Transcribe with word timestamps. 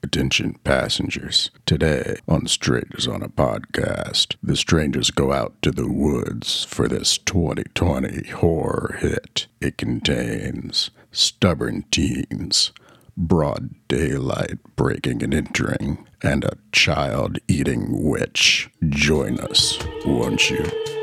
Attention 0.00 0.54
passengers. 0.62 1.50
Today 1.66 2.16
on 2.28 2.46
Strangers 2.46 3.08
on 3.08 3.22
a 3.22 3.28
Podcast, 3.28 4.36
the 4.42 4.56
strangers 4.56 5.10
go 5.10 5.32
out 5.32 5.60
to 5.62 5.72
the 5.72 5.88
woods 5.90 6.64
for 6.64 6.86
this 6.86 7.18
2020 7.18 8.28
horror 8.28 8.96
hit. 9.00 9.48
It 9.60 9.76
contains 9.76 10.90
stubborn 11.10 11.84
teens, 11.90 12.70
broad 13.16 13.74
daylight 13.88 14.58
breaking 14.76 15.22
and 15.24 15.34
entering, 15.34 16.06
and 16.22 16.44
a 16.44 16.58
child 16.70 17.38
eating 17.48 18.08
witch. 18.08 18.70
Join 18.88 19.40
us, 19.40 19.78
won't 20.06 20.48
you? 20.48 20.97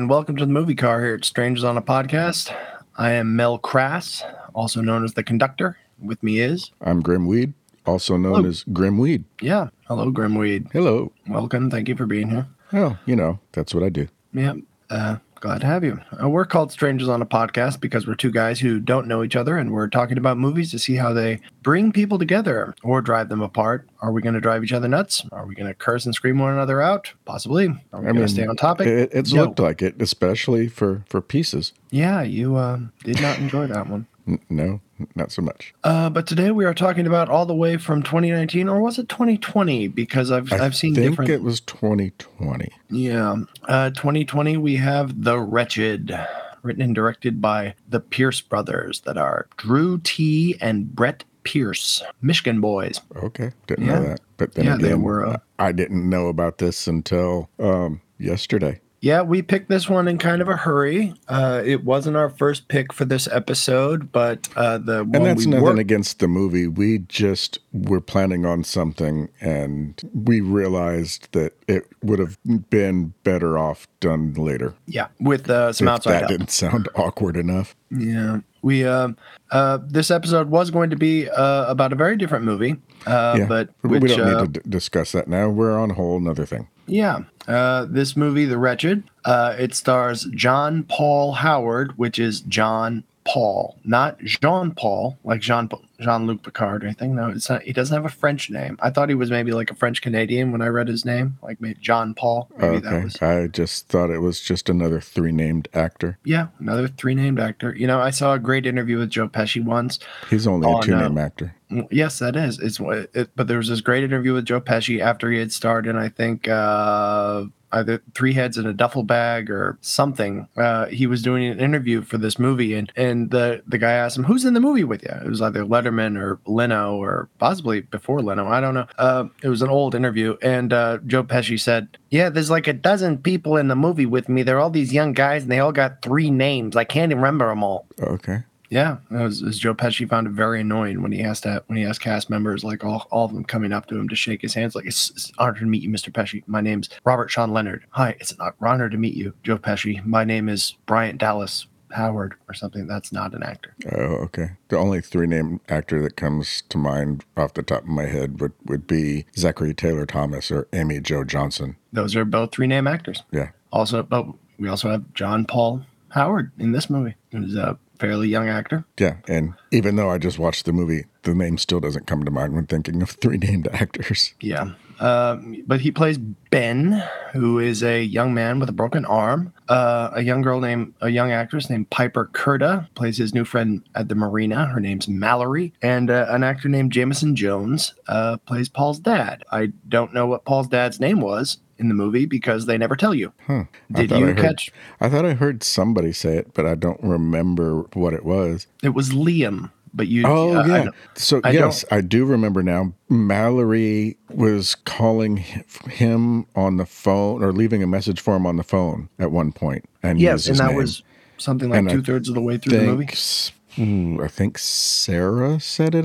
And 0.00 0.08
welcome 0.08 0.34
to 0.34 0.46
the 0.46 0.52
movie 0.52 0.74
car 0.74 1.04
here 1.04 1.14
at 1.14 1.26
Strangers 1.26 1.62
on 1.62 1.76
a 1.76 1.82
Podcast. 1.82 2.56
I 2.96 3.10
am 3.10 3.36
Mel 3.36 3.58
Crass, 3.58 4.24
also 4.54 4.80
known 4.80 5.04
as 5.04 5.12
the 5.12 5.22
conductor. 5.22 5.76
With 6.02 6.22
me 6.22 6.40
is, 6.40 6.70
I'm 6.80 7.02
Grim 7.02 7.26
Weed, 7.26 7.52
also 7.84 8.16
known 8.16 8.36
Hello. 8.36 8.48
as 8.48 8.64
Grim 8.72 8.96
Weed. 8.96 9.24
yeah, 9.42 9.68
hello, 9.88 10.10
Grimweed. 10.10 10.68
Hello. 10.72 11.12
Welcome. 11.28 11.70
Thank 11.70 11.86
you 11.86 11.96
for 11.96 12.06
being 12.06 12.30
here. 12.30 12.48
Well, 12.72 12.98
you 13.04 13.14
know, 13.14 13.40
that's 13.52 13.74
what 13.74 13.84
I 13.84 13.90
do. 13.90 14.08
Yeah, 14.32 14.54
uh, 14.88 15.16
glad 15.40 15.60
to 15.62 15.66
have 15.66 15.82
you. 15.82 15.98
Uh, 16.22 16.28
we're 16.28 16.44
called 16.44 16.70
Strangers 16.70 17.08
on 17.08 17.22
a 17.22 17.26
Podcast 17.26 17.80
because 17.80 18.06
we're 18.06 18.14
two 18.14 18.30
guys 18.30 18.60
who 18.60 18.78
don't 18.78 19.06
know 19.08 19.22
each 19.22 19.36
other, 19.36 19.56
and 19.56 19.72
we're 19.72 19.88
talking 19.88 20.18
about 20.18 20.36
movies 20.36 20.70
to 20.72 20.78
see 20.78 20.96
how 20.96 21.12
they 21.12 21.40
bring 21.62 21.92
people 21.92 22.18
together 22.18 22.74
or 22.82 23.00
drive 23.00 23.28
them 23.28 23.40
apart. 23.40 23.88
Are 24.02 24.12
we 24.12 24.22
going 24.22 24.34
to 24.34 24.40
drive 24.40 24.62
each 24.64 24.72
other 24.72 24.88
nuts? 24.88 25.24
Are 25.32 25.46
we 25.46 25.54
going 25.54 25.66
to 25.68 25.74
curse 25.74 26.04
and 26.04 26.14
scream 26.14 26.38
one 26.38 26.52
another 26.52 26.80
out? 26.82 27.12
Possibly. 27.24 27.68
Are 27.92 28.00
we 28.00 28.06
going 28.12 28.16
to 28.16 28.28
stay 28.28 28.46
on 28.46 28.56
topic? 28.56 28.86
It, 28.86 29.10
it's 29.12 29.32
No. 29.32 29.44
looked 29.44 29.58
like 29.58 29.82
it, 29.82 30.00
especially 30.00 30.68
for 30.68 31.02
for 31.08 31.20
pieces. 31.20 31.72
yeah, 31.90 32.22
you 32.22 32.56
um, 32.56 32.92
did 33.04 33.20
not 33.20 33.38
enjoy 33.38 33.66
that 33.66 33.88
one. 33.88 34.06
No, 34.50 34.80
not 35.14 35.32
so 35.32 35.42
much. 35.42 35.72
Uh, 35.82 36.10
but 36.10 36.26
today 36.26 36.50
we 36.50 36.64
are 36.64 36.74
talking 36.74 37.06
about 37.06 37.28
all 37.28 37.46
the 37.46 37.54
way 37.54 37.76
from 37.76 38.02
2019, 38.02 38.68
or 38.68 38.80
was 38.80 38.98
it 38.98 39.08
2020? 39.08 39.88
Because 39.88 40.30
I've 40.30 40.52
I 40.52 40.58
I've 40.66 40.76
seen 40.76 40.94
think 40.94 41.10
different. 41.10 41.30
it 41.30 41.42
was 41.42 41.60
2020. 41.60 42.68
yeah, 42.90 43.36
uh, 43.68 43.90
2020 43.90 44.56
we 44.56 44.76
have 44.76 45.22
The 45.24 45.38
Wretched, 45.38 46.16
written 46.62 46.82
and 46.82 46.94
directed 46.94 47.40
by 47.40 47.74
the 47.88 48.00
Pierce 48.00 48.40
brothers, 48.40 49.00
that 49.02 49.16
are 49.16 49.46
Drew 49.56 49.98
T 50.04 50.56
and 50.60 50.94
Brett 50.94 51.24
Pierce, 51.42 52.02
Michigan 52.20 52.60
boys. 52.60 53.00
Okay, 53.16 53.50
didn't 53.66 53.86
Yeah. 53.86 53.94
know 53.98 54.08
that. 54.08 54.20
But 54.36 54.54
then 54.54 54.64
Yeah, 54.66 54.76
they 54.76 54.94
were, 54.94 55.26
uh, 55.26 55.36
I 55.58 55.72
didn't 55.72 56.08
know 56.08 56.28
about 56.28 56.58
this 56.58 56.86
until 56.86 57.48
um, 57.58 58.00
yesterday. 58.18 58.80
Yeah, 59.02 59.22
we 59.22 59.40
picked 59.40 59.70
this 59.70 59.88
one 59.88 60.08
in 60.08 60.18
kind 60.18 60.42
of 60.42 60.48
a 60.50 60.56
hurry. 60.56 61.14
Uh, 61.26 61.62
it 61.64 61.84
wasn't 61.84 62.16
our 62.18 62.28
first 62.28 62.68
pick 62.68 62.92
for 62.92 63.06
this 63.06 63.26
episode, 63.28 64.12
but 64.12 64.46
uh, 64.56 64.76
the 64.76 65.00
And 65.00 65.14
that's 65.24 65.46
we 65.46 65.50
nothing 65.52 65.64
were- 65.64 65.80
against 65.80 66.18
the 66.18 66.28
movie. 66.28 66.66
We 66.66 66.98
just 66.98 67.60
were 67.72 68.02
planning 68.02 68.44
on 68.44 68.62
something, 68.62 69.30
and 69.40 69.98
we 70.12 70.42
realized 70.42 71.32
that 71.32 71.54
it 71.66 71.84
would 72.02 72.18
have 72.18 72.36
been 72.68 73.14
better 73.24 73.56
off 73.56 73.86
done 74.00 74.34
later. 74.34 74.74
yeah 74.86 75.08
with 75.18 75.48
uh, 75.48 75.72
some 75.72 75.88
if 75.88 75.94
outside 75.94 76.12
that 76.12 76.18
help. 76.20 76.28
didn't 76.30 76.50
sound 76.50 76.88
awkward 76.94 77.36
enough. 77.38 77.74
Yeah, 77.90 78.40
we 78.62 78.84
um 78.84 79.16
uh 79.50 79.78
this 79.86 80.10
episode 80.10 80.50
was 80.50 80.70
going 80.70 80.90
to 80.90 80.96
be 80.96 81.28
uh 81.30 81.64
about 81.70 81.92
a 81.92 81.96
very 81.96 82.16
different 82.16 82.44
movie, 82.44 82.76
uh 83.06 83.36
yeah, 83.38 83.46
but 83.46 83.70
we 83.82 83.98
don't 83.98 84.20
uh, 84.20 84.42
need 84.42 84.54
to 84.54 84.60
d- 84.60 84.68
discuss 84.70 85.12
that 85.12 85.26
now. 85.26 85.48
We're 85.48 85.78
on 85.78 85.90
a 85.90 85.94
whole 85.94 86.16
another 86.18 86.44
thing. 86.46 86.68
yeah, 86.86 87.20
uh 87.48 87.86
this 87.88 88.16
movie, 88.16 88.44
The 88.44 88.58
Wretched, 88.58 89.04
uh 89.24 89.54
it 89.58 89.74
stars 89.74 90.24
John 90.34 90.84
Paul 90.84 91.32
Howard, 91.32 91.96
which 91.98 92.18
is 92.18 92.40
John 92.40 93.04
Paul, 93.26 93.78
not 93.84 94.18
Jean 94.24 94.72
Paul, 94.72 95.18
like 95.24 95.40
Jean 95.40 95.68
Jean 96.00 96.26
Luc 96.26 96.42
Picard 96.42 96.82
or 96.82 96.86
anything. 96.86 97.14
No, 97.14 97.28
it's 97.28 97.50
not. 97.50 97.62
He 97.62 97.72
doesn't 97.74 97.94
have 97.94 98.06
a 98.06 98.14
French 98.14 98.48
name. 98.48 98.78
I 98.80 98.88
thought 98.90 99.10
he 99.10 99.14
was 99.14 99.30
maybe 99.30 99.52
like 99.52 99.70
a 99.70 99.74
French 99.74 100.00
Canadian 100.00 100.50
when 100.52 100.62
I 100.62 100.68
read 100.68 100.88
his 100.88 101.04
name, 101.04 101.38
like 101.42 101.60
maybe 101.60 101.78
John 101.80 102.14
Paul. 102.14 102.50
Maybe 102.56 102.78
that 102.80 102.92
Okay, 102.94 103.04
was 103.04 103.20
I 103.22 103.46
just 103.48 103.88
thought 103.88 104.08
it 104.10 104.20
was 104.20 104.40
just 104.40 104.68
another 104.70 105.00
three 105.00 105.32
named 105.32 105.68
actor. 105.74 106.18
yeah, 106.24 106.48
another 106.58 106.88
three 106.88 107.14
named 107.14 107.38
actor. 107.38 107.74
You 107.76 107.86
know, 107.86 108.00
I 108.00 108.10
saw 108.10 108.32
a 108.32 108.38
great 108.38 108.64
interview 108.64 108.98
with 108.98 109.10
Joe 109.10 109.28
Pesci 109.28 109.62
once. 109.62 109.98
He's 110.30 110.46
only 110.46 110.66
Oh, 110.66 110.78
a 110.80 110.82
two 110.82 110.96
name 110.96 111.18
actor. 111.18 111.54
Yes, 111.90 112.18
that 112.20 112.34
is. 112.36 112.58
It's 112.58 112.80
what. 112.80 113.10
It, 113.14 113.30
but 113.36 113.46
there 113.48 113.58
was 113.58 113.68
this 113.68 113.80
great 113.82 114.02
interview 114.02 114.32
with 114.32 114.46
Joe 114.46 114.60
Pesci 114.62 115.00
after 115.00 115.30
he 115.30 115.38
had 115.38 115.52
starred 115.52 115.86
in, 115.86 115.96
I 115.96 116.08
think, 116.08 116.48
uh, 116.48 117.44
either 117.72 118.02
Three 118.14 118.32
Heads 118.32 118.58
in 118.58 118.66
a 118.66 118.72
Duffel 118.72 119.02
Bag 119.02 119.50
or 119.50 119.78
something. 119.80 120.48
Uh, 120.56 120.86
he 120.86 121.06
was 121.06 121.22
doing 121.22 121.46
an 121.46 121.60
interview 121.60 122.02
for 122.02 122.18
this 122.18 122.38
movie, 122.38 122.74
and 122.74 122.92
and 122.96 123.30
the 123.30 123.62
the 123.66 123.78
guy 123.78 123.92
asked 123.92 124.16
him, 124.16 124.24
"Who's 124.24 124.44
in 124.44 124.54
the 124.54 124.60
movie 124.60 124.84
with 124.84 125.02
you?" 125.02 125.10
It 125.24 125.28
was 125.28 125.42
either 125.42 125.64
Letterman 125.64 126.18
or 126.18 126.38
Leno, 126.46 126.96
or 126.96 127.28
possibly 127.38 127.80
before 127.80 128.22
Leno. 128.22 128.46
I 128.46 128.60
don't 128.60 128.74
know. 128.74 128.86
Uh, 128.98 129.24
it 129.42 129.48
was 129.48 129.62
an 129.62 129.68
old 129.68 129.94
interview, 129.94 130.36
and 130.42 130.72
uh, 130.72 130.98
Joe 131.06 131.24
Pesci 131.24 131.58
said, 131.58 131.98
"Yeah, 132.10 132.28
there's 132.28 132.50
like 132.50 132.66
a 132.66 132.72
dozen 132.72 133.18
people 133.18 133.56
in 133.56 133.68
the 133.68 133.76
movie 133.76 134.06
with 134.06 134.28
me. 134.28 134.42
They're 134.42 134.60
all 134.60 134.70
these 134.70 134.92
young 134.92 135.12
guys, 135.12 135.42
and 135.42 135.52
they 135.52 135.60
all 135.60 135.72
got 135.72 136.02
three 136.02 136.30
names. 136.30 136.76
I 136.76 136.84
can't 136.84 137.10
even 137.10 137.22
remember 137.22 137.48
them 137.48 137.62
all." 137.62 137.86
Okay. 138.00 138.42
Yeah, 138.70 138.98
it 139.10 139.14
was, 139.14 139.40
Joe 139.58 139.74
Pesci 139.74 140.08
found 140.08 140.28
it 140.28 140.32
very 140.32 140.60
annoying 140.60 141.02
when 141.02 141.10
he 141.10 141.22
asked 141.22 141.42
that 141.42 141.68
when 141.68 141.76
he 141.76 141.84
asked 141.84 142.00
cast 142.00 142.30
members 142.30 142.62
like 142.62 142.84
all, 142.84 143.06
all 143.10 143.24
of 143.24 143.34
them 143.34 143.44
coming 143.44 143.72
up 143.72 143.86
to 143.86 143.98
him 143.98 144.08
to 144.08 144.14
shake 144.14 144.42
his 144.42 144.54
hands 144.54 144.76
like 144.76 144.86
it's, 144.86 145.10
it's 145.10 145.28
an 145.30 145.34
honor 145.38 145.58
to 145.58 145.66
meet 145.66 145.82
you, 145.82 145.90
Mr. 145.90 146.10
Pesci. 146.10 146.44
My 146.46 146.60
name's 146.60 146.88
Robert 147.04 147.30
Sean 147.30 147.52
Leonard. 147.52 147.84
Hi, 147.90 148.10
it's 148.20 148.30
an 148.32 148.38
honor 148.60 148.88
to 148.88 148.96
meet 148.96 149.14
you, 149.14 149.34
Joe 149.42 149.58
Pesci. 149.58 150.04
My 150.06 150.22
name 150.22 150.48
is 150.48 150.76
Bryant 150.86 151.18
Dallas 151.18 151.66
Howard 151.90 152.34
or 152.48 152.54
something. 152.54 152.86
That's 152.86 153.12
not 153.12 153.34
an 153.34 153.42
actor. 153.42 153.74
Oh, 153.92 154.14
okay. 154.24 154.50
The 154.68 154.78
only 154.78 155.00
three 155.00 155.26
name 155.26 155.60
actor 155.68 156.00
that 156.02 156.16
comes 156.16 156.62
to 156.68 156.78
mind 156.78 157.24
off 157.36 157.54
the 157.54 157.64
top 157.64 157.82
of 157.82 157.88
my 157.88 158.06
head 158.06 158.40
would, 158.40 158.52
would 158.66 158.86
be 158.86 159.26
Zachary 159.36 159.74
Taylor 159.74 160.06
Thomas 160.06 160.50
or 160.52 160.68
Amy 160.72 161.00
Jo 161.00 161.24
Johnson. 161.24 161.76
Those 161.92 162.14
are 162.14 162.24
both 162.24 162.52
three 162.52 162.68
name 162.68 162.86
actors. 162.86 163.24
Yeah. 163.32 163.50
Also, 163.72 164.04
but 164.04 164.26
we 164.58 164.68
also 164.68 164.90
have 164.90 165.12
John 165.14 165.44
Paul 165.44 165.84
Howard 166.10 166.52
in 166.58 166.72
this 166.72 166.88
movie, 166.88 167.14
who's 167.32 167.56
a 167.56 167.78
fairly 168.00 168.28
young 168.28 168.48
actor. 168.48 168.84
Yeah. 168.98 169.16
And 169.28 169.54
even 169.70 169.96
though 169.96 170.10
I 170.10 170.18
just 170.18 170.38
watched 170.38 170.64
the 170.64 170.72
movie, 170.72 171.04
the 171.22 171.34
name 171.34 171.58
still 171.58 171.80
doesn't 171.80 172.06
come 172.06 172.24
to 172.24 172.30
mind 172.30 172.54
when 172.54 172.66
thinking 172.66 173.02
of 173.02 173.10
three 173.10 173.38
named 173.38 173.68
actors. 173.72 174.34
Yeah. 174.40 174.72
Um, 174.98 175.62
but 175.66 175.80
he 175.80 175.90
plays 175.90 176.18
Ben, 176.18 177.02
who 177.32 177.58
is 177.58 177.82
a 177.82 178.02
young 178.02 178.34
man 178.34 178.60
with 178.60 178.68
a 178.68 178.72
broken 178.72 179.06
arm. 179.06 179.54
Uh, 179.68 180.10
a 180.12 180.22
young 180.22 180.42
girl 180.42 180.60
named, 180.60 180.92
a 181.00 181.08
young 181.08 181.32
actress 181.32 181.70
named 181.70 181.88
Piper 181.88 182.28
Curda 182.32 182.86
plays 182.94 183.16
his 183.16 183.32
new 183.32 183.44
friend 183.46 183.82
at 183.94 184.08
the 184.08 184.14
marina. 184.14 184.66
Her 184.66 184.80
name's 184.80 185.08
Mallory. 185.08 185.72
And 185.80 186.10
uh, 186.10 186.26
an 186.28 186.44
actor 186.44 186.68
named 186.68 186.92
Jameson 186.92 187.34
Jones 187.34 187.94
uh, 188.08 188.36
plays 188.38 188.68
Paul's 188.68 188.98
dad. 188.98 189.42
I 189.50 189.72
don't 189.88 190.12
know 190.12 190.26
what 190.26 190.44
Paul's 190.44 190.68
dad's 190.68 191.00
name 191.00 191.20
was 191.20 191.58
in 191.80 191.88
the 191.88 191.94
movie 191.94 192.26
because 192.26 192.66
they 192.66 192.78
never 192.78 192.94
tell 192.94 193.14
you. 193.14 193.32
Huh. 193.46 193.64
Did 193.90 194.10
you 194.10 194.16
I 194.18 194.20
heard, 194.20 194.36
catch? 194.38 194.70
I 195.00 195.08
thought 195.08 195.24
I 195.24 195.34
heard 195.34 195.62
somebody 195.64 196.12
say 196.12 196.36
it, 196.36 196.52
but 196.54 196.66
I 196.66 196.74
don't 196.74 197.02
remember 197.02 197.82
what 197.94 198.12
it 198.14 198.24
was. 198.24 198.66
It 198.82 198.90
was 198.90 199.10
Liam, 199.10 199.70
but 199.94 200.06
you. 200.08 200.24
Oh 200.26 200.56
uh, 200.56 200.66
yeah. 200.66 200.84
don't- 200.84 200.94
so 201.14 201.40
I 201.42 201.50
yes, 201.50 201.84
I 201.90 202.00
do 202.02 202.24
remember 202.24 202.62
now. 202.62 202.92
Mallory 203.08 204.16
was 204.28 204.74
calling 204.74 205.38
him 205.38 206.46
on 206.54 206.76
the 206.76 206.86
phone 206.86 207.42
or 207.42 207.52
leaving 207.52 207.82
a 207.82 207.86
message 207.86 208.20
for 208.20 208.36
him 208.36 208.46
on 208.46 208.56
the 208.56 208.62
phone 208.62 209.08
at 209.18 209.30
one 209.32 209.50
point, 209.52 209.84
and 210.02 210.20
yes, 210.20 210.46
and 210.46 210.58
that 210.58 210.68
name. 210.68 210.76
was 210.76 211.02
something 211.38 211.70
like 211.70 211.78
And 211.78 211.88
two 211.90 212.02
thirds 212.02 212.28
of 212.28 212.34
the 212.34 212.40
way 212.42 212.58
through 212.58 212.76
the 212.78 212.84
movie. 212.84 213.06
think, 213.06 213.78
ooh, 213.78 214.22
I 214.22 214.28
think 214.28 214.58
Sarah 214.58 215.58
said 215.58 215.94
it. 215.94 216.04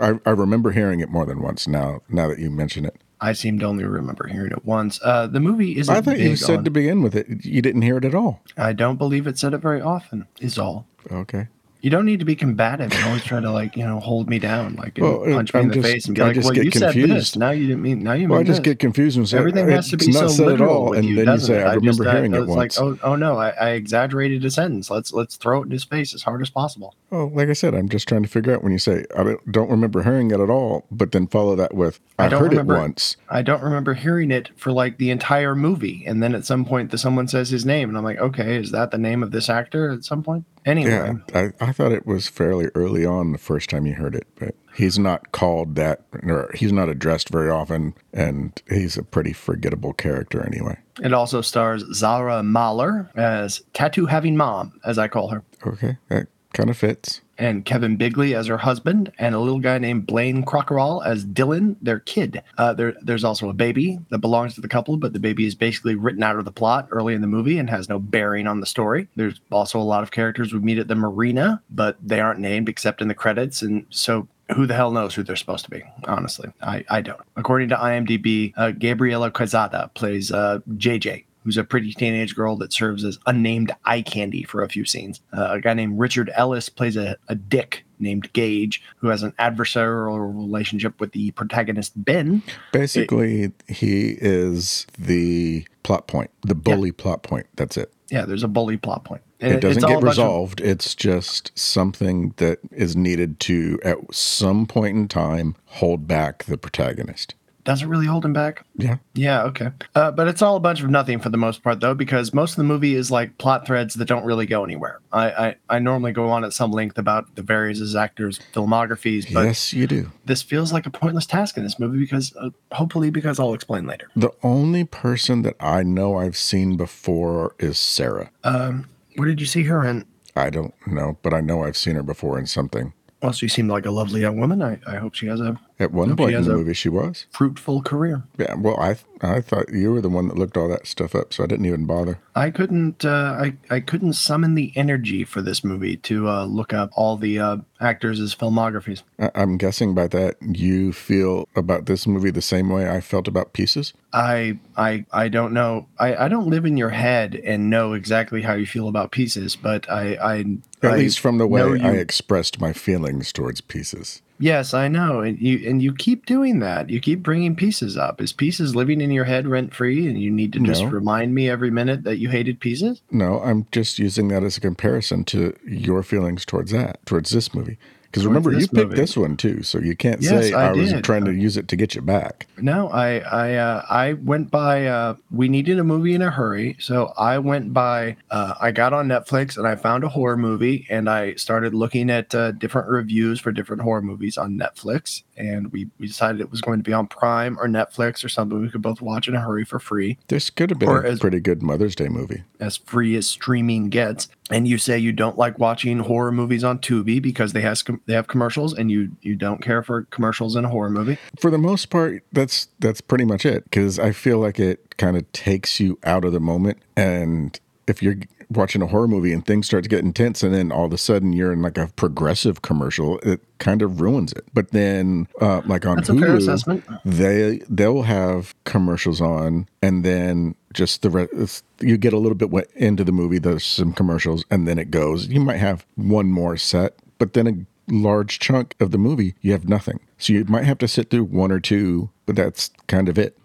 I, 0.00 0.18
I 0.26 0.30
remember 0.30 0.72
hearing 0.72 0.98
it 1.00 1.08
more 1.10 1.24
than 1.24 1.40
once. 1.40 1.68
Now, 1.68 2.00
now 2.08 2.26
that 2.28 2.38
you 2.40 2.50
mention 2.50 2.84
it, 2.84 2.96
I 3.24 3.32
seem 3.32 3.58
to 3.60 3.66
only 3.66 3.84
remember 3.84 4.26
hearing 4.26 4.52
it 4.52 4.64
once. 4.64 5.00
Uh, 5.02 5.26
the 5.26 5.40
movie 5.40 5.78
isn't 5.78 5.94
I 5.94 6.00
thought 6.00 6.18
you 6.18 6.36
said 6.36 6.58
on- 6.58 6.64
to 6.64 6.70
begin 6.70 7.02
with 7.02 7.14
it. 7.14 7.44
You 7.44 7.62
didn't 7.62 7.82
hear 7.82 7.96
it 7.98 8.04
at 8.04 8.14
all. 8.14 8.40
I 8.56 8.72
don't 8.72 8.96
believe 8.96 9.26
it 9.26 9.38
said 9.38 9.54
it 9.54 9.58
very 9.58 9.80
often. 9.80 10.26
Is 10.40 10.58
all. 10.58 10.86
Okay. 11.10 11.48
You 11.80 11.90
don't 11.90 12.06
need 12.06 12.18
to 12.20 12.24
be 12.24 12.34
combative 12.34 12.90
and 12.92 13.04
always 13.04 13.22
try 13.24 13.40
to 13.40 13.50
like 13.50 13.76
you 13.76 13.84
know 13.84 14.00
hold 14.00 14.26
me 14.30 14.38
down, 14.38 14.74
like 14.76 14.96
and 14.96 15.06
Well, 15.06 15.18
punch 15.26 15.52
me 15.52 15.60
I'm 15.60 15.64
in 15.64 15.68
the 15.68 15.74
just- 15.76 15.86
face 15.92 16.06
and 16.06 16.14
be 16.16 16.22
I 16.22 16.26
like, 16.28 16.34
just 16.36 16.46
"Well, 16.46 16.54
get 16.54 16.64
you 16.64 16.70
said 16.70 16.80
this. 16.88 16.92
confused. 16.94 17.38
Now 17.38 17.50
you 17.50 17.66
didn't 17.66 17.82
mean. 17.82 18.02
Now 18.02 18.14
you 18.14 18.26
Well, 18.26 18.40
I 18.40 18.42
just 18.42 18.62
this." 18.62 18.72
get 18.72 18.78
confused 18.78 19.18
and 19.18 19.28
say 19.28 19.36
Everything 19.36 19.68
has 19.68 19.90
to 19.90 19.98
be 19.98 20.10
so 20.10 20.28
said 20.28 20.44
at 20.46 20.52
literal 20.52 20.74
all, 20.74 20.90
with 20.90 21.00
and 21.00 21.08
you, 21.08 21.14
then 21.16 21.24
you 21.24 21.26
doesn't 21.26 21.46
say, 21.46 21.60
it? 21.60 21.64
"I 21.66 21.74
remember 21.74 22.04
just, 22.04 22.16
hearing 22.16 22.32
it 22.34 22.38
it's 22.38 22.48
once." 22.48 22.78
Like, 22.80 22.86
oh, 22.86 22.98
oh 23.12 23.16
no, 23.16 23.36
I, 23.36 23.50
I 23.50 23.68
exaggerated 23.72 24.42
a 24.46 24.50
sentence. 24.50 24.90
Let's 24.90 25.12
let's 25.12 25.36
throw 25.36 25.60
it 25.60 25.66
in 25.66 25.72
his 25.72 25.84
face 25.84 26.14
as 26.14 26.22
hard 26.22 26.40
as 26.40 26.48
possible. 26.48 26.94
Oh, 27.14 27.30
like 27.32 27.48
I 27.48 27.52
said, 27.52 27.74
I'm 27.74 27.88
just 27.88 28.08
trying 28.08 28.24
to 28.24 28.28
figure 28.28 28.52
out 28.52 28.64
when 28.64 28.72
you 28.72 28.78
say 28.78 29.04
I 29.16 29.22
don't- 29.22 29.52
don't 29.52 29.70
remember 29.70 30.02
hearing 30.02 30.32
it 30.32 30.40
at 30.40 30.50
all, 30.50 30.84
but 30.90 31.12
then 31.12 31.28
follow 31.28 31.54
that 31.54 31.72
with 31.72 32.00
I, 32.18 32.24
I 32.24 32.28
don't 32.28 32.40
heard 32.40 32.50
remember- 32.50 32.74
it 32.74 32.78
once. 32.80 33.16
I 33.30 33.42
don't 33.42 33.62
remember 33.62 33.94
hearing 33.94 34.32
it 34.32 34.50
for 34.56 34.72
like 34.72 34.98
the 34.98 35.10
entire 35.10 35.54
movie, 35.54 36.02
and 36.06 36.20
then 36.22 36.34
at 36.34 36.44
some 36.44 36.64
point, 36.64 36.90
the, 36.90 36.98
someone 36.98 37.28
says 37.28 37.50
his 37.50 37.64
name, 37.64 37.88
and 37.88 37.96
I'm 37.96 38.02
like, 38.04 38.18
okay, 38.18 38.56
is 38.56 38.72
that 38.72 38.90
the 38.90 38.98
name 38.98 39.22
of 39.22 39.30
this 39.30 39.48
actor? 39.48 39.90
At 39.90 40.04
some 40.04 40.22
point, 40.24 40.44
anyway. 40.66 40.90
Yeah, 40.90 41.14
I, 41.60 41.64
I 41.68 41.72
thought 41.72 41.92
it 41.92 42.04
was 42.06 42.26
fairly 42.28 42.66
early 42.74 43.06
on 43.06 43.30
the 43.32 43.38
first 43.38 43.70
time 43.70 43.86
you 43.86 43.94
heard 43.94 44.16
it, 44.16 44.26
but 44.36 44.56
he's 44.74 44.98
not 44.98 45.30
called 45.30 45.76
that, 45.76 46.02
or 46.24 46.50
he's 46.54 46.72
not 46.72 46.88
addressed 46.88 47.28
very 47.28 47.48
often, 47.50 47.94
and 48.12 48.60
he's 48.68 48.96
a 48.96 49.04
pretty 49.04 49.32
forgettable 49.32 49.92
character 49.92 50.44
anyway. 50.44 50.78
It 51.02 51.12
also 51.12 51.40
stars 51.42 51.84
Zarah 51.92 52.42
Mahler 52.42 53.10
as 53.14 53.62
tattoo 53.72 54.06
having 54.06 54.36
mom, 54.36 54.80
as 54.84 54.98
I 54.98 55.06
call 55.08 55.28
her, 55.28 55.42
Okay, 55.66 55.96
that 56.08 56.28
kind 56.54 56.70
of 56.70 56.78
fits. 56.78 57.20
and 57.36 57.64
Kevin 57.64 57.96
Bigley 57.96 58.34
as 58.34 58.46
her 58.46 58.58
husband, 58.58 59.12
and 59.18 59.34
a 59.34 59.40
little 59.40 59.58
guy 59.58 59.78
named 59.78 60.06
Blane 60.06 60.44
Crockarell 60.44 61.04
as 61.04 61.26
Dylan, 61.26 61.76
their 61.82 61.98
kid. 62.00 62.42
Uh, 62.56 62.72
there, 62.72 62.94
there's 63.02 63.24
also 63.24 63.48
a 63.48 63.52
baby 63.52 63.98
that 64.10 64.18
belongs 64.18 64.54
to 64.54 64.60
the 64.60 64.68
couple, 64.68 64.96
but 64.96 65.12
the 65.12 65.18
baby 65.20 65.44
is 65.46 65.54
basically 65.54 65.96
written 65.96 66.22
out 66.22 66.38
of 66.38 66.44
the 66.44 66.52
plot 66.52 66.86
early 66.90 67.12
in 67.14 67.20
the 67.20 67.26
movie 67.26 67.58
and 67.58 67.68
has 67.68 67.88
no 67.88 67.98
bearing 67.98 68.46
on 68.46 68.60
the 68.60 68.66
story. 68.66 69.08
There's 69.16 69.40
also 69.50 69.80
a 69.80 69.82
lot 69.82 70.02
of 70.02 70.12
characters 70.12 70.52
we 70.52 70.60
meet 70.60 70.78
at 70.78 70.88
the 70.88 70.94
marina, 70.94 71.60
but 71.70 71.96
they 72.00 72.20
aren't 72.20 72.40
named 72.40 72.68
except 72.68 73.02
in 73.02 73.08
the 73.08 73.14
credits, 73.14 73.60
and 73.62 73.86
so 73.90 74.28
who 74.54 74.66
the 74.66 74.74
hell 74.74 74.90
knows 74.90 75.14
who 75.14 75.22
they're 75.22 75.36
supposed 75.36 75.64
to 75.64 75.70
be? 75.70 75.82
Honestly, 76.04 76.52
I, 76.62 76.84
I 76.88 77.00
don't. 77.00 77.20
According 77.36 77.70
to 77.70 77.76
IMDb, 77.76 78.52
uh, 78.56 78.72
Gabriela 78.72 79.30
Quezada 79.30 79.92
plays 79.94 80.30
uh, 80.30 80.60
JJ, 80.74 81.24
who's 81.44 81.56
a 81.56 81.64
pretty 81.64 81.92
teenage 81.92 82.34
girl 82.34 82.56
that 82.56 82.72
serves 82.72 83.04
as 83.04 83.18
unnamed 83.26 83.70
eye 83.84 84.02
candy 84.02 84.42
for 84.42 84.62
a 84.62 84.68
few 84.68 84.84
scenes. 84.84 85.20
Uh, 85.32 85.48
a 85.52 85.60
guy 85.60 85.74
named 85.74 85.98
Richard 85.98 86.30
Ellis 86.34 86.68
plays 86.68 86.96
a, 86.96 87.16
a 87.28 87.34
dick 87.34 87.84
named 87.98 88.32
Gage, 88.32 88.82
who 88.96 89.08
has 89.08 89.22
an 89.22 89.32
adversarial 89.38 90.34
relationship 90.34 91.00
with 91.00 91.12
the 91.12 91.30
protagonist 91.32 91.92
Ben. 92.02 92.42
Basically, 92.72 93.52
he 93.68 94.16
is 94.20 94.86
the 94.98 95.66
plot 95.82 96.06
point, 96.06 96.30
the 96.42 96.54
bully 96.54 96.92
plot 96.92 97.22
point. 97.22 97.46
That's 97.56 97.76
it. 97.76 97.92
Yeah, 98.10 98.24
there's 98.24 98.42
a 98.42 98.48
bully 98.48 98.76
plot 98.76 99.04
point. 99.04 99.22
It 99.40 99.52
it's 99.52 99.60
doesn't 99.60 99.82
get 99.82 99.88
bunch 99.88 100.02
of- 100.02 100.04
resolved. 100.04 100.60
It's 100.60 100.94
just 100.94 101.56
something 101.58 102.34
that 102.36 102.58
is 102.70 102.96
needed 102.96 103.40
to, 103.40 103.78
at 103.84 103.98
some 104.14 104.66
point 104.66 104.96
in 104.96 105.08
time, 105.08 105.56
hold 105.66 106.06
back 106.06 106.44
the 106.44 106.56
protagonist. 106.56 107.34
Doesn't 107.64 107.88
really 107.88 108.06
hold 108.06 108.24
him 108.24 108.32
back. 108.32 108.64
Yeah. 108.76 108.98
Yeah, 109.14 109.42
okay. 109.44 109.70
Uh, 109.94 110.10
but 110.10 110.28
it's 110.28 110.42
all 110.42 110.56
a 110.56 110.60
bunch 110.60 110.82
of 110.82 110.90
nothing 110.90 111.18
for 111.18 111.30
the 111.30 111.38
most 111.38 111.62
part, 111.62 111.80
though, 111.80 111.94
because 111.94 112.34
most 112.34 112.52
of 112.52 112.56
the 112.56 112.64
movie 112.64 112.94
is 112.94 113.10
like 113.10 113.38
plot 113.38 113.66
threads 113.66 113.94
that 113.94 114.04
don't 114.04 114.24
really 114.24 114.46
go 114.46 114.64
anywhere. 114.64 115.00
I, 115.12 115.30
I, 115.30 115.56
I 115.70 115.78
normally 115.78 116.12
go 116.12 116.28
on 116.28 116.44
at 116.44 116.52
some 116.52 116.70
length 116.70 116.98
about 116.98 117.34
the 117.36 117.42
various 117.42 117.94
actors' 117.94 118.38
filmographies, 118.52 119.32
but 119.32 119.44
yes, 119.44 119.72
you 119.72 119.86
do. 119.86 120.12
this 120.26 120.42
feels 120.42 120.72
like 120.72 120.86
a 120.86 120.90
pointless 120.90 121.26
task 121.26 121.56
in 121.56 121.64
this 121.64 121.78
movie 121.78 121.98
because, 121.98 122.34
uh, 122.36 122.50
hopefully, 122.72 123.10
because 123.10 123.40
I'll 123.40 123.54
explain 123.54 123.86
later. 123.86 124.10
The 124.14 124.30
only 124.42 124.84
person 124.84 125.42
that 125.42 125.56
I 125.58 125.82
know 125.82 126.18
I've 126.18 126.36
seen 126.36 126.76
before 126.76 127.54
is 127.58 127.78
Sarah. 127.78 128.30
Um, 128.44 128.88
where 129.16 129.28
did 129.28 129.40
you 129.40 129.46
see 129.46 129.62
her 129.64 129.84
in? 129.84 130.04
I 130.36 130.50
don't 130.50 130.74
know, 130.86 131.18
but 131.22 131.32
I 131.32 131.40
know 131.40 131.62
I've 131.62 131.76
seen 131.76 131.94
her 131.94 132.02
before 132.02 132.38
in 132.38 132.46
something. 132.46 132.92
Well, 133.22 133.32
she 133.32 133.48
seemed 133.48 133.70
like 133.70 133.86
a 133.86 133.90
lovely 133.90 134.20
young 134.20 134.38
woman. 134.38 134.60
I, 134.60 134.78
I 134.86 134.96
hope 134.96 135.14
she 135.14 135.26
has 135.28 135.40
a 135.40 135.58
At 135.78 135.90
one 135.90 136.10
she 136.10 136.14
point 136.14 136.34
in 136.34 136.44
the 136.44 136.54
movie, 136.54 136.72
she 136.74 136.88
was. 136.88 137.26
fruitful 137.30 137.82
career. 137.82 138.22
Yeah. 138.38 138.54
Well, 138.54 138.78
I 138.78 138.96
I 139.20 139.40
thought 139.40 139.72
you 139.72 139.92
were 139.92 140.00
the 140.00 140.08
one 140.08 140.28
that 140.28 140.38
looked 140.38 140.56
all 140.56 140.68
that 140.68 140.86
stuff 140.86 141.16
up, 141.16 141.32
so 141.32 141.42
I 141.42 141.46
didn't 141.46 141.66
even 141.66 141.84
bother. 141.84 142.20
I 142.36 142.50
couldn't 142.50 143.04
uh, 143.04 143.36
I, 143.40 143.54
I 143.70 143.80
couldn't 143.80 144.12
summon 144.12 144.54
the 144.54 144.72
energy 144.76 145.24
for 145.24 145.42
this 145.42 145.64
movie 145.64 145.96
to 145.98 146.28
uh, 146.28 146.44
look 146.44 146.72
up 146.72 146.90
all 146.92 147.16
the 147.16 147.40
uh, 147.40 147.56
actors' 147.80 148.34
filmographies. 148.36 149.02
I, 149.18 149.30
I'm 149.34 149.56
guessing 149.56 149.94
by 149.94 150.06
that 150.08 150.36
you 150.40 150.92
feel 150.92 151.48
about 151.56 151.86
this 151.86 152.06
movie 152.06 152.30
the 152.30 152.42
same 152.42 152.68
way 152.68 152.88
I 152.88 153.00
felt 153.00 153.26
about 153.26 153.52
Pieces. 153.52 153.94
I 154.12 154.58
I 154.76 155.06
I 155.12 155.28
don't 155.28 155.52
know. 155.52 155.88
I, 155.98 156.14
I 156.14 156.28
don't 156.28 156.48
live 156.48 156.66
in 156.66 156.76
your 156.76 156.90
head 156.90 157.34
and 157.34 157.68
know 157.68 157.94
exactly 157.94 158.42
how 158.42 158.54
you 158.54 158.66
feel 158.66 158.86
about 158.86 159.10
pieces, 159.10 159.56
but 159.56 159.90
I 159.90 160.14
I 160.14 160.36
At 160.82 160.92
I 160.92 160.96
least 160.96 161.18
from 161.18 161.38
the 161.38 161.48
way 161.48 161.80
I 161.80 161.94
expressed 161.94 162.60
my 162.60 162.72
feelings 162.72 163.32
towards 163.32 163.60
Pieces. 163.60 164.22
Yes, 164.40 164.74
I 164.74 164.88
know, 164.88 165.20
and 165.20 165.38
you 165.40 165.68
and 165.68 165.80
you 165.80 165.94
keep 165.94 166.26
doing 166.26 166.58
that. 166.58 166.90
You 166.90 167.00
keep 167.00 167.22
bringing 167.22 167.54
pieces 167.54 167.96
up. 167.96 168.20
Is 168.20 168.32
pieces 168.32 168.74
living 168.74 169.00
in 169.00 169.12
your 169.12 169.24
head 169.24 169.46
rent 169.46 169.72
free, 169.72 170.08
and 170.08 170.20
you 170.20 170.30
need 170.30 170.52
to 170.54 170.60
just 170.60 170.82
No. 170.82 170.88
remind 170.90 171.34
me 171.34 171.48
every 171.48 171.70
minute 171.70 172.02
that 172.04 172.18
you 172.18 172.28
hated 172.30 172.58
pieces? 172.58 173.00
No, 173.12 173.40
I'm 173.40 173.66
just 173.70 173.98
using 174.00 174.28
that 174.28 174.42
as 174.42 174.56
a 174.56 174.60
comparison 174.60 175.24
to 175.26 175.54
your 175.64 176.02
feelings 176.02 176.44
towards 176.44 176.72
that, 176.72 177.04
towards 177.06 177.30
this 177.30 177.54
movie. 177.54 177.78
Because 178.14 178.26
remember, 178.28 178.52
you 178.52 178.60
picked 178.60 178.74
movie. 178.74 178.94
this 178.94 179.16
one 179.16 179.36
too, 179.36 179.64
so 179.64 179.80
you 179.80 179.96
can't 179.96 180.22
Yes, 180.22 180.30
say 180.30 180.52
I 180.52 180.68
I, 180.68 180.72
was 180.72 180.92
trying 181.02 181.24
to 181.24 181.32
use 181.32 181.56
it 181.56 181.66
to 181.66 181.74
get 181.74 181.96
you 181.96 182.00
back. 182.00 182.46
No, 182.58 182.88
I 182.90 183.18
I 183.18 183.54
uh, 183.56 183.84
I 183.90 184.12
went 184.12 184.52
by. 184.52 184.86
Uh, 184.86 185.16
we 185.32 185.48
needed 185.48 185.80
a 185.80 185.84
movie 185.84 186.14
in 186.14 186.22
a 186.22 186.30
hurry, 186.30 186.76
so 186.78 187.12
I 187.18 187.38
went 187.38 187.72
by. 187.72 188.16
Uh, 188.30 188.54
I 188.60 188.70
got 188.70 188.92
on 188.92 189.08
Netflix 189.08 189.58
and 189.58 189.66
I 189.66 189.74
found 189.74 190.04
a 190.04 190.08
horror 190.08 190.36
movie, 190.36 190.86
and 190.88 191.10
I 191.10 191.34
started 191.34 191.74
looking 191.74 192.08
at 192.08 192.32
uh, 192.36 192.52
different 192.52 192.88
reviews 192.88 193.40
for 193.40 193.50
different 193.50 193.82
horror 193.82 194.02
movies 194.02 194.38
on 194.38 194.56
Netflix. 194.56 195.24
And 195.36 195.72
we, 195.72 195.88
we 195.98 196.06
decided 196.06 196.40
it 196.40 196.50
was 196.50 196.60
going 196.60 196.78
to 196.78 196.84
be 196.84 196.92
on 196.92 197.06
Prime 197.08 197.58
or 197.58 197.66
Netflix 197.66 198.24
or 198.24 198.28
something 198.28 198.60
we 198.60 198.70
could 198.70 198.82
both 198.82 199.00
watch 199.00 199.26
in 199.26 199.34
a 199.34 199.40
hurry 199.40 199.64
for 199.64 199.78
free, 199.80 200.16
This 200.28 200.48
could 200.48 200.70
have 200.70 200.78
been 200.78 200.88
Or 200.88 201.02
a 201.02 201.10
as- 201.12 201.18
pretty 201.18 201.40
good 201.40 201.62
Mother's 201.62 201.96
Day 201.96 202.08
movie. 202.08 202.44
as 202.60 202.76
free 202.76 203.16
as 203.16 203.26
streaming 203.26 203.88
gets. 203.88 204.28
And 204.50 204.68
you 204.68 204.78
say 204.78 204.98
you 204.98 205.10
don't 205.12 205.36
like 205.38 205.58
watching 205.58 206.00
horror 206.00 206.30
movies 206.30 206.62
on 206.62 206.78
Tubi 206.78 207.20
because 207.20 207.52
they 207.52 207.62
has 207.62 207.82
they 208.06 208.12
have 208.12 208.26
commercials, 208.26 208.74
and 208.74 208.90
you 208.90 209.12
you 209.22 209.34
don't 209.36 209.62
care 209.62 209.82
for 209.82 210.02
commercials 210.10 210.54
in 210.54 210.66
a 210.66 210.68
horror 210.68 210.90
movie. 210.90 211.16
For 211.40 211.50
the 211.50 211.56
most 211.58 211.86
part, 211.88 212.22
that's 212.30 212.68
that's 212.78 213.00
pretty 213.00 213.24
much 213.24 213.46
it. 213.46 213.64
Because 213.64 213.98
I 213.98 214.12
feel 214.12 214.38
like 214.38 214.60
it 214.60 214.96
kind 214.98 215.16
of 215.16 215.30
takes 215.32 215.80
you 215.80 215.98
out 216.04 216.26
of 216.26 216.32
the 216.32 216.40
moment, 216.40 216.78
and 216.94 217.58
if 217.86 218.02
you're 218.02 218.16
watching 218.56 218.82
a 218.82 218.86
horror 218.86 219.08
movie 219.08 219.32
and 219.32 219.44
things 219.44 219.66
start 219.66 219.82
to 219.84 219.88
get 219.88 220.00
intense, 220.04 220.42
and 220.42 220.54
then 220.54 220.70
all 220.72 220.84
of 220.86 220.92
a 220.92 220.98
sudden 220.98 221.32
you're 221.32 221.52
in 221.52 221.62
like 221.62 221.78
a 221.78 221.88
progressive 221.96 222.62
commercial, 222.62 223.18
it 223.20 223.40
kind 223.58 223.82
of 223.82 224.00
ruins 224.00 224.32
it. 224.32 224.44
But 224.54 224.70
then, 224.72 225.28
uh, 225.40 225.62
like 225.66 225.86
on 225.86 225.96
That's 225.96 226.08
a 226.08 226.14
fair 226.14 226.28
Hulu, 226.30 226.36
assessment. 226.38 226.84
they 227.04 227.60
they'll 227.68 228.02
have 228.02 228.54
commercials 228.64 229.20
on 229.20 229.68
and 229.82 230.04
then 230.04 230.54
just 230.72 231.02
the 231.02 231.10
rest 231.10 231.64
you 231.80 231.96
get 231.96 232.12
a 232.12 232.18
little 232.18 232.34
bit 232.36 232.50
into 232.74 233.04
the 233.04 233.12
movie 233.12 233.38
there's 233.38 233.64
some 233.64 233.92
commercials 233.92 234.44
and 234.50 234.66
then 234.66 234.78
it 234.78 234.90
goes 234.90 235.28
you 235.28 235.38
might 235.40 235.58
have 235.58 235.86
one 235.94 236.26
more 236.32 236.56
set 236.56 236.96
but 237.18 237.32
then 237.34 237.46
a 237.46 237.92
large 237.92 238.38
chunk 238.40 238.74
of 238.80 238.90
the 238.90 238.98
movie 238.98 239.34
you 239.40 239.52
have 239.52 239.68
nothing 239.68 240.00
so 240.18 240.32
you 240.32 240.44
might 240.46 240.64
have 240.64 240.78
to 240.78 240.88
sit 240.88 241.10
through 241.10 241.22
one 241.24 241.52
or 241.52 241.60
two 241.60 242.10
but 242.26 242.34
that's 242.34 242.70
kind 242.88 243.08
of 243.08 243.16
it 243.18 243.38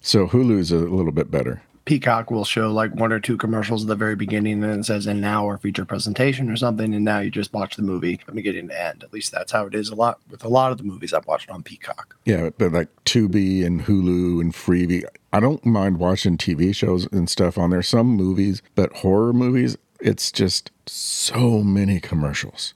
so 0.00 0.26
hulu's 0.26 0.72
a 0.72 0.76
little 0.78 1.12
bit 1.12 1.30
better 1.30 1.62
Peacock 1.90 2.30
will 2.30 2.44
show 2.44 2.70
like 2.70 2.94
one 2.94 3.10
or 3.10 3.18
two 3.18 3.36
commercials 3.36 3.82
at 3.82 3.88
the 3.88 3.96
very 3.96 4.14
beginning, 4.14 4.62
and 4.62 4.78
it 4.78 4.84
says 4.84 5.08
"and 5.08 5.20
now" 5.20 5.44
or 5.44 5.58
feature 5.58 5.84
presentation 5.84 6.48
or 6.48 6.56
something, 6.56 6.94
and 6.94 7.04
now 7.04 7.18
you 7.18 7.32
just 7.32 7.52
watch 7.52 7.74
the 7.74 7.82
movie 7.82 8.20
from 8.24 8.36
beginning 8.36 8.68
to 8.68 8.80
end. 8.80 9.02
At 9.02 9.12
least 9.12 9.32
that's 9.32 9.50
how 9.50 9.66
it 9.66 9.74
is 9.74 9.88
a 9.88 9.96
lot 9.96 10.20
with 10.30 10.44
a 10.44 10.48
lot 10.48 10.70
of 10.70 10.78
the 10.78 10.84
movies 10.84 11.12
I've 11.12 11.26
watched 11.26 11.50
on 11.50 11.64
Peacock. 11.64 12.14
yeah 12.24 12.50
but 12.56 12.70
like 12.70 12.88
tubi 13.04 13.66
and 13.66 13.82
hulu 13.86 14.40
and 14.40 14.54
freevee 14.54 15.02
i 15.32 15.40
don't 15.40 15.66
mind 15.66 15.98
watching 15.98 16.36
tv 16.38 16.72
shows 16.72 17.06
and 17.10 17.28
stuff 17.28 17.58
on 17.58 17.70
there 17.70 17.82
some 17.82 18.06
movies 18.06 18.62
but 18.76 18.92
horror 18.98 19.32
movies 19.32 19.76
it's 20.00 20.30
just 20.30 20.70
so 20.86 21.60
many 21.62 21.98
commercials 21.98 22.74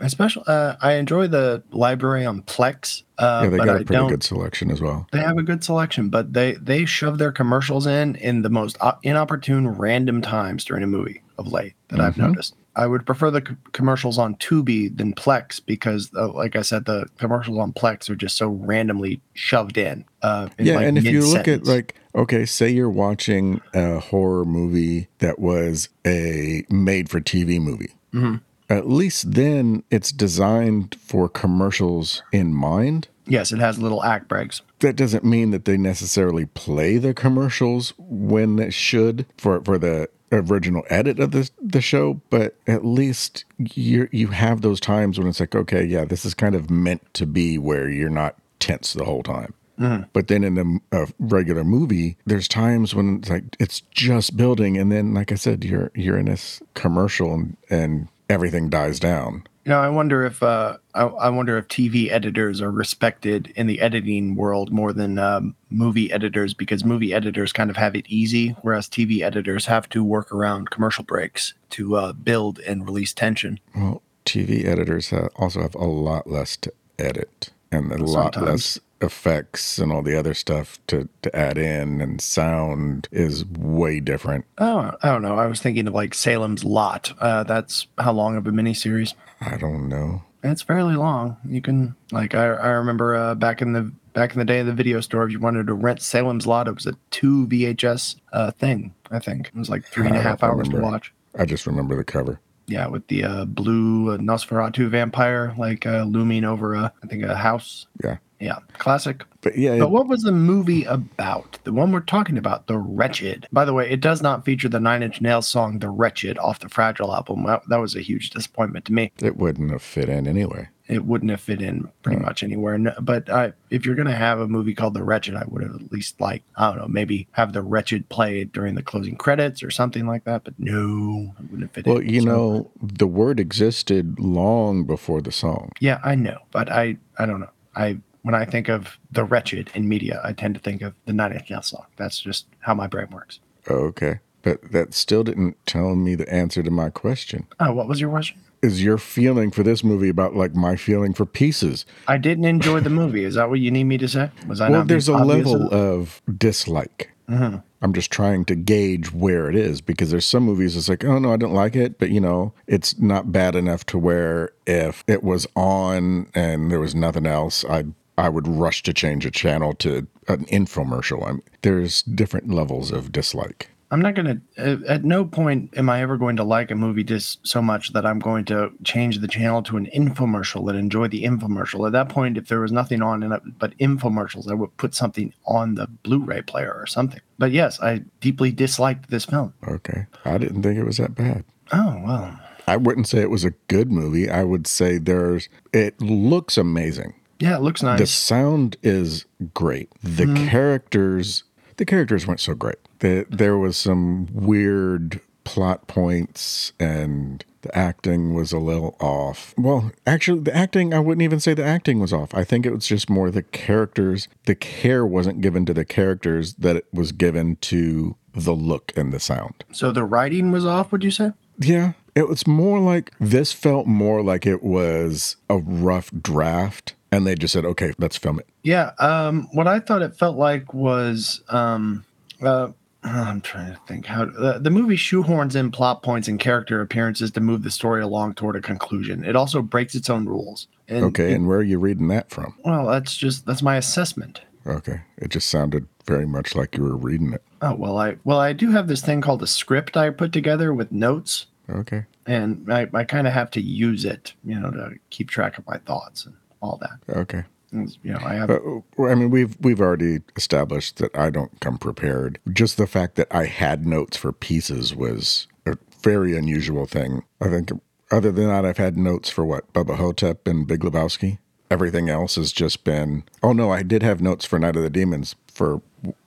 especially 0.00 0.44
uh, 0.46 0.76
I 0.80 0.94
enjoy 0.94 1.26
the 1.28 1.62
library 1.70 2.24
on 2.26 2.42
Plex. 2.42 3.02
Uh, 3.18 3.42
yeah 3.44 3.50
they 3.50 3.56
but 3.58 3.64
got 3.64 3.76
I 3.76 3.80
a 3.80 3.84
pretty 3.84 4.08
good 4.08 4.22
selection 4.22 4.70
as 4.70 4.80
well 4.80 5.06
They 5.12 5.20
have 5.20 5.38
a 5.38 5.42
good 5.42 5.64
selection, 5.64 6.08
but 6.10 6.32
they 6.32 6.52
they 6.54 6.84
shove 6.84 7.18
their 7.18 7.32
commercials 7.32 7.86
in 7.86 8.16
in 8.16 8.42
the 8.42 8.50
most 8.50 8.76
inopportune, 9.02 9.68
random 9.68 10.20
times 10.22 10.64
during 10.64 10.82
a 10.82 10.86
movie 10.86 11.22
of 11.38 11.52
late 11.52 11.74
that 11.88 12.00
I've 12.00 12.14
Mhm. 12.16 12.28
noticed. 12.28 12.54
I 12.78 12.86
would 12.86 13.06
prefer 13.06 13.30
the 13.30 13.42
c- 13.46 13.54
commercials 13.72 14.18
on 14.18 14.34
Tubi 14.34 14.94
than 14.94 15.14
Plex 15.14 15.60
because, 15.64 16.10
uh, 16.14 16.30
like 16.32 16.56
I 16.56 16.60
said, 16.62 16.84
the 16.84 17.06
commercials 17.16 17.56
on 17.58 17.72
Plex 17.72 18.10
are 18.10 18.14
just 18.14 18.36
so 18.36 18.48
randomly 18.48 19.22
shoved 19.32 19.78
in. 19.78 20.04
Uh, 20.20 20.48
in, 20.58 20.66
yeah 20.66 20.74
like, 20.76 20.86
and 20.86 20.98
if 20.98 21.04
you 21.04 21.26
look 21.26 21.48
at 21.48 21.64
like 21.64 21.94
okay 22.14 22.44
say 22.44 22.68
you're 22.68 22.90
watching 22.90 23.62
a 23.72 23.98
horror 23.98 24.44
movie 24.44 25.08
that 25.20 25.38
was 25.38 25.88
a 26.06 26.64
made 26.68 27.08
for 27.08 27.20
tv 27.20 27.58
movie 27.60 27.92
Mhm. 28.14 28.40
At 28.68 28.88
least 28.88 29.32
then 29.32 29.82
it's 29.90 30.12
designed 30.12 30.96
for 31.00 31.28
commercials 31.28 32.22
in 32.32 32.52
mind? 32.54 33.08
Yes, 33.26 33.52
it 33.52 33.58
has 33.58 33.78
little 33.78 34.04
act 34.04 34.28
breaks. 34.28 34.62
that 34.80 34.94
doesn't 34.96 35.24
mean 35.24 35.50
that 35.50 35.64
they 35.64 35.76
necessarily 35.76 36.46
play 36.46 36.96
the 36.98 37.12
commercials 37.14 37.92
when 37.98 38.58
it 38.58 38.72
should 38.72 39.26
for 39.36 39.60
for 39.62 39.78
the 39.78 40.08
original 40.32 40.82
edit 40.90 41.18
of 41.20 41.30
the 41.30 41.48
the 41.62 41.80
show 41.80 42.20
but 42.30 42.56
at 42.66 42.84
least 42.84 43.44
you 43.58 44.08
you 44.10 44.26
have 44.28 44.60
those 44.60 44.80
times 44.80 45.18
when 45.18 45.28
it's 45.28 45.38
like 45.38 45.54
okay 45.54 45.84
yeah 45.84 46.04
this 46.04 46.24
is 46.24 46.34
kind 46.34 46.54
of 46.56 46.68
meant 46.68 47.02
to 47.14 47.24
be 47.26 47.56
where 47.58 47.88
you're 47.88 48.10
not 48.10 48.34
tense 48.58 48.92
the 48.92 49.04
whole 49.04 49.22
time. 49.22 49.54
Mm-hmm. 49.78 50.04
But 50.12 50.28
then 50.28 50.42
in 50.42 50.80
a, 50.92 51.02
a 51.02 51.06
regular 51.18 51.62
movie 51.64 52.16
there's 52.26 52.48
times 52.48 52.94
when 52.94 53.18
it's 53.18 53.28
like 53.30 53.44
it's 53.60 53.80
just 53.92 54.36
building 54.36 54.76
and 54.78 54.90
then 54.90 55.12
like 55.14 55.30
i 55.32 55.34
said 55.34 55.64
you're 55.64 55.90
you're 55.94 56.18
in 56.18 56.26
this 56.26 56.62
commercial 56.74 57.34
and, 57.34 57.56
and 57.70 58.08
everything 58.28 58.68
dies 58.68 58.98
down 58.98 59.46
You 59.64 59.70
know, 59.70 59.80
I 59.80 59.88
wonder 59.88 60.24
if 60.24 60.44
uh, 60.44 60.76
I, 60.94 61.02
I 61.02 61.28
wonder 61.28 61.58
if 61.58 61.66
TV 61.66 62.08
editors 62.08 62.62
are 62.62 62.70
respected 62.70 63.52
in 63.56 63.66
the 63.66 63.80
editing 63.80 64.36
world 64.36 64.70
more 64.70 64.92
than 64.92 65.18
um, 65.18 65.56
movie 65.70 66.12
editors 66.12 66.54
because 66.54 66.84
movie 66.84 67.12
editors 67.12 67.52
kind 67.52 67.68
of 67.68 67.76
have 67.76 67.96
it 67.96 68.06
easy, 68.06 68.50
whereas 68.62 68.88
TV 68.88 69.22
editors 69.22 69.66
have 69.66 69.88
to 69.88 70.04
work 70.04 70.30
around 70.30 70.70
commercial 70.70 71.02
breaks 71.02 71.54
to 71.70 71.96
uh, 71.96 72.12
build 72.12 72.60
and 72.60 72.84
release 72.84 73.12
tension. 73.12 73.58
Well, 73.74 74.02
TV 74.24 74.64
editors 74.64 75.12
also 75.34 75.62
have 75.62 75.74
a 75.74 75.84
lot 75.84 76.28
less 76.28 76.56
to 76.58 76.72
edit 76.96 77.50
and 77.72 77.90
a 77.90 77.98
lot 77.98 78.40
less 78.40 78.78
effects 79.00 79.78
and 79.78 79.92
all 79.92 80.02
the 80.02 80.18
other 80.18 80.34
stuff 80.34 80.78
to, 80.86 81.08
to 81.22 81.34
add 81.36 81.58
in 81.58 82.00
and 82.00 82.20
sound 82.20 83.08
is 83.12 83.44
way 83.44 84.00
different. 84.00 84.44
Oh, 84.58 84.92
I 85.02 85.08
don't 85.08 85.22
know. 85.22 85.36
I 85.36 85.46
was 85.46 85.60
thinking 85.60 85.86
of 85.86 85.94
like 85.94 86.14
Salem's 86.14 86.64
Lot. 86.64 87.12
Uh, 87.20 87.42
that's 87.44 87.86
how 87.98 88.12
long 88.12 88.36
of 88.36 88.46
a 88.46 88.50
miniseries? 88.50 89.14
I 89.40 89.56
don't 89.56 89.88
know. 89.88 90.22
It's 90.42 90.62
fairly 90.62 90.94
long. 90.94 91.36
You 91.44 91.60
can 91.60 91.96
like 92.12 92.34
I, 92.34 92.46
I 92.46 92.68
remember 92.68 93.16
uh, 93.16 93.34
back 93.34 93.60
in 93.60 93.72
the 93.72 93.92
back 94.12 94.32
in 94.32 94.38
the 94.38 94.44
day 94.44 94.60
of 94.60 94.66
the 94.66 94.72
video 94.72 95.00
store, 95.00 95.24
if 95.24 95.32
you 95.32 95.40
wanted 95.40 95.66
to 95.66 95.74
rent 95.74 96.00
Salem's 96.00 96.46
Lot, 96.46 96.68
it 96.68 96.74
was 96.74 96.86
a 96.86 96.94
two 97.10 97.46
VHS 97.48 98.16
uh, 98.32 98.50
thing. 98.52 98.94
I 99.10 99.18
think 99.18 99.48
it 99.48 99.54
was 99.54 99.68
like 99.68 99.84
three 99.84 100.06
and 100.06 100.16
a 100.16 100.20
half 100.20 100.42
and 100.42 100.50
a 100.50 100.54
I 100.54 100.56
hours 100.56 100.68
to 100.68 100.80
watch. 100.80 101.12
I 101.38 101.44
just 101.44 101.66
remember 101.66 101.96
the 101.96 102.04
cover. 102.04 102.40
Yeah, 102.66 102.86
with 102.88 103.06
the 103.08 103.24
uh, 103.24 103.44
blue 103.44 104.12
uh, 104.12 104.16
Nosferatu 104.18 104.88
vampire 104.88 105.54
like 105.58 105.86
uh, 105.86 106.04
looming 106.04 106.44
over 106.44 106.74
a 106.74 106.92
I 107.02 107.06
think 107.06 107.22
a 107.24 107.36
house. 107.36 107.86
Yeah. 108.02 108.16
Yeah, 108.40 108.58
classic. 108.74 109.24
But 109.40 109.56
yeah, 109.56 109.78
But 109.78 109.90
what 109.90 110.08
was 110.08 110.22
the 110.22 110.32
movie 110.32 110.84
about? 110.84 111.58
The 111.64 111.72
one 111.72 111.92
we're 111.92 112.00
talking 112.00 112.36
about, 112.36 112.66
The 112.66 112.76
Wretched. 112.78 113.46
By 113.52 113.64
the 113.64 113.72
way, 113.72 113.88
it 113.90 114.00
does 114.00 114.20
not 114.20 114.44
feature 114.44 114.68
the 114.68 114.80
Nine 114.80 115.02
Inch 115.02 115.20
Nails 115.20 115.46
song 115.48 115.78
The 115.78 115.88
Wretched 115.88 116.36
off 116.38 116.58
the 116.60 116.68
Fragile 116.68 117.14
album. 117.14 117.44
That, 117.44 117.62
that 117.68 117.76
was 117.80 117.94
a 117.96 118.00
huge 118.02 118.30
disappointment 118.30 118.84
to 118.86 118.92
me. 118.92 119.12
it 119.20 119.36
wouldn't 119.36 119.70
have 119.70 119.82
fit 119.82 120.08
in 120.08 120.26
anyway. 120.26 120.68
It 120.88 121.04
wouldn't 121.04 121.30
have 121.32 121.40
fit 121.40 121.60
in 121.62 121.88
pretty 122.02 122.20
much 122.20 122.42
anywhere. 122.44 122.78
No, 122.78 122.92
but 123.00 123.28
I, 123.30 123.54
if 123.70 123.84
you're 123.84 123.96
going 123.96 124.06
to 124.06 124.14
have 124.14 124.38
a 124.38 124.46
movie 124.46 124.74
called 124.74 124.94
The 124.94 125.02
Wretched, 125.02 125.34
I 125.34 125.44
would 125.48 125.62
have 125.62 125.74
at 125.74 125.90
least 125.92 126.20
like, 126.20 126.42
I 126.56 126.68
don't 126.68 126.78
know, 126.78 126.86
maybe 126.88 127.26
have 127.32 127.52
The 127.52 127.62
Wretched 127.62 128.08
play 128.08 128.44
during 128.44 128.74
the 128.76 128.82
closing 128.84 129.16
credits 129.16 129.62
or 129.64 129.70
something 129.70 130.06
like 130.06 130.24
that. 130.24 130.44
But 130.44 130.54
no, 130.58 131.34
it 131.38 131.42
wouldn't 131.50 131.62
have 131.62 131.70
fit 131.72 131.86
Well, 131.86 131.98
in. 131.98 132.04
Well, 132.06 132.14
you 132.14 132.20
So- 132.20 132.26
know, 132.26 132.70
the 132.82 133.06
word 133.08 133.40
existed 133.40 134.18
long 134.20 134.84
before 134.84 135.20
the 135.22 135.32
song. 135.32 135.70
Yeah, 135.80 136.00
I 136.04 136.14
know, 136.14 136.38
but 136.52 136.70
I 136.70 136.98
I 137.18 137.26
don't 137.26 137.40
know. 137.40 137.50
I 137.74 137.98
when 138.26 138.34
I 138.34 138.44
think 138.44 138.68
of 138.68 138.98
the 139.12 139.22
wretched 139.22 139.70
in 139.72 139.88
media, 139.88 140.20
I 140.24 140.32
tend 140.32 140.56
to 140.56 140.60
think 140.60 140.82
of 140.82 140.94
the 141.04 141.12
Nails 141.12 141.68
song. 141.68 141.86
That's 141.96 142.18
just 142.18 142.46
how 142.58 142.74
my 142.74 142.88
brain 142.88 143.06
works. 143.12 143.38
Okay. 143.70 144.18
But 144.42 144.72
that 144.72 144.94
still 144.94 145.22
didn't 145.22 145.64
tell 145.64 145.94
me 145.94 146.16
the 146.16 146.28
answer 146.28 146.60
to 146.64 146.70
my 146.72 146.90
question. 146.90 147.46
Oh, 147.60 147.72
what 147.72 147.86
was 147.86 148.00
your 148.00 148.10
question? 148.10 148.38
Is 148.62 148.82
your 148.82 148.98
feeling 148.98 149.52
for 149.52 149.62
this 149.62 149.84
movie 149.84 150.08
about 150.08 150.34
like 150.34 150.56
my 150.56 150.74
feeling 150.74 151.14
for 151.14 151.24
pieces? 151.24 151.86
I 152.08 152.18
didn't 152.18 152.46
enjoy 152.46 152.80
the 152.80 152.90
movie. 152.90 153.22
Is 153.22 153.36
that 153.36 153.48
what 153.48 153.60
you 153.60 153.70
need 153.70 153.84
me 153.84 153.96
to 153.98 154.08
say? 154.08 154.32
Was 154.48 154.60
I 154.60 154.70
well, 154.70 154.80
not? 154.80 154.88
there's 154.88 155.06
a 155.06 155.16
level 155.16 155.72
of 155.72 156.20
dislike. 156.36 157.12
Mm-hmm. 157.28 157.58
I'm 157.80 157.92
just 157.92 158.10
trying 158.10 158.44
to 158.46 158.56
gauge 158.56 159.12
where 159.12 159.48
it 159.48 159.54
is 159.54 159.80
because 159.80 160.10
there's 160.10 160.26
some 160.26 160.42
movies 160.42 160.76
it's 160.76 160.88
like, 160.88 161.04
oh 161.04 161.20
no, 161.20 161.32
I 161.32 161.36
don't 161.36 161.54
like 161.54 161.76
it, 161.76 162.00
but 162.00 162.10
you 162.10 162.20
know, 162.20 162.54
it's 162.66 162.98
not 162.98 163.30
bad 163.30 163.54
enough 163.54 163.86
to 163.86 163.98
where 163.98 164.50
if 164.66 165.04
it 165.06 165.22
was 165.22 165.46
on 165.54 166.28
and 166.34 166.72
there 166.72 166.80
was 166.80 166.96
nothing 166.96 167.26
else, 167.26 167.64
I 167.64 167.84
I 168.18 168.28
would 168.28 168.48
rush 168.48 168.82
to 168.84 168.92
change 168.94 169.26
a 169.26 169.30
channel 169.30 169.74
to 169.74 170.06
an 170.28 170.44
infomercial. 170.46 171.26
I'm, 171.28 171.42
there's 171.62 172.02
different 172.02 172.50
levels 172.50 172.90
of 172.90 173.12
dislike. 173.12 173.70
I'm 173.90 174.00
not 174.00 174.16
gonna. 174.16 174.40
uh, 174.58 174.78
At 174.88 175.04
no 175.04 175.24
point 175.24 175.72
am 175.76 175.88
I 175.88 176.02
ever 176.02 176.16
going 176.16 176.34
to 176.36 176.42
like 176.44 176.72
a 176.72 176.74
movie 176.74 177.04
just 177.04 177.46
so 177.46 177.62
much 177.62 177.92
that 177.92 178.04
I'm 178.04 178.18
going 178.18 178.44
to 178.46 178.72
change 178.82 179.20
the 179.20 179.28
channel 179.28 179.62
to 179.62 179.76
an 179.76 179.86
infomercial 179.94 180.68
and 180.68 180.76
enjoy 180.76 181.06
the 181.06 181.22
infomercial. 181.22 181.86
At 181.86 181.92
that 181.92 182.08
point, 182.08 182.36
if 182.36 182.48
there 182.48 182.58
was 182.58 182.72
nothing 182.72 183.00
on 183.00 183.20
but 183.60 183.78
infomercials, 183.78 184.50
I 184.50 184.54
would 184.54 184.76
put 184.76 184.94
something 184.96 185.32
on 185.46 185.76
the 185.76 185.86
Blu-ray 186.02 186.42
player 186.42 186.74
or 186.76 186.86
something. 186.86 187.20
But 187.38 187.52
yes, 187.52 187.80
I 187.80 188.02
deeply 188.20 188.50
disliked 188.50 189.08
this 189.08 189.24
film. 189.24 189.54
Okay, 189.68 190.06
I 190.24 190.36
didn't 190.38 190.62
think 190.62 190.78
it 190.78 190.84
was 190.84 190.96
that 190.96 191.14
bad. 191.14 191.44
Oh 191.70 192.02
well, 192.04 192.40
I 192.66 192.76
wouldn't 192.78 193.06
say 193.06 193.20
it 193.20 193.30
was 193.30 193.44
a 193.44 193.52
good 193.68 193.92
movie. 193.92 194.28
I 194.28 194.42
would 194.42 194.66
say 194.66 194.98
there's 194.98 195.48
it 195.72 196.00
looks 196.00 196.58
amazing. 196.58 197.14
Yeah, 197.38 197.56
it 197.56 197.62
looks 197.62 197.82
nice. 197.82 197.98
The 197.98 198.06
sound 198.06 198.76
is 198.82 199.24
great. 199.54 199.90
The 200.02 200.24
Mm-hmm. 200.24 200.48
characters, 200.48 201.44
the 201.76 201.84
characters 201.84 202.26
weren't 202.26 202.40
so 202.40 202.54
great. 202.54 202.76
The, 203.00 203.26
there 203.30 203.58
was 203.58 203.76
some 203.76 204.28
weird 204.32 205.20
plot 205.44 205.86
points, 205.86 206.72
and 206.80 207.44
the 207.62 207.76
acting 207.76 208.34
was 208.34 208.52
a 208.52 208.58
little 208.58 208.96
off. 209.00 209.54
Well, 209.56 209.92
actually, 210.06 210.40
the 210.40 210.56
acting, 210.56 210.92
I 210.92 210.98
wouldn't 210.98 211.22
even 211.22 211.38
say 211.38 211.54
the 211.54 211.64
acting 211.64 212.00
was 212.00 212.12
off. 212.12 212.34
I 212.34 212.42
think 212.42 212.66
it 212.66 212.72
was 212.72 212.86
just 212.86 213.08
more 213.08 213.30
the 213.30 213.42
characters. 213.44 214.26
The 214.46 214.54
care 214.56 215.06
wasn't 215.06 215.40
given 215.40 215.64
to 215.66 215.74
the 215.74 215.84
characters 215.84 216.54
that 216.54 216.74
it 216.76 216.86
was 216.92 217.12
given 217.12 217.56
to 217.56 218.16
the 218.34 218.54
look 218.54 218.92
and 218.96 219.12
the 219.12 219.20
sound. 219.20 219.62
So 219.72 219.92
the 219.92 220.04
writing 220.04 220.50
was 220.50 220.66
off, 220.66 220.90
would 220.90 221.04
you 221.04 221.10
say? 221.12 221.30
Yeah, 221.60 221.92
it 222.16 222.28
was 222.28 222.46
more 222.46 222.80
like 222.80 223.12
this 223.20 223.52
felt 223.52 223.86
more 223.86 224.22
like 224.22 224.46
it 224.46 224.62
was 224.64 225.36
a 225.48 225.58
rough 225.58 226.10
draft, 226.10 226.94
and 227.12 227.26
they 227.26 227.34
just 227.34 227.52
said, 227.52 227.64
"Okay, 227.64 227.92
let's 227.98 228.16
film 228.16 228.38
it." 228.38 228.46
Yeah. 228.62 228.92
Um, 228.98 229.48
what 229.52 229.66
I 229.66 229.80
thought 229.80 230.02
it 230.02 230.16
felt 230.16 230.36
like 230.36 230.74
was, 230.74 231.40
um, 231.48 232.04
uh, 232.42 232.68
I'm 233.04 233.40
trying 233.40 233.72
to 233.72 233.80
think 233.86 234.06
how 234.06 234.24
the, 234.24 234.58
the 234.60 234.70
movie 234.70 234.96
shoehorns 234.96 235.54
in 235.54 235.70
plot 235.70 236.02
points 236.02 236.26
and 236.28 236.40
character 236.40 236.80
appearances 236.80 237.30
to 237.32 237.40
move 237.40 237.62
the 237.62 237.70
story 237.70 238.02
along 238.02 238.34
toward 238.34 238.56
a 238.56 238.60
conclusion. 238.60 239.24
It 239.24 239.36
also 239.36 239.62
breaks 239.62 239.94
its 239.94 240.10
own 240.10 240.26
rules. 240.26 240.66
And 240.88 241.04
Okay, 241.06 241.32
it- 241.32 241.34
and 241.34 241.46
where 241.46 241.58
are 241.58 241.62
you 241.62 241.78
reading 241.78 242.08
that 242.08 242.30
from? 242.30 242.54
well, 242.64 242.86
that's 242.86 243.16
just 243.16 243.46
that's 243.46 243.62
my 243.62 243.76
assessment. 243.76 244.40
Okay, 244.66 245.00
it 245.16 245.28
just 245.28 245.48
sounded 245.48 245.86
very 246.06 246.26
much 246.26 246.56
like 246.56 246.76
you 246.76 246.82
were 246.82 246.96
reading 246.96 247.32
it. 247.32 247.42
Oh 247.62 247.74
well, 247.76 247.98
I 247.98 248.16
well 248.24 248.40
I 248.40 248.52
do 248.52 248.72
have 248.72 248.88
this 248.88 249.00
thing 249.00 249.20
called 249.20 249.42
a 249.42 249.46
script 249.46 249.96
I 249.96 250.10
put 250.10 250.32
together 250.32 250.74
with 250.74 250.90
notes, 250.90 251.46
Okay, 251.70 252.04
and 252.26 252.66
I, 252.72 252.88
I 252.92 253.04
kind 253.04 253.28
of 253.28 253.32
have 253.32 253.50
to 253.52 253.60
use 253.60 254.04
it, 254.04 254.32
you 254.44 254.58
know, 254.58 254.70
to 254.72 254.94
keep 255.10 255.30
track 255.30 255.56
of 255.58 255.66
my 255.68 255.78
thoughts 255.78 256.26
and 256.26 256.34
all 256.60 256.80
that. 256.82 257.16
okay. 257.16 257.44
And, 257.72 257.96
you 258.02 258.12
know, 258.12 258.20
I 258.24 258.34
have 258.34 258.48
But 258.48 259.04
I 259.04 259.14
mean, 259.16 259.30
we've 259.30 259.56
we've 259.60 259.80
already 259.80 260.20
established 260.36 260.98
that 260.98 261.16
I 261.16 261.30
don't 261.30 261.60
come 261.60 261.78
prepared. 261.78 262.38
Just 262.52 262.76
the 262.76 262.86
fact 262.86 263.16
that 263.16 263.26
I 263.30 263.46
had 263.46 263.86
notes 263.86 264.16
for 264.16 264.32
pieces 264.32 264.94
was 264.94 265.48
a 265.66 265.76
very 266.00 266.36
unusual 266.36 266.86
thing. 266.86 267.24
I 267.40 267.48
think. 267.48 267.70
Other 268.12 268.30
than 268.30 268.46
that, 268.46 268.64
I've 268.64 268.76
had 268.76 268.96
notes 268.96 269.30
for 269.30 269.44
what 269.44 269.72
Bubba 269.72 269.96
Ho-Tep 269.96 270.46
and 270.46 270.64
Big 270.64 270.82
Lebowski. 270.82 271.38
Everything 271.72 272.08
else 272.08 272.36
has 272.36 272.52
just 272.52 272.84
been. 272.84 273.24
Oh 273.42 273.52
no, 273.52 273.72
I 273.72 273.82
did 273.82 274.04
have 274.04 274.20
notes 274.20 274.44
for 274.44 274.60
Night 274.60 274.76
of 274.76 274.84
the 274.84 274.90
Demons 274.90 275.34
for 275.48 275.82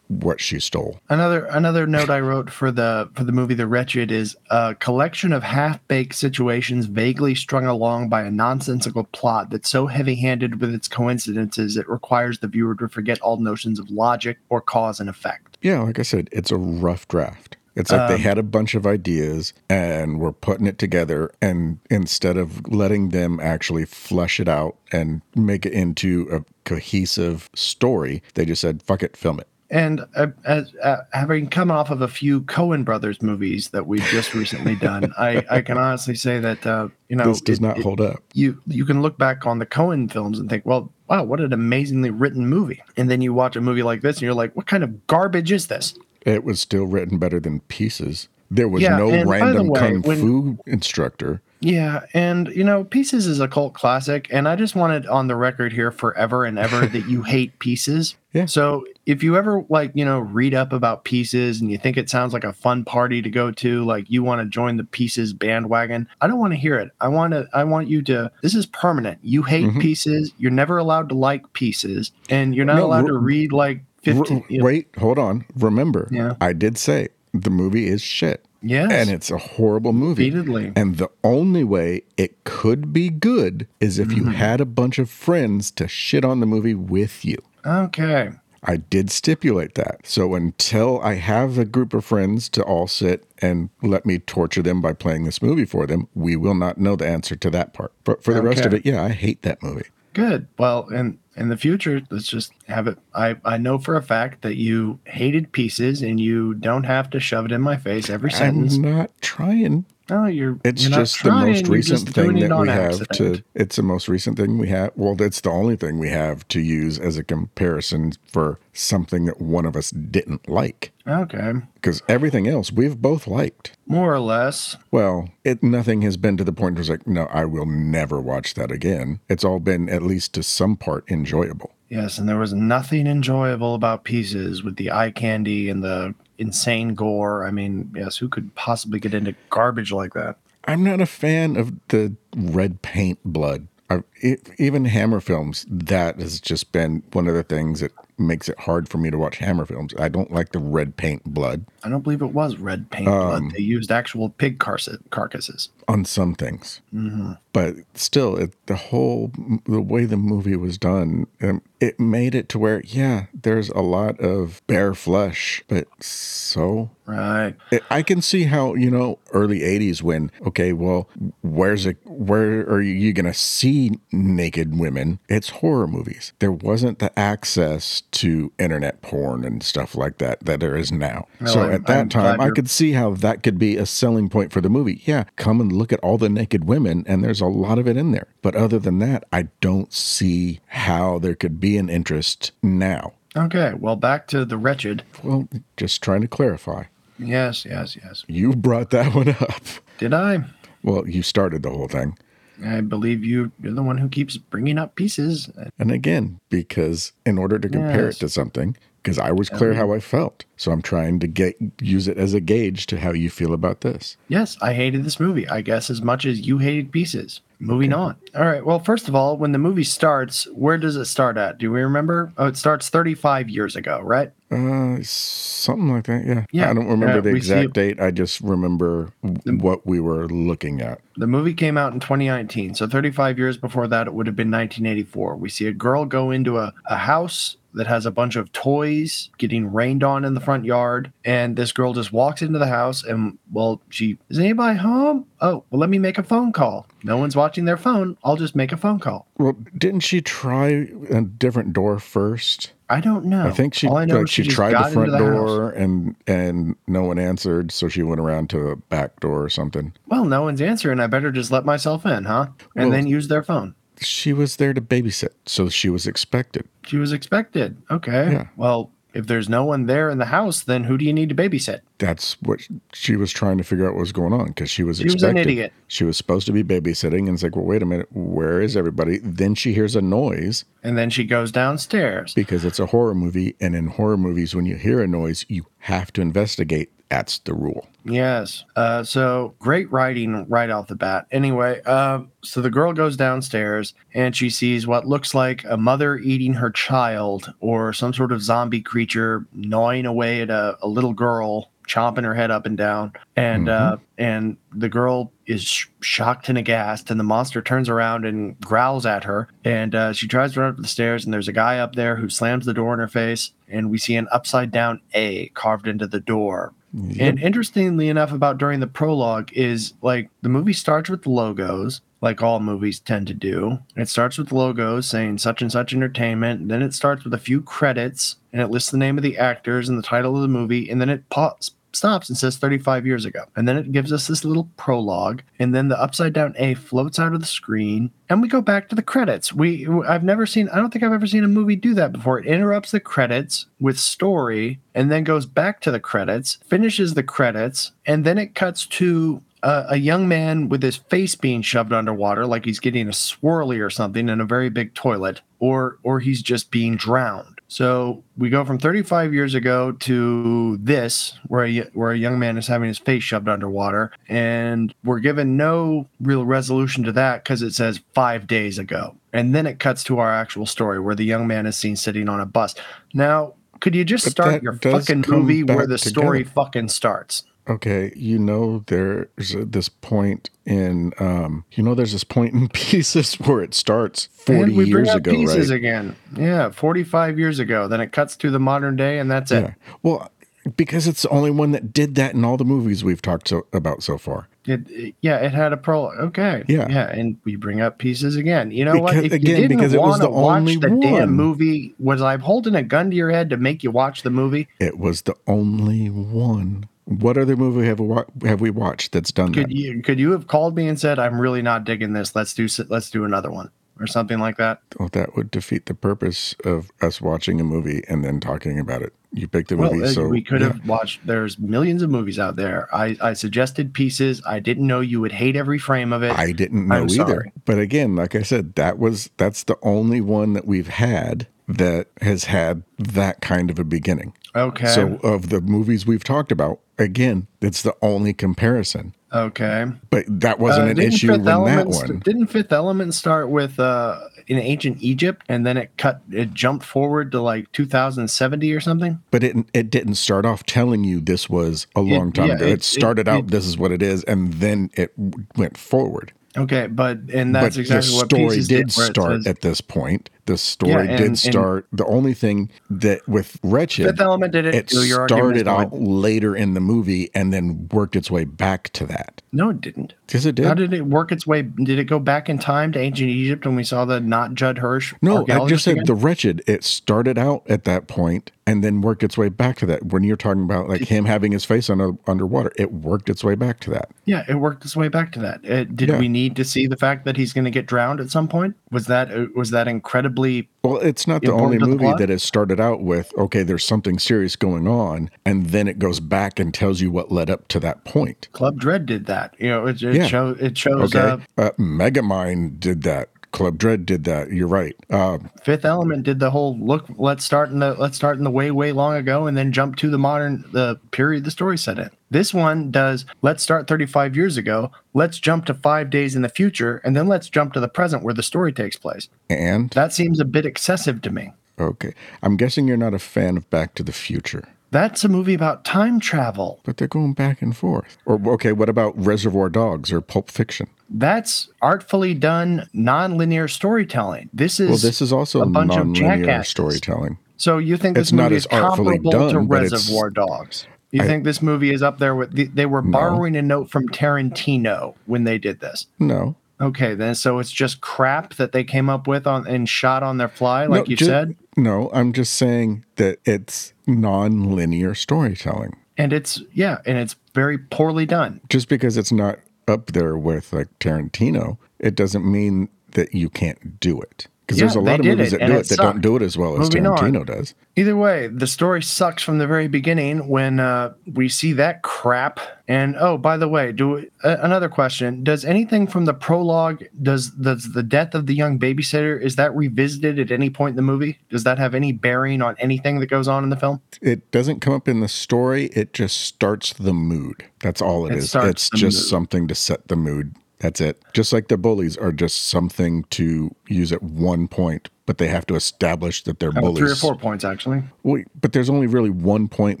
what 0.08 0.40
she 0.40 0.58
stole. 0.58 1.00
Another 1.08 1.44
another 1.46 1.86
note 1.98 2.10
I 2.10 2.20
wrote 2.20 2.50
for 2.50 2.70
the 2.70 3.08
for 3.14 3.24
the 3.24 3.32
movie 3.32 3.54
The 3.54 3.66
Wretched 3.66 4.10
is 4.10 4.36
a 4.50 4.74
collection 4.74 5.32
of 5.32 5.42
half-baked 5.42 6.14
situations 6.14 6.86
vaguely 6.86 7.34
strung 7.34 7.66
along 7.66 8.08
by 8.08 8.22
a 8.22 8.30
nonsensical 8.30 9.04
plot 9.04 9.50
that's 9.50 9.68
so 9.68 9.86
heavy-handed 9.86 10.60
with 10.60 10.74
its 10.74 10.88
coincidences 10.88 11.76
it 11.76 11.88
requires 11.88 12.40
the 12.40 12.48
viewer 12.48 12.74
to 12.76 12.88
forget 12.88 13.20
all 13.20 13.36
notions 13.38 13.78
of 13.78 13.90
logic 13.90 14.38
or 14.48 14.60
cause 14.60 15.00
and 15.00 15.08
effect. 15.08 15.58
Yeah, 15.60 15.80
like 15.82 15.98
I 15.98 16.02
said, 16.02 16.28
it's 16.32 16.50
a 16.50 16.56
rough 16.56 17.06
draft. 17.08 17.56
It's 17.78 17.92
like 17.92 18.08
they 18.08 18.14
um, 18.14 18.20
had 18.20 18.38
a 18.38 18.42
bunch 18.42 18.74
of 18.74 18.88
ideas 18.88 19.52
and 19.70 20.18
were 20.18 20.32
putting 20.32 20.66
it 20.66 20.78
together, 20.78 21.30
and 21.40 21.78
instead 21.88 22.36
of 22.36 22.66
letting 22.66 23.10
them 23.10 23.38
actually 23.38 23.84
flesh 23.84 24.40
it 24.40 24.48
out 24.48 24.76
and 24.90 25.22
make 25.36 25.64
it 25.64 25.72
into 25.72 26.26
a 26.32 26.44
cohesive 26.64 27.48
story, 27.54 28.20
they 28.34 28.44
just 28.44 28.62
said, 28.62 28.82
"Fuck 28.82 29.04
it, 29.04 29.16
film 29.16 29.38
it." 29.38 29.46
And 29.70 30.06
uh, 30.16 30.28
as 30.44 30.72
uh, 30.82 30.98
having 31.12 31.46
come 31.48 31.70
off 31.70 31.90
of 31.90 32.00
a 32.00 32.08
few 32.08 32.40
Coen 32.42 32.84
brothers 32.86 33.20
movies 33.20 33.68
that 33.70 33.86
we've 33.86 34.02
just 34.04 34.32
recently 34.32 34.76
done, 34.76 35.12
I, 35.18 35.44
I 35.50 35.60
can 35.60 35.76
honestly 35.76 36.14
say 36.14 36.38
that 36.38 36.66
uh, 36.66 36.88
you 37.10 37.16
know 37.16 37.24
This 37.24 37.42
does 37.42 37.58
it- 37.58 37.62
not 37.62 37.76
it- 37.78 37.82
hold 37.82 38.00
up. 38.00 38.22
you 38.32 38.60
you 38.66 38.84
can 38.86 39.02
look 39.02 39.18
back 39.18 39.46
on 39.46 39.58
the 39.58 39.66
Coen 39.66 40.10
films 40.10 40.38
and 40.38 40.48
think, 40.48 40.64
well, 40.64 40.90
wow, 41.08 41.22
what 41.24 41.40
an 41.40 41.52
amazingly 41.52 42.10
written 42.10 42.46
movie. 42.46 42.82
And 42.96 43.10
then 43.10 43.20
you 43.20 43.34
watch 43.34 43.56
a 43.56 43.60
movie 43.60 43.82
like 43.82 44.00
this 44.00 44.16
and 44.16 44.22
you're 44.22 44.32
like, 44.34 44.56
what 44.56 44.66
kind 44.66 44.82
of 44.82 45.06
garbage 45.06 45.52
is 45.52 45.66
this? 45.66 45.94
It 46.22 46.44
was 46.44 46.60
still 46.60 46.86
written 46.86 47.18
better 47.18 47.38
than 47.38 47.60
Pieces. 47.60 48.28
There 48.50 48.68
was 48.68 48.82
Yeah, 48.82 48.96
no 48.96 49.10
and 49.10 49.26
by 49.28 49.38
the 49.38 49.44
random 49.44 49.68
way, 49.68 49.80
kung 49.80 50.02
when- 50.02 50.18
fu 50.20 50.58
instructor. 50.66 51.42
Yeah, 51.60 52.02
and 52.14 52.48
you 52.48 52.62
know, 52.64 52.84
Pieces 52.84 53.26
is 53.26 53.40
a 53.40 53.48
cult 53.48 53.74
classic, 53.74 54.28
and 54.30 54.46
I 54.48 54.54
just 54.56 54.76
wanted 54.76 55.06
on 55.08 55.26
the 55.26 55.34
record 55.36 55.72
here 55.72 55.90
forever 55.90 56.44
and 56.44 56.58
ever 56.58 56.86
that 56.86 57.06
you 57.08 57.22
hate 57.24 57.58
Pieces. 57.58 58.14
Yeah. 58.34 58.44
So 58.46 58.84
if 59.06 59.22
you 59.22 59.36
ever 59.38 59.64
like, 59.70 59.90
you 59.94 60.04
know, 60.04 60.18
read 60.18 60.52
up 60.54 60.72
about 60.74 61.04
Pieces 61.04 61.60
and 61.62 61.70
you 61.70 61.78
think 61.78 61.96
it 61.96 62.10
sounds 62.10 62.32
like 62.34 62.44
a 62.44 62.52
fun 62.52 62.84
party 62.84 63.22
to 63.22 63.30
go 63.30 63.50
to, 63.52 63.84
like 63.84 64.10
you 64.10 64.22
want 64.22 64.40
to 64.42 64.46
join 64.46 64.76
the 64.76 64.84
Pieces 64.84 65.32
bandwagon, 65.32 66.06
I 66.20 66.26
don't 66.26 66.38
want 66.38 66.52
to 66.52 66.58
hear 66.58 66.76
it. 66.78 66.90
I 67.00 67.08
want 67.08 67.32
to 67.32 67.46
I 67.54 67.64
want 67.64 67.88
you 67.88 68.02
to 68.02 68.30
this 68.42 68.54
is 68.54 68.66
permanent. 68.66 69.18
You 69.22 69.42
hate 69.42 69.66
Mhm. 69.68 69.80
Pieces, 69.80 70.32
you're 70.36 70.50
never 70.50 70.76
allowed 70.76 71.08
to 71.08 71.14
like 71.14 71.50
Pieces, 71.54 72.12
and 72.28 72.54
you're 72.54 72.66
not 72.66 72.76
No, 72.76 72.86
allowed 72.86 73.04
r- 73.04 73.08
to 73.08 73.18
read 73.18 73.52
like 73.52 73.82
15 74.02 74.38
R- 74.38 74.44
you 74.50 74.58
know- 74.58 74.64
wait, 74.66 74.88
hold 74.98 75.18
on. 75.18 75.44
Remember, 75.56 76.06
Yeah. 76.10 76.34
I 76.40 76.52
did 76.52 76.76
say 76.76 77.08
the 77.32 77.50
movie 77.50 77.86
is 77.88 78.02
shit, 78.02 78.44
Yes. 78.62 78.90
and 78.90 79.10
it's 79.10 79.30
a 79.30 79.38
horrible 79.38 79.92
movie. 79.92 80.24
repeatedly. 80.30 80.72
And 80.74 80.96
the 80.98 81.10
only 81.22 81.62
way 81.64 82.02
it 82.16 82.42
could 82.44 82.92
be 82.92 83.08
good 83.10 83.68
is 83.80 83.98
if 83.98 84.12
you 84.12 84.22
Mm-hmm. 84.22 84.32
had 84.32 84.60
a 84.60 84.64
bunch 84.66 84.98
of 84.98 85.08
friends 85.08 85.70
to 85.72 85.86
shit 85.88 86.24
on 86.24 86.40
the 86.40 86.46
movie 86.46 86.74
with 86.74 87.24
you. 87.24 87.38
Okay. 87.64 88.30
I 88.64 88.76
did 88.78 89.08
stipulate 89.10 89.76
that. 89.76 90.00
So 90.04 90.34
until 90.34 91.00
I 91.00 91.14
have 91.14 91.58
a 91.58 91.64
group 91.64 91.94
of 91.94 92.04
friends 92.04 92.48
to 92.50 92.62
all 92.64 92.88
sit 92.88 93.24
and 93.38 93.70
let 93.82 94.04
me 94.04 94.18
torture 94.18 94.62
them 94.62 94.80
by 94.82 94.92
playing 94.94 95.24
this 95.24 95.40
movie 95.40 95.64
for 95.64 95.86
them, 95.86 96.08
we 96.16 96.34
will 96.34 96.54
not 96.56 96.76
know 96.78 96.96
the 96.96 97.06
answer 97.06 97.36
to 97.36 97.50
that 97.50 97.72
part. 97.72 97.92
But 98.02 98.24
for 98.24 98.34
the 98.34 98.42
rest 98.42 98.66
of 98.66 98.74
it, 98.74 98.84
yeah, 98.84 99.02
I 99.04 99.10
hate 99.10 99.42
that 99.42 99.62
movie. 99.62 99.86
Good. 100.14 100.48
Well, 100.58 100.88
in 100.88 101.18
in 101.36 101.48
the 101.48 101.56
future, 101.56 102.02
let's 102.10 102.26
just 102.26 102.52
have 102.66 102.86
it. 102.86 102.98
I 103.14 103.36
I 103.44 103.58
know 103.58 103.78
for 103.78 103.96
a 103.96 104.02
fact 104.02 104.42
that 104.42 104.56
you 104.56 104.98
hated 105.04 105.52
pieces, 105.52 106.02
and 106.02 106.18
you 106.18 106.54
don't 106.54 106.84
have 106.84 107.10
to 107.10 107.20
shove 107.20 107.46
it 107.46 107.52
in 107.52 107.60
my 107.60 107.76
face 107.76 108.10
every 108.10 108.30
sentence. 108.32 108.76
I'm 108.76 108.82
not 108.82 109.10
trying. 109.20 109.84
No, 110.10 110.26
you're. 110.26 110.58
It's 110.64 110.82
you're 110.88 110.98
just 110.98 111.22
the 111.22 111.30
most 111.30 111.68
recent 111.68 112.08
thing 112.14 112.38
that 112.40 112.58
we 112.58 112.68
have 112.68 113.00
accident. 113.02 113.36
to. 113.38 113.44
It's 113.54 113.76
the 113.76 113.82
most 113.82 114.08
recent 114.08 114.36
thing 114.38 114.58
we 114.58 114.68
have. 114.68 114.92
Well, 114.96 115.14
that's 115.14 115.40
the 115.40 115.50
only 115.50 115.76
thing 115.76 115.98
we 115.98 116.08
have 116.08 116.46
to 116.48 116.60
use 116.60 116.98
as 116.98 117.16
a 117.18 117.24
comparison 117.24 118.12
for 118.26 118.58
something 118.72 119.26
that 119.26 119.40
one 119.40 119.66
of 119.66 119.76
us 119.76 119.90
didn't 119.90 120.48
like. 120.48 120.92
Okay, 121.06 121.52
Because 121.74 122.02
everything 122.08 122.46
else 122.46 122.70
we've 122.70 123.00
both 123.00 123.26
liked. 123.26 123.72
more 123.86 124.12
or 124.14 124.20
less. 124.20 124.76
Well, 124.90 125.30
it 125.44 125.62
nothing 125.62 126.02
has 126.02 126.16
been 126.18 126.36
to 126.36 126.44
the 126.44 126.52
point 126.52 126.74
where 126.74 126.80
it's 126.82 126.90
like, 126.90 127.06
no, 127.06 127.24
I 127.26 127.44
will 127.46 127.64
never 127.66 128.20
watch 128.20 128.54
that 128.54 128.70
again. 128.70 129.20
It's 129.28 129.44
all 129.44 129.58
been 129.58 129.88
at 129.88 130.02
least 130.02 130.34
to 130.34 130.42
some 130.42 130.76
part 130.76 131.04
enjoyable. 131.10 131.72
Yes, 131.88 132.18
and 132.18 132.28
there 132.28 132.36
was 132.38 132.52
nothing 132.52 133.06
enjoyable 133.06 133.74
about 133.74 134.04
pieces 134.04 134.62
with 134.62 134.76
the 134.76 134.90
eye 134.92 135.10
candy 135.10 135.70
and 135.70 135.82
the 135.82 136.14
insane 136.38 136.94
gore. 136.94 137.46
I 137.46 137.50
mean, 137.50 137.92
yes, 137.94 138.16
who 138.16 138.28
could 138.28 138.54
possibly 138.54 139.00
get 139.00 139.14
into 139.14 139.34
garbage 139.50 139.92
like 139.92 140.14
that? 140.14 140.36
I'm 140.64 140.84
not 140.84 141.00
a 141.00 141.06
fan 141.06 141.56
of 141.56 141.72
the 141.88 142.14
red 142.36 142.82
paint 142.82 143.18
blood. 143.24 143.68
I, 143.90 144.02
it, 144.16 144.50
even 144.58 144.84
Hammer 144.84 145.20
films, 145.20 145.64
that 145.68 146.20
has 146.20 146.40
just 146.40 146.72
been 146.72 147.02
one 147.12 147.26
of 147.26 147.34
the 147.34 147.42
things 147.42 147.80
that 147.80 147.92
makes 148.18 148.48
it 148.48 148.58
hard 148.60 148.88
for 148.88 148.98
me 148.98 149.10
to 149.10 149.18
watch 149.18 149.38
Hammer 149.38 149.64
films. 149.64 149.92
I 149.98 150.08
don't 150.08 150.30
like 150.32 150.52
the 150.52 150.58
red 150.58 150.96
paint 150.96 151.24
blood 151.24 151.64
I 151.84 151.88
don't 151.88 152.02
believe 152.02 152.22
it 152.22 152.32
was 152.32 152.56
red 152.56 152.90
paint 152.90 153.08
Um, 153.08 153.26
blood. 153.48 153.52
They 153.54 153.62
used 153.62 153.90
actual 153.92 154.30
pig 154.30 154.58
carca- 154.58 154.98
carcasses. 155.10 155.68
on 155.86 156.04
some 156.04 156.34
things. 156.34 156.80
hmm 156.90 157.32
but 157.52 157.74
still 157.94 158.36
it, 158.36 158.52
the 158.66 158.76
whole 158.76 159.32
the 159.64 159.80
way 159.80 160.04
the 160.04 160.16
movie 160.16 160.54
was 160.54 160.78
done 160.78 161.26
um, 161.42 161.60
it 161.80 161.98
made 161.98 162.34
it 162.34 162.48
to 162.48 162.58
where 162.58 162.82
yeah 162.86 163.26
there's 163.34 163.68
a 163.70 163.80
lot 163.80 164.20
of 164.20 164.62
bare 164.68 164.94
flesh 164.94 165.62
but 165.66 165.88
so 166.04 166.90
Right. 167.06 167.56
it, 167.72 167.82
i 167.90 168.02
can 168.02 168.20
see 168.22 168.44
how 168.44 168.74
you 168.74 168.90
know 168.90 169.18
early 169.32 169.60
80s 169.60 170.02
when 170.02 170.30
okay 170.46 170.72
well 170.74 171.08
where's 171.42 171.86
it 171.86 171.96
where 172.04 172.60
are 172.68 172.82
you 172.82 173.12
gonna 173.14 173.32
see 173.34 173.98
naked 174.12 174.78
women 174.78 175.18
it's 175.28 175.48
horror 175.48 175.88
movies 175.88 176.32
there 176.38 176.52
wasn't 176.52 176.98
the 177.00 177.18
access 177.18 178.02
to 178.10 178.52
internet 178.58 179.02
porn 179.02 179.44
and 179.44 179.62
stuff 179.62 179.94
like 179.94 180.18
that 180.18 180.40
that 180.44 180.60
there 180.60 180.76
is 180.76 180.90
now 180.90 181.26
Well, 181.40 181.52
so 181.52 181.60
I'm- 181.62 181.72
at 181.72 181.86
that 181.86 181.98
I'm 182.00 182.08
time 182.08 182.40
i 182.40 182.50
could 182.50 182.70
see 182.70 182.92
how 182.92 183.14
that 183.14 183.42
could 183.42 183.58
be 183.58 183.76
a 183.76 183.84
selling 183.86 184.28
point 184.28 184.52
for 184.52 184.60
the 184.60 184.70
movie 184.70 185.02
yeah 185.04 185.24
come 185.36 185.60
and 185.60 185.70
look 185.72 185.92
at 185.92 186.00
all 186.00 186.16
the 186.18 186.28
naked 186.28 186.64
women 186.64 187.04
and 187.06 187.22
there's 187.22 187.40
a 187.42 187.46
lot 187.46 187.78
of 187.78 187.86
it 187.86 187.96
in 187.96 188.12
there 188.12 188.26
but 188.42 188.54
other 188.56 188.78
than 188.78 188.98
that 189.00 189.24
i 189.32 189.48
don't 189.60 189.92
see 189.92 190.60
how 190.68 191.18
there 191.18 191.34
could 191.34 191.60
be 191.60 191.76
an 191.76 191.88
interest 191.88 192.52
now 192.62 193.12
Okay. 193.36 193.72
Well, 193.78 193.94
back 193.94 194.26
to 194.28 194.44
the 194.46 194.56
wretched. 194.56 195.02
well 195.22 195.48
just 195.76 196.02
trying 196.02 196.22
to 196.22 196.28
clarify 196.28 196.84
Yes, 197.18 197.64
yes, 197.64 197.96
yes. 198.02 198.24
you 198.26 198.54
brought 198.54 198.90
that 198.90 199.14
one 199.14 199.28
up 199.28 199.62
Did 199.98 200.14
I? 200.14 200.44
well 200.82 201.06
you 201.08 201.22
started 201.22 201.62
the 201.62 201.70
whole 201.70 201.88
thing 201.88 202.16
I 202.64 202.80
believe 202.80 203.24
you. 203.24 203.52
You're 203.62 203.72
the 203.72 203.82
one 203.82 203.98
who 203.98 204.08
keeps 204.08 204.36
bringing 204.36 204.78
up 204.78 204.94
pieces. 204.94 205.50
And 205.78 205.90
again, 205.90 206.40
because 206.50 207.12
in 207.24 207.38
order 207.38 207.58
to 207.58 207.68
compare 207.68 208.06
Yes. 208.06 208.16
it 208.16 208.20
to 208.20 208.28
something, 208.28 208.76
because 209.02 209.18
I 209.18 209.30
was 209.32 209.48
clear 209.48 209.74
how 209.74 209.92
I 209.92 210.00
felt. 210.00 210.44
So 210.56 210.72
I'm 210.72 210.82
trying 210.82 211.18
to 211.20 211.26
get 211.26 211.56
use 211.80 212.08
it 212.08 212.18
as 212.18 212.34
a 212.34 212.40
gauge 212.40 212.86
to 212.86 212.98
how 212.98 213.12
you 213.12 213.30
feel 213.30 213.54
about 213.54 213.82
this. 213.82 214.16
Yes, 214.28 214.56
I 214.60 214.74
hated 214.74 215.04
this 215.04 215.20
movie. 215.20 215.48
I 215.48 215.60
guess 215.60 215.88
as 215.88 216.02
much 216.02 216.24
as 216.26 216.40
you 216.46 216.58
hated 216.58 216.90
pieces. 216.92 217.40
Moving 217.60 217.92
on. 217.92 218.16
All 218.36 218.46
right. 218.46 218.64
Well, 218.64 218.78
first 218.78 219.08
of 219.08 219.14
all, 219.14 219.36
when 219.36 219.52
the 219.52 219.58
movie 219.58 219.84
starts, 219.84 220.44
where 220.52 220.78
does 220.78 220.96
it 220.96 221.06
start 221.06 221.36
at? 221.36 221.58
Do 221.58 221.70
we 221.72 221.80
remember? 221.82 222.32
Oh, 222.38 222.46
it 222.46 222.56
starts 222.56 222.88
35 222.88 223.48
years 223.50 223.74
ago, 223.76 224.00
right? 224.00 224.30
Uh, 224.50 224.98
something 225.02 225.88
like 225.88 226.04
that. 226.04 226.24
Yeah. 226.24 226.44
Yeah. 226.52 226.70
I 226.70 226.74
don't 226.74 226.86
remember 226.88 227.18
Uh, 227.18 227.20
the 227.20 227.34
exact 227.34 227.72
date. 227.74 228.00
I 228.00 228.10
just 228.12 228.40
remember 228.40 229.12
what 229.44 229.86
we 229.86 230.00
were 230.00 230.26
looking 230.28 230.80
at. 230.80 231.00
The 231.16 231.26
movie 231.26 231.52
came 231.52 231.76
out 231.76 231.92
in 231.92 232.00
2019. 232.00 232.74
So 232.74 232.86
35 232.86 233.38
years 233.38 233.56
before 233.58 233.86
that, 233.88 234.06
it 234.06 234.14
would 234.14 234.26
have 234.26 234.36
been 234.36 234.50
1984. 234.50 235.36
We 235.36 235.48
see 235.50 235.66
a 235.66 235.72
girl 235.72 236.04
go 236.06 236.30
into 236.30 236.58
a, 236.58 236.72
a 236.86 236.96
house 236.96 237.56
that 237.74 237.86
has 237.86 238.06
a 238.06 238.10
bunch 238.10 238.34
of 238.36 238.50
toys 238.52 239.30
getting 239.38 239.72
rained 239.72 240.02
on 240.02 240.24
in 240.24 240.34
the 240.34 240.40
front 240.40 240.64
yard. 240.64 241.12
And 241.24 241.56
this 241.56 241.72
girl 241.72 241.92
just 241.92 242.12
walks 242.12 242.42
into 242.42 242.58
the 242.58 242.66
house 242.66 243.04
and, 243.04 243.38
well, 243.52 243.82
she, 243.90 244.18
is 244.30 244.38
anybody 244.38 244.78
home? 244.78 245.26
Oh, 245.40 245.64
well, 245.70 245.78
let 245.80 245.90
me 245.90 245.98
make 245.98 246.18
a 246.18 246.22
phone 246.22 246.52
call. 246.52 246.86
No 247.04 247.16
one's 247.18 247.36
watching 247.36 247.66
their 247.66 247.76
phone. 247.76 248.16
I'll 248.24 248.36
just 248.36 248.56
make 248.56 248.72
a 248.72 248.76
phone 248.76 248.98
call. 248.98 249.28
Well, 249.38 249.56
didn't 249.76 250.00
she 250.00 250.20
try 250.20 250.88
a 251.10 251.22
different 251.22 251.72
door 251.72 251.98
first? 251.98 252.72
I 252.90 253.00
don't 253.00 253.26
know. 253.26 253.46
I 253.46 253.50
think 253.50 253.74
she 253.74 253.86
I 253.86 254.06
know 254.06 254.16
like 254.16 254.24
is 254.24 254.30
she, 254.30 254.44
tried 254.44 254.72
the 254.72 254.90
front 254.90 255.10
house. 255.12 255.20
door 255.20 255.70
and 255.72 256.16
and 256.26 256.74
no 256.86 257.02
one 257.02 257.18
answered, 257.18 257.70
so 257.70 257.86
she 257.86 258.02
went 258.02 258.18
around 258.18 258.48
to 258.50 258.68
a 258.68 258.76
back 258.76 259.20
door 259.20 259.42
or 259.44 259.50
something. 259.50 259.92
Well, 260.06 260.24
no 260.24 260.40
one's 260.40 260.62
answering. 260.62 260.98
I 260.98 261.06
better 261.06 261.30
just 261.30 261.50
let 261.50 261.66
myself 261.66 262.06
in, 262.06 262.24
huh? 262.24 262.46
And 262.74 262.84
Well- 262.84 262.90
then 262.92 263.06
use 263.06 263.28
their 263.28 263.42
phone. 263.42 263.74
She 264.00 264.32
was 264.32 264.56
there 264.56 264.72
to 264.74 264.80
babysit, 264.80 265.30
so 265.46 265.68
she 265.68 265.88
was 265.88 266.06
expected. 266.06 266.68
She 266.86 266.96
was 266.96 267.12
expected. 267.12 267.76
Okay. 267.90 268.32
Yeah. 268.32 268.46
Well, 268.56 268.90
if 269.14 269.26
there's 269.26 269.48
no 269.48 269.64
one 269.64 269.86
there 269.86 270.10
in 270.10 270.18
the 270.18 270.26
house, 270.26 270.62
then 270.62 270.84
who 270.84 270.98
do 270.98 271.04
you 271.04 271.12
need 271.12 271.30
to 271.30 271.34
babysit? 271.34 271.80
That's 271.96 272.40
what 272.42 272.60
she 272.92 273.16
was 273.16 273.32
trying 273.32 273.58
to 273.58 273.64
figure 273.64 273.86
out 273.88 273.94
what 273.94 274.00
was 274.00 274.12
going 274.12 274.32
on 274.32 274.48
because 274.48 274.70
she 274.70 274.84
was 274.84 274.98
She 274.98 275.04
was 275.06 275.22
an 275.22 275.36
idiot. 275.38 275.72
She 275.88 276.04
was 276.04 276.16
supposed 276.16 276.46
to 276.46 276.52
be 276.52 276.62
babysitting, 276.62 277.20
and 277.20 277.30
it's 277.30 277.42
like, 277.42 277.56
well, 277.56 277.64
wait 277.64 277.82
a 277.82 277.86
minute, 277.86 278.08
where 278.12 278.60
is 278.60 278.76
everybody? 278.76 279.18
Then 279.18 279.54
she 279.54 279.72
hears 279.72 279.96
a 279.96 280.02
noise 280.02 280.64
And 280.84 280.96
then 280.96 281.10
she 281.10 281.24
goes 281.24 281.50
downstairs. 281.50 282.34
because 282.34 282.64
it's 282.64 282.78
a 282.78 282.86
horror 282.86 283.14
movie, 283.14 283.56
and 283.60 283.74
in 283.74 283.88
horror 283.88 284.18
movies, 284.18 284.54
when 284.54 284.66
you 284.66 284.76
hear 284.76 285.02
a 285.02 285.08
noise, 285.08 285.44
you 285.48 285.66
have 285.78 286.12
to 286.12 286.20
investigate. 286.20 286.90
That's 287.08 287.38
the 287.38 287.54
rule. 287.54 287.86
Yes. 288.04 288.64
Uh, 288.76 289.02
so 289.02 289.54
great 289.58 289.90
writing 289.90 290.46
right 290.48 290.70
off 290.70 290.88
the 290.88 290.94
bat. 290.94 291.26
Anyway, 291.30 291.80
uh, 291.86 292.20
so 292.42 292.60
the 292.60 292.70
girl 292.70 292.92
goes 292.92 293.16
downstairs 293.16 293.94
and 294.14 294.36
she 294.36 294.50
sees 294.50 294.86
what 294.86 295.06
looks 295.06 295.34
like 295.34 295.64
a 295.64 295.76
mother 295.76 296.16
eating 296.16 296.54
her 296.54 296.70
child 296.70 297.52
or 297.60 297.92
some 297.92 298.12
sort 298.12 298.32
of 298.32 298.42
zombie 298.42 298.82
creature 298.82 299.46
gnawing 299.52 300.06
away 300.06 300.42
at 300.42 300.50
a, 300.50 300.76
a 300.82 300.88
little 300.88 301.14
girl, 301.14 301.70
chomping 301.86 302.24
her 302.24 302.34
head 302.34 302.50
up 302.50 302.66
and 302.66 302.76
down. 302.76 303.12
And 303.36 303.68
uh, 303.68 303.96
and 304.18 304.56
the 304.72 304.88
girl 304.88 305.32
is 305.46 305.62
sh- 305.62 305.86
shocked 306.00 306.48
and 306.48 306.58
aghast, 306.58 307.10
and 307.10 307.18
the 307.18 307.24
monster 307.24 307.62
turns 307.62 307.88
around 307.88 308.26
and 308.26 308.60
growls 308.60 309.06
at 309.06 309.24
her. 309.24 309.48
And 309.64 309.94
uh, 309.94 310.12
she 310.12 310.28
tries 310.28 310.52
to 310.52 310.60
run 310.60 310.70
up 310.70 310.76
the 310.76 310.86
stairs, 310.88 311.24
and 311.24 311.32
there's 311.32 311.48
a 311.48 311.52
guy 311.52 311.78
up 311.78 311.94
there 311.94 312.16
who 312.16 312.28
slams 312.28 312.66
the 312.66 312.74
door 312.74 312.92
in 312.92 313.00
her 313.00 313.08
face. 313.08 313.52
And 313.66 313.90
we 313.90 313.98
see 313.98 314.16
an 314.16 314.28
upside 314.30 314.70
down 314.70 315.00
A 315.14 315.48
carved 315.48 315.88
into 315.88 316.06
the 316.06 316.20
door. 316.20 316.74
And 316.92 317.38
interestingly 317.38 318.08
enough, 318.08 318.32
about 318.32 318.58
during 318.58 318.80
the 318.80 318.86
prologue 318.86 319.52
is 319.52 319.94
like 320.02 320.30
the 320.42 320.48
movie 320.48 320.72
starts 320.72 321.10
with 321.10 321.26
logos, 321.26 322.00
like 322.20 322.42
all 322.42 322.60
movies 322.60 322.98
tend 322.98 323.26
to 323.28 323.34
do. 323.34 323.78
It 323.96 324.08
starts 324.08 324.38
with 324.38 324.52
logos 324.52 325.06
saying 325.06 325.38
such 325.38 325.62
and 325.62 325.70
such 325.70 325.92
entertainment. 325.92 326.62
And 326.62 326.70
then 326.70 326.82
it 326.82 326.94
starts 326.94 327.24
with 327.24 327.34
a 327.34 327.38
few 327.38 327.60
credits 327.60 328.36
and 328.52 328.62
it 328.62 328.68
lists 328.68 328.90
the 328.90 328.98
name 328.98 329.18
of 329.18 329.22
the 329.22 329.38
actors 329.38 329.88
and 329.88 329.98
the 329.98 330.02
title 330.02 330.34
of 330.34 330.42
the 330.42 330.48
movie. 330.48 330.90
And 330.90 331.00
then 331.00 331.10
it 331.10 331.28
paused. 331.28 331.74
Stops 331.92 332.28
and 332.28 332.36
says 332.36 332.56
35 332.56 333.06
years 333.06 333.24
ago. 333.24 333.44
And 333.56 333.66
then 333.66 333.76
it 333.76 333.92
gives 333.92 334.12
us 334.12 334.26
this 334.26 334.44
little 334.44 334.68
prologue. 334.76 335.42
And 335.58 335.74
then 335.74 335.88
the 335.88 336.00
upside 336.00 336.32
down 336.32 336.54
A 336.58 336.74
floats 336.74 337.18
out 337.18 337.34
of 337.34 337.40
the 337.40 337.46
screen. 337.46 338.10
And 338.28 338.42
we 338.42 338.48
go 338.48 338.60
back 338.60 338.88
to 338.88 338.94
the 338.94 339.02
credits. 339.02 339.52
We 339.52 339.86
I've 340.06 340.24
never 340.24 340.46
seen 340.46 340.68
I 340.68 340.76
don't 340.76 340.90
think 340.92 341.02
I've 341.02 341.12
ever 341.12 341.26
seen 341.26 341.44
a 341.44 341.48
movie 341.48 341.76
do 341.76 341.94
that 341.94 342.12
before. 342.12 342.38
It 342.38 342.46
interrupts 342.46 342.90
the 342.90 343.00
credits 343.00 343.66
with 343.80 343.98
story 343.98 344.80
and 344.94 345.10
then 345.10 345.24
goes 345.24 345.46
back 345.46 345.80
to 345.82 345.90
the 345.90 346.00
credits, 346.00 346.58
finishes 346.66 347.14
the 347.14 347.22
credits, 347.22 347.92
and 348.04 348.24
then 348.24 348.38
it 348.38 348.54
cuts 348.54 348.86
to 348.86 349.42
uh, 349.62 349.86
a 349.88 349.96
young 349.96 350.28
man 350.28 350.68
with 350.68 350.82
his 350.82 350.96
face 350.96 351.34
being 351.34 351.62
shoved 351.62 351.92
underwater 351.92 352.46
like 352.46 352.64
he's 352.64 352.78
getting 352.78 353.08
a 353.08 353.12
swirly 353.12 353.84
or 353.84 353.90
something 353.90 354.28
in 354.28 354.40
a 354.40 354.44
very 354.44 354.70
big 354.70 354.94
toilet 354.94 355.40
or 355.58 355.98
or 356.02 356.20
he's 356.20 356.42
just 356.42 356.70
being 356.70 356.96
drowned. 356.96 357.57
So 357.68 358.24
we 358.38 358.48
go 358.48 358.64
from 358.64 358.78
35 358.78 359.34
years 359.34 359.54
ago 359.54 359.92
to 359.92 360.78
this, 360.78 361.38
where 361.48 361.66
a, 361.66 361.80
where 361.92 362.12
a 362.12 362.16
young 362.16 362.38
man 362.38 362.56
is 362.56 362.66
having 362.66 362.88
his 362.88 362.98
face 362.98 363.22
shoved 363.22 363.46
underwater, 363.46 364.10
and 364.26 364.94
we're 365.04 365.20
given 365.20 365.58
no 365.58 366.08
real 366.20 366.46
resolution 366.46 367.04
to 367.04 367.12
that 367.12 367.44
because 367.44 367.60
it 367.60 367.74
says 367.74 368.00
five 368.14 368.46
days 368.46 368.78
ago, 368.78 369.16
and 369.34 369.54
then 369.54 369.66
it 369.66 369.78
cuts 369.78 370.02
to 370.04 370.18
our 370.18 370.32
actual 370.32 370.64
story 370.64 370.98
where 370.98 371.14
the 371.14 371.24
young 371.24 371.46
man 371.46 371.66
is 371.66 371.76
seen 371.76 371.94
sitting 371.94 372.28
on 372.28 372.40
a 372.40 372.46
bus. 372.46 372.74
Now, 373.12 373.54
could 373.80 373.94
you 373.94 374.04
just 374.04 374.24
But 374.24 374.30
start 374.30 374.62
your 374.62 374.72
fucking 374.72 375.24
movie 375.28 375.62
where 375.62 375.86
the 375.86 375.98
story 375.98 376.44
fucking 376.44 376.88
starts? 376.88 377.44
Okay, 377.68 378.12
you 378.16 378.38
know 378.38 378.82
there's 378.86 379.54
a, 379.54 379.64
this 379.64 379.88
point 379.88 380.50
in 380.64 381.12
um 381.18 381.64
you 381.72 381.82
know 381.82 381.94
there's 381.94 382.12
this 382.12 382.24
point 382.24 382.54
in 382.54 382.68
pieces 382.72 383.34
where 383.34 383.62
it 383.62 383.74
starts 383.74 384.28
40 384.32 384.62
and 384.62 384.76
we 384.76 384.90
bring 384.90 385.04
years 385.04 385.08
up 385.08 385.18
ago, 385.18 385.32
pieces 385.32 385.70
right? 385.70 385.76
again. 385.76 386.16
Yeah, 386.36 386.70
45 386.70 387.38
years 387.38 387.58
ago. 387.58 387.88
Then 387.88 388.00
it 388.00 388.12
cuts 388.12 388.36
to 388.36 388.50
the 388.50 388.60
modern 388.60 388.96
day, 388.96 389.18
and 389.18 389.30
that's 389.30 389.50
it. 389.50 389.62
Yeah. 389.62 389.74
Well, 390.02 390.30
because 390.76 391.06
it's 391.06 391.22
the 391.22 391.28
only 391.30 391.50
one 391.50 391.72
that 391.72 391.92
did 391.92 392.14
that 392.16 392.34
in 392.34 392.44
all 392.44 392.56
the 392.56 392.64
movies 392.64 393.04
we've 393.04 393.22
talked 393.22 393.48
so, 393.48 393.66
about 393.72 394.02
so 394.02 394.18
far. 394.18 394.48
It, 394.66 395.14
yeah, 395.22 395.38
it 395.38 395.52
had 395.52 395.72
a 395.72 395.76
prologue. 395.76 396.18
Okay. 396.18 396.64
Yeah. 396.68 396.88
Yeah. 396.90 397.08
And 397.08 397.38
we 397.44 397.56
bring 397.56 397.80
up 397.80 397.98
pieces 397.98 398.36
again. 398.36 398.70
You 398.70 398.84
know 398.84 398.98
what? 398.98 399.16
If 399.16 399.32
again, 399.32 399.40
you 399.40 399.56
didn't 399.62 399.76
because 399.78 399.94
it 399.94 400.00
was 400.00 400.20
wanna 400.20 400.24
the 400.24 400.30
only 400.30 400.76
watch 400.76 400.82
the 400.82 400.90
one. 400.90 401.00
damn 401.00 401.30
movie, 401.30 401.94
was 401.98 402.20
I 402.20 402.36
holding 402.36 402.74
a 402.74 402.82
gun 402.82 403.10
to 403.10 403.16
your 403.16 403.30
head 403.30 403.50
to 403.50 403.56
make 403.56 403.82
you 403.82 403.90
watch 403.90 404.22
the 404.22 404.30
movie? 404.30 404.68
It 404.78 404.98
was 404.98 405.22
the 405.22 405.36
only 405.46 406.10
one. 406.10 406.88
What 407.08 407.38
other 407.38 407.56
movie 407.56 407.86
have 407.86 408.00
we, 408.00 408.06
wa- 408.06 408.24
have 408.44 408.60
we 408.60 408.68
watched 408.70 409.12
that's 409.12 409.32
done 409.32 409.54
Could 409.54 409.70
that? 409.70 409.74
you 409.74 410.02
could 410.02 410.18
you 410.20 410.32
have 410.32 410.46
called 410.46 410.76
me 410.76 410.86
and 410.88 411.00
said, 411.00 411.18
I'm 411.18 411.40
really 411.40 411.62
not 411.62 411.84
digging 411.84 412.12
this. 412.12 412.36
Let's 412.36 412.52
do 412.52 412.68
let's 412.90 413.08
do 413.10 413.24
another 413.24 413.50
one 413.50 413.70
or 413.98 414.06
something 414.06 414.38
like 414.38 414.58
that? 414.58 414.82
Well, 414.98 415.08
that 415.12 415.34
would 415.34 415.50
defeat 415.50 415.86
the 415.86 415.94
purpose 415.94 416.54
of 416.64 416.90
us 417.00 417.20
watching 417.20 417.60
a 417.60 417.64
movie 417.64 418.02
and 418.08 418.22
then 418.24 418.40
talking 418.40 418.78
about 418.78 419.00
it. 419.02 419.14
You 419.32 419.48
picked 419.48 419.70
the 419.70 419.76
Well, 419.78 419.92
movie, 419.92 420.06
uh, 420.06 420.10
so 420.10 420.28
we 420.28 420.42
could 420.42 420.60
yeah. 420.60 420.68
have 420.68 420.86
watched. 420.86 421.26
There's 421.26 421.58
millions 421.58 422.02
of 422.02 422.10
movies 422.10 422.38
out 422.38 422.56
there. 422.56 422.88
I, 422.94 423.16
I 423.22 423.32
suggested 423.32 423.92
pieces. 423.94 424.42
I 424.46 424.58
didn't 424.58 424.86
know 424.86 425.00
you 425.00 425.20
would 425.20 425.32
hate 425.32 425.56
every 425.56 425.78
frame 425.78 426.12
of 426.12 426.22
it. 426.22 426.32
I 426.32 426.52
didn't 426.52 426.88
know 426.88 426.94
I'm 426.94 427.04
either. 427.04 427.14
sorry. 427.16 427.52
But 427.64 427.78
again, 427.78 428.16
like 428.16 428.34
I 428.34 428.42
said, 428.42 428.74
that 428.76 428.98
was 428.98 429.30
that's 429.38 429.64
the 429.64 429.76
only 429.82 430.20
one 430.20 430.52
that 430.52 430.66
we've 430.66 430.88
had 430.88 431.46
that 431.68 432.08
has 432.22 432.44
had 432.44 432.82
that 432.98 433.40
kind 433.40 433.70
of 433.70 433.78
a 433.78 433.84
beginning. 433.84 434.32
okay. 434.54 434.86
So 434.86 435.18
of 435.22 435.50
the 435.50 435.60
movies 435.60 436.06
we've 436.06 436.24
talked 436.24 436.50
about, 436.50 436.80
again, 436.98 437.46
it's 437.60 437.82
the 437.82 437.94
only 438.02 438.32
comparison. 438.32 439.14
okay. 439.32 439.84
But 440.10 440.24
that 440.28 440.58
wasn't 440.58 440.88
Uh, 440.88 440.90
an 440.92 440.98
issue 441.00 441.30
when 441.30 441.44
that 441.44 441.92
st- 441.92 442.08
one. 442.10 442.18
didn't 442.24 442.46
Fifth 442.46 442.72
Element 442.72 443.12
start 443.14 443.50
with 443.50 443.78
uh, 443.78 444.18
in 444.46 444.56
ancient 444.58 445.02
Egypt 445.02 445.44
and 445.50 445.66
then 445.66 445.76
it 445.76 445.90
cut 445.98 446.22
it 446.32 446.54
jumped 446.54 446.86
forward 446.86 447.30
to 447.32 447.40
like 447.42 447.70
2070 447.72 448.72
or 448.72 448.80
something? 448.80 449.18
But 449.30 449.44
it 449.44 449.56
it 449.74 449.90
didn't 449.90 450.14
start 450.14 450.46
off 450.46 450.64
telling 450.64 451.04
you 451.04 451.20
this 451.20 451.50
was 451.50 451.86
a 451.94 452.00
long 452.00 452.32
time 452.32 452.48
yeah, 452.48 452.54
ago. 452.54 452.64
it- 452.64 452.70
It, 452.70 452.74
it- 452.78 452.82
started 452.84 453.28
out 453.28 453.40
it- 453.40 453.48
this 453.50 453.66
is 453.66 453.76
what 453.76 453.92
it 453.92 454.02
is, 454.02 454.24
and 454.24 454.54
then 454.54 454.90
it 454.94 455.12
went 455.56 455.76
forward. 455.76 456.32
Okay, 456.58 456.86
but 456.86 457.18
and 457.32 457.54
that's 457.54 457.76
but 457.76 457.80
exactly 457.80 458.10
the 458.10 458.16
what 458.16 458.24
story 458.26 458.60
did 458.62 458.80
it 458.88 458.90
start 458.92 459.14
says- 459.42 459.46
at 459.46 459.60
this 459.60 459.80
point. 459.80 460.30
The 460.46 460.56
story 460.56 460.92
Yeah, 460.92 461.00
and- 461.10 461.18
did 461.18 461.38
start. 461.38 461.86
the 461.92 462.06
only 462.06 462.32
thing 462.32 462.70
that 462.88 463.28
with 463.28 463.58
Wretched, 463.62 464.06
Fifth 464.06 464.20
Element 464.20 464.50
did 464.54 464.64
it. 464.64 464.74
it 464.74 464.88
started 464.90 465.68
out 465.68 465.92
later 465.92 466.56
in 466.56 466.72
the 466.72 466.80
movie 466.80 467.28
and 467.34 467.52
then 467.52 467.86
worked 467.92 468.16
its 468.16 468.30
way 468.30 468.44
back 468.46 468.90
to 468.94 469.04
that. 469.08 469.42
No, 469.52 469.68
it 469.68 469.82
didn't. 469.82 470.14
Yes, 470.32 470.46
it 470.46 470.54
did. 470.54 470.64
How 470.64 470.72
did 470.72 470.94
it 470.94 471.04
work 471.04 471.32
its 471.32 471.46
way? 471.46 471.60
Did 471.62 471.98
it 471.98 472.04
go 472.04 472.18
back 472.18 472.48
in 472.48 472.58
time 472.58 472.92
to 472.92 472.98
ancient 472.98 473.28
Egypt 473.28 473.66
when 473.66 473.76
we 473.76 473.84
saw 473.84 474.06
the 474.06 474.20
not 474.20 474.54
Judd 474.54 474.78
Hirsch? 474.78 475.12
no, 475.20 475.44
I 475.50 475.66
just 475.68 475.84
said 475.84 475.92
again? 475.92 476.04
the 476.06 476.14
Wretched. 476.14 476.62
It 476.66 476.82
started 476.82 477.36
out 477.36 477.62
at 477.68 477.84
that 477.84 478.06
point 478.08 478.50
and 478.66 478.82
then 478.82 479.02
worked 479.02 479.22
its 479.22 479.36
way 479.36 479.50
back 479.50 479.76
to 479.78 479.86
that. 479.86 480.06
When 480.06 480.24
you're 480.24 480.36
talking 480.36 480.62
about 480.62 480.88
like 480.88 481.02
him 481.02 481.26
having 481.26 481.52
his 481.52 481.66
face 481.66 481.90
under 481.90 482.12
underwater, 482.26 482.72
it 482.76 482.90
worked 482.92 483.28
its 483.28 483.44
way 483.44 483.54
back 483.54 483.80
to 483.80 483.90
that. 483.90 484.10
Yeah, 484.24 484.44
it 484.48 484.54
worked 484.54 484.84
its 484.86 484.96
way 484.96 485.08
back 485.08 485.30
to 485.32 485.40
that. 485.40 485.60
Uh 485.70 485.84
did 485.84 486.08
Yeah. 486.08 486.18
we 486.18 486.28
need 486.28 486.47
to 486.56 486.64
see 486.64 486.86
the 486.86 486.96
fact 486.96 487.24
that 487.24 487.36
he's 487.36 487.52
going 487.52 487.64
to 487.64 487.70
get 487.70 487.86
drowned 487.86 488.20
at 488.20 488.30
some 488.30 488.48
point? 488.48 488.74
Was 488.90 489.06
that 489.06 489.32
uh, 489.32 489.46
was 489.54 489.70
that 489.70 489.88
incredibly? 489.88 490.68
Well, 490.82 490.96
it's 490.98 491.26
not 491.26 491.42
the 491.42 491.52
only 491.52 491.78
to 491.78 491.84
the 491.84 491.90
movie 491.90 492.14
that 492.18 492.28
has 492.28 492.42
started 492.42 492.80
out 492.80 493.00
with, 493.02 493.32
okay, 493.36 493.62
there's 493.62 493.84
something 493.84 494.18
serious 494.18 494.56
going 494.56 494.86
on, 494.88 495.28
and 495.44 495.66
then 495.66 495.86
it 495.88 495.98
goes 495.98 496.20
back 496.20 496.58
and 496.58 496.72
tells 496.72 497.00
you 497.00 497.10
what 497.10 497.30
led 497.30 497.50
up 497.50 497.68
to 497.68 497.80
that 497.80 498.04
point. 498.04 498.48
Club 498.52 498.78
Dread 498.78 499.04
did 499.04 499.26
that. 499.26 499.54
You 499.58 499.68
know, 499.68 499.86
it, 499.86 500.02
it 500.02 500.14
Yeah. 500.14 500.26
show 500.26 500.56
it 500.58 500.78
shows 500.78 501.14
Okay. 501.14 501.42
uh, 501.58 501.62
Uh, 501.62 501.70
Megamind 501.78 502.80
did 502.80 503.02
that. 503.02 503.28
Club 503.50 503.78
Dread 503.78 504.04
did 504.06 504.24
that. 504.24 504.52
You're 504.52 504.68
right. 504.68 504.94
Uh, 505.10 505.38
Fifth 505.64 505.84
Element 505.84 506.22
did 506.22 506.38
the 506.38 506.50
whole 506.50 506.78
look. 506.78 507.06
Let's 507.16 507.44
start 507.44 507.70
in 507.70 507.78
the 507.78 507.94
let's 507.94 508.16
start 508.16 508.36
in 508.38 508.44
the 508.44 508.50
way 508.50 508.70
way 508.70 508.92
long 508.92 509.14
ago, 509.16 509.46
and 509.46 509.56
then 509.56 509.72
jump 509.72 509.96
to 509.96 510.10
the 510.10 510.18
modern 510.18 510.64
the 510.72 511.00
period 511.10 511.44
the 511.44 511.50
story 511.50 511.78
set 511.78 511.98
in. 511.98 512.10
This 512.30 512.52
one 512.52 512.90
does. 512.90 513.24
Let's 513.40 513.62
start 513.62 513.88
35 513.88 514.36
years 514.36 514.56
ago. 514.58 514.92
Let's 515.14 515.38
jump 515.38 515.64
to 515.66 515.74
five 515.74 516.10
days 516.10 516.36
in 516.36 516.42
the 516.42 516.48
future, 516.50 517.00
and 517.04 517.16
then 517.16 517.26
let's 517.26 517.48
jump 517.48 517.72
to 517.72 517.80
the 517.80 517.88
present 517.88 518.22
where 518.22 518.34
the 518.34 518.42
story 518.42 518.72
takes 518.72 518.96
place. 518.96 519.28
and, 519.48 519.88
That 519.90 520.12
seems 520.12 520.38
a 520.40 520.44
bit 520.44 520.66
excessive 520.66 521.22
to 521.22 521.30
me. 521.30 521.52
okay. 521.80 522.12
I'm 522.42 522.56
guessing 522.58 522.86
you're 522.86 522.96
not 522.98 523.14
a 523.14 523.18
fan 523.18 523.56
of 523.56 523.68
Back 523.70 523.94
to 523.94 524.02
the 524.02 524.12
Future, 524.12 524.64
That's 524.90 525.22
a 525.24 525.28
movie 525.28 525.54
about 525.54 525.84
time 525.84 526.18
travel. 526.20 526.80
but 526.84 526.96
they're 526.96 527.08
going 527.08 527.34
back 527.34 527.60
and 527.62 527.76
forth. 527.76 528.16
Or, 528.24 528.40
okay, 528.54 528.72
what 528.72 528.88
about 528.88 529.12
Reservoir 529.22 529.68
Dogs 529.68 530.10
or 530.12 530.20
Pulp 530.20 530.50
Fiction? 530.50 530.88
That's 531.10 531.68
artfully 531.82 532.34
done 532.34 532.88
non-linear 532.92 533.68
storytelling. 533.68 534.48
This 534.52 534.80
is 534.80 534.88
Well, 534.88 534.98
this 534.98 535.20
is 535.20 535.32
also 535.32 535.62
a 535.62 535.66
bunch 535.66 535.92
of 535.92 536.06
non-linear 536.06 536.38
jackasses. 536.46 536.70
storytelling. 536.70 537.38
So 537.56 537.78
you 537.78 537.96
think 537.96 538.16
this 538.16 538.28
It's 538.28 538.32
not 538.32 538.44
movie 538.44 538.56
as 538.56 538.62
is 538.62 538.66
artfully 538.72 539.16
comparable 539.18 539.30
done, 539.30 539.52
to 539.54 539.60
Reservoir 539.60 540.30
Dogs? 540.30 540.86
You 541.10 541.22
I- 541.22 541.26
think 541.26 541.44
this 541.44 541.60
movie 541.62 541.92
is 541.92 542.02
up 542.02 542.18
there 542.18 542.34
with? 542.34 542.52
The, 542.52 542.64
they 542.66 542.86
were 542.86 543.02
borrowing 543.02 543.56
a 543.56 543.62
note 543.62 543.90
from 543.90 544.08
Tarantino 544.08 545.14
when 545.26 545.44
they 545.44 545.58
did 545.58 545.80
this. 545.80 546.06
No. 546.18 546.54
Okay, 546.80 547.14
then 547.16 547.34
so 547.34 547.58
it's 547.58 547.72
just 547.72 548.00
crap 548.00 548.54
that 548.54 548.70
they 548.72 548.84
came 548.84 549.08
up 549.10 549.26
with 549.26 549.46
on 549.48 549.66
and 549.66 549.88
shot 549.88 550.22
on 550.22 550.36
their 550.38 550.48
fly, 550.48 550.86
like 550.86 551.06
no, 551.06 551.10
you 551.10 551.16
ju- 551.16 551.24
said, 551.24 551.56
No, 551.78 552.10
I'm 552.12 552.32
just 552.32 552.54
saying 552.54 553.04
that 553.16 553.38
it's 553.44 553.92
non-linear 554.06 555.14
storytelling. 555.14 555.94
and 556.16 556.32
it's 556.32 556.60
yeah, 556.72 556.98
and 557.06 557.16
it's 557.16 557.36
very 557.54 557.78
poorly 557.78 558.26
done. 558.26 558.60
just 558.68 558.88
because 558.88 559.16
it's 559.16 559.30
not 559.30 559.60
up 559.86 560.06
there 560.12 560.36
with 560.36 560.72
like 560.72 560.88
Tarantino, 560.98 561.78
it 562.00 562.16
doesn't 562.16 562.44
mean 562.44 562.88
that 563.12 563.32
you 563.32 563.48
can't 563.48 564.00
do 564.00 564.20
it. 564.20 564.48
Because 564.68 564.80
there's 564.80 564.94
Yeah, 564.96 565.00
a 565.00 565.04
they 565.04 565.10
lot 565.12 565.20
of 565.20 565.26
movies 565.26 565.52
it, 565.54 565.60
that 565.60 565.66
do 565.66 565.72
it 565.72 565.80
it 565.80 565.88
that 565.88 565.96
don't 565.96 566.20
do 566.20 566.36
it 566.36 566.42
as 566.42 566.58
well 566.58 566.74
as 566.74 566.90
Moving 566.94 567.06
on. 567.06 567.16
Tarantino 567.16 567.46
does. 567.46 567.74
Either 567.96 568.14
way, 568.14 568.48
the 568.48 568.66
story 568.66 569.02
sucks 569.02 569.42
from 569.42 569.56
the 569.56 569.66
very 569.66 569.88
beginning 569.88 570.46
when 570.46 570.78
uh, 570.78 571.14
we 571.32 571.48
see 571.48 571.72
that 571.72 572.02
crap. 572.02 572.60
And 572.86 573.16
oh, 573.16 573.38
by 573.38 573.56
the 573.56 573.66
way, 573.66 573.92
do 573.92 574.18
uh, 574.44 574.56
another 574.60 574.90
question: 574.90 575.42
Does 575.42 575.64
anything 575.64 576.06
from 576.06 576.26
the 576.26 576.34
prologue, 576.34 577.02
does 577.22 577.48
does 577.52 577.92
the 577.92 578.02
death 578.02 578.34
of 578.34 578.46
the 578.46 578.54
young 578.54 578.78
babysitter, 578.78 579.40
is 579.40 579.56
that 579.56 579.74
revisited 579.74 580.38
at 580.38 580.52
any 580.52 580.68
point 580.68 580.90
in 580.90 580.96
the 580.96 581.02
movie? 581.02 581.38
Does 581.48 581.64
that 581.64 581.78
have 581.78 581.94
any 581.94 582.12
bearing 582.12 582.60
on 582.60 582.76
anything 582.78 583.20
that 583.20 583.26
goes 583.30 583.48
on 583.48 583.64
in 583.64 583.70
the 583.70 583.76
film? 583.76 584.02
It 584.20 584.50
doesn't 584.50 584.80
come 584.80 584.92
up 584.92 585.08
in 585.08 585.20
the 585.20 585.28
story. 585.28 585.86
It 585.94 586.12
just 586.12 586.36
starts 586.42 586.92
the 586.92 587.14
mood. 587.14 587.64
That's 587.80 588.02
all 588.02 588.26
It 588.26 588.32
it 588.34 588.38
is. 588.38 588.54
It's 588.54 588.90
just 588.90 589.16
mood. 589.16 589.26
something 589.28 589.68
to 589.68 589.74
set 589.74 590.08
the 590.08 590.16
mood. 590.16 590.54
That's 590.80 591.00
it. 591.00 591.20
Just 591.32 591.52
like 591.52 591.68
the 591.68 591.76
bullies 591.76 592.16
are 592.16 592.30
just 592.32 592.68
something 592.68 593.24
to 593.30 593.74
use 593.88 594.12
at 594.12 594.22
one 594.22 594.68
point, 594.68 595.08
but 595.26 595.38
they 595.38 595.48
have 595.48 595.66
to 595.66 595.74
establish 595.74 596.44
that 596.44 596.60
they're 596.60 596.70
Uh, 596.76 596.80
bullies. 596.80 596.98
three 596.98 597.10
or 597.10 597.16
four 597.16 597.34
points, 597.36 597.64
actually. 597.64 598.04
Wait, 598.22 598.46
but 598.60 598.72
there's 598.72 598.88
only 598.88 599.06
really 599.08 599.30
one 599.30 599.66
point 599.68 600.00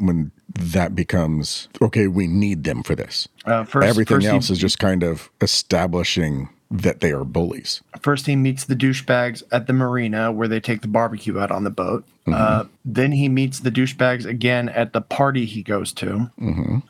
when 0.00 0.30
that 0.54 0.94
becomes 0.94 1.68
okay. 1.82 2.06
We 2.06 2.26
need 2.26 2.64
them 2.64 2.82
for 2.82 2.94
this. 2.94 3.28
Uh, 3.44 3.64
first, 3.64 3.88
Everything 3.88 4.16
first 4.18 4.26
he- 4.26 4.32
else 4.32 4.50
is 4.50 4.58
just 4.58 4.78
kind 4.78 5.02
of 5.02 5.30
establishing 5.40 6.48
that 6.70 7.00
they 7.00 7.12
are 7.12 7.24
bullies. 7.24 7.80
First, 8.02 8.26
he 8.26 8.36
meets 8.36 8.64
the 8.64 8.76
douchebags 8.76 9.42
at 9.50 9.66
the 9.66 9.72
marina 9.72 10.30
where 10.30 10.48
they 10.48 10.60
take 10.60 10.82
the 10.82 10.88
barbecue 10.88 11.38
out 11.38 11.50
on 11.50 11.64
the 11.64 11.70
boat. 11.70 12.04
Uh, 12.34 12.64
then 12.84 13.12
he 13.12 13.28
meets 13.28 13.60
the 13.60 13.70
douchebags 13.70 14.24
again 14.24 14.68
at 14.70 14.92
the 14.92 15.00
party 15.00 15.44
he 15.44 15.62
goes 15.62 15.92
to. 15.94 16.30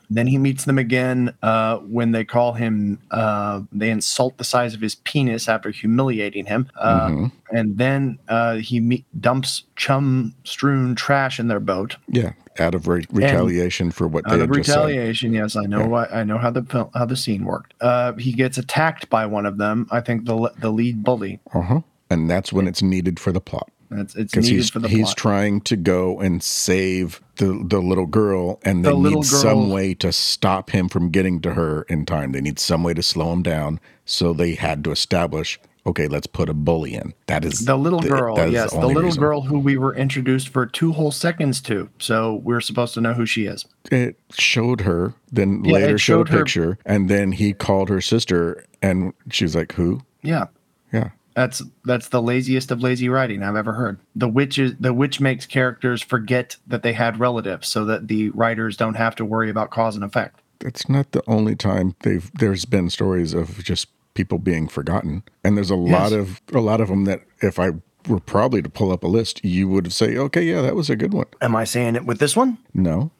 Then 0.09 0.27
he 0.27 0.37
meets 0.37 0.65
them 0.65 0.77
again 0.77 1.33
uh, 1.43 1.77
when 1.77 2.11
they 2.11 2.23
call 2.25 2.53
him, 2.53 2.99
uh, 3.11 3.61
they 3.71 3.89
insult 3.89 4.37
the 4.37 4.43
size 4.43 4.73
of 4.73 4.81
his 4.81 4.95
penis 4.95 5.47
after 5.49 5.69
humiliating 5.71 6.45
him. 6.45 6.69
Uh, 6.75 7.27
And 7.51 7.77
then 7.77 8.19
uh, 8.27 8.55
he 8.57 8.79
me- 8.79 9.05
dumps 9.19 9.63
chum 9.75 10.35
strewn 10.43 10.95
trash 10.95 11.39
in 11.39 11.47
their 11.47 11.59
boat. 11.59 11.97
Yeah, 12.07 12.33
out 12.59 12.75
of 12.75 12.87
re- 12.87 13.05
retaliation 13.11 13.89
for 13.91 14.07
what 14.07 14.23
they 14.25 14.33
Out 14.33 14.39
had 14.41 14.49
of 14.49 14.55
just 14.55 14.69
said. 14.69 14.75
retaliation, 14.75 15.33
yes, 15.33 15.55
I 15.55 15.63
know. 15.65 15.87
What, 15.87 16.13
I 16.13 16.23
know 16.23 16.37
how 16.37 16.51
the 16.51 16.89
how 16.93 17.05
the 17.05 17.15
scene 17.15 17.45
worked. 17.45 17.73
Uh, 17.81 18.13
he 18.13 18.33
gets 18.33 18.57
attacked 18.59 19.09
by 19.09 19.25
one 19.25 19.45
of 19.47 19.57
them. 19.57 19.87
I 19.89 19.99
think 20.01 20.25
the 20.25 20.51
the 20.59 20.71
lead 20.71 21.03
bully. 21.03 21.39
Uh 21.53 21.61
huh. 21.61 21.81
And 22.11 22.29
that's 22.29 22.51
when 22.53 22.67
it's 22.67 22.81
needed 22.83 23.19
for 23.19 23.31
the 23.31 23.41
plot. 23.41 23.69
That's 23.91 24.15
it's 24.15 24.35
needed 24.35 24.51
he's 24.51 24.69
for 24.69 24.79
the 24.79 24.87
he's 24.87 25.05
plot. 25.05 25.17
trying 25.17 25.61
to 25.61 25.75
go 25.75 26.19
and 26.19 26.43
save 26.43 27.21
the 27.37 27.63
the 27.67 27.79
little 27.79 28.05
girl, 28.05 28.59
and 28.63 28.85
they 28.85 28.89
The 28.91 28.97
need 28.97 29.25
some 29.25 29.69
way 29.71 29.93
to 29.95 30.11
stop 30.11 30.69
him 30.69 30.89
from 30.89 31.09
getting 31.09 31.41
to 31.41 31.53
her 31.55 31.83
in 31.83 32.05
time. 32.05 32.31
They 32.31 32.41
need 32.41 32.59
some 32.59 32.83
way 32.83 32.93
to 32.93 33.01
slow 33.03 33.33
him 33.33 33.41
down. 33.43 33.79
So 34.05 34.33
they 34.33 34.55
had 34.55 34.83
to 34.85 34.91
establish, 34.91 35.59
okay, 35.85 36.07
let's 36.07 36.25
put 36.27 36.49
a 36.49 36.53
bully 36.53 36.95
in. 36.95 37.13
That 37.27 37.45
is 37.45 37.65
The 37.65 37.77
little 37.77 37.99
girl, 37.99 38.37
yes, 38.51 38.71
the 38.71 38.77
only 38.77 38.93
little 38.95 39.03
reason. 39.09 39.21
girl 39.21 39.41
who 39.41 39.59
we 39.59 39.77
were 39.77 39.95
introduced 39.95 40.49
for 40.49 40.65
two 40.65 40.93
whole 40.93 41.11
seconds 41.11 41.61
to. 41.61 41.89
So 41.99 42.41
we're 42.43 42.61
supposed 42.61 42.93
to 42.95 43.01
know 43.01 43.13
who 43.13 43.25
she 43.27 43.45
is. 43.45 43.65
It 43.91 44.19
showed 44.37 44.81
her, 44.81 45.13
then 45.31 45.63
Yeah, 45.63 45.73
later 45.73 45.97
showed, 45.99 46.27
showed 46.27 46.29
a 46.29 46.31
her- 46.31 46.37
picture, 46.39 46.77
and 46.85 47.09
then 47.09 47.31
he 47.33 47.53
called 47.53 47.89
her 47.89 48.01
sister, 48.01 48.65
and 48.81 49.13
she 49.31 49.45
was 49.45 49.55
like, 49.55 49.73
"Who? 49.73 50.01
Yeah, 50.23 50.45
Yeah, 50.91 51.09
that's 51.39 51.61
that's 51.85 52.09
the 52.09 52.21
laziest 52.21 52.69
of 52.71 52.81
lazy 52.81 53.07
writing 53.07 53.43
I've 53.43 53.55
ever 53.55 53.73
heard. 53.73 53.97
The 54.15 54.27
witch 54.27 54.59
is 54.59 54.75
the 54.79 54.93
witch 54.93 55.19
makes 55.21 55.45
characters 55.45 56.01
forget 56.01 56.57
that 56.67 56.83
they 56.83 56.93
had 56.93 57.19
relatives, 57.19 57.67
so 57.69 57.85
that 57.85 58.07
the 58.09 58.29
writers 58.31 58.75
don't 58.75 58.95
have 58.95 59.15
to 59.15 59.23
worry 59.25 59.49
about 59.49 59.69
cause 59.71 59.95
and 59.95 60.03
effect. 60.03 60.41
that's 60.59 60.89
not 60.89 61.11
the 61.13 61.23
only 61.27 61.55
time 61.55 61.95
they've 62.01 62.29
there's 62.39 62.65
been 62.65 62.89
stories 62.89 63.33
of 63.33 63.63
just 63.63 63.87
people 64.15 64.39
being 64.39 64.67
forgotten 64.67 65.23
and 65.45 65.55
there's 65.55 65.69
a 65.69 65.75
lot 65.97 66.11
of 66.11 66.41
a 66.53 66.59
lot 66.59 66.81
of 66.81 66.89
them 66.89 67.05
that 67.05 67.21
if 67.41 67.57
i 67.57 67.69
were 68.09 68.19
probably 68.19 68.61
to 68.61 68.67
pull 68.67 68.91
up 68.91 69.03
a 69.03 69.07
list 69.07 69.39
you 69.45 69.69
would 69.69 69.93
say 69.93 70.17
okay 70.17 70.43
yeah 70.43 70.61
that 70.61 70.75
was 70.75 70.89
a 70.89 70.95
good 70.97 71.13
one 71.13 71.27
Am 71.41 71.55
I 71.55 71.63
saying 71.63 71.95
it 71.95 72.05
with 72.05 72.19
this 72.19 72.35
one? 72.35 72.57
no 72.73 73.11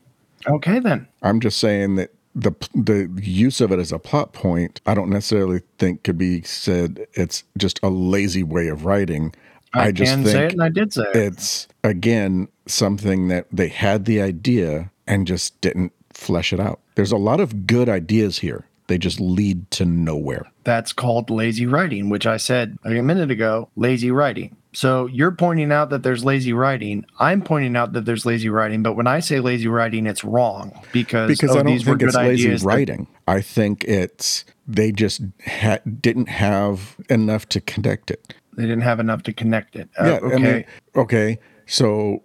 Okay, 0.47 0.79
then. 0.79 1.08
i'm 1.21 1.39
just 1.39 1.58
saying 1.60 1.95
that 1.95 2.10
the 2.39 2.54
the 2.73 3.10
use 3.21 3.62
of 3.62 3.71
it 3.71 3.80
as 3.80 3.91
a 3.91 3.99
plot 3.99 4.34
point, 4.34 4.82
I 4.86 4.93
don't 4.93 5.10
necessarily 5.10 5.62
think 5.78 6.04
could 6.04 6.17
be 6.17 6.41
said 6.43 7.06
it's 7.13 7.43
just 7.58 7.80
a 7.84 7.89
lazy 7.89 8.43
way 8.43 8.67
of 8.67 8.86
writing. 8.86 9.34
I, 9.73 9.88
I 9.88 9.91
just 9.91 10.12
can 10.12 10.23
think 10.23 10.34
say 10.34 10.45
it, 10.45 10.52
and 10.54 10.63
I 10.63 10.69
did 10.69 10.93
say 10.93 11.04
it. 11.10 11.15
it's 11.15 11.67
again 11.84 12.47
something 12.65 13.28
that 13.28 13.47
they 13.52 13.67
had 13.67 14.06
the 14.06 14.21
idea 14.21 14.91
and 15.08 15.28
just 15.28 15.60
didn't 15.62 15.93
flesh 16.13 16.54
it 16.54 16.60
out. 16.60 16.80
There's 16.95 17.12
a 17.12 17.17
lot 17.17 17.39
of 17.39 17.67
good 17.67 17.89
ideas 17.89 18.39
here. 18.39 18.65
They 18.88 18.97
just 18.97 19.19
lead 19.19 19.69
to 19.71 19.86
nowhere. 19.86 20.49
That's 20.63 20.93
called 20.93 21.30
lazy 21.30 21.67
writing, 21.67 22.10
which 22.10 22.25
I 22.25 22.38
said 22.38 22.78
a 22.84 22.89
minute 22.89 23.30
ago. 23.30 23.69
Lazy 23.75 24.10
writing. 24.10 24.56
So 24.71 25.08
you're 25.08 25.32
pointing 25.32 25.71
out 25.71 25.89
that 25.89 26.03
there's 26.03 26.23
lazy 26.23 26.53
writing. 26.53 27.05
I'm 27.19 27.41
pointing 27.41 27.75
out 27.75 27.93
that 27.93 28.05
there's 28.05 28.25
lazy 28.25 28.49
writing. 28.49 28.84
But 28.84 28.93
when 28.93 29.08
I 29.08 29.19
say 29.19 29.39
lazy 29.39 29.67
writing, 29.67 30.05
it's 30.05 30.23
wrong 30.23 30.79
because 30.93 31.27
Because 31.27 31.51
oh, 31.51 31.53
I 31.60 31.63
don't 31.63 31.65
these 31.67 31.86
were 31.86 31.93
think 31.93 32.03
it's 32.03 32.15
good 32.15 32.21
lazy 32.27 32.45
ideas 32.45 32.62
that- 32.62 32.67
writing. 32.67 33.08
I 33.27 33.41
think 33.41 33.84
it's 33.86 34.45
they 34.67 34.91
just 34.91 35.21
ha- 35.45 35.79
didn't 36.01 36.29
have 36.29 36.95
enough 37.10 37.47
to 37.49 37.62
connect 37.62 38.12
it. 38.12 38.34
they 38.55 38.63
didn't 38.63 38.82
have 38.82 38.99
enough 38.99 39.23
to 39.23 39.34
connect 39.34 39.75
it. 39.75 39.89
Uh, 39.99 40.05
Yeah, 40.05 40.12
okay. 40.21 40.36
I 40.36 40.38
mean, 40.39 40.65
okay. 40.95 41.39
So 41.65 42.23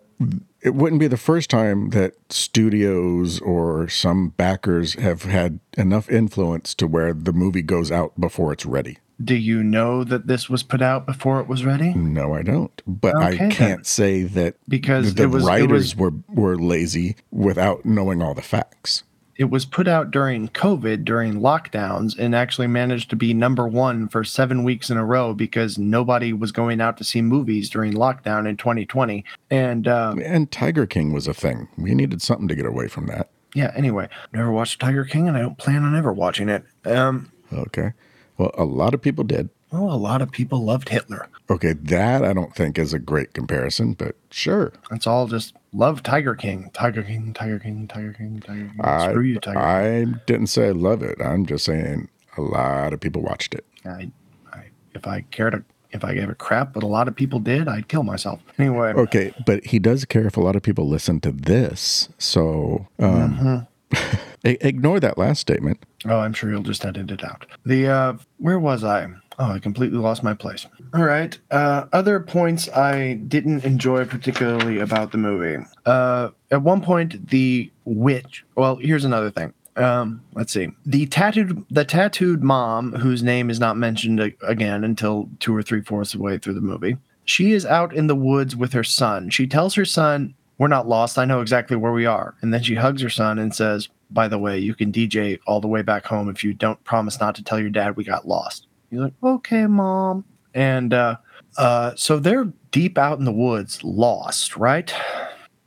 it 0.63 0.75
wouldn't 0.75 1.01
be 1.01 1.07
the 1.09 1.17
first 1.17 1.49
time 1.51 1.91
that 1.91 2.15
studios 2.31 3.41
or 3.41 3.89
some 3.89 4.29
backers 4.31 4.95
have 4.95 5.23
had 5.25 5.61
enough 5.77 6.11
influence 6.11 6.75
to 6.75 6.87
where 6.87 7.13
the 7.13 7.33
movie 7.33 7.63
goes 7.63 7.91
out 7.93 8.19
before 8.21 8.53
it's 8.53 8.65
ready. 8.67 8.99
Do 9.25 9.35
you 9.35 9.63
know 9.63 10.05
that 10.05 10.27
this 10.27 10.51
was 10.51 10.63
put 10.63 10.83
out 10.83 11.07
before 11.07 11.41
it 11.41 11.47
was 11.49 11.65
ready? 11.65 11.95
No, 11.95 12.35
I 12.35 12.43
don't. 12.43 12.83
But 12.87 13.15
Okay, 13.17 13.47
I 13.47 13.49
can't 13.51 13.87
say 13.87 14.23
that 14.25 14.57
Because 14.69 15.15
the 15.15 15.23
it 15.23 15.27
was- 15.31 15.45
it 15.45 15.47
writers 15.49 15.95
was- 15.95 15.97
were 15.97 16.13
were 16.29 16.57
lazy 16.59 17.17
without 17.31 17.85
knowing 17.87 18.21
all 18.23 18.35
the 18.35 18.43
facts. 18.43 19.05
It 19.37 19.51
was 19.51 19.65
put 19.65 19.89
out 19.89 20.13
during 20.13 20.47
COVID, 20.49 21.05
during 21.05 21.41
lockdowns, 21.41 22.17
and 22.17 22.37
actually 22.37 22.69
managed 22.69 23.11
to 23.11 23.17
be 23.17 23.35
number 23.35 23.67
one 23.67 24.07
for 24.07 24.23
seven 24.23 24.63
weeks 24.63 24.91
in 24.91 24.97
a 24.97 25.05
row 25.05 25.35
because 25.35 25.77
nobody 25.77 26.33
was 26.33 26.53
going 26.53 26.81
out 26.81 26.97
to 26.99 27.05
see 27.05 27.21
movies 27.21 27.69
during 27.69 27.95
lockdown 27.95 28.49
in 28.49 28.57
2020. 28.57 29.25
And 29.51 29.89
um, 29.89 30.21
And 30.25 30.53
Tiger 30.53 30.87
King 30.87 31.13
was 31.13 31.27
a 31.27 31.35
thing. 31.35 31.67
We 31.77 31.97
needed 31.97 32.23
something 32.23 32.47
to 32.47 32.55
get 32.55 32.65
away 32.67 32.87
from 32.87 33.07
that. 33.07 33.31
yeah, 33.57 33.73
anyway, 33.75 34.09
never 34.33 34.53
watched 34.53 34.81
Tiger 34.81 35.05
King, 35.05 35.27
and 35.27 35.37
I 35.37 35.41
don't 35.41 35.59
plan 35.59 35.83
on 35.83 35.97
ever 35.97 36.13
watching 36.13 36.49
it. 36.49 36.65
Um, 36.85 37.31
Okay. 37.53 37.93
Well, 38.39 38.51
a 38.59 38.65
lot 38.65 38.95
of 38.95 39.01
people 39.03 39.25
did. 39.25 39.49
well, 39.71 39.93
a 39.93 39.97
lot 39.97 40.21
of 40.23 40.31
people 40.33 40.65
loved 40.65 40.89
Hitler. 40.89 41.29
Okay, 41.51 41.73
that 41.75 42.25
I 42.25 42.33
don't 42.33 42.55
think 42.55 42.79
is 42.79 42.93
a 42.95 42.99
great 42.99 43.35
comparison, 43.35 43.93
but 43.95 44.17
sure. 44.31 44.73
It's 44.91 45.07
all 45.07 45.27
just 45.29 45.55
love 45.73 46.03
Tiger 46.03 46.35
King, 46.35 46.71
Tiger 46.73 47.03
King, 47.03 47.33
Tiger 47.35 47.59
King, 47.59 47.87
Tiger 47.87 48.13
King, 48.15 48.41
Tiger 48.41 48.65
King. 48.71 48.81
I, 48.81 49.11
Screw 49.11 49.23
you, 49.23 49.39
Tiger. 49.41 49.59
King. 49.59 50.15
I 50.15 50.19
didn't 50.27 50.47
say 50.49 50.69
I 50.69 50.73
love 50.73 51.03
it. 51.03 51.21
I'm 51.21 51.45
just 51.47 51.65
saying 51.65 52.09
a 52.37 52.41
lot 52.41 52.93
of 52.93 53.01
people 53.01 53.23
watched 53.23 53.55
it. 53.55 53.65
I, 53.85 54.11
I, 54.53 54.65
if 54.95 55.07
I 55.07 55.21
cared, 55.31 55.55
a, 55.55 55.65
if 55.91 56.03
I 56.05 56.15
gave 56.15 56.29
a 56.31 56.35
crap, 56.35 56.73
but 56.73 56.83
a 56.83 56.87
lot 56.87 57.07
of 57.07 57.15
people 57.15 57.39
did, 57.39 57.69
I'd 57.69 57.89
kill 57.89 58.03
myself. 58.05 58.41
Anyway, 58.59 58.93
Okay, 58.95 59.33
but 59.47 59.65
he 59.67 59.79
does 59.79 60.05
care 60.07 60.27
if 60.27 60.37
a 60.37 60.41
lot 60.41 60.57
of 60.57 60.63
people 60.63 60.89
listen 60.89 61.21
to 61.21 61.31
this. 61.33 62.09
So 62.19 62.87
um, 62.99 63.67
i- 63.93 64.59
ignore 64.63 64.99
that 65.01 65.19
last 65.19 65.41
statement. 65.41 65.85
Oh, 66.07 66.21
I'm 66.21 66.33
sure 66.33 66.51
you'll 66.51 66.63
just 66.63 66.85
edit 66.85 67.11
it 67.11 67.25
out. 67.25 67.47
The 67.65 67.89
uh, 67.89 68.13
where 68.39 68.59
was 68.59 68.85
I? 68.85 69.09
Oh, 69.39 69.51
I 69.51 69.59
completely 69.59 69.99
lost 69.99 70.23
my 70.23 70.35
place. 70.35 70.67
All 70.93 71.03
right. 71.03 71.37
Uh, 71.51 71.87
other 71.93 72.21
points 72.21 72.69
I 72.69 73.15
didn't 73.15 73.65
enjoy 73.65 74.05
particularly 74.05 74.79
about 74.79 75.11
the 75.11 75.19
movie. 75.19 75.65
Uh, 75.85 76.31
at 76.51 76.63
one 76.63 76.81
point, 76.81 77.31
the 77.31 77.71
witch. 77.85 78.45
Well, 78.55 78.77
here's 78.77 79.05
another 79.05 79.31
thing. 79.31 79.53
Um, 79.77 80.23
let's 80.35 80.53
see. 80.53 80.69
The 80.87 81.07
tattooed, 81.07 81.65
the 81.69 81.85
tattooed 81.85 82.45
mom, 82.45 82.93
whose 82.93 83.25
name 83.25 83.51
is 83.51 83.59
not 83.59 83.77
mentioned 83.77 84.21
again 84.47 84.85
until 84.85 85.29
two 85.41 85.55
or 85.55 85.63
three 85.63 85.83
fourths 85.83 86.15
of 86.15 86.19
the 86.19 86.25
way 86.25 86.39
through 86.39 86.55
the 86.55 86.61
movie. 86.61 86.97
She 87.25 87.53
is 87.53 87.67
out 87.67 87.93
in 87.93 88.07
the 88.07 88.15
woods 88.15 88.55
with 88.55 88.73
her 88.73 88.85
son. 88.85 89.31
She 89.31 89.49
tells 89.49 89.75
her 89.75 89.85
son, 89.85 90.35
"We're 90.59 90.69
not 90.69 90.87
lost. 90.87 91.19
I 91.19 91.25
know 91.25 91.41
exactly 91.41 91.77
where 91.77 91.91
we 91.91 92.07
are." 92.07 92.35
And 92.41 92.55
then 92.55 92.63
she 92.63 92.77
hugs 92.77 93.03
her 93.03 93.11
son 93.11 93.39
and 93.41 93.53
says, 93.53 93.89
"By 94.11 94.29
the 94.29 94.39
way, 94.39 94.59
you 94.59 94.75
can 94.75 94.93
DJ 94.93 95.39
all 95.47 95.61
the 95.61 95.69
way 95.69 95.83
back 95.83 96.05
home 96.07 96.29
if 96.29 96.43
you 96.45 96.55
don't 96.55 96.83
promise 96.85 97.21
not 97.21 97.35
to 97.37 97.45
tell 97.45 97.59
your 97.59 97.71
dad 97.71 97.97
we 97.97 98.05
got 98.05 98.27
lost." 98.27 98.67
He's 98.91 99.01
like, 99.01 99.15
"Okay, 99.23 99.67
mom." 99.67 100.25
And 100.55 100.95
uh, 100.95 101.17
uh, 101.59 101.93
so 101.97 102.19
they're 102.19 102.53
deep 102.71 102.97
out 102.99 103.19
in 103.19 103.25
the 103.25 103.33
woods, 103.33 103.83
lost, 103.83 104.57
right? 104.57 104.93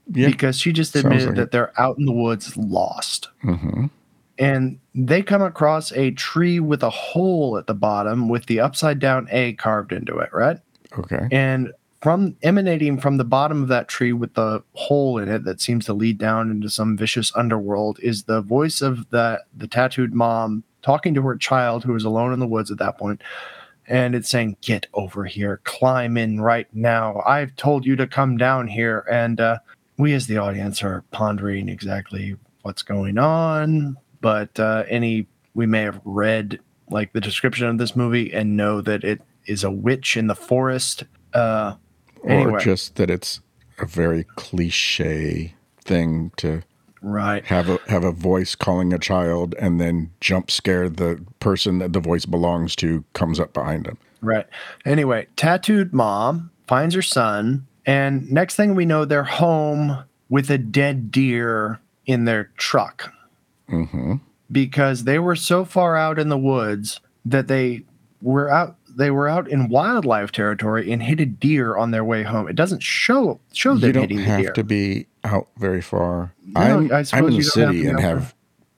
Yeah. 0.10 0.28
Because 0.28 0.58
she 0.58 0.72
just 0.72 0.96
admitted 0.96 1.28
like 1.28 1.36
that 1.36 1.42
it. 1.44 1.52
they're 1.52 1.74
out 1.80 1.98
in 1.98 2.06
the 2.06 2.14
woods, 2.14 2.56
lost 2.56 3.28
Mm-hmm. 3.44 3.88
and 4.40 4.80
they 4.96 5.22
come 5.22 5.42
across 5.42 5.92
a 5.92 6.12
tree 6.12 6.60
with 6.62 6.82
a 6.84 6.90
hole 6.90 7.58
at 7.58 7.68
the 7.68 7.74
bottom 7.74 8.30
with 8.30 8.46
the 8.46 8.62
upside 8.62 9.00
down 9.00 9.28
A 9.32 9.54
carved 9.54 9.92
into 9.92 10.18
it, 10.20 10.30
right? 10.32 10.58
Okay. 10.98 11.28
And 11.32 11.74
from 12.02 12.36
emanating 12.44 13.00
from 13.00 13.18
the 13.18 13.24
bottom 13.24 13.64
of 13.64 13.70
that 13.70 13.88
tree 13.88 14.14
with 14.14 14.34
the 14.36 14.64
hole 14.74 15.18
in 15.18 15.30
it 15.30 15.44
that 15.46 15.62
seems 15.62 15.86
to 15.86 15.94
lead 15.94 16.18
down 16.18 16.52
into 16.52 16.70
some 16.70 16.96
vicious 16.96 17.36
underworld 17.36 18.00
is 18.02 18.24
the 18.24 18.42
voice 18.42 18.82
of 18.82 19.10
the 19.10 19.42
the 19.56 19.68
tattooed 19.68 20.14
mom 20.14 20.64
talking 20.82 21.14
to 21.14 21.22
her 21.22 21.36
child 21.36 21.84
who 21.84 21.96
is 21.96 22.04
alone 22.04 22.34
in 22.34 22.40
the 22.40 22.48
woods 22.48 22.72
at 22.72 22.78
that 22.78 22.98
point 22.98 23.22
and 23.90 24.16
it's 24.16 24.30
saying 24.30 24.58
get 24.60 24.86
over 24.94 25.24
here. 25.24 25.62
Climb 25.64 26.18
in 26.18 26.42
right 26.42 26.68
now. 26.74 27.24
I've 27.26 27.56
told 27.56 27.86
you 27.86 27.96
to 27.96 28.06
come 28.06 28.36
down 28.36 28.68
here. 28.68 29.06
And 29.10 29.40
uh, 29.40 29.60
we 29.98 30.14
as 30.14 30.28
the 30.28 30.38
audience 30.38 30.84
are 30.84 31.06
pondering 31.12 31.70
exactly 31.70 32.36
what's 32.64 32.84
going 32.84 33.18
on 33.18 33.96
but 34.22 34.60
uh, 34.60 34.84
any 34.90 35.28
we 35.54 35.66
may 35.66 35.82
have 35.82 36.02
read 36.06 36.60
like 36.90 37.12
the 37.14 37.22
description 37.22 37.68
of 37.68 37.78
this 37.78 37.96
movie 37.96 38.34
and 38.34 38.58
know 38.58 38.82
that 38.82 39.04
it 39.04 39.22
is 39.46 39.64
a 39.64 39.72
witch 39.72 40.18
in 40.18 40.28
the 40.28 40.36
forest 40.36 41.04
uh, 41.34 41.74
Or 42.24 42.60
just 42.60 42.96
that 42.96 43.10
it's 43.10 43.42
a 43.80 43.86
very 43.86 44.26
cliche 44.36 45.54
thing 45.82 46.32
to 46.38 46.64
right 47.02 47.46
have 47.46 47.70
a 47.70 47.80
have 47.88 48.04
a 48.04 48.12
voice 48.12 48.56
calling 48.56 48.92
a 48.92 48.98
child 48.98 49.54
and 49.60 49.80
then 49.80 50.12
jump 50.20 50.50
scare 50.50 50.90
the 50.90 51.24
person 51.40 51.78
that 51.78 51.94
the 51.94 52.00
voice 52.00 52.26
belongs 52.26 52.76
to 52.76 53.04
comes 53.14 53.40
up 53.40 53.54
behind 53.54 53.86
them. 53.86 53.98
Right. 54.22 54.48
Anyway, 54.86 55.28
tattooed 55.36 55.94
mom 55.94 56.50
finds 56.68 56.96
her 56.96 57.04
son, 57.04 57.68
and 57.86 58.30
next 58.32 58.56
thing 58.56 58.74
we 58.74 58.86
know, 58.86 59.06
they're 59.06 59.24
home 59.24 60.04
with 60.28 60.50
a 60.50 60.58
dead 60.58 61.12
deer 61.12 61.80
in 62.06 62.26
their 62.26 62.52
truck 62.58 63.14
hmm 63.70 64.16
because 64.52 65.04
they 65.04 65.20
were 65.20 65.36
so 65.36 65.66
far 65.66 65.98
out 65.98 66.18
in 66.18 66.30
the 66.30 66.38
woods 66.38 67.02
that 67.26 67.48
they 67.48 67.84
were 68.22 68.50
out. 68.50 68.78
They 68.98 69.12
were 69.12 69.30
out 69.30 69.48
in 69.48 69.70
wildlife 69.70 70.32
territory 70.32 70.92
and 70.92 71.04
hit 71.04 71.20
a 71.20 71.26
deer 71.26 71.78
on 71.78 71.92
their 71.92 72.04
way 72.04 72.24
home. 72.24 72.48
It 72.48 72.56
doesn't 72.56 72.82
show 72.82 73.40
show 73.54 73.76
them 73.76 73.88
You 73.88 73.94
don't 73.94 74.02
hitting 74.02 74.18
the 74.18 74.24
deer. 74.26 74.34
have 74.46 74.54
to 74.54 74.64
be 74.64 75.06
out 75.24 75.48
very 75.58 75.82
far. 75.82 76.34
No, 76.48 76.62
I'm, 76.62 76.92
I 76.92 77.06
I'm 77.14 77.28
in 77.28 77.38
the 77.38 77.44
don't 77.44 77.44
have 77.44 77.44
city 77.46 77.86
and 77.86 78.00
have 78.00 78.34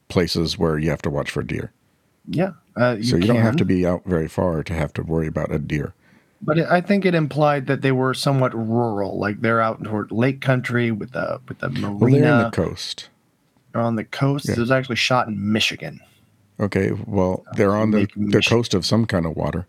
places 0.09 0.57
where 0.57 0.77
you 0.77 0.89
have 0.89 1.01
to 1.03 1.09
watch 1.09 1.31
for 1.31 1.41
deer. 1.41 1.71
yeah, 2.27 2.51
uh, 2.77 2.97
you 2.97 3.03
so 3.03 3.15
you 3.15 3.27
don't 3.27 3.37
have 3.37 3.55
to 3.57 3.65
be 3.65 3.85
out 3.85 4.03
very 4.05 4.27
far 4.27 4.61
to 4.63 4.73
have 4.73 4.91
to 4.93 5.03
worry 5.03 5.27
about 5.27 5.51
a 5.53 5.59
deer. 5.59 5.93
But 6.41 6.57
it, 6.57 6.67
I 6.69 6.81
think 6.81 7.05
it 7.05 7.15
implied 7.15 7.67
that 7.67 7.81
they 7.81 7.91
were 7.91 8.13
somewhat 8.13 8.53
rural, 8.53 9.17
like 9.19 9.41
they're 9.41 9.61
out 9.61 9.83
toward 9.83 10.11
lake 10.11 10.41
country 10.41 10.91
with 10.91 11.11
the 11.11 11.39
with 11.47 11.59
the 11.59 11.69
marina. 11.69 11.97
Well, 11.97 12.09
they're 12.11 12.37
in 12.37 12.43
the 12.43 12.51
coast. 12.51 13.09
They're 13.71 13.81
on 13.81 13.95
the 13.95 14.03
coast. 14.05 14.47
Yeah. 14.47 14.53
It 14.55 14.59
was 14.59 14.71
actually 14.71 14.95
shot 14.97 15.27
in 15.27 15.51
Michigan. 15.51 16.01
Okay, 16.59 16.91
well, 17.07 17.45
they're 17.55 17.75
on 17.75 17.91
the, 17.91 18.07
the 18.17 18.41
coast 18.41 18.73
of 18.73 18.85
some 18.85 19.05
kind 19.05 19.25
of 19.25 19.35
water. 19.37 19.65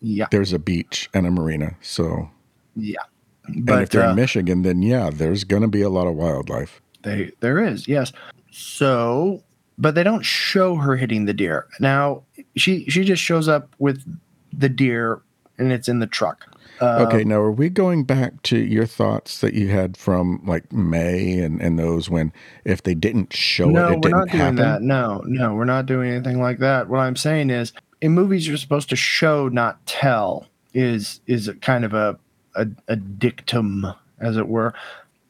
Yeah, 0.00 0.26
There's 0.30 0.52
a 0.52 0.58
beach 0.58 1.10
and 1.12 1.26
a 1.26 1.30
marina. 1.30 1.76
So, 1.82 2.30
yeah. 2.76 3.00
and 3.46 3.66
But 3.66 3.82
if 3.82 3.90
they're 3.90 4.04
uh, 4.06 4.10
in 4.10 4.16
Michigan, 4.16 4.62
then 4.62 4.80
yeah, 4.82 5.10
there's 5.10 5.44
going 5.44 5.62
to 5.62 5.68
be 5.68 5.82
a 5.82 5.90
lot 5.90 6.06
of 6.06 6.14
wildlife. 6.14 6.80
they 7.02 7.32
there 7.40 7.58
is 7.62 7.86
yes. 7.86 8.12
So, 8.50 9.42
but 9.78 9.94
they 9.94 10.02
don't 10.02 10.22
show 10.24 10.76
her 10.76 10.96
hitting 10.96 11.24
the 11.26 11.34
deer. 11.34 11.66
Now 11.80 12.22
she 12.56 12.84
she 12.88 13.04
just 13.04 13.22
shows 13.22 13.48
up 13.48 13.74
with 13.78 14.02
the 14.52 14.68
deer, 14.68 15.20
and 15.58 15.72
it's 15.72 15.88
in 15.88 15.98
the 15.98 16.06
truck. 16.06 16.46
Uh, 16.80 17.04
Okay, 17.06 17.24
now 17.24 17.36
are 17.40 17.52
we 17.52 17.68
going 17.68 18.04
back 18.04 18.40
to 18.44 18.56
your 18.58 18.86
thoughts 18.86 19.40
that 19.42 19.52
you 19.52 19.68
had 19.68 19.98
from 19.98 20.40
like 20.46 20.72
May 20.72 21.38
and, 21.40 21.60
and 21.60 21.78
those 21.78 22.08
when 22.08 22.32
if 22.64 22.82
they 22.82 22.94
didn't 22.94 23.34
show 23.34 23.68
no, 23.68 23.88
it, 23.88 23.92
it 23.92 23.94
we're 23.96 24.00
didn't 24.00 24.12
not 24.18 24.28
doing 24.28 24.40
happen? 24.40 24.56
that. 24.56 24.82
No, 24.82 25.22
no, 25.26 25.54
we're 25.54 25.64
not 25.66 25.84
doing 25.84 26.10
anything 26.10 26.40
like 26.40 26.58
that. 26.60 26.88
What 26.88 27.00
I'm 27.00 27.16
saying 27.16 27.50
is, 27.50 27.74
in 28.00 28.12
movies, 28.12 28.46
you're 28.46 28.56
supposed 28.56 28.88
to 28.90 28.96
show, 28.96 29.48
not 29.48 29.84
tell. 29.86 30.46
Is 30.72 31.20
is 31.26 31.48
a 31.48 31.54
kind 31.54 31.84
of 31.84 31.94
a, 31.94 32.18
a 32.54 32.66
a 32.86 32.96
dictum, 32.96 33.86
as 34.20 34.36
it 34.36 34.48
were. 34.48 34.72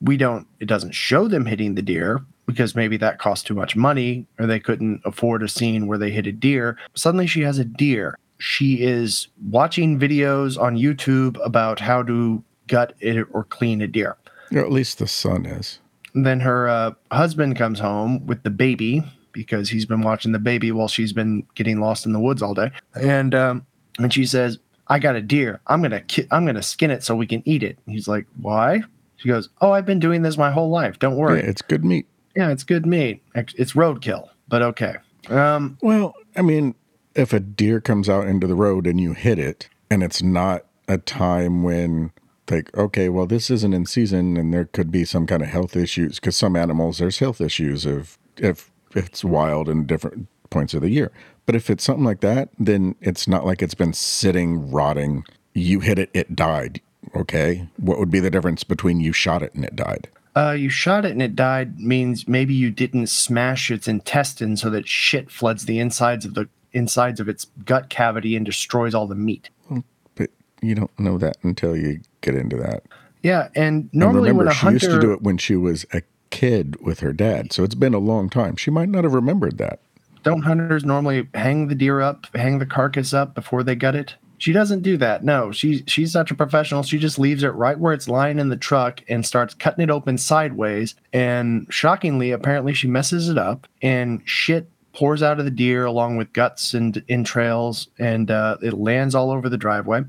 We 0.02 0.16
don't. 0.16 0.46
It 0.61 0.66
doesn't 0.66 0.92
show 0.92 1.28
them 1.28 1.46
hitting 1.46 1.74
the 1.74 1.83
deer 1.83 2.22
because 2.46 2.74
maybe 2.74 2.96
that 2.98 3.18
cost 3.18 3.46
too 3.46 3.54
much 3.54 3.74
money, 3.74 4.26
or 4.38 4.46
they 4.46 4.61
couldn't 4.61 5.00
afford 5.04 5.42
a 5.42 5.48
scene 5.48 5.87
where 5.87 5.98
they 5.98 6.11
hit 6.11 6.26
a 6.26 6.33
deer. 6.33 6.76
Suddenly, 6.94 7.26
she 7.26 7.40
has 7.42 7.59
a 7.59 7.64
deer. 7.64 8.18
She 8.38 8.83
is 8.83 9.28
watching 9.48 9.98
videos 9.98 10.61
on 10.61 10.76
YouTube 10.76 11.38
about 11.44 11.80
how 11.80 12.02
to 12.02 12.42
gut 12.66 12.94
it 13.00 13.26
or 13.33 13.44
clean 13.44 13.80
a 13.83 13.87
deer. 13.87 14.16
Or 14.52 14.61
at 14.61 14.72
least 14.72 14.98
the 14.98 15.06
son 15.06 15.46
is. 15.46 15.78
Then 16.14 16.40
her 16.40 16.68
uh, 16.68 16.92
husband 17.12 17.56
comes 17.56 17.78
home 17.78 18.26
with 18.26 18.42
the 18.42 18.50
baby, 18.50 19.04
because 19.32 19.68
he's 19.70 19.86
been 19.86 20.02
watching 20.02 20.32
the 20.32 20.38
baby 20.38 20.72
while 20.72 20.88
she's 20.88 21.12
been 21.12 21.46
getting 21.54 21.80
lost 21.80 22.06
in 22.06 22.12
the 22.12 22.20
woods 22.20 22.42
all 22.42 22.54
day. 22.54 22.70
And 22.94 23.34
um, 23.34 23.66
and 23.98 24.12
she 24.12 24.24
says, 24.26 24.58
"I 24.88 24.98
got 24.98 25.16
a 25.16 25.22
deer. 25.22 25.60
I'm 25.66 25.82
gonna 25.82 26.00
ki- 26.02 26.26
I'm 26.30 26.46
gonna 26.46 26.62
skin 26.62 26.90
it 26.90 27.02
so 27.02 27.14
we 27.16 27.26
can 27.26 27.42
eat 27.44 27.62
it." 27.62 27.78
And 27.86 27.94
he's 27.94 28.08
like, 28.08 28.26
"Why?" 28.40 28.82
She 29.16 29.28
goes, 29.28 29.48
"Oh, 29.60 29.72
I've 29.72 29.86
been 29.86 29.98
doing 30.00 30.22
this 30.22 30.38
my 30.38 30.50
whole 30.50 30.70
life. 30.70 30.98
Don't 30.98 31.12
Yeah, 31.14 31.18
worry. 31.20 31.40
it's 31.42 31.62
good 31.62 31.84
meat. 31.84 32.06
Yeah, 32.36 32.50
it's 32.50 32.64
good 32.64 32.86
meat. 32.86 33.22
It's 33.34 33.72
roadkill, 33.74 34.28
but 34.48 34.62
okay." 34.62 34.96
Um, 35.28 35.76
Well, 35.82 36.14
I 36.36 36.42
mean, 36.42 36.74
if 37.14 37.32
a 37.32 37.40
deer 37.40 37.80
comes 37.80 38.08
out 38.08 38.26
into 38.26 38.46
the 38.46 38.54
road 38.54 38.86
and 38.86 39.00
you 39.00 39.12
hit 39.12 39.38
it, 39.38 39.68
and 39.90 40.02
it's 40.02 40.22
not 40.22 40.64
a 40.88 40.96
time 40.96 41.62
when, 41.62 42.12
like, 42.50 42.74
okay, 42.76 43.08
well, 43.08 43.26
this 43.26 43.50
isn't 43.50 43.74
in 43.74 43.84
season, 43.84 44.36
and 44.36 44.54
there 44.54 44.64
could 44.64 44.90
be 44.90 45.04
some 45.04 45.26
kind 45.26 45.42
of 45.42 45.48
health 45.48 45.76
issues 45.76 46.18
because 46.18 46.36
some 46.36 46.56
animals 46.56 46.98
there's 46.98 47.18
health 47.18 47.40
issues 47.40 47.84
if 47.84 48.16
if 48.38 48.69
it's 48.94 49.24
wild 49.24 49.68
in 49.68 49.87
different 49.87 50.29
points 50.50 50.74
of 50.74 50.83
the 50.83 50.90
year. 50.90 51.12
But 51.46 51.55
if 51.55 51.70
it's 51.70 51.85
something 51.85 52.05
like 52.05 52.20
that, 52.20 52.50
then 52.59 52.94
it's 53.00 53.26
not 53.26 53.44
like 53.44 53.62
it's 53.62 53.74
been 53.74 53.92
sitting 53.92 54.70
rotting. 54.70 55.24
You 55.55 55.81
hit 55.81 55.98
it, 55.98 56.11
it 56.14 56.37
died. 56.37 56.81
Okay, 57.16 57.66
what 57.76 57.98
would 57.98 58.11
be 58.11 58.20
the 58.20 58.31
difference 58.31 58.62
between 58.62 59.00
you 59.00 59.12
shot 59.12 59.42
it 59.42 59.55
and 59.55 59.64
it 59.64 59.74
died? 59.74 60.09
uh, 60.37 60.53
you 60.53 60.68
shot 60.68 61.05
it 61.05 61.12
and 61.12 61.22
it 61.22 61.35
died 61.35 61.81
means 61.81 62.29
maybe 62.29 62.55
you 62.55 62.70
didn't 62.70 63.09
smash 63.09 63.70
its 63.70 63.88
intestines 63.88 64.62
so 64.62 64.70
that 64.70 64.87
shit 64.87 65.31
floods 65.31 65.66
the 65.66 65.79
insides 65.81 66.24
of 66.24 66.35
the 66.35 66.48
insides 66.72 67.18
of 67.18 67.29
its 67.29 67.46
gut 67.64 67.88
cavity 67.88 68.37
and 68.37 68.46
destroys 68.46 68.94
all 68.94 69.07
the 69.07 69.14
meat. 69.14 69.50
But 70.14 70.31
you 70.62 70.74
don't 70.76 70.98
know 70.98 71.18
that 71.18 71.37
until 71.42 71.76
you 71.76 72.00
get 72.20 72.37
into 72.37 72.57
that. 72.59 72.85
Yeah, 73.22 73.48
and 73.55 73.90
And 73.90 73.90
normally 73.92 74.31
when 74.33 74.46
remember, 74.46 74.50
a 74.50 74.55
she 74.55 74.61
hunter 74.61 74.87
used 74.87 74.90
to 74.90 75.00
do 75.00 75.12
it 75.12 75.22
when 75.22 75.37
she 75.37 75.57
was 75.57 75.85
a 75.92 76.03
kid 76.30 76.76
with 76.80 77.00
her 77.00 77.12
dad. 77.12 77.52
So 77.52 77.64
it's 77.64 77.74
been 77.74 77.94
a 77.94 77.98
long 77.98 78.30
time. 78.30 78.56
She 78.56 78.70
might 78.70 78.88
not 78.88 79.04
have 79.04 79.14
remembered 79.14 79.58
that. 79.58 79.80
don't 80.22 80.42
hunters 80.42 80.84
normally 80.84 81.28
hang 81.34 81.68
the 81.68 81.74
deer 81.74 82.00
up, 82.00 82.26
hang 82.34 82.58
the 82.58 82.66
carcass 82.66 83.12
up 83.12 83.34
before 83.34 83.62
they 83.62 83.74
gut 83.74 83.94
it? 83.94 84.14
She 84.38 84.52
doesn't 84.52 84.80
do 84.82 84.96
that. 84.96 85.22
No, 85.22 85.52
she 85.52 85.84
she's 85.86 86.12
such 86.12 86.30
a 86.30 86.34
professional. 86.34 86.82
She 86.82 86.98
just 86.98 87.18
leaves 87.18 87.42
it 87.42 87.48
right 87.48 87.78
where 87.78 87.92
it's 87.92 88.08
lying 88.08 88.38
in 88.38 88.48
the 88.48 88.56
truck 88.56 89.02
and 89.06 89.26
starts 89.26 89.52
cutting 89.52 89.82
it 89.82 89.90
open 89.90 90.16
sideways. 90.16 90.94
And 91.12 91.66
shockingly, 91.68 92.30
apparently 92.30 92.72
she 92.72 92.88
messes 92.88 93.28
it 93.28 93.36
up 93.36 93.66
and 93.82 94.22
shit 94.24 94.70
pours 94.94 95.22
out 95.22 95.38
of 95.38 95.44
the 95.44 95.50
deer 95.50 95.84
along 95.84 96.16
with 96.16 96.32
guts 96.32 96.72
and 96.72 97.02
entrails 97.06 97.88
and 97.98 98.30
uh, 98.30 98.56
it 98.62 98.72
lands 98.72 99.14
all 99.14 99.30
over 99.30 99.50
the 99.50 99.58
driveway. 99.58 100.04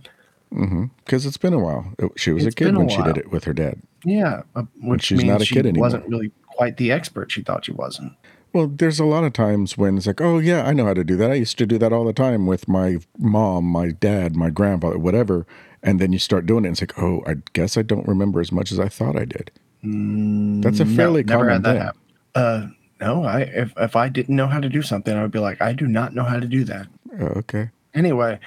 Because 0.50 1.26
it's 1.26 1.38
been 1.38 1.54
a 1.54 1.60
while. 1.60 1.94
She 2.16 2.32
was 2.32 2.46
a 2.46 2.52
kid 2.52 2.74
a 2.74 2.80
when 2.80 2.90
she 2.90 3.02
did 3.04 3.18
it 3.18 3.32
with 3.32 3.44
her 3.44 3.54
dad. 3.54 3.82
Yeah, 4.04 4.44
uh, 4.56 4.64
which 4.82 5.04
she's 5.04 5.20
means 5.20 5.30
not 5.30 5.42
a 5.42 5.46
she 5.46 5.56
kid 5.56 5.66
anymore. 5.66 5.86
wasn't 5.86 6.08
really 6.08 6.32
quite 6.48 6.78
the 6.78 6.92
expert 6.92 7.32
she 7.32 7.42
thought 7.42 7.66
she 7.66 7.72
wasn't. 7.72 8.14
Well, 8.54 8.68
there's 8.68 9.00
a 9.00 9.06
lot 9.06 9.24
of 9.24 9.32
times 9.34 9.78
when 9.78 9.98
it's 9.98 10.08
like, 10.08 10.20
oh, 10.20 10.40
yeah, 10.40 10.64
I 10.64 10.74
know 10.74 10.86
how 10.86 10.94
to 10.94 11.06
do 11.06 11.16
that. 11.18 11.32
I 11.32 11.36
used 11.36 11.58
to 11.60 11.66
do 11.66 11.78
that 11.78 11.94
all 11.94 12.04
the 12.04 12.12
time 12.12 12.48
with 12.48 12.68
my 12.68 12.98
mom, 13.18 13.66
my 13.66 13.92
dad, 13.92 14.36
my 14.36 14.50
grandfather, 14.50 14.98
whatever. 14.98 15.48
And 15.82 16.00
then 16.00 16.12
you 16.12 16.20
start 16.20 16.46
doing 16.46 16.66
it, 16.66 16.68
and 16.68 16.74
it's 16.74 16.82
like, 16.82 17.00
oh, 17.02 17.24
I 17.26 17.36
guess 17.54 17.78
I 17.78 17.82
don't 17.82 18.08
remember 18.08 18.42
as 18.42 18.52
much 18.52 18.72
as 18.72 18.80
I 18.80 18.90
thought 18.90 19.16
I 19.16 19.26
did. 19.26 19.52
That's 19.84 20.80
a 20.80 20.86
fairly 20.86 21.24
no, 21.24 21.38
never 21.38 21.50
common 21.50 21.50
had 21.50 21.64
that 21.64 21.94
thing. 21.94 22.02
Uh, 22.36 22.68
no, 23.00 23.24
I 23.24 23.40
if 23.42 23.74
if 23.78 23.96
I 23.96 24.10
didn't 24.10 24.36
know 24.36 24.46
how 24.48 24.60
to 24.60 24.70
do 24.70 24.84
something, 24.84 25.16
I 25.16 25.24
would 25.24 25.32
be 25.32 25.40
like, 25.40 25.60
I 25.60 25.74
do 25.74 25.88
not 25.88 26.14
know 26.14 26.24
how 26.24 26.40
to 26.40 26.46
do 26.46 26.64
that. 26.66 26.88
Oh, 27.20 27.26
okay. 27.26 27.72
Anyway, 27.96 28.40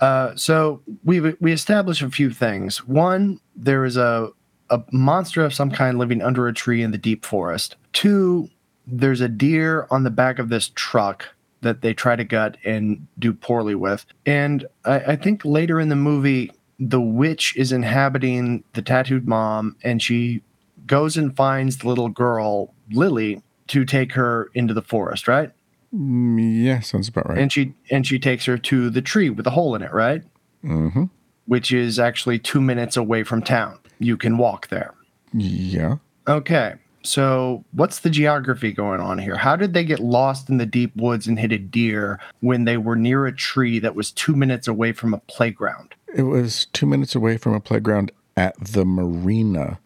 uh, 0.00 0.36
so 0.36 0.82
we 1.02 1.20
we 1.20 1.50
established 1.52 2.02
a 2.02 2.10
few 2.10 2.30
things. 2.30 2.86
One, 2.86 3.40
there 3.56 3.86
is 3.86 3.96
a 3.96 4.30
a 4.72 4.82
monster 4.90 5.44
of 5.44 5.54
some 5.54 5.70
kind 5.70 5.98
living 5.98 6.22
under 6.22 6.48
a 6.48 6.52
tree 6.52 6.82
in 6.82 6.90
the 6.90 6.98
deep 6.98 7.24
forest. 7.24 7.76
Two, 7.92 8.48
there's 8.86 9.20
a 9.20 9.28
deer 9.28 9.86
on 9.90 10.02
the 10.02 10.10
back 10.10 10.38
of 10.38 10.48
this 10.48 10.72
truck 10.74 11.28
that 11.60 11.82
they 11.82 11.94
try 11.94 12.16
to 12.16 12.24
gut 12.24 12.56
and 12.64 13.06
do 13.18 13.32
poorly 13.32 13.74
with. 13.74 14.04
And 14.26 14.66
I, 14.84 14.98
I 14.98 15.16
think 15.16 15.44
later 15.44 15.78
in 15.78 15.88
the 15.88 15.96
movie, 15.96 16.50
the 16.80 17.00
witch 17.00 17.56
is 17.56 17.70
inhabiting 17.70 18.64
the 18.72 18.82
tattooed 18.82 19.28
mom, 19.28 19.76
and 19.84 20.02
she 20.02 20.42
goes 20.86 21.16
and 21.16 21.36
finds 21.36 21.78
the 21.78 21.88
little 21.88 22.08
girl 22.08 22.74
Lily 22.90 23.42
to 23.68 23.84
take 23.84 24.12
her 24.14 24.50
into 24.54 24.74
the 24.74 24.82
forest, 24.82 25.28
right? 25.28 25.52
Mm, 25.94 26.64
yeah, 26.64 26.80
sounds 26.80 27.08
about 27.08 27.28
right. 27.28 27.38
and 27.38 27.52
she 27.52 27.74
and 27.90 28.06
she 28.06 28.18
takes 28.18 28.46
her 28.46 28.56
to 28.56 28.88
the 28.88 29.02
tree 29.02 29.28
with 29.28 29.46
a 29.46 29.50
hole 29.50 29.74
in 29.74 29.82
it, 29.82 29.92
right? 29.92 30.22
mm-hmm. 30.64 31.04
Which 31.46 31.72
is 31.72 31.98
actually 31.98 32.38
two 32.38 32.60
minutes 32.60 32.96
away 32.96 33.24
from 33.24 33.42
town. 33.42 33.78
You 34.02 34.16
can 34.16 34.36
walk 34.38 34.68
there. 34.68 34.94
Yeah. 35.32 35.96
Okay, 36.28 36.74
so 37.02 37.64
what's 37.72 38.00
the 38.00 38.10
geography 38.10 38.72
going 38.72 39.00
on 39.00 39.18
here? 39.18 39.36
How 39.36 39.56
did 39.56 39.74
they 39.74 39.84
get 39.84 40.00
lost 40.00 40.48
in 40.48 40.58
the 40.58 40.66
deep 40.66 40.94
woods 40.96 41.26
and 41.26 41.38
hit 41.38 41.52
a 41.52 41.58
deer 41.58 42.20
when 42.40 42.64
they 42.64 42.76
were 42.76 42.96
near 42.96 43.26
a 43.26 43.34
tree 43.34 43.78
that 43.80 43.94
was 43.94 44.10
two 44.12 44.34
minutes 44.36 44.68
away 44.68 44.92
from 44.92 45.12
a 45.14 45.18
playground 45.18 45.94
It 46.14 46.22
was 46.22 46.66
two 46.66 46.86
minutes 46.86 47.14
away 47.14 47.38
from 47.38 47.54
a 47.54 47.60
playground 47.60 48.12
at 48.36 48.54
the 48.60 48.84
marina, 48.84 49.78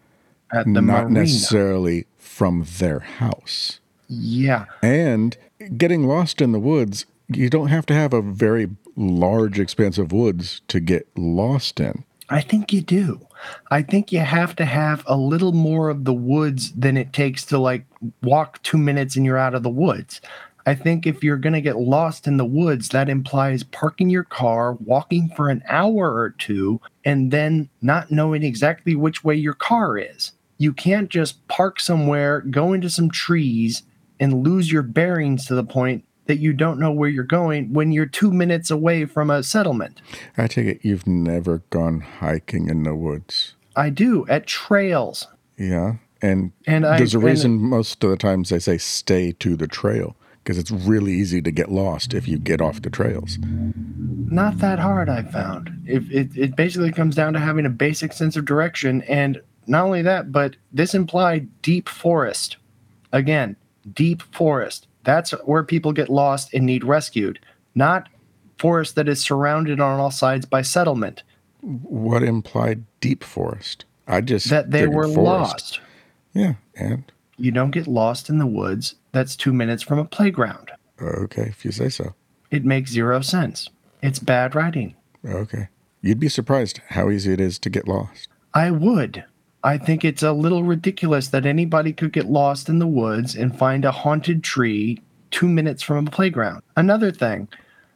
at 0.53 0.65
the 0.67 0.83
not 0.83 1.05
marina? 1.05 1.21
necessarily 1.21 2.07
from 2.19 2.67
their 2.79 3.01
house. 3.01 3.81
Yeah, 4.09 4.67
And 4.83 5.37
getting 5.77 6.07
lost 6.07 6.41
in 6.41 6.53
the 6.53 6.61
woods, 6.61 7.07
you 7.29 7.49
don't 7.51 7.69
have 7.69 7.87
to 7.87 7.95
have 7.95 8.13
a 8.13 8.23
very 8.23 8.69
large 8.95 9.59
expanse 9.59 9.99
of 9.99 10.13
woods 10.13 10.61
to 10.69 10.81
get 10.81 11.09
lost 11.17 11.81
in. 11.81 12.05
I 12.29 12.41
think 12.41 12.73
you 12.73 12.83
do. 12.83 13.26
I 13.71 13.83
think 13.83 14.13
you 14.13 14.21
have 14.21 14.57
to 14.57 14.65
have 14.65 15.03
a 15.07 15.17
little 15.17 15.53
more 15.53 15.89
of 15.89 16.05
the 16.05 16.15
woods 16.15 16.73
than 16.73 16.97
it 16.97 17.13
takes 17.13 17.45
to 17.47 17.59
like 17.59 17.85
walk 18.23 18.63
two 18.63 18.79
minutes 18.79 19.17
and 19.17 19.25
you're 19.25 19.39
out 19.39 19.55
of 19.55 19.63
the 19.63 19.71
woods. 19.71 20.21
I 20.67 20.75
think 20.75 21.07
if 21.07 21.23
you're 21.23 21.37
going 21.37 21.53
to 21.53 21.61
get 21.61 21.79
lost 21.79 22.27
in 22.27 22.39
the 22.39 22.45
woods, 22.45 22.89
that 22.89 23.09
implies 23.09 23.63
parking 23.63 24.11
your 24.11 24.25
car, 24.25 24.73
walking 24.75 25.29
for 25.37 25.49
an 25.49 25.63
hour 25.69 26.13
or 26.13 26.31
two, 26.31 26.81
and 27.05 27.31
then 27.31 27.69
not 27.83 28.11
knowing 28.11 28.43
exactly 28.43 28.97
which 28.97 29.23
way 29.23 29.37
your 29.37 29.55
car 29.55 29.97
is. 29.97 30.33
You 30.59 30.73
can't 30.73 31.09
just 31.09 31.47
park 31.47 31.79
somewhere, 31.79 32.41
go 32.41 32.73
into 32.73 32.91
some 32.91 33.11
trees, 33.11 33.85
and 34.19 34.43
lose 34.43 34.73
your 34.73 34.83
bearings 34.83 35.47
to 35.47 35.55
the 35.55 35.63
point 35.63 36.05
that 36.27 36.39
you 36.39 36.53
don't 36.53 36.79
know 36.79 36.91
where 36.93 37.09
you're 37.09 37.25
going 37.25 37.73
when 37.73 37.93
you're 37.93 38.07
two 38.07 38.31
minutes 38.33 38.71
away 38.71 39.05
from 39.05 39.31
a 39.31 39.43
settlement. 39.43 40.01
I 40.37 40.47
take 40.47 40.67
it 40.67 40.81
you've 40.83 41.07
never 41.07 41.59
gone 41.71 42.01
hiking 42.01 42.69
in 42.69 42.83
the 42.83 42.95
woods. 42.95 43.55
I 43.75 43.91
do 43.91 44.27
at 44.29 44.47
trails. 44.47 45.27
Yeah. 45.59 45.95
And, 46.23 46.53
And 46.67 46.85
I- 46.87 46.99
there's 46.99 47.15
a 47.15 47.19
and- 47.19 47.27
reason 47.27 47.53
most 47.59 48.03
of 48.03 48.11
the 48.11 48.17
times 48.17 48.49
they 48.49 48.59
say 48.59 48.79
stay 48.79 49.33
to 49.33 49.57
the 49.57 49.67
trail 49.69 50.17
because 50.43 50.59
it's 50.59 50.71
really 50.71 51.13
easy 51.13 51.43
to 51.43 51.51
get 51.51 51.71
lost 51.71 52.15
if 52.15 52.29
you 52.29 52.39
get 52.39 52.61
off 52.61 52.81
the 52.83 52.91
trails. 52.91 53.37
Not 54.29 54.59
that 54.59 54.79
hard, 54.79 55.09
I 55.09 55.23
found. 55.23 55.71
It, 55.87 56.03
it, 56.11 56.37
it 56.37 56.57
basically 56.57 56.93
comes 56.93 57.15
down 57.15 57.33
to 57.33 57.39
having 57.41 57.67
a 57.67 57.71
basic 57.71 58.13
sense 58.13 58.37
of 58.37 58.45
direction. 58.45 59.03
And 59.03 59.41
not 59.67 59.85
only 59.85 60.03
that, 60.03 60.31
but 60.33 60.57
this 60.73 60.95
implied 60.95 61.49
deep 61.63 61.89
forest. 61.89 62.57
Again, 63.13 63.57
deep 63.93 64.23
forest. 64.35 64.87
That's 65.07 65.31
where 65.45 65.63
people 65.63 65.93
get 65.93 66.11
lost 66.11 66.53
and 66.53 66.67
need 66.67 66.83
rescued, 66.85 67.39
not 67.77 68.09
forest 68.59 68.97
that 68.97 69.09
is 69.09 69.21
surrounded 69.23 69.81
on 69.81 70.01
all 70.01 70.11
sides 70.11 70.45
by 70.47 70.63
settlement. 70.63 71.23
What 71.61 72.23
implied 72.25 72.85
deep 73.01 73.23
forest? 73.23 73.85
I 74.09 74.21
just 74.21 74.51
That 74.51 74.73
they 74.73 74.87
were 74.89 75.05
forest. 75.05 75.17
lost. 75.17 75.81
Yeah. 76.35 76.55
And 76.75 77.11
You 77.39 77.53
don't 77.53 77.71
get 77.71 77.87
lost 77.87 78.29
in 78.29 78.39
the 78.39 78.47
woods 78.47 78.97
that's 79.13 79.37
two 79.37 79.53
minutes 79.53 79.83
from 79.85 79.99
a 80.01 80.05
playground. 80.05 80.73
okay, 81.01 81.43
if 81.45 81.65
you 81.65 81.71
say 81.71 81.89
so. 81.89 82.15
It 82.51 82.65
makes 82.65 82.91
zero 82.91 83.21
sense. 83.21 83.69
It's 84.03 84.19
bad 84.19 84.55
writing. 84.57 84.95
Okay. 85.25 85.69
You'd 86.03 86.21
be 86.21 86.29
surprised 86.29 86.81
how 86.91 87.11
easy 87.11 87.33
it 87.33 87.41
is 87.41 87.59
to 87.61 87.71
get 87.71 87.87
lost. 87.89 88.29
I 88.55 88.71
would. 88.73 89.25
I 89.65 89.79
think 89.79 90.05
it's 90.05 90.23
a 90.23 90.33
little 90.33 90.63
ridiculous 90.63 91.29
that 91.29 91.45
anybody 91.47 91.93
could 91.93 92.13
get 92.13 92.27
lost 92.27 92.69
in 92.69 92.79
the 92.79 92.87
woods 92.87 93.35
and 93.35 93.59
find 93.59 93.85
a 93.85 93.91
haunted 93.91 94.45
tree 94.45 95.03
two 95.31 95.49
minutes 95.49 95.83
from 95.83 96.07
a 96.07 96.11
playground. 96.11 96.63
Another 96.77 97.11
thing, 97.11 97.49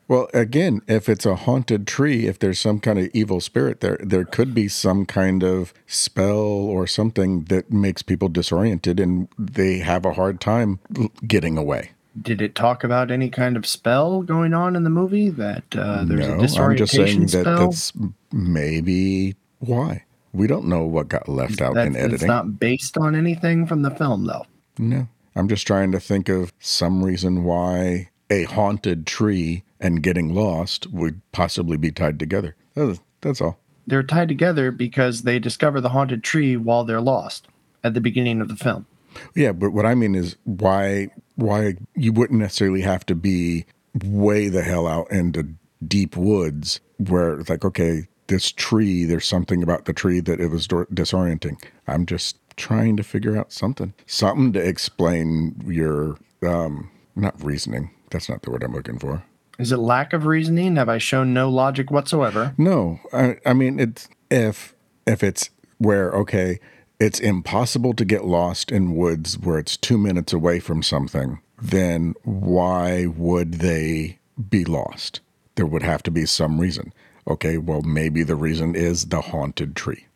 Well, 0.09 0.29
again, 0.35 0.81
if 0.89 1.09
it's 1.09 1.25
a 1.25 1.37
haunted 1.37 1.87
tree, 1.87 2.27
if 2.27 2.41
there's 2.41 2.61
some 2.61 2.81
kind 2.81 2.99
of 2.99 3.09
evil 3.15 3.41
spirit 3.41 3.81
there, 3.81 3.99
there 4.03 4.25
could 4.25 4.53
be 4.53 4.67
some 4.67 5.07
kind 5.07 5.45
of 5.45 5.73
spell 5.87 6.37
or 6.37 6.89
something 6.89 7.45
that 7.45 7.71
makes 7.73 8.03
people 8.03 8.29
disoriented 8.29 8.99
and 8.99 9.29
they 9.39 9.79
have 9.79 10.05
a 10.05 10.15
hard 10.15 10.41
time 10.41 10.81
getting 11.27 11.57
away. 11.57 11.93
did 12.21 12.43
it 12.43 12.57
talk 12.57 12.83
about 12.83 13.11
any 13.13 13.31
kind 13.31 13.57
of 13.57 13.65
spell 13.65 14.23
going 14.23 14.53
on 14.53 14.75
in 14.75 14.83
the 14.83 14.91
movie? 14.91 15.29
That 15.31 15.63
uh, 15.77 16.03
there's 16.05 16.27
no, 16.27 16.35
a 16.35 16.39
I'm 16.39 16.45
just 16.45 16.55
saying 16.57 16.77
disorientation 16.77 17.21
that 17.23 17.29
spell? 17.29 17.71
that's 17.71 17.93
maybe 18.33 19.37
why. 19.61 20.05
We 20.33 20.47
don't 20.47 20.67
know 20.67 20.85
what 20.85 21.09
got 21.09 21.29
left 21.29 21.61
out 21.61 21.75
That- 21.75 21.87
in 21.89 21.93
that's 21.95 22.05
editing. 22.05 22.29
not 22.29 22.59
based 22.61 22.97
on 22.97 23.15
anything 23.15 23.67
from 23.67 23.83
the 23.83 23.91
film, 23.91 24.27
though. 24.27 24.47
No. 24.79 25.09
I'm 25.37 25.49
just 25.49 25.67
trying 25.67 25.93
to 25.93 26.01
think 26.01 26.29
of 26.29 26.53
some 26.59 27.05
reason 27.05 27.45
why 27.45 28.11
a 28.29 28.45
haunted 28.45 29.07
tree 29.07 29.63
and 29.81 30.03
getting 30.03 30.35
lost 30.35 30.89
would 30.93 31.21
possibly 31.33 31.77
be 31.77 31.91
tied 31.91 32.19
together. 32.19 32.55
That's, 32.75 33.01
that's 33.21 33.41
all. 33.41 33.59
They're 33.87 34.03
tied 34.03 34.29
together 34.29 34.71
because 34.71 35.23
they 35.23 35.39
discover 35.39 35.81
the 35.81 35.89
haunted 35.91 36.23
tree 36.23 36.57
while 36.57 36.85
they're 36.85 37.01
lost 37.01 37.49
at 37.83 37.95
the 37.95 38.01
beginning 38.01 38.41
of 38.41 38.49
the 38.49 38.57
film. 38.57 38.87
Yeah, 39.35 39.53
but 39.53 39.73
what 39.73 39.87
I 39.87 39.95
mean 39.95 40.15
is 40.15 40.37
why 40.45 41.09
why 41.35 41.75
you 41.97 42.13
wouldn't 42.13 42.39
necessarily 42.39 42.83
have 42.83 43.05
to 43.07 43.15
be 43.15 43.65
way 44.05 44.49
the 44.49 44.63
hell 44.63 44.87
out 44.87 45.11
into 45.11 45.49
deep 45.85 46.17
woods 46.17 46.81
where 46.99 47.41
it's 47.41 47.49
like, 47.51 47.65
okay, 47.65 48.07
this 48.31 48.53
tree, 48.53 49.05
there's 49.05 49.27
something 49.27 49.63
about 49.63 49.85
the 49.85 49.93
tree 49.93 50.21
that 50.21 50.41
it 50.41 50.49
was 50.49 50.67
disorienting. 50.69 51.63
I'm 51.87 52.07
just 52.07 52.37
trying 52.57 52.97
to 52.97 53.03
figure 53.03 53.37
out 53.37 53.53
something, 53.53 53.93
something 54.07 54.53
to 54.53 54.61
explain 54.61 55.63
your, 55.67 56.17
um, 56.43 56.91
not 57.17 57.43
reasoning. 57.45 57.91
That's 58.11 58.29
not 58.29 58.43
the 58.43 58.53
word 58.53 58.63
I'm 58.63 58.73
looking 58.73 58.99
for. 58.99 59.25
Is 59.59 59.73
it 59.73 59.79
lack 59.79 60.13
of 60.13 60.27
reasoning? 60.27 60.77
Have 60.77 60.89
I 60.89 60.99
shown 60.99 61.35
no 61.35 61.51
logic 61.51 61.91
whatsoever? 61.91 62.55
No, 62.57 63.01
I, 63.13 63.37
I 63.45 63.53
mean 63.53 63.79
it's 63.79 64.09
if 64.31 64.75
if 65.07 65.23
it's 65.23 65.51
where 65.77 66.11
okay, 66.13 66.61
it's 66.99 67.21
impossible 67.21 67.93
to 67.95 68.05
get 68.07 68.25
lost 68.25 68.73
in 68.73 68.97
woods 68.97 69.39
where 69.39 69.59
it's 69.59 69.77
two 69.77 69.99
minutes 69.99 70.33
away 70.33 70.61
from 70.61 70.83
something. 70.83 71.41
Then 71.61 72.15
why 72.23 73.05
would 73.07 73.55
they 73.55 74.19
be 74.49 74.65
lost? 74.65 75.21
There 75.57 75.67
would 75.67 75.83
have 75.83 76.03
to 76.05 76.11
be 76.11 76.25
some 76.25 76.59
reason. 76.59 76.95
Okay, 77.29 77.59
well 77.59 77.83
maybe 77.83 78.23
the 78.23 78.37
reason 78.37 78.75
is 78.75 79.07
the 79.07 79.21
haunted 79.21 79.77
tree. 79.77 80.07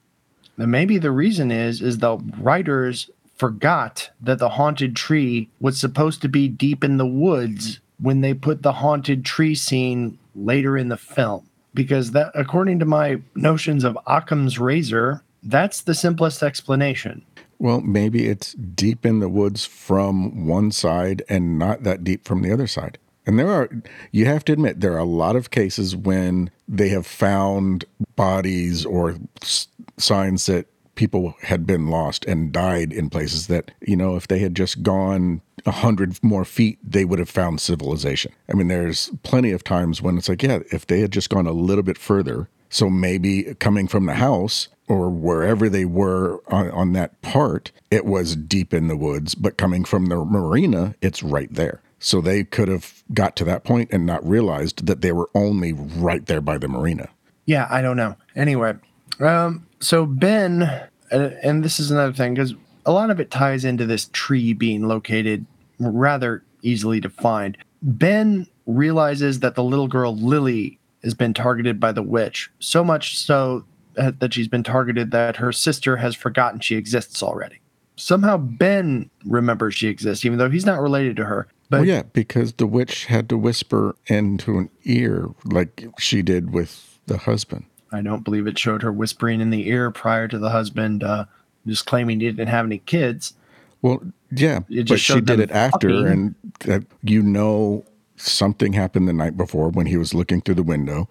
And 0.57 0.71
maybe 0.71 0.99
the 0.99 1.11
reason 1.11 1.51
is 1.51 1.83
is 1.83 1.99
the 1.99 2.17
writers 2.39 3.11
forgot 3.37 4.11
that 4.21 4.39
the 4.39 4.51
haunted 4.51 4.95
tree 4.95 5.49
was 5.61 5.79
supposed 5.79 6.23
to 6.23 6.29
be 6.29 6.49
deep 6.49 6.85
in 6.85 6.97
the 6.97 7.07
woods 7.07 7.81
when 8.01 8.21
they 8.21 8.35
put 8.35 8.63
the 8.63 8.73
haunted 8.75 9.25
tree 9.25 9.55
scene 9.55 10.19
later 10.35 10.77
in 10.77 10.89
the 10.89 10.97
film 10.97 11.49
because 11.73 12.13
that 12.13 12.31
according 12.35 12.79
to 12.79 12.85
my 12.85 13.21
notions 13.35 13.83
of 13.85 13.99
Occam's 14.07 14.59
razor 14.59 15.23
that's 15.43 15.83
the 15.83 15.95
simplest 15.95 16.43
explanation 16.43 17.23
Well, 17.59 17.81
maybe 17.81 18.29
it's 18.29 18.53
deep 18.55 19.07
in 19.07 19.21
the 19.21 19.29
woods 19.29 19.65
from 19.65 20.47
one 20.47 20.71
side 20.73 21.23
and 21.29 21.59
not 21.59 21.83
that 21.85 22.05
deep 22.05 22.25
from 22.25 22.43
the 22.43 22.53
other 22.53 22.67
side. 22.67 22.99
And 23.27 23.39
there 23.39 23.49
are, 23.49 23.70
you 24.12 24.27
have 24.27 24.45
to 24.47 24.53
admit, 24.53 24.81
there 24.81 24.93
are 24.95 24.99
a 24.99 25.05
lot 25.05 25.37
of 25.37 25.51
cases 25.51 25.97
when 25.97 26.51
they 26.68 26.91
have 26.91 27.07
found 27.07 27.85
bodies 28.16 28.85
or 28.85 29.16
s- 29.43 29.68
signs 29.97 30.47
that 30.47 30.66
people 30.95 31.35
had 31.43 31.66
been 31.66 31.89
lost 31.89 32.25
and 32.27 32.53
died 32.53 32.93
in 32.93 33.11
places 33.11 33.47
that, 33.49 33.70
you 33.81 33.97
know, 33.97 34.14
if 34.16 34.29
they 34.29 34.39
had 34.39 34.55
just 34.55 34.83
gone 34.83 35.41
a 35.66 35.70
hundred 35.70 36.22
more 36.22 36.45
feet, 36.45 36.79
they 36.85 37.05
would 37.05 37.18
have 37.18 37.31
found 37.31 37.61
civilization. 37.61 38.33
I 38.51 38.55
mean, 38.55 38.68
there's 38.68 39.11
plenty 39.22 39.51
of 39.51 39.64
times 39.64 40.03
when 40.03 40.18
it's 40.18 40.29
like, 40.29 40.43
yeah, 40.43 40.61
if 40.70 40.87
they 40.87 41.01
had 41.01 41.11
just 41.11 41.31
gone 41.31 41.47
a 41.47 41.53
little 41.53 41.83
bit 41.83 41.99
further, 41.99 42.49
so 42.68 42.91
maybe 42.91 43.55
coming 43.55 43.89
from 43.89 44.07
the 44.07 44.14
house 44.14 44.68
or 44.87 45.09
wherever 45.09 45.68
they 45.68 45.85
were 45.85 46.41
on, 46.49 46.70
on 46.70 46.93
that 46.93 47.20
part, 47.22 47.72
it 47.91 48.05
was 48.05 48.37
deep 48.37 48.75
in 48.75 48.89
the 48.89 48.97
woods, 48.97 49.35
but 49.35 49.57
coming 49.57 49.85
from 49.85 50.07
the 50.07 50.16
marina, 50.16 50.95
it's 51.01 51.22
right 51.22 51.53
there. 51.53 51.81
So 52.05 52.21
they 52.21 52.45
could 52.45 52.69
have 52.69 53.03
got 53.15 53.35
to 53.37 53.47
that 53.47 53.65
point 53.65 53.89
and 53.91 54.05
not 54.05 54.29
realized 54.29 54.85
that 54.87 55.01
they 55.01 55.11
were 55.11 55.31
only 55.35 55.73
right 55.73 56.25
there 56.27 56.43
by 56.43 56.59
the 56.59 56.69
marina. 56.69 57.09
Yeah, 57.47 57.67
I 57.71 57.81
don't 57.81 57.97
know. 57.97 58.17
Anyway, 58.37 58.75
um, 59.21 59.67
so 59.81 60.05
Ben, 60.05 60.65
uh, 61.11 61.31
and 61.43 61.65
this 61.65 61.81
is 61.81 61.91
another 61.91 62.13
thing 62.13 62.35
because 62.35 62.55
a 62.85 62.93
lot 62.93 63.09
of 63.09 63.21
it 63.21 63.31
ties 63.31 63.65
into 63.65 63.87
this 63.87 64.11
tree 64.13 64.53
being 64.53 64.87
located 64.87 65.47
rather 65.81 66.45
easily 66.61 67.01
to 67.01 67.09
find. 67.09 67.57
Ben 67.81 68.49
realizes 68.67 69.41
that 69.41 69.55
the 69.55 69.65
little 69.65 69.89
girl 69.89 70.15
Lily 70.15 70.79
has 71.03 71.15
been 71.15 71.33
targeted 71.33 71.81
by 71.81 71.91
the 71.91 72.03
witch, 72.03 72.51
so 72.59 72.85
much 72.85 73.19
so 73.19 73.65
that 73.95 74.35
she's 74.35 74.49
been 74.49 74.63
targeted 74.63 75.11
that 75.13 75.37
her 75.37 75.53
sister 75.53 75.97
has 75.97 76.15
forgotten 76.15 76.61
she 76.61 76.77
exists 76.77 77.23
already. 77.23 77.61
Somehow 77.97 78.37
Ben 78.37 79.09
remembers 79.25 79.75
she 79.75 79.89
exists, 79.89 80.27
even 80.27 80.37
though 80.37 80.51
he's 80.51 80.67
not 80.67 80.83
related 80.83 81.17
to 81.17 81.25
her. 81.25 81.49
But 81.75 81.81
Well, 81.81 81.89
yeah, 81.89 82.03
because 82.12 82.53
the 82.55 82.66
witch 82.66 83.07
had 83.07 83.29
to 83.31 83.37
whisper 83.39 83.97
into 84.07 84.59
an 84.59 84.70
ear 84.85 85.29
like 85.45 85.85
she 85.99 86.22
did 86.22 86.53
with 86.53 86.99
the 87.07 87.18
husband. 87.18 87.64
I 87.93 88.01
don't 88.01 88.25
believe 88.25 88.47
it 88.47 88.59
showed 88.59 88.83
her 88.83 88.93
whispering 88.93 89.41
in 89.41 89.51
the 89.51 89.68
ear 89.68 89.91
prior 89.91 90.29
to 90.29 90.39
the 90.39 90.51
husband 90.51 91.03
uh, 91.03 91.25
just 91.66 91.87
claiming 91.87 92.20
he 92.20 92.27
didn't 92.27 92.49
have 92.49 92.64
any 92.66 92.79
kids. 92.79 93.35
Well, 93.83 94.03
yeah, 94.31 94.61
It 94.68 94.89
but 94.89 95.01
she 95.01 95.20
did 95.20 95.41
it 95.41 95.51
after, 95.51 95.89
fucking. 95.91 96.07
and 96.07 96.35
that 96.61 96.85
you 97.03 97.22
know 97.22 97.85
something 98.16 98.72
happened 98.72 99.07
the 99.09 99.12
night 99.12 99.37
before 99.37 99.68
when 99.68 99.87
he 99.87 99.97
was 99.97 100.14
looking 100.14 100.41
through 100.41 100.55
the 100.57 100.62
window. 100.62 101.09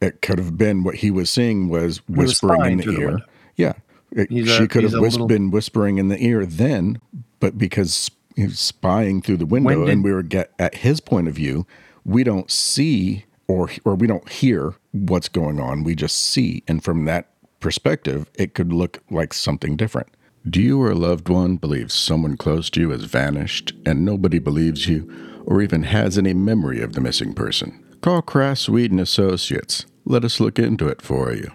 It 0.00 0.20
could 0.22 0.38
have 0.38 0.58
been 0.58 0.82
what 0.84 0.96
he 0.96 1.10
was 1.10 1.30
seeing 1.30 1.68
was 1.68 2.06
was 2.08 2.40
whispering 2.40 2.72
in 2.72 2.76
the 2.78 2.82
through 2.84 2.94
the 2.96 3.00
ear. 3.02 3.18
yeah, 3.56 3.72
It- 4.12 4.28
she 4.30 4.64
a- 4.64 4.68
could 4.68 4.82
have 4.82 4.92
whis- 4.94 5.12
little- 5.12 5.26
been 5.26 5.50
whispering 5.50 5.98
in 5.98 6.08
the 6.08 6.22
ear 6.22 6.44
then, 6.44 6.98
but 7.40 7.56
because 7.56 8.10
he 8.36 8.44
was 8.44 8.58
spying 8.60 9.20
through 9.22 9.38
the 9.38 9.46
window 9.46 9.84
did- 9.86 9.92
and 9.92 10.04
we 10.04 10.12
were 10.12 10.22
get 10.22 10.52
at 10.58 10.76
his 10.76 11.00
point 11.00 11.26
of 11.28 11.34
view, 11.34 11.66
we 12.04 12.22
don't 12.22 12.50
see 12.50 13.24
or 13.48 13.70
or 13.84 13.94
we 13.94 14.06
don't 14.06 14.28
hear 14.28 14.74
what's 14.92 15.28
going 15.28 15.58
on. 15.60 15.82
We 15.84 15.94
just 15.94 16.16
see, 16.16 16.62
and 16.68 16.82
from 16.84 17.04
that 17.06 17.30
perspective, 17.60 18.30
it 18.34 18.54
could 18.54 18.72
look 18.72 19.02
like 19.10 19.32
something 19.34 19.76
different. 19.76 20.08
Do 20.48 20.60
you 20.62 20.80
or 20.80 20.90
a 20.92 20.94
loved 20.94 21.28
one 21.28 21.56
believe 21.56 21.90
someone 21.90 22.36
close 22.36 22.70
to 22.70 22.80
you 22.80 22.90
has 22.90 23.04
vanished 23.04 23.72
and 23.84 24.04
nobody 24.04 24.38
believes 24.38 24.86
you 24.86 25.10
or 25.44 25.60
even 25.60 25.82
has 25.84 26.16
any 26.16 26.34
memory 26.34 26.80
of 26.80 26.92
the 26.92 27.00
missing 27.00 27.32
person? 27.34 27.82
Call 28.00 28.22
Crass 28.22 28.60
Sweden 28.60 29.00
Associates. 29.00 29.86
Let 30.04 30.24
us 30.24 30.38
look 30.38 30.58
into 30.60 30.86
it 30.86 31.02
for 31.02 31.32
you. 31.32 31.50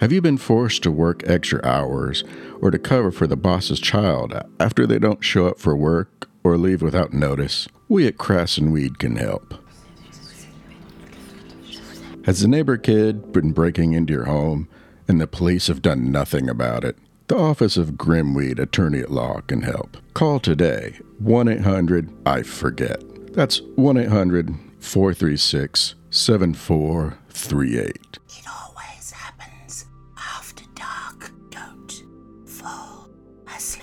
Have 0.00 0.12
you 0.12 0.20
been 0.20 0.36
forced 0.36 0.82
to 0.82 0.90
work 0.90 1.22
extra 1.26 1.64
hours 1.64 2.22
or 2.60 2.70
to 2.70 2.78
cover 2.78 3.10
for 3.10 3.26
the 3.26 3.34
boss's 3.34 3.80
child 3.80 4.34
after 4.60 4.86
they 4.86 4.98
don't 4.98 5.24
show 5.24 5.46
up 5.46 5.58
for 5.58 5.74
work 5.74 6.28
or 6.44 6.58
leave 6.58 6.82
without 6.82 7.14
notice? 7.14 7.66
We 7.88 8.06
at 8.06 8.18
Crass 8.18 8.58
and 8.58 8.74
Weed 8.74 8.98
can 8.98 9.16
help. 9.16 9.54
Has 12.26 12.42
the 12.42 12.48
neighbor 12.48 12.76
kid 12.76 13.32
been 13.32 13.52
breaking 13.52 13.94
into 13.94 14.12
your 14.12 14.26
home 14.26 14.68
and 15.08 15.18
the 15.18 15.26
police 15.26 15.68
have 15.68 15.80
done 15.80 16.12
nothing 16.12 16.50
about 16.50 16.84
it? 16.84 16.98
The 17.28 17.38
Office 17.38 17.78
of 17.78 17.96
Grim 17.96 18.34
Weed 18.34 18.58
Attorney 18.58 19.00
at 19.00 19.10
Law 19.10 19.40
can 19.46 19.62
help. 19.62 19.96
Call 20.12 20.40
today 20.40 20.98
1 21.20 21.48
800 21.48 22.12
I 22.26 22.42
Forget. 22.42 23.02
That's 23.32 23.62
1 23.76 23.96
800 23.96 24.54
436 24.78 25.94
7438. 26.10 28.15
Asleep. 33.54 33.82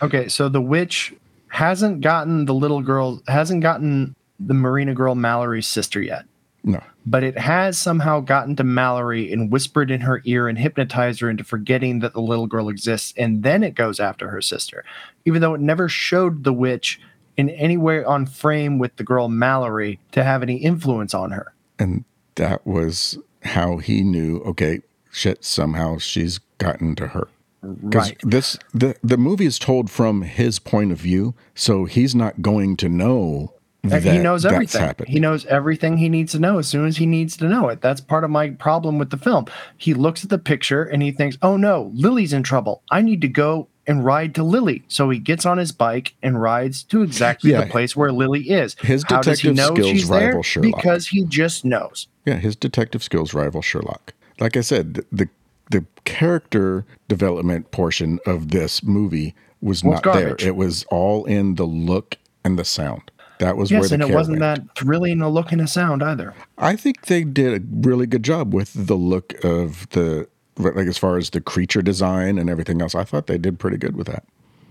Okay, 0.00 0.28
so 0.28 0.48
the 0.48 0.60
witch 0.62 1.14
hasn't 1.48 2.00
gotten 2.02 2.44
the 2.44 2.54
little 2.54 2.82
girl, 2.82 3.22
hasn't 3.26 3.62
gotten 3.62 4.14
the 4.38 4.54
Marina 4.54 4.94
girl 4.94 5.14
Mallory's 5.14 5.66
sister 5.66 6.00
yet, 6.00 6.24
No. 6.62 6.80
but 7.04 7.24
it 7.24 7.36
has 7.38 7.76
somehow 7.78 8.20
gotten 8.20 8.54
to 8.56 8.64
Mallory 8.64 9.32
and 9.32 9.50
whispered 9.50 9.90
in 9.90 10.02
her 10.02 10.22
ear 10.24 10.46
and 10.46 10.58
hypnotized 10.58 11.20
her 11.20 11.28
into 11.30 11.42
forgetting 11.42 11.98
that 12.00 12.12
the 12.12 12.20
little 12.20 12.46
girl 12.46 12.68
exists, 12.68 13.12
and 13.16 13.42
then 13.42 13.64
it 13.64 13.74
goes 13.74 13.98
after 13.98 14.28
her 14.28 14.40
sister, 14.40 14.84
even 15.24 15.40
though 15.42 15.54
it 15.54 15.60
never 15.60 15.88
showed 15.88 16.44
the 16.44 16.52
witch 16.52 17.00
in 17.36 17.50
any 17.50 17.76
way 17.76 18.04
on 18.04 18.26
frame 18.26 18.78
with 18.78 18.94
the 18.96 19.04
girl 19.04 19.28
Mallory 19.28 19.98
to 20.12 20.22
have 20.22 20.42
any 20.42 20.56
influence 20.56 21.14
on 21.14 21.32
her. 21.32 21.52
And 21.78 22.04
that 22.36 22.64
was 22.66 23.18
how 23.42 23.78
he 23.78 24.02
knew, 24.02 24.38
okay, 24.40 24.80
shit, 25.10 25.44
somehow 25.44 25.98
she's 25.98 26.38
gotten 26.58 26.94
to 26.96 27.08
her. 27.08 27.26
Because 27.62 28.10
Right. 28.10 28.16
this 28.22 28.56
the 28.72 28.94
the 29.02 29.16
movie 29.16 29.46
is 29.46 29.58
told 29.58 29.90
from 29.90 30.22
his 30.22 30.58
point 30.58 30.92
of 30.92 30.98
view, 30.98 31.34
so 31.54 31.84
he's 31.86 32.14
not 32.14 32.40
going 32.40 32.76
to 32.78 32.88
know 32.88 33.52
that 33.82 34.02
he 34.04 34.18
knows 34.18 34.44
everything. 34.44 34.92
He 35.06 35.18
knows 35.20 35.44
everything 35.46 35.96
he 35.98 36.08
needs 36.08 36.32
to 36.32 36.38
know 36.38 36.58
as 36.58 36.68
soon 36.68 36.86
as 36.86 36.98
he 36.98 37.06
needs 37.06 37.36
to 37.38 37.48
know 37.48 37.68
it. 37.68 37.80
That's 37.80 38.00
part 38.00 38.22
of 38.24 38.30
my 38.30 38.50
problem 38.50 38.98
with 38.98 39.10
the 39.10 39.16
film. 39.16 39.46
He 39.76 39.94
looks 39.94 40.22
at 40.24 40.30
the 40.30 40.38
picture 40.38 40.82
and 40.84 41.02
he 41.02 41.10
thinks, 41.10 41.36
"Oh 41.42 41.56
no, 41.56 41.90
Lily's 41.94 42.32
in 42.32 42.42
trouble. 42.42 42.82
I 42.90 43.02
need 43.02 43.20
to 43.22 43.28
go 43.28 43.68
and 43.86 44.04
ride 44.04 44.34
to 44.36 44.42
Lily." 44.44 44.82
So 44.88 45.10
he 45.10 45.18
gets 45.18 45.44
on 45.46 45.58
his 45.58 45.72
bike 45.72 46.14
and 46.22 46.40
rides 46.40 46.82
to 46.84 47.02
exactly 47.02 47.50
Yeah. 47.52 47.60
the 47.64 47.66
place 47.70 47.96
where 47.96 48.12
Lily 48.12 48.50
is. 48.50 48.76
His 48.82 49.04
How 49.08 49.20
does 49.22 49.40
he 49.40 49.48
detective 49.48 49.56
know 49.56 49.74
skills 49.82 50.00
she's 50.00 50.08
there? 50.08 50.26
rival 50.28 50.42
Sherlock. 50.42 50.76
Because 50.76 51.06
he 51.08 51.24
just 51.24 51.64
knows. 51.64 52.06
Yeah, 52.24 52.36
his 52.36 52.54
detective 52.56 53.02
skills 53.02 53.32
rival 53.34 53.62
Sherlock. 53.62 54.12
Like 54.40 54.56
I 54.56 54.60
said, 54.60 55.04
the 55.10 55.28
the, 55.70 55.84
character 56.04 56.86
development 57.08 57.70
portion 57.70 58.18
of 58.24 58.50
this 58.50 58.82
movie 58.82 59.34
was 59.60 59.84
Was 59.84 60.02
not 60.02 60.14
there. 60.14 60.36
It 60.38 60.56
was 60.56 60.84
all 60.84 61.26
in 61.26 61.56
the 61.56 61.66
look 61.66 62.16
and 62.44 62.58
the 62.58 62.64
sound. 62.64 63.10
That 63.40 63.56
was 63.56 63.70
where 63.70 63.80
Yes, 63.80 63.90
the 63.90 63.94
and 63.94 64.02
it 64.02 64.10
wasn't 64.14 64.40
went. 64.40 64.64
that 64.66 64.74
thrilling 64.78 65.20
a 65.20 65.28
look 65.28 65.52
and 65.52 65.60
a 65.60 65.66
sound 65.66 66.02
either. 66.02 66.34
I 66.56 66.76
think 66.76 67.06
they 67.06 67.24
did 67.24 67.62
a 67.62 67.64
really 67.86 68.06
good 68.06 68.22
job 68.22 68.54
with 68.54 68.72
the 68.74 68.96
look 68.96 69.34
of 69.44 69.88
the 69.90 70.28
like 70.56 70.88
as 70.88 70.98
far 70.98 71.18
as 71.18 71.30
the 71.30 71.40
creature 71.40 71.82
design 71.82 72.38
and 72.38 72.50
everything 72.50 72.80
else. 72.82 72.94
I 72.94 73.04
thought 73.04 73.26
they 73.28 73.38
did 73.38 73.58
pretty 73.60 73.76
good 73.76 73.94
with 73.94 74.08
that. 74.08 74.24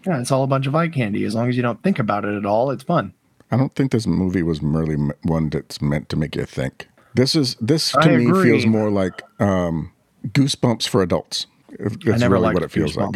Yeah, 0.06 0.20
it's 0.20 0.32
all 0.32 0.43
a 0.43 0.48
bunch 0.48 0.68
of 0.68 0.76
eye 0.76 0.89
candy. 0.89 1.24
As 1.24 1.36
long 1.36 1.48
as 1.48 1.56
you 1.56 1.62
don't 1.62 1.82
think 1.84 2.00
about 2.00 2.26
it 2.26 2.36
at 2.36 2.45
all, 2.45 2.72
it's 2.72 2.84
fun. 2.84 3.14
I 3.52 3.58
don't 3.58 3.74
think 3.74 3.91
this 3.91 4.08
movie 4.08 4.43
was 4.43 4.62
merely 4.62 4.95
one 5.22 5.50
that's 5.50 5.82
meant 5.82 6.10
to 6.10 6.18
make 6.18 6.36
you 6.36 6.45
think. 6.45 6.88
This 7.14 7.36
is 7.36 7.56
this 7.62 7.91
to 7.91 8.00
I 8.00 8.18
me 8.18 8.26
feels 8.43 8.66
more 8.66 8.89
like 8.89 9.22
um, 9.39 9.91
goosebumps 10.28 10.88
for 10.88 11.01
adults. 11.01 11.47
That's 11.80 12.07
I 12.07 12.18
never 12.18 12.36
really 12.36 12.53
what 12.53 12.63
it 12.63 12.72
feels 12.72 12.95
like. 12.95 13.15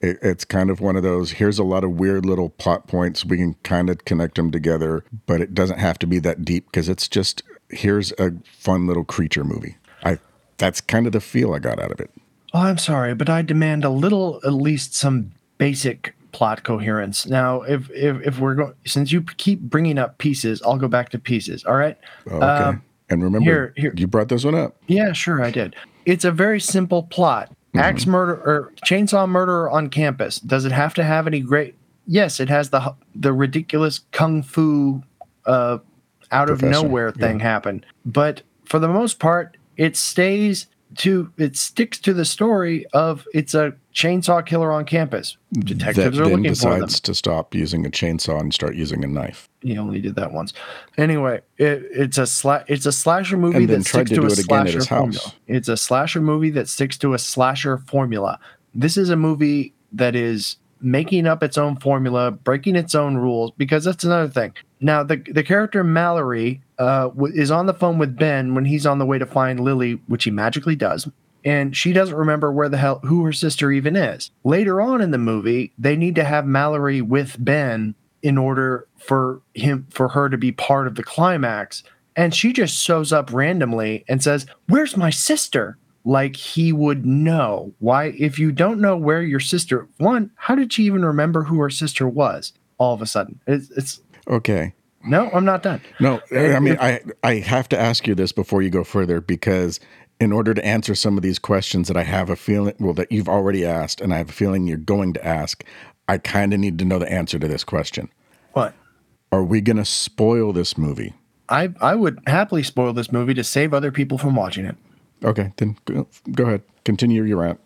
It, 0.00 0.18
it's 0.22 0.44
kind 0.44 0.70
of 0.70 0.80
one 0.80 0.96
of 0.96 1.02
those. 1.02 1.32
Here's 1.32 1.58
a 1.58 1.64
lot 1.64 1.82
of 1.84 1.92
weird 1.92 2.24
little 2.24 2.50
plot 2.50 2.86
points. 2.86 3.24
We 3.24 3.36
can 3.36 3.54
kind 3.64 3.90
of 3.90 4.04
connect 4.04 4.36
them 4.36 4.50
together, 4.50 5.04
but 5.26 5.40
it 5.40 5.54
doesn't 5.54 5.78
have 5.78 5.98
to 6.00 6.06
be 6.06 6.18
that 6.20 6.44
deep 6.44 6.66
because 6.66 6.88
it's 6.88 7.08
just 7.08 7.42
here's 7.70 8.12
a 8.12 8.32
fun 8.58 8.86
little 8.86 9.04
creature 9.04 9.44
movie. 9.44 9.76
I 10.04 10.18
that's 10.56 10.80
kind 10.80 11.06
of 11.06 11.12
the 11.12 11.20
feel 11.20 11.52
I 11.52 11.58
got 11.58 11.80
out 11.80 11.90
of 11.90 12.00
it. 12.00 12.10
Oh, 12.54 12.60
I'm 12.60 12.78
sorry, 12.78 13.14
but 13.14 13.28
I 13.28 13.42
demand 13.42 13.84
a 13.84 13.90
little, 13.90 14.40
at 14.44 14.54
least 14.54 14.94
some 14.94 15.32
basic 15.58 16.14
plot 16.32 16.62
coherence. 16.62 17.26
Now, 17.26 17.62
if 17.62 17.90
if, 17.90 18.24
if 18.26 18.38
we're 18.38 18.54
going, 18.54 18.74
since 18.86 19.10
you 19.12 19.22
keep 19.22 19.60
bringing 19.60 19.98
up 19.98 20.18
pieces, 20.18 20.62
I'll 20.62 20.78
go 20.78 20.88
back 20.88 21.08
to 21.10 21.18
pieces. 21.18 21.64
All 21.64 21.74
right. 21.74 21.98
Okay. 22.26 22.44
Um, 22.46 22.82
and 23.10 23.22
remember, 23.24 23.44
here- 23.44 23.72
here- 23.76 23.94
you 23.96 24.06
brought 24.06 24.28
this 24.28 24.44
one 24.44 24.54
up. 24.54 24.76
Yeah, 24.86 25.12
sure, 25.12 25.42
I 25.42 25.50
did. 25.50 25.74
It's 26.04 26.24
a 26.24 26.32
very 26.32 26.60
simple 26.60 27.02
plot. 27.04 27.50
Axe 27.74 28.06
murder 28.06 28.34
or 28.34 28.72
chainsaw 28.84 29.28
murder 29.28 29.68
on 29.70 29.88
campus. 29.88 30.40
Does 30.40 30.64
it 30.64 30.72
have 30.72 30.94
to 30.94 31.04
have 31.04 31.26
any 31.26 31.40
great? 31.40 31.76
Yes, 32.06 32.40
it 32.40 32.48
has 32.48 32.70
the 32.70 32.94
the 33.14 33.32
ridiculous 33.32 34.00
kung 34.10 34.42
fu, 34.42 35.02
uh, 35.46 35.78
out 36.32 36.50
of 36.50 36.62
nowhere 36.62 37.12
thing 37.12 37.40
happen. 37.40 37.84
But 38.04 38.42
for 38.64 38.78
the 38.78 38.88
most 38.88 39.18
part, 39.18 39.56
it 39.76 39.96
stays 39.96 40.66
to 40.96 41.32
it 41.36 41.56
sticks 41.56 41.98
to 41.98 42.14
the 42.14 42.24
story 42.24 42.86
of 42.92 43.26
it's 43.34 43.54
a 43.54 43.74
chainsaw 43.94 44.44
killer 44.44 44.72
on 44.72 44.84
campus. 44.84 45.36
Detectives 45.52 46.16
that 46.16 46.22
are 46.22 46.28
looking 46.28 46.54
for 46.54 46.70
them. 46.70 46.80
decides 46.80 47.00
to 47.00 47.14
stop 47.14 47.54
using 47.54 47.84
a 47.86 47.90
chainsaw 47.90 48.40
and 48.40 48.52
start 48.54 48.74
using 48.74 49.04
a 49.04 49.06
knife. 49.06 49.48
He 49.60 49.76
only 49.76 50.00
did 50.00 50.14
that 50.16 50.32
once. 50.32 50.52
Anyway, 50.96 51.40
it, 51.58 51.86
it's 51.90 52.18
a 52.18 52.22
sla- 52.22 52.64
it's 52.68 52.86
a 52.86 52.92
slasher 52.92 53.36
movie 53.36 53.66
that 53.66 53.84
sticks 53.84 54.10
to 54.10 54.16
to, 54.16 54.20
do 54.22 54.26
a 54.26 54.30
it 54.30 54.38
again 54.38 54.66
at 54.66 54.72
slasher 54.72 54.86
formula. 54.86 55.32
It's 55.46 55.68
a 55.68 55.76
slasher 55.76 56.20
movie 56.20 56.50
that 56.50 56.68
sticks 56.68 56.96
to 56.98 57.14
a 57.14 57.18
slasher 57.18 57.78
formula. 57.78 58.38
This 58.74 58.96
is 58.96 59.10
a 59.10 59.16
movie 59.16 59.74
that 59.92 60.14
is 60.14 60.56
making 60.80 61.26
up 61.26 61.42
its 61.42 61.58
own 61.58 61.76
formula, 61.76 62.30
breaking 62.30 62.76
its 62.76 62.94
own 62.94 63.16
rules 63.16 63.52
because 63.56 63.84
that's 63.84 64.04
another 64.04 64.28
thing. 64.28 64.54
Now 64.80 65.02
the 65.02 65.16
the 65.16 65.42
character 65.42 65.82
Mallory 65.82 66.62
uh, 66.78 67.08
w- 67.08 67.34
is 67.34 67.50
on 67.50 67.66
the 67.66 67.74
phone 67.74 67.98
with 67.98 68.16
Ben 68.16 68.54
when 68.54 68.64
he's 68.64 68.86
on 68.86 68.98
the 68.98 69.06
way 69.06 69.18
to 69.18 69.26
find 69.26 69.60
Lily, 69.60 70.00
which 70.06 70.24
he 70.24 70.30
magically 70.30 70.76
does. 70.76 71.08
And 71.44 71.76
she 71.76 71.92
doesn't 71.92 72.16
remember 72.16 72.52
where 72.52 72.68
the 72.68 72.78
hell 72.78 72.98
who 73.04 73.24
her 73.24 73.32
sister 73.32 73.70
even 73.70 73.96
is. 73.96 74.30
Later 74.44 74.80
on 74.80 75.00
in 75.00 75.12
the 75.12 75.18
movie, 75.18 75.72
they 75.78 75.96
need 75.96 76.16
to 76.16 76.24
have 76.24 76.44
Mallory 76.44 77.00
with 77.00 77.36
Ben 77.38 77.94
in 78.22 78.36
order 78.36 78.86
for 78.98 79.40
him 79.54 79.86
for 79.90 80.08
her 80.08 80.28
to 80.28 80.36
be 80.36 80.52
part 80.52 80.86
of 80.86 80.96
the 80.96 81.04
climax 81.04 81.82
and 82.18 82.34
she 82.34 82.52
just 82.52 82.76
shows 82.76 83.12
up 83.12 83.32
randomly 83.32 84.04
and 84.08 84.22
says 84.22 84.44
where's 84.68 84.96
my 84.96 85.08
sister 85.08 85.78
like 86.04 86.36
he 86.36 86.72
would 86.72 87.04
know 87.04 87.72
why 87.78 88.06
if 88.18 88.38
you 88.38 88.52
don't 88.52 88.80
know 88.80 88.96
where 88.96 89.22
your 89.22 89.40
sister 89.40 89.88
one 89.98 90.30
how 90.36 90.54
did 90.54 90.72
she 90.72 90.84
even 90.84 91.04
remember 91.04 91.44
who 91.44 91.58
her 91.60 91.70
sister 91.70 92.08
was 92.08 92.52
all 92.78 92.94
of 92.94 93.02
a 93.02 93.06
sudden 93.06 93.40
it's, 93.46 93.70
it's 93.72 94.00
Okay. 94.28 94.74
no 95.04 95.30
i'm 95.32 95.44
not 95.44 95.62
done 95.62 95.80
No, 96.00 96.20
I 96.32 96.58
mean, 96.60 96.76
I, 96.80 97.00
I 97.22 97.34
have 97.36 97.68
to 97.70 97.78
ask 97.78 98.06
you 98.06 98.14
this 98.14 98.32
before 98.32 98.62
you 98.62 98.70
go 98.70 98.84
further 98.84 99.20
because 99.20 99.80
in 100.20 100.32
order 100.32 100.52
to 100.54 100.64
answer 100.64 100.94
some 100.94 101.16
of 101.16 101.22
these 101.22 101.38
questions 101.38 101.86
that 101.88 101.96
I 101.96 102.02
have 102.02 102.28
a 102.28 102.34
feeling, 102.34 102.74
well, 102.80 102.92
that 102.94 103.12
you've 103.12 103.28
already 103.28 103.64
asked, 103.64 104.00
and 104.00 104.12
I 104.12 104.16
have 104.18 104.30
a 104.30 104.32
feeling 104.32 104.66
you're 104.66 104.76
going 104.76 105.12
to 105.12 105.24
ask, 105.24 105.62
I 106.08 106.18
kind 106.18 106.52
of 106.52 106.58
need 106.58 106.76
to 106.80 106.84
know 106.84 106.98
the 106.98 107.08
answer 107.10 107.38
to 107.38 107.46
this 107.46 107.62
question. 107.62 108.10
what 108.52 108.74
Are 109.30 109.44
we 109.44 109.60
going 109.60 109.76
to 109.76 109.84
spoil 109.84 110.52
this 110.52 110.76
movie? 110.76 111.14
i 111.48 111.70
i 111.80 111.94
would 111.94 112.18
happily 112.26 112.62
spoil 112.64 112.92
this 112.92 113.10
movie 113.12 113.32
to 113.34 113.44
save 113.44 113.72
other 113.72 113.90
people 113.92 114.18
from 114.18 114.34
watching 114.36 114.64
it 114.66 114.76
Okay, 115.24 115.52
then 115.56 115.76
go, 115.84 116.44
ahead. 116.44 116.62
Continue 116.84 117.24
your 117.24 117.38
rant. 117.38 117.60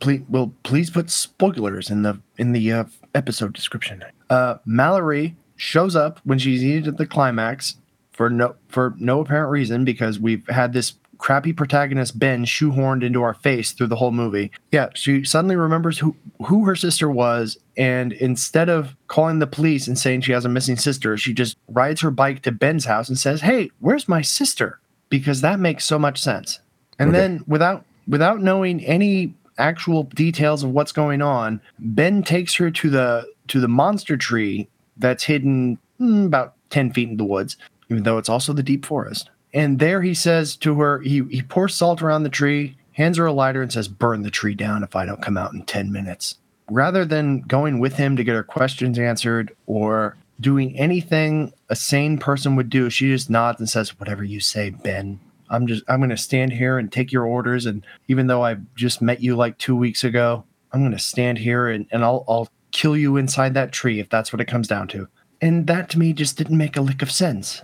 please 0.00 0.22
well 0.28 0.52
please 0.62 0.90
put 0.90 1.10
spoilers 1.10 1.90
in 1.90 2.02
the 2.02 2.20
in 2.38 2.52
the 2.52 2.72
uh, 2.72 2.84
episode 3.14 3.52
description 3.52 4.04
uh 4.30 4.54
mallory 4.64 5.34
shows 5.56 5.96
up 5.96 6.20
when 6.24 6.38
she's 6.38 6.62
needed 6.62 6.86
at 6.86 6.96
the 6.96 7.06
climax 7.06 7.76
for 8.12 8.30
no 8.30 8.54
for 8.68 8.94
no 8.98 9.20
apparent 9.20 9.50
reason 9.50 9.84
because 9.84 10.20
we've 10.20 10.46
had 10.48 10.72
this 10.72 10.94
crappy 11.18 11.52
protagonist 11.52 12.16
ben 12.20 12.44
shoehorned 12.44 13.02
into 13.02 13.20
our 13.22 13.34
face 13.34 13.72
through 13.72 13.88
the 13.88 13.96
whole 13.96 14.12
movie 14.12 14.52
yeah 14.70 14.88
she 14.94 15.24
suddenly 15.24 15.56
remembers 15.56 15.98
who 15.98 16.14
who 16.46 16.64
her 16.64 16.76
sister 16.76 17.10
was 17.10 17.58
and 17.76 18.12
instead 18.12 18.68
of 18.68 18.94
calling 19.08 19.40
the 19.40 19.46
police 19.46 19.88
and 19.88 19.98
saying 19.98 20.20
she 20.20 20.30
has 20.30 20.44
a 20.44 20.48
missing 20.48 20.76
sister 20.76 21.16
she 21.16 21.32
just 21.34 21.56
rides 21.66 22.00
her 22.00 22.12
bike 22.12 22.42
to 22.42 22.52
ben's 22.52 22.84
house 22.84 23.08
and 23.08 23.18
says 23.18 23.40
hey 23.40 23.68
where's 23.80 24.06
my 24.08 24.22
sister 24.22 24.78
because 25.08 25.40
that 25.40 25.58
makes 25.58 25.84
so 25.84 25.98
much 25.98 26.20
sense 26.20 26.60
and 26.98 27.10
Okay. 27.10 27.18
then 27.18 27.44
without 27.46 27.84
without 28.08 28.40
knowing 28.42 28.84
any 28.84 29.34
actual 29.58 30.04
details 30.04 30.62
of 30.64 30.70
what's 30.70 30.92
going 30.92 31.22
on, 31.22 31.60
Ben 31.78 32.22
takes 32.22 32.54
her 32.56 32.70
to 32.70 32.90
the 32.90 33.26
to 33.48 33.60
the 33.60 33.68
monster 33.68 34.16
tree 34.16 34.68
that's 34.96 35.24
hidden 35.24 35.78
mm, 36.00 36.26
about 36.26 36.54
10 36.70 36.92
feet 36.92 37.08
in 37.08 37.16
the 37.16 37.24
woods, 37.24 37.56
even 37.90 38.02
though 38.02 38.18
it's 38.18 38.28
also 38.28 38.52
the 38.52 38.62
deep 38.62 38.84
forest. 38.84 39.30
And 39.54 39.78
there 39.78 40.02
he 40.02 40.14
says 40.14 40.56
to 40.56 40.78
her, 40.80 41.00
he, 41.00 41.22
he 41.30 41.42
pours 41.42 41.74
salt 41.74 42.02
around 42.02 42.22
the 42.24 42.28
tree, 42.28 42.76
hands 42.92 43.16
her 43.16 43.26
a 43.26 43.32
lighter, 43.32 43.62
and 43.62 43.72
says, 43.72 43.88
Burn 43.88 44.22
the 44.22 44.30
tree 44.30 44.54
down 44.54 44.82
if 44.82 44.94
I 44.94 45.06
don't 45.06 45.22
come 45.22 45.36
out 45.38 45.54
in 45.54 45.62
10 45.64 45.90
minutes. 45.92 46.36
Rather 46.70 47.04
than 47.04 47.40
going 47.42 47.78
with 47.80 47.94
him 47.94 48.16
to 48.16 48.24
get 48.24 48.34
her 48.34 48.42
questions 48.42 48.98
answered 48.98 49.56
or 49.66 50.16
doing 50.40 50.78
anything 50.78 51.52
a 51.70 51.76
sane 51.76 52.18
person 52.18 52.56
would 52.56 52.68
do, 52.70 52.90
she 52.90 53.08
just 53.08 53.30
nods 53.30 53.58
and 53.58 53.68
says, 53.68 53.98
Whatever 53.98 54.22
you 54.24 54.40
say, 54.40 54.70
Ben. 54.70 55.18
I'm 55.50 55.66
just 55.66 55.84
I'm 55.88 56.00
gonna 56.00 56.16
stand 56.16 56.52
here 56.52 56.78
and 56.78 56.90
take 56.90 57.12
your 57.12 57.24
orders. 57.24 57.66
And 57.66 57.84
even 58.08 58.26
though 58.26 58.42
I've 58.42 58.62
just 58.74 59.02
met 59.02 59.20
you 59.20 59.36
like 59.36 59.58
two 59.58 59.76
weeks 59.76 60.04
ago, 60.04 60.44
I'm 60.72 60.82
gonna 60.82 60.98
stand 60.98 61.38
here 61.38 61.68
and, 61.68 61.86
and 61.90 62.04
I'll 62.04 62.24
I'll 62.28 62.48
kill 62.70 62.96
you 62.96 63.16
inside 63.16 63.54
that 63.54 63.72
tree 63.72 64.00
if 64.00 64.08
that's 64.08 64.32
what 64.32 64.40
it 64.40 64.46
comes 64.46 64.68
down 64.68 64.88
to. 64.88 65.08
And 65.40 65.66
that 65.66 65.88
to 65.90 65.98
me 65.98 66.12
just 66.12 66.36
didn't 66.36 66.58
make 66.58 66.76
a 66.76 66.80
lick 66.80 67.02
of 67.02 67.10
sense. 67.10 67.62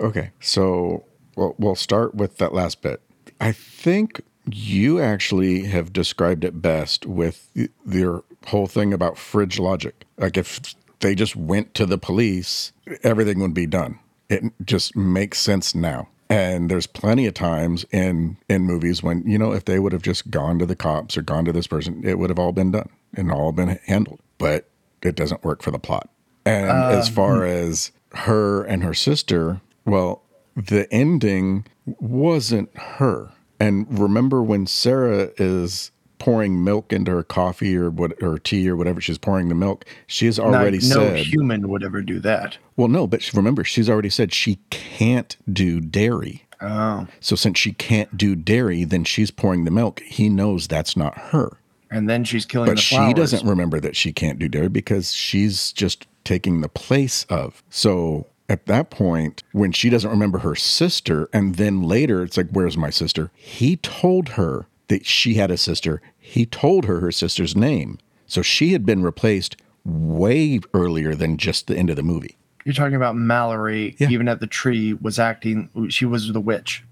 Okay, 0.00 0.30
so 0.40 1.04
we'll, 1.36 1.54
we'll 1.58 1.76
start 1.76 2.14
with 2.14 2.38
that 2.38 2.52
last 2.52 2.82
bit. 2.82 3.00
I 3.40 3.52
think 3.52 4.20
you 4.50 5.00
actually 5.00 5.64
have 5.64 5.92
described 5.92 6.44
it 6.44 6.60
best 6.60 7.06
with 7.06 7.50
your 7.86 8.24
whole 8.46 8.66
thing 8.66 8.92
about 8.92 9.16
fridge 9.16 9.58
logic. 9.58 10.04
Like 10.18 10.36
if 10.36 10.60
they 11.00 11.14
just 11.14 11.36
went 11.36 11.74
to 11.74 11.86
the 11.86 11.98
police, 11.98 12.72
everything 13.02 13.40
would 13.40 13.54
be 13.54 13.66
done. 13.66 13.98
It 14.28 14.44
just 14.64 14.96
makes 14.96 15.38
sense 15.38 15.74
now. 15.74 16.08
And 16.34 16.68
there's 16.68 16.88
plenty 16.88 17.26
of 17.26 17.34
times 17.34 17.86
in 17.92 18.38
in 18.48 18.62
movies 18.62 19.04
when 19.04 19.22
you 19.24 19.38
know 19.38 19.52
if 19.52 19.66
they 19.66 19.78
would 19.78 19.92
have 19.92 20.02
just 20.02 20.32
gone 20.32 20.58
to 20.58 20.66
the 20.66 20.74
cops 20.74 21.16
or 21.16 21.22
gone 21.22 21.44
to 21.44 21.52
this 21.52 21.68
person, 21.68 22.02
it 22.04 22.18
would 22.18 22.28
have 22.28 22.40
all 22.40 22.50
been 22.50 22.72
done 22.72 22.88
and 23.16 23.30
all 23.30 23.52
been 23.52 23.78
handled. 23.86 24.18
But 24.36 24.68
it 25.00 25.14
doesn't 25.14 25.44
work 25.44 25.62
for 25.62 25.70
the 25.70 25.78
plot. 25.78 26.10
And 26.44 26.72
ah. 26.72 26.88
as 26.88 27.08
far 27.08 27.36
hmm. 27.36 27.44
as 27.44 27.92
her 28.14 28.64
and 28.64 28.82
her 28.82 28.94
sister, 28.94 29.60
well, 29.84 30.24
the 30.56 30.92
ending 30.92 31.66
wasn't 31.86 32.76
her. 32.76 33.30
And 33.60 33.86
remember 33.96 34.42
when 34.42 34.66
Sarah 34.66 35.30
is 35.36 35.92
pouring 36.24 36.64
milk 36.64 36.90
into 36.90 37.10
her 37.10 37.22
coffee 37.22 37.76
or 37.76 37.90
what 37.90 38.10
or 38.22 38.38
tea 38.38 38.66
or 38.66 38.76
whatever 38.76 38.98
she's 38.98 39.18
pouring 39.18 39.50
the 39.50 39.54
milk, 39.54 39.84
she's 40.06 40.38
already 40.38 40.78
no, 40.78 40.94
no 40.94 40.94
said 40.94 41.18
human 41.18 41.68
would 41.68 41.84
ever 41.84 42.00
do 42.00 42.18
that. 42.18 42.56
well, 42.78 42.88
no, 42.88 43.06
but 43.06 43.30
remember, 43.34 43.62
she's 43.62 43.90
already 43.90 44.08
said 44.08 44.32
she 44.32 44.58
can't 44.70 45.36
do 45.52 45.82
dairy. 45.82 46.46
Oh. 46.62 47.06
So 47.20 47.36
since 47.36 47.58
she 47.58 47.72
can't 47.72 48.16
do 48.16 48.34
dairy, 48.34 48.84
then 48.84 49.04
she's 49.04 49.30
pouring 49.30 49.66
the 49.66 49.70
milk. 49.70 50.00
He 50.00 50.30
knows 50.30 50.66
that's 50.66 50.96
not 50.96 51.14
her. 51.18 51.58
And 51.90 52.08
then 52.08 52.24
she's 52.24 52.46
killing 52.46 52.70
But 52.70 52.78
she 52.78 53.12
doesn't 53.12 53.46
remember 53.46 53.78
that 53.80 53.94
she 53.94 54.10
can't 54.10 54.38
do 54.38 54.48
dairy 54.48 54.70
because 54.70 55.12
she's 55.12 55.72
just 55.72 56.06
taking 56.24 56.62
the 56.62 56.70
place 56.70 57.24
of. 57.28 57.62
So 57.68 58.28
at 58.48 58.64
that 58.64 58.88
point, 58.88 59.42
when 59.52 59.72
she 59.72 59.90
doesn't 59.90 60.10
remember 60.10 60.38
her 60.38 60.54
sister, 60.54 61.28
and 61.34 61.56
then 61.56 61.82
later 61.82 62.22
it's 62.22 62.38
like, 62.38 62.48
Where's 62.50 62.78
my 62.78 62.88
sister? 62.88 63.30
He 63.34 63.76
told 63.76 64.30
her 64.30 64.68
that 64.88 65.06
she 65.06 65.34
had 65.34 65.50
a 65.50 65.56
sister. 65.56 66.00
He 66.18 66.46
told 66.46 66.84
her 66.86 67.00
her 67.00 67.12
sister's 67.12 67.56
name. 67.56 67.98
So 68.26 68.42
she 68.42 68.72
had 68.72 68.84
been 68.86 69.02
replaced 69.02 69.56
way 69.84 70.60
earlier 70.72 71.14
than 71.14 71.36
just 71.36 71.66
the 71.66 71.76
end 71.76 71.90
of 71.90 71.96
the 71.96 72.02
movie. 72.02 72.36
You're 72.64 72.72
talking 72.74 72.96
about 72.96 73.16
Mallory, 73.16 73.94
Yeah. 73.98 74.08
even 74.08 74.26
at 74.28 74.40
the 74.40 74.46
tree, 74.46 74.94
was 74.94 75.18
acting 75.18 75.68
she 75.90 76.06
was 76.06 76.32
the 76.32 76.40
witch. 76.40 76.82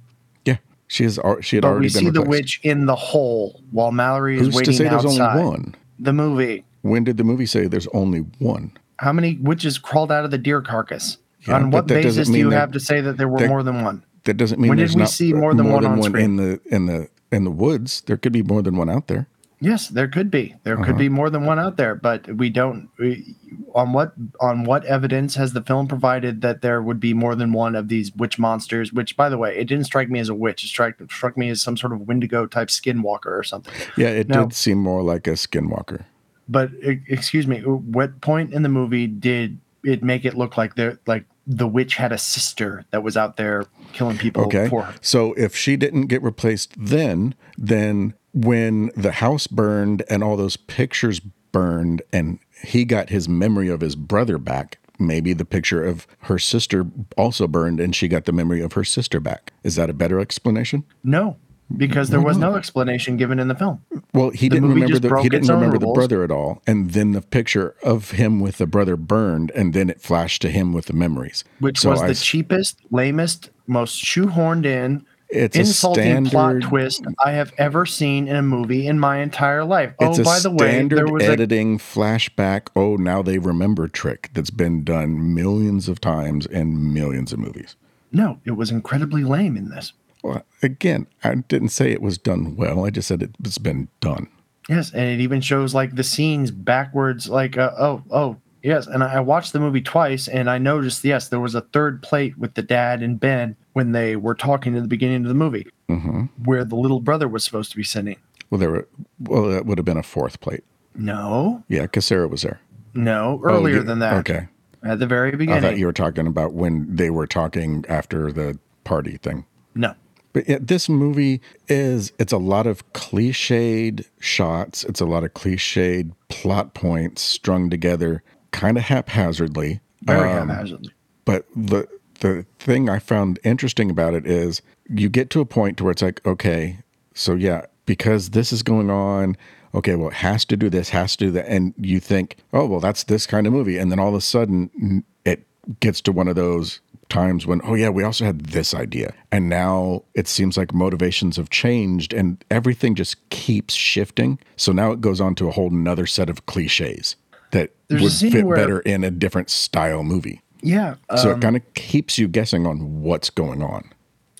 Yeah. 0.44 0.58
She, 0.86 1.04
has, 1.04 1.18
she 1.40 1.56
had 1.56 1.62
But 1.62 1.68
already 1.68 1.86
we 1.86 1.88
see 1.88 2.10
the 2.10 2.22
witch 2.22 2.60
in 2.62 2.84
the 2.86 2.94
hole 2.96 3.62
while 3.70 3.90
Mallory 3.92 4.36
is 4.36 4.42
Who's 4.46 4.54
to 4.54 4.58
waiting 4.58 4.74
say 4.74 4.84
there's 4.84 5.06
outside. 5.06 5.38
only 5.38 5.44
one? 5.50 5.74
The 5.98 6.12
movie. 6.12 6.64
When 6.82 7.04
did 7.04 7.16
the 7.16 7.24
movie 7.24 7.46
say 7.46 7.66
there's 7.66 7.86
only 7.88 8.20
one? 8.38 8.72
How 8.98 9.12
many 9.14 9.38
witches 9.40 9.78
crawled 9.78 10.12
out 10.12 10.24
of 10.26 10.30
the 10.30 10.38
deer 10.38 10.60
carcass? 10.60 11.16
Yeah, 11.48 11.54
on 11.56 11.70
what 11.70 11.86
basis 11.86 12.28
do 12.28 12.38
you 12.38 12.50
that- 12.50 12.56
have 12.60 12.72
to 12.72 12.80
say 12.80 13.00
that 13.00 13.16
there 13.16 13.28
were 13.28 13.38
that- 13.40 13.48
more 13.48 13.62
than 13.62 13.82
one? 13.82 14.04
That 14.24 14.36
doesn't 14.36 14.60
mean 14.60 14.68
When 14.68 14.78
did 14.78 14.82
there's 14.82 14.94
we 14.94 15.00
not 15.00 15.10
see 15.10 15.32
more 15.32 15.52
than 15.54 15.68
one 15.70 15.84
on 15.84 15.96
in 15.98 16.04
screen? 16.04 16.36
the 16.36 16.60
in 16.66 16.86
the 16.86 17.08
in 17.32 17.44
the 17.44 17.50
woods. 17.50 18.02
There 18.06 18.16
could 18.16 18.32
be 18.32 18.42
more 18.42 18.62
than 18.62 18.76
one 18.76 18.90
out 18.90 19.08
there. 19.08 19.26
Yes, 19.60 19.86
there 19.88 20.08
could 20.08 20.28
be. 20.28 20.56
There 20.64 20.74
Uh-huh. 20.74 20.86
could 20.86 20.98
be 20.98 21.08
more 21.08 21.30
than 21.30 21.44
one 21.46 21.60
out 21.60 21.76
there, 21.76 21.94
but 21.94 22.26
we 22.36 22.50
don't. 22.50 22.88
We, 22.98 23.36
on 23.76 23.92
what 23.92 24.12
on 24.40 24.64
what 24.64 24.84
evidence 24.86 25.36
has 25.36 25.52
the 25.52 25.62
film 25.62 25.86
provided 25.86 26.40
that 26.40 26.62
there 26.62 26.82
would 26.82 26.98
be 26.98 27.14
more 27.14 27.36
than 27.36 27.52
one 27.52 27.76
of 27.76 27.86
these 27.86 28.12
witch 28.16 28.40
monsters? 28.40 28.92
Which, 28.92 29.16
by 29.16 29.28
the 29.28 29.38
way, 29.38 29.56
it 29.56 29.66
didn't 29.68 29.84
strike 29.84 30.10
me 30.10 30.18
as 30.18 30.28
a 30.28 30.34
witch. 30.34 30.64
It 30.64 30.66
struck 30.66 30.94
struck 31.10 31.36
me 31.38 31.48
as 31.48 31.62
some 31.62 31.76
sort 31.76 31.92
of 31.92 32.00
Wendigo 32.08 32.46
type 32.46 32.68
skinwalker 32.68 33.26
or 33.38 33.44
something. 33.44 33.72
Yeah, 33.96 34.08
it 34.08 34.28
Now- 34.28 34.42
did 34.46 34.52
seem 34.54 34.78
more 34.78 35.02
like 35.02 35.28
a 35.28 35.32
skinwalker. 35.34 36.02
but 36.48 36.70
excuse 36.82 37.46
me, 37.46 37.60
what 37.60 38.20
point 38.20 38.52
in 38.52 38.62
the 38.64 38.68
movie 38.68 39.06
did 39.06 39.58
it 39.84 40.02
make 40.02 40.24
it 40.24 40.36
look 40.36 40.56
like 40.56 40.74
the 40.74 40.98
like 41.06 41.24
the 41.46 41.66
witch 41.66 41.96
had 41.96 42.12
a 42.12 42.18
sister 42.18 42.84
that 42.90 43.02
was 43.02 43.16
out 43.16 43.36
there 43.36 43.66
killing 43.92 44.16
people 44.18 44.44
Okay. 44.44 44.68
for 44.68 44.82
her? 44.82 44.94
So 45.00 45.32
if 45.34 45.56
she 45.56 45.76
didn't 45.76 46.06
get 46.06 46.22
replaced 46.22 46.74
then, 46.78 47.34
then 47.58 48.14
when 48.32 48.90
the 48.96 49.12
house 49.12 49.46
burned 49.46 50.02
and 50.08 50.22
all 50.22 50.36
those 50.36 50.56
pictures 50.56 51.20
burned 51.20 52.00
and 52.12 52.38
he 52.64 52.84
got 52.84 53.10
his 53.10 53.28
memory 53.28 53.68
of 53.68 53.80
his 53.80 53.96
brother 53.96 54.38
back, 54.38 54.78
maybe 54.98 55.32
the 55.32 55.44
picture 55.44 55.84
of 55.84 56.06
her 56.20 56.38
sister 56.38 56.86
also 57.16 57.46
burned 57.48 57.80
and 57.80 57.94
she 57.96 58.06
got 58.08 58.24
the 58.24 58.32
memory 58.32 58.60
of 58.60 58.72
her 58.74 58.84
sister 58.84 59.18
back. 59.20 59.52
Is 59.64 59.74
that 59.74 59.90
a 59.90 59.94
better 59.94 60.20
explanation? 60.20 60.84
No, 61.02 61.36
because 61.76 62.10
there 62.10 62.20
was 62.20 62.36
no 62.36 62.54
explanation 62.56 63.16
given 63.16 63.38
in 63.38 63.48
the 63.48 63.54
film. 63.54 63.84
Well, 64.14 64.30
he 64.30 64.48
The 64.48 64.56
didn't 64.56 64.68
remember 64.70 64.98
the 64.98 65.20
he 65.22 65.28
didn't 65.28 65.48
remember 65.48 65.78
the 65.78 65.92
brother 65.92 66.22
at 66.24 66.30
all, 66.30 66.62
and 66.66 66.90
then 66.92 67.12
the 67.12 67.22
picture 67.22 67.74
of 67.82 68.12
him 68.12 68.40
with 68.40 68.58
the 68.58 68.66
brother 68.66 68.96
burned, 68.96 69.50
and 69.52 69.72
then 69.74 69.88
it 69.90 70.00
flashed 70.00 70.42
to 70.42 70.50
him 70.50 70.72
with 70.72 70.86
the 70.86 70.92
memories, 70.92 71.44
which 71.60 71.80
So 71.80 71.90
was 71.90 72.02
I 72.02 72.08
the 72.08 72.14
cheapest, 72.14 72.78
lamest, 72.90 73.50
most 73.66 74.02
shoehorned 74.04 74.66
in, 74.66 75.06
It's 75.30 75.56
a 75.56 75.60
insulting 75.60 76.26
plot 76.26 76.60
twist 76.62 77.04
I 77.24 77.32
have 77.32 77.52
ever 77.56 77.86
seen 77.86 78.28
in 78.28 78.36
a 78.36 78.42
movie 78.42 78.86
in 78.86 78.98
my 78.98 79.18
entire 79.18 79.64
life. 79.64 79.94
It's 80.00 80.18
oh, 80.18 80.22
a 80.22 80.24
by 80.24 80.40
the 80.40 80.50
way, 80.50 80.86
there 80.86 81.06
was 81.06 81.22
a, 81.24 81.30
editing 81.30 81.78
flashback. 81.78 82.68
Oh, 82.76 82.96
now 82.96 83.22
they 83.22 83.38
remember 83.38 83.88
trick 83.88 84.30
that's 84.34 84.50
been 84.50 84.84
done 84.84 85.34
millions 85.34 85.88
of 85.88 86.00
times 86.00 86.44
in 86.46 86.92
millions 86.92 87.32
of 87.32 87.38
movies. 87.38 87.76
no, 88.12 88.38
it 88.44 88.50
was 88.52 88.70
incredibly 88.70 89.24
lame 89.24 89.56
in 89.56 89.70
this. 89.70 89.94
Well, 90.22 90.44
again, 90.62 91.06
I 91.24 91.34
didn't 91.34 91.70
say 91.70 91.90
it 91.90 92.00
was 92.02 92.16
done 92.18 92.56
well. 92.56 92.84
I 92.84 92.90
just 92.90 93.08
said 93.08 93.22
it's 93.44 93.58
been 93.58 93.88
done. 94.00 94.28
Yes, 94.68 94.92
and 94.92 95.02
it 95.08 95.20
even 95.20 95.40
shows 95.40 95.74
like 95.74 95.96
the 95.96 96.04
scenes 96.04 96.50
backwards. 96.50 97.28
Like, 97.28 97.58
uh, 97.58 97.72
oh, 97.78 98.02
oh, 98.10 98.36
yes. 98.62 98.86
And 98.86 99.02
I 99.02 99.18
watched 99.20 99.52
the 99.52 99.58
movie 99.60 99.80
twice, 99.82 100.28
and 100.28 100.48
I 100.48 100.58
noticed 100.58 101.04
yes, 101.04 101.28
there 101.28 101.40
was 101.40 101.54
a 101.56 101.60
third 101.62 102.02
plate 102.02 102.38
with 102.38 102.54
the 102.54 102.62
dad 102.62 103.02
and 103.02 103.18
Ben 103.18 103.56
when 103.72 103.90
they 103.92 104.14
were 104.14 104.34
talking 104.36 104.76
in 104.76 104.82
the 104.82 104.88
beginning 104.88 105.22
of 105.22 105.28
the 105.28 105.34
movie, 105.34 105.66
hmm 105.88 106.26
where 106.44 106.64
the 106.64 106.76
little 106.76 107.00
brother 107.00 107.26
was 107.26 107.42
supposed 107.42 107.70
to 107.72 107.76
be 107.76 107.82
sitting. 107.82 108.16
Well, 108.50 108.58
there 108.60 108.70
were. 108.70 108.88
Well, 109.18 109.48
that 109.48 109.66
would 109.66 109.78
have 109.78 109.84
been 109.84 109.96
a 109.96 110.02
fourth 110.02 110.40
plate. 110.40 110.62
No, 110.94 111.64
Yeah, 111.68 111.82
because 111.82 112.04
Sarah 112.04 112.28
was 112.28 112.42
there. 112.42 112.60
no, 112.94 113.40
Oh, 113.42 113.48
earlier 113.48 113.76
you- 113.78 113.82
than 113.82 113.98
that. 114.00 114.14
Okay. 114.18 114.46
at 114.84 114.98
the 115.00 115.06
very 115.06 115.30
beginning. 115.32 115.64
I 115.64 115.68
thought 115.70 115.78
you 115.78 115.86
were 115.86 115.92
talking 115.92 116.26
about 116.26 116.52
when 116.52 116.86
they 116.94 117.08
were 117.10 117.26
talking 117.26 117.84
after 117.88 118.30
the 118.30 118.58
party 118.84 119.16
thing. 119.16 119.46
no, 119.74 119.94
But 120.32 120.48
yeah, 120.48 120.58
this 120.60 120.88
movie 120.88 121.40
is 121.68 122.12
it's 122.18 122.32
a 122.32 122.38
lot 122.38 122.66
of 122.66 122.90
cliched 122.92 124.06
shots. 124.18 124.84
It's 124.84 125.00
a 125.00 125.06
lot 125.06 125.24
of 125.24 125.34
cliched 125.34 126.12
plot 126.28 126.74
points 126.74 127.22
strung 127.22 127.68
together 127.70 128.22
kind 128.50 128.76
of 128.76 128.84
haphazardly. 128.84 129.80
very 130.02 130.30
Um, 130.30 130.48
haphazardly. 130.48 130.92
But 131.24 131.46
the 131.54 131.88
the 132.20 132.46
thing 132.58 132.88
I 132.88 132.98
found 132.98 133.38
interesting 133.42 133.90
about 133.90 134.14
it 134.14 134.26
is 134.26 134.62
you 134.88 135.08
get 135.08 135.28
to 135.30 135.40
a 135.40 135.44
point 135.44 135.76
to 135.78 135.84
where 135.84 135.90
it's 135.90 136.02
like, 136.02 136.24
okay, 136.24 136.78
so 137.14 137.34
yeah, 137.34 137.66
because 137.84 138.30
this 138.30 138.52
is 138.52 138.62
going 138.62 138.90
on, 138.90 139.36
okay, 139.74 139.96
well, 139.96 140.08
it 140.08 140.14
has 140.14 140.44
to 140.46 140.56
do 140.56 140.70
this, 140.70 140.90
has 140.90 141.16
to 141.16 141.26
do 141.26 141.30
that. 141.32 141.48
And 141.48 141.74
you 141.76 141.98
think, 141.98 142.36
oh, 142.52 142.66
well, 142.66 142.80
that's 142.80 143.04
this 143.04 143.26
kind 143.26 143.46
of 143.46 143.52
movie. 143.52 143.78
And 143.78 143.90
then 143.90 143.98
all 143.98 144.08
of 144.08 144.14
a 144.14 144.20
sudden 144.20 145.04
it 145.24 145.46
gets 145.80 146.00
to 146.02 146.12
one 146.12 146.28
of 146.28 146.36
those 146.36 146.80
times 147.12 147.46
when, 147.46 147.60
oh, 147.64 147.74
yeah, 147.74 147.90
we 147.90 148.02
also 148.02 148.24
had 148.24 148.46
this 148.46 148.74
idea. 148.74 149.12
And 149.30 149.48
now 149.48 150.02
it 150.14 150.26
seems 150.26 150.56
like 150.56 150.72
motivations 150.74 151.36
have 151.36 151.50
changed 151.50 152.12
and 152.12 152.42
everything 152.50 152.94
just 152.94 153.28
keeps 153.30 153.74
shifting. 153.74 154.38
So 154.56 154.72
now 154.72 154.92
it 154.92 155.00
goes 155.00 155.20
on 155.20 155.34
to 155.36 155.48
a 155.48 155.52
whole 155.52 155.70
nother 155.70 156.06
set 156.06 156.28
of 156.30 156.46
cliches 156.46 157.16
that 157.52 157.70
There's 157.88 158.02
would 158.22 158.32
fit 158.32 158.44
where- 158.46 158.56
better 158.56 158.80
in 158.80 159.04
a 159.04 159.10
different 159.10 159.50
style 159.50 160.02
movie. 160.02 160.40
Yeah. 160.62 160.94
So 161.16 161.30
um, 161.32 161.38
it 161.38 161.42
kind 161.42 161.56
of 161.56 161.74
keeps 161.74 162.18
you 162.18 162.28
guessing 162.28 162.66
on 162.66 163.02
what's 163.02 163.30
going 163.30 163.62
on. 163.62 163.90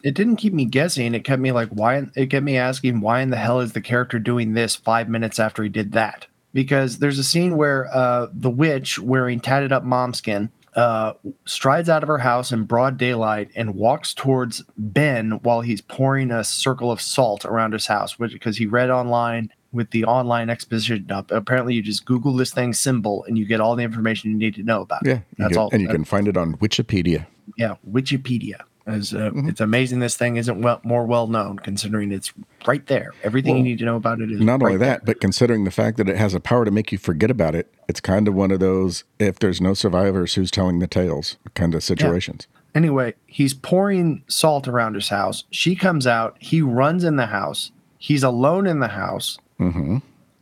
it 0.04 0.14
didn't 0.14 0.36
keep 0.36 0.52
me 0.52 0.64
guessing. 0.64 1.14
It 1.14 1.24
kept 1.24 1.42
me 1.42 1.52
like, 1.52 1.68
why? 1.70 2.06
It 2.16 2.26
kept 2.30 2.44
me 2.44 2.56
asking, 2.56 3.00
why 3.00 3.20
in 3.20 3.30
the 3.30 3.36
hell 3.36 3.60
is 3.60 3.72
the 3.72 3.80
character 3.80 4.18
doing 4.18 4.54
this 4.54 4.74
five 4.76 5.08
minutes 5.08 5.38
after 5.40 5.62
he 5.62 5.68
did 5.68 5.92
that? 5.92 6.26
Because 6.54 6.98
there's 6.98 7.18
a 7.18 7.24
scene 7.24 7.56
where 7.56 7.88
uh, 7.92 8.28
the 8.32 8.50
witch, 8.50 8.98
wearing 8.98 9.40
tatted 9.40 9.72
up 9.72 9.84
mom 9.84 10.12
skin, 10.14 10.50
uh, 10.74 11.12
strides 11.44 11.88
out 11.88 12.02
of 12.02 12.08
her 12.08 12.18
house 12.18 12.52
in 12.52 12.64
broad 12.64 12.96
daylight 12.96 13.50
and 13.54 13.74
walks 13.74 14.14
towards 14.14 14.64
Ben 14.76 15.32
while 15.42 15.60
he's 15.60 15.80
pouring 15.80 16.30
a 16.30 16.42
circle 16.44 16.90
of 16.90 17.00
salt 17.00 17.44
around 17.44 17.72
his 17.72 17.86
house, 17.86 18.18
which 18.18 18.32
because 18.32 18.56
he 18.56 18.66
read 18.66 18.90
online 18.90 19.50
with 19.72 19.90
the 19.90 20.04
online 20.04 20.50
exposition 20.50 21.10
up. 21.10 21.30
Apparently, 21.30 21.74
you 21.74 21.82
just 21.82 22.04
Google 22.04 22.34
this 22.34 22.52
thing 22.52 22.72
symbol 22.72 23.24
and 23.24 23.38
you 23.38 23.46
get 23.46 23.60
all 23.60 23.74
the 23.76 23.82
information 23.82 24.30
you 24.30 24.36
need 24.36 24.54
to 24.54 24.62
know 24.62 24.82
about 24.82 25.06
it. 25.06 25.08
Yeah, 25.08 25.14
you 25.14 25.22
that's 25.38 25.56
all. 25.56 25.70
and 25.72 25.82
you 25.82 25.88
can 25.88 26.04
find 26.04 26.28
it 26.28 26.36
on 26.36 26.56
Wikipedia. 26.56 27.26
yeah, 27.56 27.76
Wikipedia. 27.90 28.60
Is, 28.86 29.14
uh, 29.14 29.30
Mm-hmm. 29.30 29.48
It's 29.48 29.60
amazing 29.60 30.00
this 30.00 30.16
thing 30.16 30.36
isn't 30.36 30.60
well, 30.60 30.80
more 30.82 31.06
well 31.06 31.26
known, 31.26 31.58
considering 31.58 32.10
it's 32.10 32.32
right 32.66 32.84
there. 32.86 33.12
Everything 33.22 33.56
you 33.56 33.62
need 33.62 33.78
to 33.78 33.84
know 33.84 33.96
about 33.96 34.20
it 34.20 34.30
is 34.30 34.40
Not 34.40 34.60
right 34.60 34.72
only 34.72 34.78
that, 34.78 35.04
but 35.04 35.20
considering 35.20 35.64
the 35.64 35.70
fact 35.70 35.96
that 35.98 36.08
it 36.08 36.16
has 36.16 36.34
a 36.34 36.40
power 36.40 36.64
to 36.64 36.70
make 36.70 36.90
you 36.90 36.98
forget 36.98 37.30
about 37.30 37.54
it, 37.54 37.72
it's 37.88 38.00
kind 38.00 38.26
of 38.26 38.34
one 38.34 38.50
of 38.50 38.60
those 38.60 39.04
if 39.18 39.38
there's 39.38 39.60
no 39.60 39.74
survivors, 39.74 40.34
who's 40.34 40.50
telling 40.50 40.80
the 40.80 40.86
tales 40.86 41.36
kind 41.54 41.74
of 41.74 41.82
situations. 41.84 42.46
there. 42.50 42.62
Anyway, 42.82 43.14
he's 43.26 43.54
pouring 43.54 44.24
salt 44.28 44.66
around 44.66 44.94
his 44.94 45.08
house. 45.10 45.44
She 45.50 45.76
comes 45.76 46.06
out. 46.06 46.36
He 46.40 46.62
runs 46.62 47.04
in 47.04 47.16
the 47.16 47.26
house. 47.26 47.70
He's 47.98 48.22
alone 48.22 48.66
in 48.66 48.80
the 48.80 48.88
house. 48.88 49.38
hmm 49.58 49.98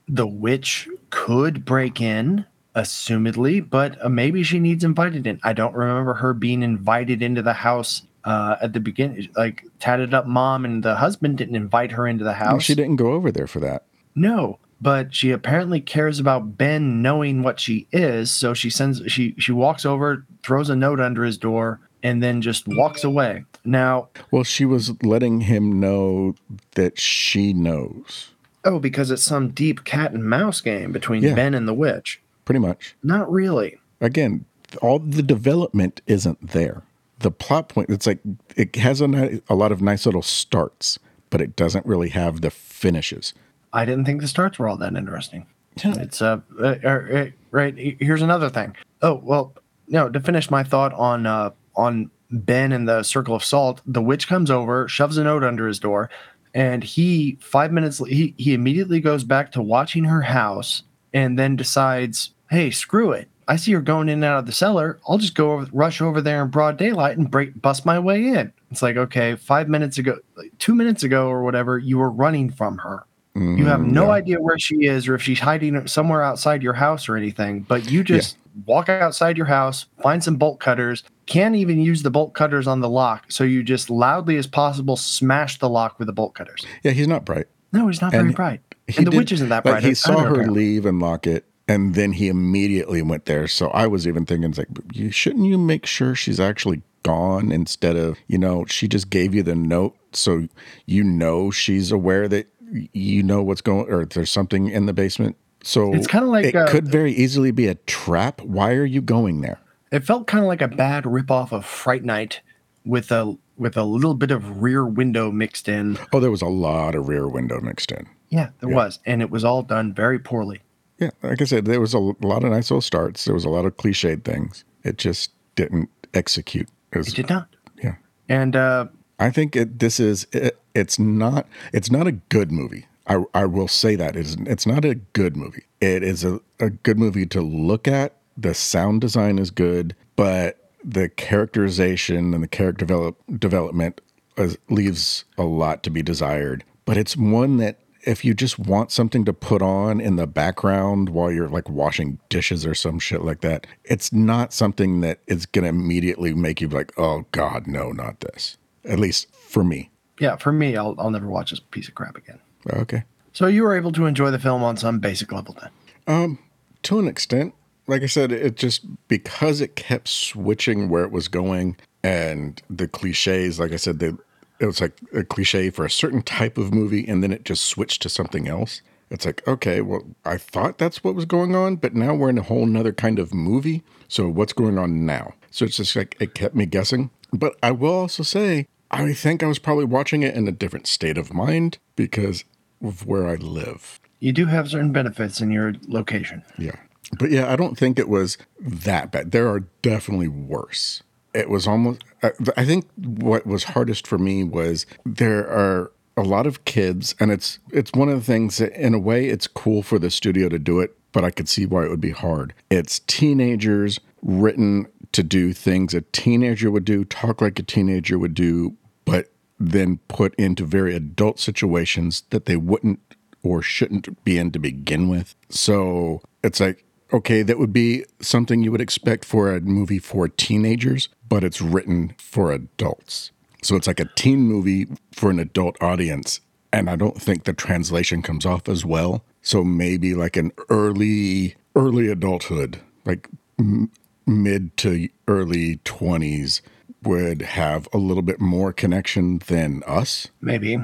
The 0.08 0.26
witch 0.26 0.88
could 1.10 1.64
break 1.64 2.00
in, 2.00 2.46
assumedly, 2.74 3.68
but 3.68 4.02
uh, 4.04 4.08
maybe 4.08 4.42
she 4.42 4.58
needs 4.58 4.84
invited 4.84 5.26
in. 5.26 5.40
I 5.42 5.52
don't 5.52 5.74
remember 5.74 6.14
her 6.14 6.32
being 6.32 6.62
invited 6.62 7.20
into 7.22 7.42
the 7.42 7.52
house 7.52 8.02
uh, 8.24 8.56
at 8.60 8.72
the 8.72 8.80
beginning. 8.80 9.28
Like 9.36 9.64
tatted 9.78 10.14
up 10.14 10.26
mom 10.26 10.64
and 10.64 10.82
the 10.82 10.96
husband 10.96 11.38
didn't 11.38 11.56
invite 11.56 11.92
her 11.92 12.06
into 12.06 12.24
the 12.24 12.34
house. 12.34 12.62
She 12.62 12.74
didn't 12.74 12.96
go 12.96 13.12
over 13.12 13.30
there 13.32 13.46
for 13.46 13.60
that. 13.60 13.84
No, 14.14 14.58
but 14.80 15.14
she 15.14 15.30
apparently 15.30 15.80
cares 15.80 16.18
about 16.18 16.56
Ben 16.58 17.00
knowing 17.02 17.42
what 17.42 17.60
she 17.60 17.86
is, 17.92 18.30
so 18.30 18.54
she 18.54 18.70
sends 18.70 19.02
she 19.12 19.34
she 19.38 19.52
walks 19.52 19.84
over, 19.86 20.26
throws 20.42 20.68
a 20.70 20.76
note 20.76 21.00
under 21.00 21.24
his 21.24 21.38
door, 21.38 21.80
and 22.02 22.22
then 22.22 22.42
just 22.42 22.66
walks 22.66 23.04
away. 23.04 23.44
Now, 23.64 24.08
Well, 24.30 24.42
she 24.44 24.64
was 24.64 24.92
letting 25.02 25.42
him 25.42 25.78
know 25.80 26.34
that 26.76 26.98
she 26.98 27.52
knows, 27.52 28.30
oh, 28.64 28.78
because 28.78 29.10
it's 29.10 29.22
some 29.22 29.50
deep 29.50 29.84
cat 29.84 30.12
and 30.12 30.24
mouse 30.24 30.60
game 30.62 30.92
between 30.92 31.22
Yeah. 31.22 31.34
Ben 31.34 31.52
and 31.54 31.68
the 31.68 31.74
witch. 31.74 32.20
pretty 32.46 32.58
much. 32.60 32.96
Not 33.02 33.30
really. 33.30 33.78
Again, 34.00 34.46
all 34.80 34.98
the 34.98 35.22
development 35.22 36.00
isn't 36.06 36.50
there. 36.52 36.82
The 37.20 37.30
plot 37.30 37.68
point, 37.68 37.90
it's 37.90 38.06
like 38.06 38.20
it 38.56 38.76
has 38.76 39.00
a, 39.00 39.40
a 39.48 39.54
lot 39.54 39.72
of 39.72 39.80
nice 39.80 40.06
little 40.06 40.22
starts, 40.22 40.98
but 41.30 41.40
it 41.40 41.54
doesn't 41.54 41.86
really 41.86 42.08
have 42.10 42.40
the 42.40 42.50
finishes. 42.50 43.34
I 43.72 43.84
didn't 43.84 44.04
think 44.04 44.20
the 44.20 44.28
starts 44.28 44.58
were 44.58 44.68
all 44.68 44.76
that 44.78 44.94
interesting. 44.94 45.46
It's 45.76 46.20
uh, 46.20 46.40
uh, 46.58 46.76
uh, 46.82 46.88
uh, 46.88 47.26
right. 47.50 47.74
Here's 48.00 48.22
another 48.22 48.50
thing. 48.50 48.74
Oh 49.02 49.20
well, 49.22 49.54
no. 49.88 50.08
To 50.08 50.20
finish 50.20 50.50
my 50.50 50.62
thought 50.62 50.92
on 50.94 51.26
uh 51.26 51.50
on 51.76 52.10
Ben 52.30 52.72
and 52.72 52.88
the 52.88 53.02
circle 53.02 53.34
of 53.34 53.44
salt, 53.44 53.80
the 53.86 54.02
witch 54.02 54.26
comes 54.26 54.50
over, 54.50 54.88
shoves 54.88 55.16
a 55.16 55.24
note 55.24 55.44
under 55.44 55.66
his 55.66 55.78
door, 55.78 56.10
and 56.54 56.82
he 56.82 57.38
five 57.40 57.72
minutes 57.72 57.98
he 57.98 58.34
he 58.36 58.54
immediately 58.54 59.00
goes 59.00 59.24
back 59.24 59.52
to 59.52 59.62
watching 59.62 60.04
her 60.04 60.22
house, 60.22 60.82
and 61.12 61.38
then 61.38 61.56
decides, 61.56 62.32
hey, 62.50 62.70
screw 62.70 63.12
it. 63.12 63.28
I 63.50 63.56
see 63.56 63.72
her 63.72 63.80
going 63.80 64.08
in 64.08 64.14
and 64.14 64.24
out 64.24 64.38
of 64.38 64.46
the 64.46 64.52
cellar. 64.52 65.00
I'll 65.08 65.18
just 65.18 65.34
go 65.34 65.52
over, 65.52 65.66
rush 65.72 66.00
over 66.00 66.20
there 66.20 66.40
in 66.42 66.48
broad 66.50 66.76
daylight 66.76 67.18
and 67.18 67.28
break 67.28 67.60
bust 67.60 67.84
my 67.84 67.98
way 67.98 68.24
in. 68.28 68.52
It's 68.70 68.80
like 68.80 68.96
okay, 68.96 69.34
five 69.34 69.68
minutes 69.68 69.98
ago, 69.98 70.18
like, 70.36 70.52
two 70.58 70.74
minutes 70.74 71.02
ago 71.02 71.26
or 71.28 71.42
whatever, 71.42 71.76
you 71.76 71.98
were 71.98 72.10
running 72.10 72.50
from 72.50 72.78
her. 72.78 73.04
You 73.34 73.64
have 73.66 73.80
Mm, 73.80 73.92
no 73.92 74.06
yeah. 74.06 74.10
idea 74.12 74.40
where 74.40 74.58
she 74.58 74.86
is 74.86 75.06
or 75.08 75.14
if 75.14 75.22
she's 75.22 75.38
hiding 75.40 75.86
somewhere 75.86 76.22
outside 76.22 76.62
your 76.62 76.72
house 76.74 77.08
or 77.08 77.16
anything, 77.16 77.60
but 77.60 77.90
you 77.90 78.02
just 78.04 78.36
walk 78.66 78.88
outside 78.88 79.36
your 79.36 79.46
house, 79.46 79.86
find 80.02 80.22
some 80.22 80.34
bolt 80.36 80.58
cutters, 80.60 81.04
can't 81.26 81.54
even 81.54 81.80
use 81.80 82.02
the 82.02 82.10
bolt 82.10 82.34
cutters 82.34 82.66
on 82.66 82.80
the 82.80 82.88
lock. 82.88 83.30
So 83.30 83.44
you 83.44 83.62
just 83.62 83.88
loudly 83.88 84.36
as 84.36 84.46
possible 84.48 84.96
smash 84.96 85.58
the 85.58 85.68
lock 85.68 85.98
with 85.98 86.06
the 86.06 86.12
bolt 86.12 86.34
cutters. 86.34 86.64
Yeah, 86.82 86.90
he's 86.92 87.06
not 87.08 87.24
bright. 87.24 87.46
No, 87.72 87.86
he's 87.88 88.00
not 88.00 88.10
very 88.12 88.32
bright. 88.32 88.60
And 88.96 89.06
the 89.06 89.10
did- 89.12 89.16
witch 89.16 89.32
isn't 89.32 89.48
that 89.48 89.64
like, 89.64 89.74
bright. 89.74 89.82
he 89.84 89.94
saw 89.94 90.18
her 90.18 90.28
apparently. 90.30 90.54
leave 90.64 90.84
and 90.86 91.00
lock 91.00 91.26
it, 91.28 91.44
and 91.70 91.94
then 91.94 92.12
he 92.12 92.28
immediately 92.28 93.00
went 93.02 93.26
there. 93.26 93.46
So 93.46 93.68
I 93.68 93.86
was 93.86 94.06
even 94.08 94.26
thinking, 94.26 94.52
like, 94.56 94.68
you 94.92 95.10
shouldn't 95.10 95.46
you 95.46 95.56
make 95.56 95.86
sure 95.86 96.14
she's 96.14 96.40
actually 96.40 96.82
gone 97.02 97.52
instead 97.52 97.96
of, 97.96 98.18
you 98.26 98.38
know, 98.38 98.64
she 98.66 98.88
just 98.88 99.08
gave 99.08 99.34
you 99.34 99.42
the 99.42 99.54
note, 99.54 99.96
so 100.12 100.48
you 100.86 101.04
know 101.04 101.50
she's 101.50 101.92
aware 101.92 102.28
that 102.28 102.46
you 102.92 103.22
know 103.22 103.42
what's 103.42 103.60
going, 103.60 103.88
or 103.88 104.04
there's 104.04 104.30
something 104.30 104.68
in 104.68 104.86
the 104.86 104.92
basement. 104.92 105.36
So 105.62 105.94
It's 105.94 106.06
kinda 106.06 106.26
like, 106.26 106.46
it 106.46 106.56
uh, 106.56 106.66
could 106.68 106.88
very 106.88 107.12
easily 107.12 107.50
be 107.52 107.66
a 107.68 107.74
trap. 107.86 108.40
Why 108.42 108.72
are 108.74 108.84
you 108.84 109.00
going 109.00 109.40
there? 109.40 109.58
It 109.92 110.04
felt 110.04 110.26
kind 110.26 110.42
of 110.44 110.48
like 110.48 110.62
a 110.62 110.68
bad 110.68 111.04
ripoff 111.04 111.52
of 111.52 111.64
Fright 111.64 112.04
Night 112.04 112.40
with 112.84 113.10
a 113.12 113.36
with 113.56 113.76
a 113.76 113.84
little 113.84 114.14
bit 114.14 114.30
of 114.30 114.62
rear 114.62 114.86
window 114.86 115.30
mixed 115.30 115.68
in. 115.68 115.98
Oh, 116.12 116.20
there 116.20 116.30
was 116.30 116.40
a 116.42 116.46
lot 116.46 116.94
of 116.94 117.08
rear 117.08 117.28
window 117.28 117.60
mixed 117.60 117.92
in. 117.92 118.06
Yeah, 118.30 118.50
there 118.60 118.70
Yeah. 118.70 118.76
was. 118.76 119.00
And 119.04 119.20
it 119.20 119.30
was 119.30 119.44
all 119.44 119.62
done 119.62 119.92
very 119.92 120.18
poorly. 120.18 120.60
Yeah, 121.00 121.10
like 121.22 121.40
I 121.40 121.44
said, 121.44 121.64
there 121.64 121.80
was 121.80 121.94
a 121.94 121.98
lot 121.98 122.44
of 122.44 122.50
nice 122.50 122.70
little 122.70 122.80
starts. 122.82 123.24
There 123.24 123.34
was 123.34 123.44
a 123.44 123.48
lot 123.48 123.64
of 123.64 123.76
cliched 123.76 124.22
things. 124.24 124.64
It 124.84 124.98
just 124.98 125.32
didn't 125.56 125.88
execute. 126.14 126.68
It 126.92 126.98
was, 126.98 127.08
It 127.08 127.16
did 127.16 127.28
not. 127.28 127.48
yeah. 127.82 127.96
And 128.28 128.54
uh, 128.54 128.86
I 129.18 129.30
think 129.30 129.56
it, 129.56 129.78
this 129.80 129.98
is 129.98 130.26
it, 130.32 130.58
it's 130.74 130.98
not 130.98 131.46
it's 131.72 131.90
not 131.90 132.06
a 132.06 132.12
good 132.12 132.52
movie. 132.52 132.86
I, 133.06 133.24
I 133.34 133.46
will 133.46 133.66
say 133.68 133.96
that 133.96 134.14
it's 134.14 134.36
it's 134.40 134.66
not 134.66 134.84
a 134.84 134.94
good 134.94 135.36
movie. 135.36 135.64
It 135.80 136.02
is 136.02 136.22
a, 136.22 136.38
a 136.60 136.70
good 136.70 136.98
movie 136.98 137.26
to 137.26 137.40
look 137.40 137.88
at. 137.88 138.14
The 138.36 138.54
sound 138.54 139.00
design 139.00 139.38
is 139.38 139.50
good, 139.50 139.96
but 140.16 140.70
the 140.84 141.08
characterization 141.10 142.32
and 142.34 142.42
the 142.42 142.48
character 142.48 142.84
develop, 142.86 143.16
development 143.38 144.00
is, 144.36 144.56
leaves 144.68 145.24
a 145.36 145.42
lot 145.42 145.82
to 145.82 145.90
be 145.90 146.02
desired. 146.02 146.64
But 146.84 146.96
it's 146.96 147.16
one 147.16 147.58
that 147.58 147.78
if 148.02 148.24
you 148.24 148.34
just 148.34 148.58
want 148.58 148.90
something 148.90 149.24
to 149.26 149.32
put 149.32 149.62
on 149.62 150.00
in 150.00 150.16
the 150.16 150.26
background 150.26 151.10
while 151.10 151.30
you're 151.30 151.48
like 151.48 151.68
washing 151.68 152.18
dishes 152.28 152.64
or 152.64 152.74
some 152.74 152.98
shit 152.98 153.22
like 153.22 153.40
that, 153.42 153.66
it's 153.84 154.12
not 154.12 154.52
something 154.52 155.00
that 155.02 155.20
is 155.26 155.46
going 155.46 155.64
to 155.64 155.68
immediately 155.68 156.34
make 156.34 156.60
you 156.60 156.68
be 156.68 156.76
like, 156.76 156.92
oh 156.98 157.26
God, 157.32 157.66
no, 157.66 157.92
not 157.92 158.20
this. 158.20 158.56
At 158.84 158.98
least 158.98 159.34
for 159.34 159.62
me. 159.62 159.90
yeah, 160.18 160.36
for 160.36 160.52
me, 160.52 160.76
I'll, 160.76 160.94
I'll 160.98 161.10
never 161.10 161.26
watch 161.28 161.50
this 161.50 161.60
piece 161.60 161.88
of 161.88 161.94
crap 161.94 162.16
again. 162.16 162.38
Okay. 162.70 163.04
So 163.32 163.46
you 163.46 163.62
were 163.62 163.76
able 163.76 163.92
to 163.92 164.06
enjoy 164.06 164.30
the 164.30 164.38
film 164.38 164.62
on 164.62 164.76
some 164.76 164.98
basic 164.98 165.32
level 165.32 165.56
then. 165.60 165.70
Um, 166.06 166.38
To 166.84 166.98
an 166.98 167.06
extent, 167.08 167.54
like 167.86 168.02
I 168.02 168.06
said, 168.06 168.32
it 168.32 168.56
just 168.56 168.84
because 169.08 169.60
it 169.60 169.76
kept 169.76 170.08
switching 170.08 170.88
where 170.88 171.04
it 171.04 171.12
was 171.12 171.28
going 171.28 171.76
and 172.02 172.60
the 172.70 172.88
cliches, 172.88 173.60
like 173.60 173.72
I 173.72 173.76
said, 173.76 173.98
they, 173.98 174.12
it 174.60 174.66
was 174.66 174.80
like 174.80 174.92
a 175.12 175.24
cliche 175.24 175.70
for 175.70 175.84
a 175.84 175.90
certain 175.90 176.22
type 176.22 176.58
of 176.58 176.72
movie 176.72 177.06
and 177.08 177.22
then 177.22 177.32
it 177.32 177.44
just 177.44 177.64
switched 177.64 178.02
to 178.02 178.08
something 178.08 178.46
else. 178.46 178.82
It's 179.10 179.26
like, 179.26 179.46
okay, 179.48 179.80
well, 179.80 180.04
I 180.24 180.36
thought 180.36 180.78
that's 180.78 181.02
what 181.02 181.16
was 181.16 181.24
going 181.24 181.56
on, 181.56 181.76
but 181.76 181.94
now 181.94 182.14
we're 182.14 182.30
in 182.30 182.38
a 182.38 182.42
whole 182.42 182.66
nother 182.66 182.92
kind 182.92 183.18
of 183.18 183.34
movie. 183.34 183.82
So 184.06 184.28
what's 184.28 184.52
going 184.52 184.78
on 184.78 185.04
now? 185.04 185.34
So 185.50 185.64
it's 185.64 185.78
just 185.78 185.96
like 185.96 186.16
it 186.20 186.34
kept 186.34 186.54
me 186.54 186.66
guessing. 186.66 187.10
But 187.32 187.56
I 187.62 187.72
will 187.72 187.92
also 187.92 188.22
say, 188.22 188.66
I 188.90 189.12
think 189.12 189.42
I 189.42 189.46
was 189.46 189.58
probably 189.58 189.84
watching 189.84 190.22
it 190.22 190.34
in 190.34 190.46
a 190.46 190.52
different 190.52 190.86
state 190.86 191.18
of 191.18 191.32
mind 191.32 191.78
because 191.96 192.44
of 192.82 193.06
where 193.06 193.26
I 193.26 193.34
live. 193.34 193.98
You 194.20 194.32
do 194.32 194.46
have 194.46 194.70
certain 194.70 194.92
benefits 194.92 195.40
in 195.40 195.50
your 195.50 195.74
location. 195.88 196.44
Yeah. 196.58 196.76
But 197.18 197.30
yeah, 197.30 197.50
I 197.52 197.56
don't 197.56 197.76
think 197.76 197.98
it 197.98 198.08
was 198.08 198.38
that 198.60 199.10
bad. 199.10 199.32
There 199.32 199.48
are 199.48 199.60
definitely 199.82 200.28
worse. 200.28 201.02
It 201.34 201.48
was 201.48 201.66
almost, 201.66 202.04
I, 202.22 202.64
think 202.64 202.86
what 202.96 203.46
was 203.46 203.64
hardest 203.64 204.06
for 204.06 204.18
me 204.18 204.44
was 204.44 204.86
there 205.04 205.48
are 205.48 205.90
a 206.16 206.22
lot 206.22 206.46
of 206.46 206.64
kids, 206.64 207.14
and 207.18 207.30
it's 207.30 207.58
it's 207.72 207.92
one 207.92 208.08
of 208.08 208.18
the 208.18 208.24
things 208.24 208.58
that, 208.58 208.72
in 208.72 208.94
a 208.94 208.98
way, 208.98 209.26
it's 209.26 209.46
cool 209.46 209.82
for 209.82 209.98
the 209.98 210.10
studio 210.10 210.48
to 210.48 210.58
do 210.58 210.80
it, 210.80 210.96
but 211.12 211.24
I 211.24 211.30
could 211.30 211.48
see 211.48 211.66
why 211.66 211.84
it 211.84 211.90
would 211.90 212.00
be 212.00 212.10
hard. 212.10 212.52
It's 212.70 212.98
teenagers 213.00 214.00
written 214.22 214.86
to 215.12 215.22
do 215.22 215.52
things 215.52 215.94
a 215.94 216.02
teenager 216.02 216.70
would 216.70 216.84
do, 216.84 217.04
talk 217.04 217.40
like 217.40 217.58
a 217.58 217.62
teenager 217.62 218.18
would 218.18 218.34
do, 218.34 218.76
but 219.04 219.30
then 219.58 219.98
put 220.08 220.34
into 220.36 220.64
very 220.64 220.94
adult 220.94 221.38
situations 221.38 222.22
that 222.30 222.46
they 222.46 222.56
wouldn't 222.56 223.00
or 223.42 223.62
shouldn't 223.62 224.22
be 224.24 224.38
in 224.38 224.50
to 224.52 224.58
begin 224.58 225.08
with. 225.08 225.34
So 225.48 226.22
it's 226.44 226.60
like, 226.60 226.84
okay, 227.12 227.42
that 227.42 227.58
would 227.58 227.72
be 227.72 228.04
something 228.20 228.62
you 228.62 228.72
would 228.72 228.80
expect 228.80 229.24
for 229.24 229.54
a 229.54 229.60
movie 229.60 229.98
for 229.98 230.28
teenagers, 230.28 231.08
but 231.28 231.44
it's 231.44 231.60
written 231.60 232.14
for 232.18 232.52
adults. 232.52 233.30
So 233.62 233.76
it's 233.76 233.86
like 233.86 234.00
a 234.00 234.08
teen 234.16 234.40
movie 234.40 234.86
for 235.12 235.30
an 235.30 235.38
adult 235.38 235.80
audience. 235.82 236.40
And 236.72 236.88
I 236.88 236.96
don't 236.96 237.20
think 237.20 237.44
the 237.44 237.52
translation 237.52 238.22
comes 238.22 238.46
off 238.46 238.68
as 238.68 238.84
well. 238.84 239.24
So 239.42 239.64
maybe 239.64 240.14
like 240.14 240.36
an 240.36 240.52
early, 240.68 241.56
early 241.74 242.08
adulthood, 242.08 242.80
like 243.04 243.28
m- 243.58 243.90
mid 244.26 244.76
to 244.78 245.08
early 245.26 245.76
20s, 245.78 246.60
would 247.02 247.42
have 247.42 247.88
a 247.92 247.98
little 247.98 248.22
bit 248.22 248.40
more 248.40 248.72
connection 248.72 249.38
than 249.46 249.82
us. 249.86 250.28
Maybe. 250.40 250.78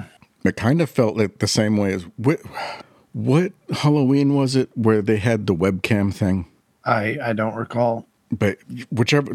It 0.44 0.56
kind 0.56 0.80
of 0.80 0.88
felt 0.88 1.16
like 1.16 1.38
the 1.38 1.46
same 1.46 1.76
way 1.76 1.92
as 1.92 2.02
what, 2.16 2.40
what 3.16 3.52
Halloween 3.70 4.34
was 4.34 4.56
it 4.56 4.68
where 4.74 5.00
they 5.00 5.16
had 5.16 5.46
the 5.46 5.54
webcam 5.54 6.12
thing? 6.12 6.46
I, 6.84 7.16
I 7.22 7.32
don't 7.32 7.54
recall. 7.54 8.06
But 8.30 8.58
whichever 8.90 9.32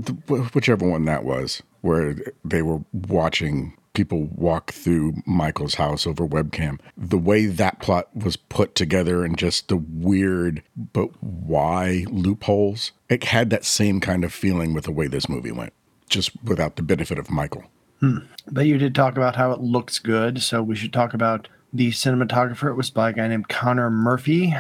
whichever 0.53 0.88
one 0.88 1.05
that 1.05 1.23
was, 1.23 1.63
where 1.82 2.15
they 2.45 2.61
were 2.61 2.82
watching 2.93 3.75
people 3.93 4.25
walk 4.36 4.71
through 4.71 5.15
Michael's 5.25 5.75
house 5.75 6.05
over 6.05 6.27
webcam, 6.27 6.79
the 6.95 7.17
way 7.17 7.47
that 7.47 7.79
plot 7.79 8.15
was 8.15 8.36
put 8.36 8.75
together 8.75 9.25
and 9.25 9.36
just 9.36 9.69
the 9.69 9.77
weird 9.77 10.61
but 10.93 11.09
why 11.23 12.05
loopholes, 12.11 12.91
it 13.09 13.23
had 13.23 13.49
that 13.49 13.65
same 13.65 13.99
kind 13.99 14.23
of 14.23 14.32
feeling 14.32 14.75
with 14.75 14.84
the 14.84 14.91
way 14.91 15.07
this 15.07 15.27
movie 15.27 15.51
went, 15.51 15.73
just 16.07 16.32
without 16.43 16.75
the 16.75 16.84
benefit 16.84 17.17
of 17.17 17.32
Michael. 17.32 17.63
Hmm. 17.99 18.19
But 18.51 18.67
you 18.67 18.77
did 18.77 18.93
talk 18.93 19.17
about 19.17 19.38
how 19.38 19.51
it 19.51 19.59
looks 19.59 19.97
good, 19.97 20.43
so 20.43 20.61
we 20.61 20.75
should 20.75 20.93
talk 20.93 21.15
about 21.15 21.47
the 21.74 21.91
cinematographer. 21.91 22.76
Was 22.76 22.89
by 22.89 23.09
a 23.09 23.13
guy 23.13 23.28
named 23.28 23.47
Connor 23.47 23.89
Murphy, 23.89 24.53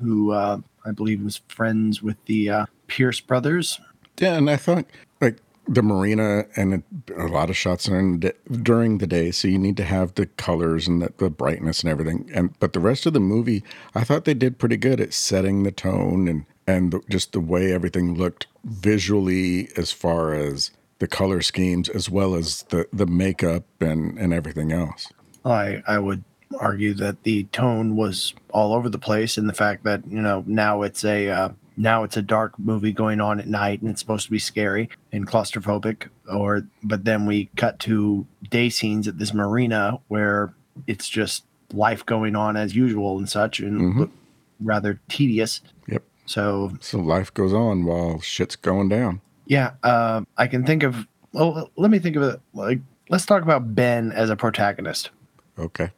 who 0.00 0.32
uh, 0.32 0.60
I 0.84 0.90
believe 0.90 1.22
was 1.22 1.40
friends 1.48 2.02
with 2.02 2.22
the 2.26 2.50
uh, 2.50 2.66
Pierce 2.86 3.20
brothers. 3.20 3.80
Yeah, 4.18 4.34
and 4.34 4.50
I 4.50 4.56
thought 4.56 4.86
like 5.20 5.38
the 5.68 5.82
marina 5.82 6.46
and 6.56 6.82
a 7.16 7.26
lot 7.26 7.50
of 7.50 7.56
shots 7.56 7.88
are 7.88 7.98
in 7.98 8.20
the, 8.20 8.34
during 8.62 8.98
the 8.98 9.06
day, 9.06 9.30
so 9.30 9.46
you 9.46 9.58
need 9.58 9.76
to 9.76 9.84
have 9.84 10.14
the 10.14 10.26
colors 10.26 10.88
and 10.88 11.02
the, 11.02 11.12
the 11.18 11.28
brightness 11.28 11.82
and 11.82 11.90
everything. 11.90 12.30
And 12.34 12.58
but 12.58 12.72
the 12.72 12.80
rest 12.80 13.04
of 13.06 13.12
the 13.12 13.20
movie, 13.20 13.62
I 13.94 14.02
thought 14.02 14.24
they 14.24 14.34
did 14.34 14.58
pretty 14.58 14.78
good 14.78 15.00
at 15.00 15.12
setting 15.12 15.62
the 15.62 15.72
tone 15.72 16.26
and 16.26 16.46
and 16.66 16.92
the, 16.92 17.00
just 17.10 17.32
the 17.32 17.40
way 17.40 17.72
everything 17.72 18.14
looked 18.14 18.46
visually, 18.64 19.68
as 19.76 19.92
far 19.92 20.34
as 20.34 20.70
the 20.98 21.06
color 21.06 21.42
schemes, 21.42 21.88
as 21.88 22.08
well 22.08 22.34
as 22.34 22.62
the 22.64 22.88
the 22.92 23.06
makeup 23.06 23.64
and 23.80 24.18
and 24.18 24.32
everything 24.32 24.72
else. 24.72 25.08
I 25.44 25.82
I 25.86 25.98
would 25.98 26.24
argue 26.58 26.94
that 26.94 27.22
the 27.24 27.44
tone 27.44 27.96
was 27.96 28.34
all 28.50 28.72
over 28.74 28.88
the 28.88 28.98
place, 28.98 29.36
and 29.36 29.48
the 29.48 29.52
fact 29.54 29.84
that 29.84 30.02
you 30.08 30.20
know 30.22 30.44
now 30.46 30.82
it's 30.82 31.04
a 31.04 31.28
uh, 31.28 31.48
now 31.76 32.02
it's 32.04 32.16
a 32.16 32.22
dark 32.22 32.58
movie 32.58 32.92
going 32.92 33.20
on 33.20 33.38
at 33.40 33.46
night, 33.48 33.80
and 33.82 33.90
it's 33.90 34.00
supposed 34.00 34.24
to 34.26 34.30
be 34.30 34.38
scary 34.38 34.88
and 35.12 35.26
claustrophobic. 35.26 36.08
Or 36.32 36.66
but 36.82 37.04
then 37.04 37.26
we 37.26 37.50
cut 37.56 37.78
to 37.80 38.26
day 38.50 38.68
scenes 38.68 39.06
at 39.08 39.18
this 39.18 39.32
marina 39.34 39.98
where 40.08 40.52
it's 40.86 41.08
just 41.08 41.44
life 41.72 42.04
going 42.06 42.34
on 42.36 42.56
as 42.56 42.74
usual 42.74 43.18
and 43.18 43.28
such, 43.28 43.60
and 43.60 43.96
look 43.98 44.10
rather 44.60 45.00
tedious. 45.08 45.60
Yep. 45.86 46.02
So 46.26 46.72
So 46.80 46.98
life 46.98 47.32
goes 47.32 47.52
on 47.52 47.84
while 47.84 48.20
shit's 48.20 48.56
going 48.56 48.88
down. 48.88 49.20
yeah, 49.46 49.72
uh, 49.82 50.22
I 50.36 50.46
can 50.46 50.64
think 50.64 50.82
of. 50.82 51.06
Well, 51.32 51.70
let 51.76 51.90
me 51.90 51.98
think 51.98 52.16
of 52.16 52.22
it. 52.22 52.40
Like, 52.54 52.80
let's 53.10 53.26
talk 53.26 53.42
about 53.42 53.74
Ben 53.74 54.12
as 54.12 54.30
a 54.30 54.36
protagonist. 54.36 55.10
Okay. 55.58 55.90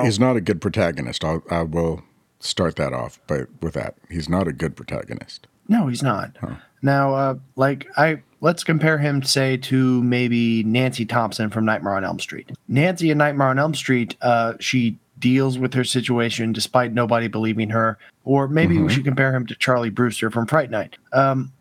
He- 0.00 0.06
he's 0.06 0.18
not 0.20 0.36
a 0.36 0.40
good 0.40 0.60
protagonist. 0.60 1.24
I'll, 1.24 1.42
I 1.50 1.62
will 1.62 2.02
start 2.40 2.76
that 2.76 2.92
off, 2.92 3.18
but 3.26 3.48
with 3.60 3.74
that, 3.74 3.94
he's 4.10 4.28
not 4.28 4.46
a 4.48 4.52
good 4.52 4.76
protagonist. 4.76 5.46
No, 5.68 5.88
he's 5.88 6.02
not. 6.02 6.36
Now, 6.82 7.14
uh, 7.14 7.34
like 7.56 7.86
I 7.96 8.22
let's 8.40 8.62
compare 8.62 8.98
him, 8.98 9.22
say, 9.22 9.56
to 9.56 10.02
maybe 10.02 10.62
Nancy 10.62 11.04
Thompson 11.04 11.50
from 11.50 11.64
Nightmare 11.64 11.96
on 11.96 12.04
Elm 12.04 12.18
Street. 12.20 12.52
Nancy 12.68 13.10
in 13.10 13.18
Nightmare 13.18 13.48
on 13.48 13.58
Elm 13.58 13.74
Street, 13.74 14.14
uh, 14.20 14.54
she 14.60 14.98
deals 15.18 15.58
with 15.58 15.72
her 15.74 15.82
situation 15.82 16.52
despite 16.52 16.92
nobody 16.92 17.26
believing 17.26 17.70
her. 17.70 17.98
Or 18.24 18.46
maybe 18.48 18.78
we 18.78 18.92
should 18.92 19.04
compare 19.04 19.34
him 19.34 19.46
to 19.46 19.54
Charlie 19.56 19.90
Brewster 19.90 20.30
from 20.30 20.46
Fright 20.46 20.70
Night. 20.70 20.96
Um, 21.12 21.52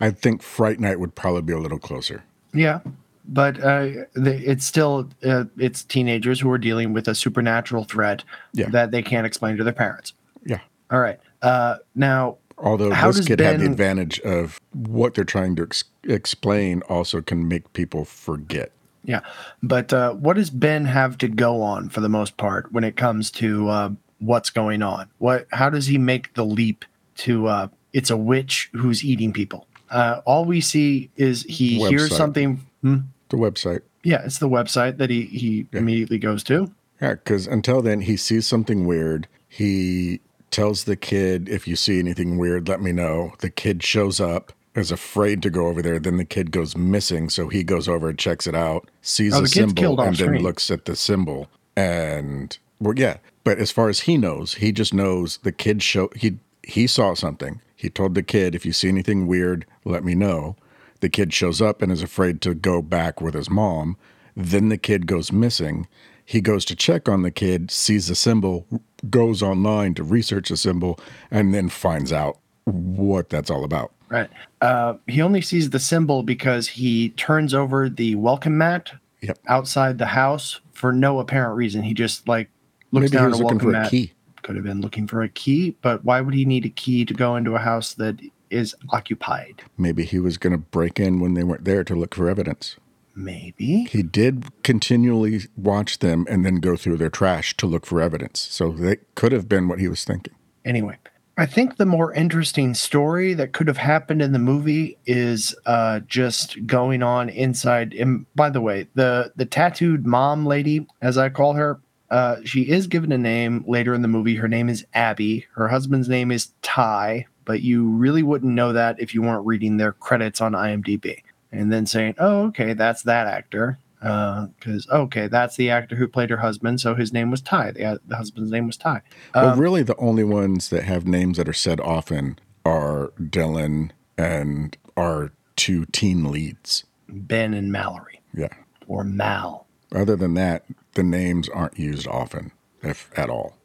I 0.00 0.10
think 0.10 0.42
Fright 0.42 0.78
Night 0.78 1.00
would 1.00 1.14
probably 1.14 1.42
be 1.42 1.52
a 1.54 1.58
little 1.58 1.78
closer. 1.78 2.22
yeah, 2.52 2.80
but 3.28 3.60
uh, 3.62 3.88
the, 4.14 4.42
it's 4.44 4.64
still 4.64 5.08
uh, 5.24 5.44
it's 5.58 5.84
teenagers 5.84 6.40
who 6.40 6.50
are 6.50 6.58
dealing 6.58 6.92
with 6.92 7.06
a 7.06 7.14
supernatural 7.14 7.84
threat 7.84 8.24
Yeah. 8.54 8.68
that 8.70 8.90
they 8.90 9.02
can't 9.02 9.26
explain 9.26 9.56
to 9.58 9.64
their 9.64 9.72
parents. 9.72 10.14
Yeah. 10.44 10.60
All 10.90 10.98
right. 11.00 11.20
Uh, 11.42 11.76
now, 11.94 12.38
Although 12.56 12.88
this 12.88 13.26
kid 13.26 13.38
had 13.38 13.60
the 13.60 13.66
advantage 13.66 14.18
of 14.20 14.58
what 14.72 15.14
they're 15.14 15.22
trying 15.24 15.54
to 15.56 15.62
ex- 15.62 15.84
explain 16.04 16.82
also 16.88 17.20
can 17.20 17.46
make 17.46 17.72
people 17.72 18.04
forget. 18.04 18.72
Yeah, 19.04 19.20
but 19.62 19.92
uh, 19.92 20.12
what 20.14 20.34
does 20.34 20.50
Ben 20.50 20.84
have 20.84 21.16
to 21.18 21.28
go 21.28 21.62
on 21.62 21.88
for 21.88 22.00
the 22.00 22.08
most 22.08 22.36
part 22.36 22.72
when 22.72 22.82
it 22.82 22.96
comes 22.96 23.30
to 23.32 23.68
uh, 23.68 23.90
what's 24.18 24.50
going 24.50 24.82
on? 24.82 25.08
What? 25.18 25.46
How 25.52 25.70
does 25.70 25.86
he 25.86 25.98
make 25.98 26.34
the 26.34 26.44
leap 26.44 26.84
to 27.18 27.46
uh, 27.46 27.68
it's 27.92 28.10
a 28.10 28.16
witch 28.16 28.70
who's 28.72 29.04
eating 29.04 29.32
people? 29.32 29.66
Uh, 29.88 30.20
all 30.26 30.44
we 30.44 30.60
see 30.60 31.10
is 31.16 31.44
he 31.44 31.78
hears 31.88 32.14
something. 32.14 32.60
Hmm? 32.82 32.96
The 33.28 33.36
website. 33.36 33.80
Yeah, 34.04 34.22
it's 34.24 34.38
the 34.38 34.48
website 34.48 34.96
that 34.98 35.10
he 35.10 35.22
he 35.26 35.66
immediately 35.72 36.18
goes 36.18 36.42
to. 36.44 36.70
Yeah, 37.00 37.14
because 37.14 37.46
until 37.46 37.82
then, 37.82 38.00
he 38.00 38.16
sees 38.16 38.46
something 38.46 38.86
weird. 38.86 39.28
He 39.48 40.20
tells 40.50 40.84
the 40.84 40.96
kid, 40.96 41.48
if 41.48 41.68
you 41.68 41.76
see 41.76 41.98
anything 41.98 42.38
weird, 42.38 42.68
let 42.68 42.80
me 42.80 42.92
know. 42.92 43.32
The 43.38 43.50
kid 43.50 43.82
shows 43.82 44.20
up, 44.20 44.52
is 44.74 44.90
afraid 44.90 45.42
to 45.42 45.50
go 45.50 45.66
over 45.66 45.82
there. 45.82 45.98
Then 45.98 46.16
the 46.16 46.24
kid 46.24 46.50
goes 46.50 46.76
missing. 46.76 47.28
So 47.28 47.48
he 47.48 47.62
goes 47.62 47.88
over 47.88 48.08
and 48.08 48.18
checks 48.18 48.46
it 48.46 48.54
out, 48.54 48.88
sees 49.02 49.34
Oh, 49.34 49.42
the 49.42 49.48
symbol, 49.48 50.00
and 50.00 50.16
then 50.16 50.38
looks 50.38 50.70
at 50.70 50.86
the 50.86 50.96
symbol. 50.96 51.48
And, 51.76 52.56
well, 52.80 52.94
yeah. 52.96 53.18
But 53.44 53.58
as 53.58 53.70
far 53.70 53.88
as 53.88 54.00
he 54.00 54.16
knows, 54.16 54.54
he 54.54 54.72
just 54.72 54.92
knows 54.92 55.38
the 55.38 55.52
kid 55.52 55.82
show, 55.82 56.10
he, 56.16 56.38
he 56.62 56.86
saw 56.86 57.14
something. 57.14 57.60
He 57.76 57.88
told 57.88 58.14
the 58.14 58.22
kid, 58.22 58.54
if 58.54 58.66
you 58.66 58.72
see 58.72 58.88
anything 58.88 59.26
weird, 59.26 59.64
let 59.84 60.04
me 60.04 60.14
know. 60.14 60.56
The 61.00 61.08
kid 61.08 61.32
shows 61.32 61.60
up 61.62 61.80
and 61.82 61.92
is 61.92 62.02
afraid 62.02 62.40
to 62.42 62.54
go 62.54 62.82
back 62.82 63.20
with 63.20 63.34
his 63.34 63.48
mom. 63.50 63.96
Then 64.36 64.68
the 64.68 64.78
kid 64.78 65.06
goes 65.06 65.30
missing. 65.32 65.86
He 66.24 66.40
goes 66.40 66.64
to 66.66 66.76
check 66.76 67.08
on 67.08 67.22
the 67.22 67.30
kid, 67.30 67.70
sees 67.70 68.08
the 68.08 68.14
symbol, 68.14 68.66
goes 69.08 69.42
online 69.42 69.94
to 69.94 70.02
research 70.02 70.48
the 70.50 70.56
symbol, 70.56 70.98
and 71.30 71.54
then 71.54 71.68
finds 71.68 72.12
out 72.12 72.38
what 72.64 73.30
that's 73.30 73.50
all 73.50 73.64
about. 73.64 73.92
Right. 74.10 74.28
Uh, 74.60 74.94
he 75.06 75.22
only 75.22 75.40
sees 75.40 75.70
the 75.70 75.78
symbol 75.78 76.22
because 76.22 76.68
he 76.68 77.10
turns 77.10 77.54
over 77.54 77.88
the 77.88 78.14
welcome 78.16 78.58
mat 78.58 78.92
Yep. 79.20 79.38
outside 79.48 79.98
the 79.98 80.06
house 80.06 80.60
for 80.72 80.92
no 80.92 81.18
apparent 81.18 81.56
reason. 81.56 81.82
He 81.82 81.92
just 81.92 82.28
like 82.28 82.48
looks 82.92 83.10
Maybe 83.10 83.16
down 83.18 83.26
at 83.32 83.34
a 83.34 83.36
looking 83.36 83.44
welcome 83.44 83.58
for 83.60 83.68
a 83.70 83.72
mat. 83.72 83.90
key. 83.90 84.12
Could 84.42 84.54
have 84.54 84.64
been 84.64 84.80
looking 84.80 85.06
for 85.08 85.22
a 85.22 85.28
key, 85.28 85.76
but 85.82 86.04
why 86.04 86.20
would 86.20 86.34
he 86.34 86.44
need 86.44 86.64
a 86.64 86.68
key 86.70 87.04
to 87.04 87.12
go 87.14 87.34
into 87.36 87.56
a 87.56 87.58
house 87.58 87.94
that 87.94 88.20
is 88.50 88.74
occupied? 88.90 89.62
Maybe 89.76 90.04
he 90.04 90.18
was 90.18 90.38
going 90.38 90.52
to 90.52 90.58
break 90.58 90.98
in 90.98 91.20
when 91.20 91.34
they 91.34 91.44
weren't 91.44 91.64
there 91.64 91.84
to 91.84 91.94
look 91.94 92.14
for 92.14 92.28
evidence. 92.28 92.76
Maybe. 93.14 93.84
He 93.84 94.02
did 94.04 94.62
continually 94.62 95.42
watch 95.56 95.98
them 95.98 96.24
and 96.30 96.44
then 96.44 96.56
go 96.56 96.76
through 96.76 96.98
their 96.98 97.10
trash 97.10 97.56
to 97.56 97.66
look 97.66 97.84
for 97.84 98.00
evidence. 98.00 98.40
So 98.40 98.70
that 98.72 99.14
could 99.16 99.32
have 99.32 99.48
been 99.48 99.66
what 99.66 99.80
he 99.80 99.88
was 99.88 100.04
thinking. 100.04 100.34
Anyway, 100.64 100.98
I 101.36 101.46
think 101.46 101.76
the 101.76 101.86
more 101.86 102.12
interesting 102.12 102.74
story 102.74 103.34
that 103.34 103.52
could 103.52 103.68
have 103.68 103.76
happened 103.76 104.22
in 104.22 104.32
the 104.32 104.38
movie 104.38 104.98
is 105.06 105.54
uh, 105.66 106.00
just 106.00 106.66
going 106.66 107.02
on 107.02 107.28
inside. 107.28 107.92
And 107.94 108.26
by 108.34 108.50
the 108.50 108.60
way, 108.60 108.88
the 108.94 109.32
the 109.36 109.46
tattooed 109.46 110.06
mom 110.06 110.46
lady, 110.46 110.86
as 111.00 111.16
I 111.16 111.28
call 111.28 111.54
her, 111.54 111.80
uh, 112.10 112.36
she 112.44 112.62
is 112.62 112.86
given 112.86 113.12
a 113.12 113.18
name 113.18 113.64
later 113.66 113.94
in 113.94 114.02
the 114.02 114.08
movie. 114.08 114.36
Her 114.36 114.48
name 114.48 114.68
is 114.68 114.84
Abby. 114.94 115.46
Her 115.54 115.68
husband's 115.68 116.08
name 116.08 116.32
is 116.32 116.50
Ty, 116.62 117.26
but 117.48 117.62
you 117.62 117.88
really 117.88 118.22
wouldn't 118.22 118.52
know 118.52 118.74
that 118.74 119.00
if 119.00 119.14
you 119.14 119.22
weren't 119.22 119.46
reading 119.46 119.78
their 119.78 119.92
credits 119.92 120.40
on 120.42 120.52
IMDb 120.52 121.22
and 121.50 121.72
then 121.72 121.86
saying, 121.86 122.14
"Oh, 122.18 122.42
okay, 122.48 122.74
that's 122.74 123.02
that 123.04 123.26
actor." 123.26 123.78
Because 124.00 124.86
okay, 124.90 125.26
that's 125.26 125.56
the 125.56 125.70
actor 125.70 125.96
who 125.96 126.06
played 126.06 126.30
her 126.30 126.36
husband, 126.36 126.80
so 126.80 126.94
his 126.94 127.12
name 127.12 127.30
was 127.32 127.40
Ty. 127.40 127.72
The, 127.72 128.00
the 128.06 128.16
husband's 128.16 128.52
name 128.52 128.66
was 128.68 128.76
Ty. 128.76 129.00
well, 129.34 129.50
Um, 129.54 129.58
really, 129.58 129.82
the 129.82 129.96
only 129.96 130.22
ones 130.22 130.68
that 130.68 130.84
have 130.84 131.04
names 131.06 131.36
that 131.38 131.48
are 131.48 131.52
said 131.52 131.80
often 131.80 132.38
are 132.64 133.08
Dylan 133.20 133.90
and 134.16 134.76
our 134.96 135.32
two 135.56 135.86
teen 135.86 136.30
leads. 136.30 136.84
Ben 137.08 137.54
and 137.54 137.72
Mallory, 137.72 138.20
Yeah. 138.34 138.48
or 138.86 139.02
Mal, 139.02 139.66
Other 139.92 140.14
than 140.16 140.34
that, 140.34 140.64
the 140.94 141.02
names 141.02 141.48
aren't 141.48 141.78
used 141.78 142.06
often, 142.06 142.52
if 142.82 143.10
at 143.16 143.30
all. 143.30 143.56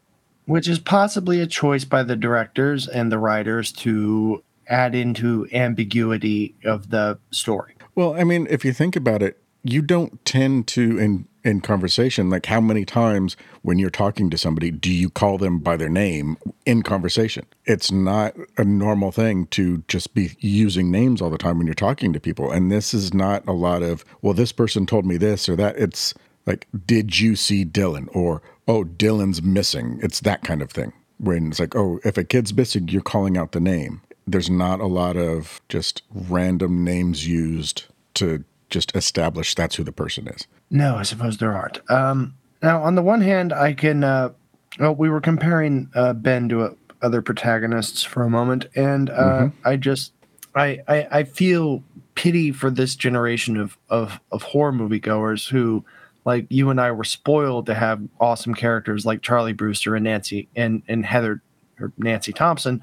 Which 0.45 0.67
is 0.67 0.79
possibly 0.79 1.39
a 1.39 1.47
choice 1.47 1.85
by 1.85 2.03
the 2.03 2.15
directors 2.15 2.87
and 2.87 3.11
the 3.11 3.17
writers 3.17 3.71
to 3.71 4.43
add 4.67 4.95
into 4.95 5.47
ambiguity 5.53 6.55
of 6.63 6.89
the 6.89 7.19
story. 7.31 7.75
Well, 7.95 8.15
I 8.15 8.23
mean, 8.23 8.47
if 8.49 8.65
you 8.65 8.73
think 8.73 8.95
about 8.95 9.21
it, 9.21 9.41
you 9.63 9.81
don't 9.81 10.23
tend 10.25 10.67
to 10.67 10.97
in 10.97 11.27
in 11.43 11.61
conversation 11.61 12.29
like 12.29 12.45
how 12.45 12.61
many 12.61 12.85
times 12.85 13.35
when 13.61 13.77
you're 13.77 13.89
talking 13.89 14.29
to 14.29 14.37
somebody 14.37 14.71
do 14.71 14.91
you 14.91 15.09
call 15.09 15.37
them 15.37 15.59
by 15.59 15.75
their 15.75 15.89
name 15.89 16.37
in 16.65 16.83
conversation? 16.83 17.45
It's 17.65 17.91
not 17.91 18.35
a 18.57 18.63
normal 18.63 19.11
thing 19.11 19.47
to 19.47 19.83
just 19.87 20.13
be 20.13 20.35
using 20.39 20.89
names 20.89 21.21
all 21.21 21.29
the 21.29 21.37
time 21.37 21.57
when 21.57 21.67
you're 21.67 21.73
talking 21.73 22.13
to 22.13 22.19
people. 22.19 22.51
And 22.51 22.71
this 22.71 22.93
is 22.93 23.13
not 23.13 23.45
a 23.47 23.51
lot 23.51 23.83
of, 23.83 24.05
well, 24.21 24.33
this 24.33 24.51
person 24.51 24.85
told 24.85 25.05
me 25.05 25.17
this 25.17 25.49
or 25.49 25.55
that. 25.57 25.77
It's 25.77 26.13
like, 26.45 26.67
did 26.85 27.19
you 27.19 27.35
see 27.35 27.65
Dylan? 27.65 28.07
Or, 28.15 28.41
oh, 28.67 28.83
Dylan's 28.83 29.41
missing. 29.41 29.99
It's 30.01 30.19
that 30.21 30.43
kind 30.43 30.61
of 30.61 30.71
thing. 30.71 30.93
When 31.19 31.47
it's 31.47 31.59
like, 31.59 31.75
oh, 31.75 31.99
if 32.03 32.17
a 32.17 32.23
kid's 32.23 32.53
missing, 32.53 32.87
you're 32.89 33.01
calling 33.01 33.37
out 33.37 33.53
the 33.53 33.59
name. 33.59 34.01
There's 34.27 34.49
not 34.49 34.79
a 34.79 34.87
lot 34.87 35.15
of 35.15 35.61
just 35.69 36.01
random 36.11 36.83
names 36.83 37.27
used 37.27 37.85
to 38.15 38.43
just 38.69 38.95
establish 38.95 39.53
that's 39.53 39.75
who 39.75 39.83
the 39.83 39.91
person 39.91 40.27
is. 40.27 40.47
No, 40.69 40.95
I 40.95 41.03
suppose 41.03 41.37
there 41.37 41.53
aren't. 41.53 41.79
Um, 41.89 42.33
now, 42.61 42.81
on 42.81 42.95
the 42.95 43.01
one 43.03 43.21
hand, 43.21 43.53
I 43.53 43.73
can. 43.73 44.03
Uh, 44.03 44.29
well, 44.79 44.95
we 44.95 45.09
were 45.09 45.21
comparing 45.21 45.89
uh, 45.93 46.13
Ben 46.13 46.49
to 46.49 46.63
uh, 46.63 46.73
other 47.01 47.21
protagonists 47.21 48.03
for 48.03 48.23
a 48.23 48.29
moment, 48.29 48.65
and 48.75 49.09
uh, 49.09 49.49
I 49.63 49.75
just, 49.75 50.13
I, 50.55 50.79
I, 50.87 51.07
I 51.11 51.23
feel 51.25 51.83
pity 52.15 52.51
for 52.51 52.71
this 52.71 52.95
generation 52.95 53.57
of 53.57 53.77
of 53.89 54.19
of 54.31 54.41
horror 54.41 54.71
moviegoers 54.71 55.49
who, 55.49 55.85
like 56.25 56.47
you 56.49 56.69
and 56.69 56.79
I, 56.79 56.91
were 56.91 57.03
spoiled 57.03 57.65
to 57.67 57.73
have 57.73 58.01
awesome 58.19 58.53
characters 58.53 59.05
like 59.05 59.21
Charlie 59.21 59.53
Brewster 59.53 59.95
and 59.95 60.03
Nancy 60.03 60.47
and 60.55 60.83
and 60.87 61.05
Heather 61.05 61.41
or 61.79 61.91
Nancy 61.97 62.33
Thompson. 62.33 62.81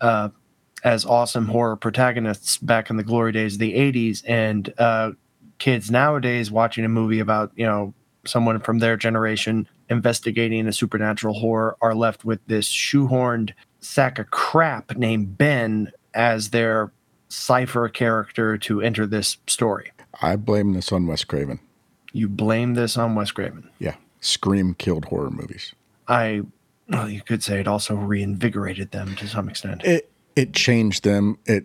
Uh, 0.00 0.30
as 0.84 1.06
awesome 1.06 1.46
horror 1.46 1.76
protagonists 1.76 2.58
back 2.58 2.90
in 2.90 2.96
the 2.96 3.04
glory 3.04 3.30
days 3.32 3.54
of 3.54 3.60
the 3.60 3.74
80s 3.74 4.24
and 4.26 4.74
uh, 4.78 5.12
kids 5.58 5.90
nowadays 5.90 6.50
watching 6.50 6.84
a 6.84 6.88
movie 6.88 7.20
about 7.20 7.52
you 7.54 7.64
know 7.64 7.94
someone 8.24 8.60
from 8.60 8.78
their 8.78 8.96
generation 8.96 9.68
investigating 9.88 10.66
a 10.66 10.72
supernatural 10.72 11.34
horror 11.34 11.76
are 11.80 11.94
left 11.94 12.24
with 12.24 12.40
this 12.46 12.68
shoehorned 12.68 13.52
sack 13.80 14.18
of 14.18 14.30
crap 14.30 14.96
named 14.96 15.36
Ben 15.36 15.90
as 16.14 16.50
their 16.50 16.92
cipher 17.28 17.88
character 17.88 18.58
to 18.58 18.80
enter 18.80 19.06
this 19.06 19.38
story. 19.46 19.90
I 20.20 20.36
blame 20.36 20.72
this 20.72 20.92
on 20.92 21.06
Wes 21.06 21.24
Craven. 21.24 21.60
You 22.12 22.28
blame 22.28 22.74
this 22.74 22.96
on 22.96 23.14
Wes 23.14 23.30
Craven. 23.30 23.70
Yeah. 23.78 23.96
Scream 24.20 24.74
killed 24.74 25.06
horror 25.06 25.30
movies. 25.30 25.74
I, 26.06 26.42
well, 26.88 27.08
you 27.08 27.22
could 27.22 27.42
say 27.42 27.60
it 27.60 27.66
also 27.66 27.94
reinvigorated 27.94 28.90
them 28.90 29.16
to 29.16 29.26
some 29.26 29.48
extent. 29.48 29.82
It 29.84 30.10
it 30.36 30.52
changed 30.52 31.04
them. 31.04 31.38
It 31.46 31.64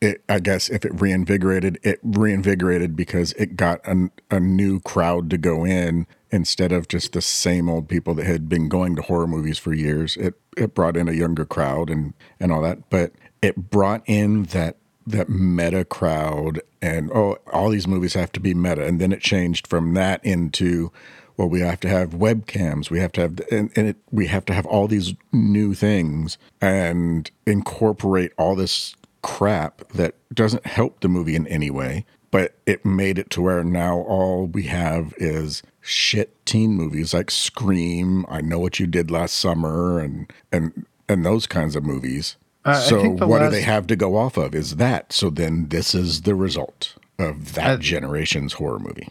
it 0.00 0.22
I 0.28 0.38
guess 0.38 0.68
if 0.68 0.84
it 0.84 1.00
reinvigorated, 1.00 1.78
it 1.82 2.00
reinvigorated 2.02 2.96
because 2.96 3.32
it 3.32 3.56
got 3.56 3.80
a, 3.86 4.10
a 4.30 4.40
new 4.40 4.80
crowd 4.80 5.30
to 5.30 5.38
go 5.38 5.64
in 5.64 6.06
instead 6.30 6.72
of 6.72 6.88
just 6.88 7.12
the 7.12 7.22
same 7.22 7.68
old 7.68 7.88
people 7.88 8.14
that 8.14 8.26
had 8.26 8.48
been 8.48 8.68
going 8.68 8.94
to 8.96 9.02
horror 9.02 9.26
movies 9.26 9.58
for 9.58 9.72
years. 9.72 10.16
It 10.16 10.34
it 10.56 10.74
brought 10.74 10.96
in 10.96 11.08
a 11.08 11.12
younger 11.12 11.44
crowd 11.44 11.90
and 11.90 12.14
and 12.38 12.52
all 12.52 12.62
that, 12.62 12.90
but 12.90 13.12
it 13.42 13.70
brought 13.70 14.02
in 14.06 14.44
that 14.44 14.76
that 15.10 15.28
meta 15.28 15.84
crowd 15.84 16.60
and 16.80 17.10
oh 17.12 17.38
all 17.52 17.70
these 17.70 17.86
movies 17.86 18.14
have 18.14 18.32
to 18.32 18.40
be 18.40 18.54
meta. 18.54 18.84
And 18.84 19.00
then 19.00 19.12
it 19.12 19.20
changed 19.20 19.66
from 19.66 19.94
that 19.94 20.24
into 20.24 20.92
well 21.36 21.48
we 21.48 21.60
have 21.60 21.80
to 21.80 21.88
have 21.88 22.10
webcams. 22.10 22.90
We 22.90 23.00
have 23.00 23.12
to 23.12 23.22
have 23.22 23.40
and, 23.50 23.70
and 23.76 23.88
it, 23.88 23.96
we 24.10 24.26
have 24.26 24.44
to 24.46 24.52
have 24.52 24.66
all 24.66 24.88
these 24.88 25.14
new 25.32 25.74
things 25.74 26.38
and 26.60 27.30
incorporate 27.46 28.32
all 28.38 28.54
this 28.54 28.94
crap 29.22 29.86
that 29.94 30.14
doesn't 30.32 30.66
help 30.66 31.00
the 31.00 31.08
movie 31.08 31.34
in 31.36 31.46
any 31.48 31.70
way. 31.70 32.04
But 32.30 32.56
it 32.66 32.84
made 32.84 33.18
it 33.18 33.30
to 33.30 33.42
where 33.42 33.64
now 33.64 34.00
all 34.00 34.46
we 34.46 34.64
have 34.64 35.14
is 35.16 35.62
shit 35.88 36.34
teen 36.44 36.72
movies 36.72 37.14
like 37.14 37.30
scream 37.30 38.26
i 38.28 38.42
know 38.42 38.58
what 38.58 38.78
you 38.78 38.86
did 38.86 39.10
last 39.10 39.34
summer 39.36 39.98
and 39.98 40.30
and 40.52 40.84
and 41.08 41.24
those 41.24 41.46
kinds 41.46 41.74
of 41.74 41.82
movies 41.82 42.36
Uh, 42.68 42.80
so 42.80 43.08
what 43.26 43.40
do 43.40 43.50
they 43.50 43.62
have 43.62 43.86
to 43.88 43.96
go 43.96 44.16
off 44.16 44.36
of 44.36 44.54
is 44.54 44.76
that 44.76 45.12
so 45.12 45.30
then 45.30 45.68
this 45.68 45.94
is 45.94 46.22
the 46.22 46.34
result 46.34 46.94
of 47.18 47.54
that 47.54 47.70
Uh, 47.70 47.76
generation's 47.78 48.54
horror 48.54 48.78
movie 48.78 49.08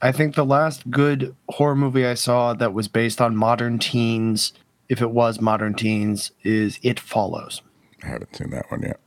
I 0.00 0.10
think 0.12 0.34
the 0.34 0.44
last 0.44 0.90
good 0.90 1.34
horror 1.48 1.76
movie 1.76 2.04
I 2.06 2.14
saw 2.14 2.54
that 2.54 2.72
was 2.74 2.88
based 2.88 3.20
on 3.20 3.36
modern 3.36 3.78
teens, 3.78 4.52
if 4.88 5.00
it 5.00 5.10
was 5.12 5.40
modern 5.40 5.74
teens, 5.74 6.32
is 6.42 6.78
It 6.82 6.98
Follows. 6.98 7.62
i 8.02 8.06
haven't 8.08 8.34
seen 8.36 8.50
that 8.50 8.70
one 8.70 8.82
yet 8.82 9.00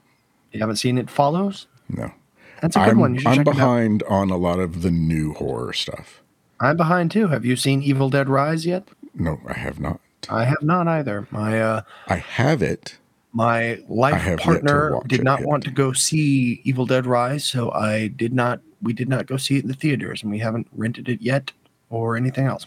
You 0.51 0.59
haven't 0.61 0.77
seen 0.77 0.97
It 0.97 1.09
Follows? 1.09 1.67
no 1.89 2.11
That's 2.61 2.75
a 2.75 2.79
good 2.79 2.89
i'm, 2.89 2.99
one. 2.99 3.13
You 3.15 3.19
should 3.21 3.27
I'm 3.27 3.35
check 3.37 3.47
it 3.47 3.49
out. 3.49 3.55
behind 3.55 4.03
on 4.03 4.29
a 4.29 4.37
lot 4.37 4.59
of 4.59 4.81
the 4.83 4.91
new 4.91 5.33
horror 5.33 5.73
stuff 5.73 6.21
I'm 6.61 6.77
behind 6.77 7.11
too. 7.11 7.27
Have 7.27 7.43
you 7.45 7.57
seen 7.57 7.81
Evil 7.83 8.09
Dead 8.09 8.29
Rise 8.29 8.65
yet? 8.65 8.87
no 9.13 9.39
i 9.47 9.53
have 9.53 9.79
not 9.79 9.99
I 10.29 10.45
have 10.45 10.63
not 10.63 10.87
either. 10.87 11.27
My 11.29 11.61
uh, 11.61 11.81
i 12.07 12.15
have 12.15 12.61
it 12.63 12.97
my 13.36 13.79
life 13.89 14.21
have 14.21 14.39
yet 14.47 14.63
to 14.63 14.63
partner 14.63 14.99
did 15.07 15.23
not 15.23 15.39
yet. 15.41 15.47
want 15.47 15.63
to 15.65 15.71
go 15.71 15.93
see 15.93 16.61
Evil 16.63 16.86
Dead 16.86 17.05
Rise, 17.05 17.43
so 17.43 17.71
I 17.71 18.07
did 18.07 18.33
not. 18.33 18.61
We 18.81 18.93
did 18.93 19.09
not 19.09 19.25
go 19.27 19.38
see 19.38 19.57
it 19.57 19.63
in 19.63 19.67
the 19.67 19.75
theaters, 19.75 20.21
and 20.23 20.31
we 20.31 20.39
haven't 20.39 20.67
rented 20.71 21.09
it 21.09 21.21
yet 21.21 21.51
or 21.89 22.15
anything 22.17 22.45
else. 22.47 22.65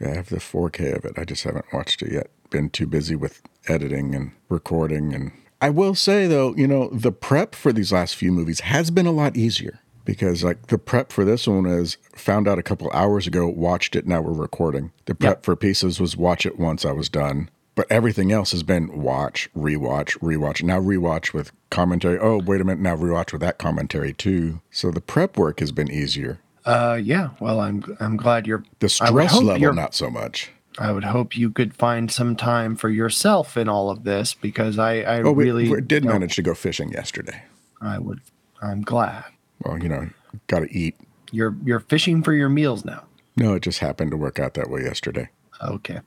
yeah, 0.00 0.10
i 0.10 0.14
have 0.14 0.28
the 0.30 0.36
4k 0.36 0.96
of 0.96 1.04
it 1.04 1.18
i 1.18 1.24
just 1.24 1.44
haven't 1.44 1.66
watched 1.72 2.00
it 2.02 2.10
yet 2.12 2.28
been 2.50 2.70
too 2.70 2.86
busy 2.86 3.14
with 3.14 3.42
editing 3.68 4.14
and 4.14 4.32
recording 4.48 5.14
and 5.14 5.32
i 5.60 5.68
will 5.70 5.94
say 5.94 6.26
though 6.26 6.54
you 6.56 6.66
know 6.66 6.88
the 6.90 7.12
prep 7.12 7.54
for 7.54 7.72
these 7.72 7.92
last 7.92 8.16
few 8.16 8.32
movies 8.32 8.60
has 8.60 8.90
been 8.90 9.06
a 9.06 9.12
lot 9.12 9.36
easier 9.36 9.80
because 10.04 10.42
like 10.42 10.66
the 10.68 10.78
prep 10.78 11.12
for 11.12 11.24
this 11.24 11.46
one 11.46 11.66
is 11.66 11.96
found 12.16 12.48
out 12.48 12.58
a 12.58 12.62
couple 12.62 12.90
hours 12.92 13.26
ago 13.26 13.46
watched 13.46 13.94
it 13.94 14.06
now 14.06 14.20
we're 14.20 14.32
recording 14.32 14.90
the 15.04 15.14
prep 15.14 15.44
for 15.44 15.54
pieces 15.56 16.00
was 16.00 16.16
watch 16.16 16.46
it 16.46 16.58
once 16.58 16.84
i 16.84 16.92
was 16.92 17.08
done 17.08 17.48
but 17.74 17.86
everything 17.90 18.30
else 18.32 18.52
has 18.52 18.62
been 18.62 19.02
watch 19.02 19.48
rewatch 19.56 20.18
rewatch 20.20 20.62
now 20.62 20.80
rewatch 20.80 21.32
with 21.32 21.50
commentary 21.70 22.18
oh 22.20 22.38
wait 22.38 22.60
a 22.60 22.64
minute 22.64 22.80
now 22.80 22.96
rewatch 22.96 23.32
with 23.32 23.40
that 23.40 23.58
commentary 23.58 24.12
too 24.12 24.60
so 24.70 24.90
the 24.90 25.00
prep 25.00 25.36
work 25.36 25.60
has 25.60 25.72
been 25.72 25.90
easier 25.90 26.38
Uh, 26.64 26.98
yeah. 27.02 27.30
Well, 27.40 27.60
I'm 27.60 27.82
I'm 28.00 28.16
glad 28.16 28.46
you're. 28.46 28.64
the 28.78 28.88
stress 28.88 29.34
level 29.42 29.74
not 29.74 29.94
so 29.94 30.08
much 30.08 30.50
I 30.78 30.90
would 30.92 31.04
hope 31.04 31.36
you 31.36 31.50
could 31.50 31.74
find 31.74 32.10
some 32.10 32.34
time 32.36 32.74
for 32.74 32.88
yourself 32.88 33.56
in 33.56 33.68
all 33.68 33.90
of 33.90 34.02
this 34.04 34.34
because 34.34 34.76
I, 34.78 35.02
I 35.02 35.22
Oh, 35.22 35.30
we, 35.32 35.44
really 35.44 35.68
we 35.68 35.80
did 35.80 36.04
manage 36.04 36.34
to 36.36 36.42
go 36.42 36.52
fishing 36.54 36.90
yesterday. 36.90 37.42
I 37.80 37.98
would. 37.98 38.20
I'm 38.62 38.82
glad 38.82 39.24
Well, 39.62 39.78
you 39.82 39.88
know, 39.88 40.08
got 40.48 40.60
to 40.60 40.72
eat. 40.72 40.96
you're 41.30 41.54
you're 41.64 41.80
fishing 41.80 42.22
for 42.22 42.32
your 42.32 42.48
meals 42.48 42.84
now. 42.84 43.04
No, 43.36 43.54
it 43.54 43.62
just 43.62 43.80
happened 43.80 44.10
to 44.12 44.16
work 44.16 44.38
out 44.40 44.54
that 44.54 44.70
way 44.70 44.82
yesterday. 44.82 45.28
Okay. 45.62 46.00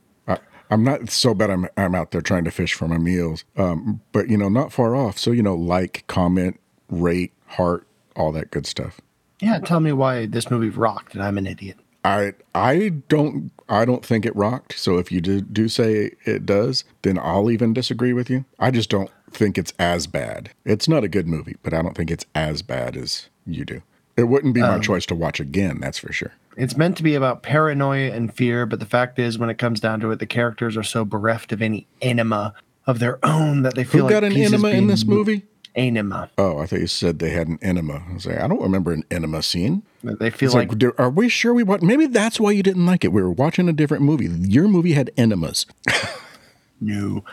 I'm 0.69 0.83
not 0.83 1.09
so 1.09 1.33
bad. 1.33 1.49
I'm 1.49 1.67
I'm 1.77 1.95
out 1.95 2.11
there 2.11 2.21
trying 2.21 2.43
to 2.45 2.51
fish 2.51 2.73
for 2.73 2.87
my 2.87 2.97
meals, 2.97 3.45
um, 3.55 4.01
but 4.11 4.29
you 4.29 4.37
know, 4.37 4.49
not 4.49 4.71
far 4.71 4.95
off. 4.95 5.17
So 5.17 5.31
you 5.31 5.43
know, 5.43 5.55
like, 5.55 6.05
comment, 6.07 6.59
rate, 6.89 7.33
heart, 7.47 7.87
all 8.15 8.31
that 8.33 8.51
good 8.51 8.65
stuff. 8.65 8.99
Yeah. 9.39 9.59
Tell 9.59 9.79
me 9.79 9.91
why 9.91 10.25
this 10.25 10.49
movie 10.49 10.69
rocked 10.69 11.13
and 11.13 11.23
I'm 11.23 11.37
an 11.37 11.47
idiot. 11.47 11.77
I 12.03 12.33
I 12.55 12.89
don't 13.07 13.51
I 13.69 13.85
don't 13.85 14.05
think 14.05 14.25
it 14.25 14.35
rocked. 14.35 14.77
So 14.79 14.97
if 14.97 15.11
you 15.11 15.21
do, 15.21 15.41
do 15.41 15.67
say 15.67 16.11
it 16.25 16.45
does, 16.45 16.83
then 17.01 17.19
I'll 17.19 17.51
even 17.51 17.73
disagree 17.73 18.13
with 18.13 18.29
you. 18.29 18.45
I 18.59 18.71
just 18.71 18.89
don't 18.89 19.11
think 19.31 19.57
it's 19.57 19.73
as 19.77 20.07
bad. 20.07 20.51
It's 20.65 20.87
not 20.87 21.03
a 21.03 21.09
good 21.09 21.27
movie, 21.27 21.57
but 21.63 21.73
I 21.73 21.81
don't 21.81 21.95
think 21.95 22.09
it's 22.09 22.25
as 22.33 22.61
bad 22.61 22.95
as 22.95 23.29
you 23.45 23.65
do. 23.65 23.81
It 24.17 24.23
wouldn't 24.23 24.55
be 24.55 24.61
my 24.61 24.75
um, 24.75 24.81
choice 24.81 25.05
to 25.07 25.15
watch 25.15 25.39
again, 25.39 25.79
that's 25.79 25.99
for 25.99 26.11
sure. 26.11 26.33
It's 26.57 26.75
meant 26.75 26.97
to 26.97 27.03
be 27.03 27.13
about 27.13 27.43
paranoia 27.43 28.11
and 28.11 28.33
fear, 28.33 28.65
but 28.65 28.79
the 28.79 28.85
fact 28.85 29.19
is, 29.19 29.37
when 29.37 29.51
it 29.51 29.59
comes 29.59 29.79
down 29.79 29.99
to 29.99 30.09
it, 30.09 30.17
the 30.17 30.25
characters 30.25 30.75
are 30.75 30.83
so 30.83 31.05
bereft 31.05 31.51
of 31.51 31.61
any 31.61 31.85
anima 32.01 32.55
of 32.87 32.97
their 32.97 33.23
own 33.23 33.61
that 33.61 33.75
they 33.75 33.83
feel 33.83 34.01
Who 34.01 34.05
like 34.05 34.11
got 34.11 34.23
an 34.23 34.35
enema 34.35 34.69
in 34.69 34.87
this 34.87 35.05
movie? 35.05 35.43
Anima. 35.75 36.31
Oh, 36.39 36.57
I 36.57 36.65
thought 36.65 36.79
you 36.79 36.87
said 36.87 37.19
they 37.19 37.29
had 37.29 37.47
an 37.47 37.59
enema. 37.61 38.03
I 38.09 38.13
was 38.15 38.25
like, 38.25 38.39
I 38.39 38.47
don't 38.47 38.61
remember 38.61 38.91
an 38.91 39.03
enema 39.11 39.43
scene. 39.43 39.83
They 40.03 40.31
feel 40.31 40.47
It's 40.47 40.55
like, 40.55 40.71
like, 40.71 40.99
are 40.99 41.11
we 41.11 41.29
sure 41.29 41.53
we 41.53 41.61
watched? 41.61 41.83
Maybe 41.83 42.07
that's 42.07 42.39
why 42.39 42.49
you 42.51 42.63
didn't 42.63 42.87
like 42.87 43.03
it. 43.03 43.11
We 43.11 43.21
were 43.21 43.31
watching 43.31 43.69
a 43.69 43.73
different 43.73 44.03
movie. 44.03 44.25
Your 44.25 44.67
movie 44.67 44.93
had 44.93 45.11
enemas. 45.15 45.67
no. 46.81 47.23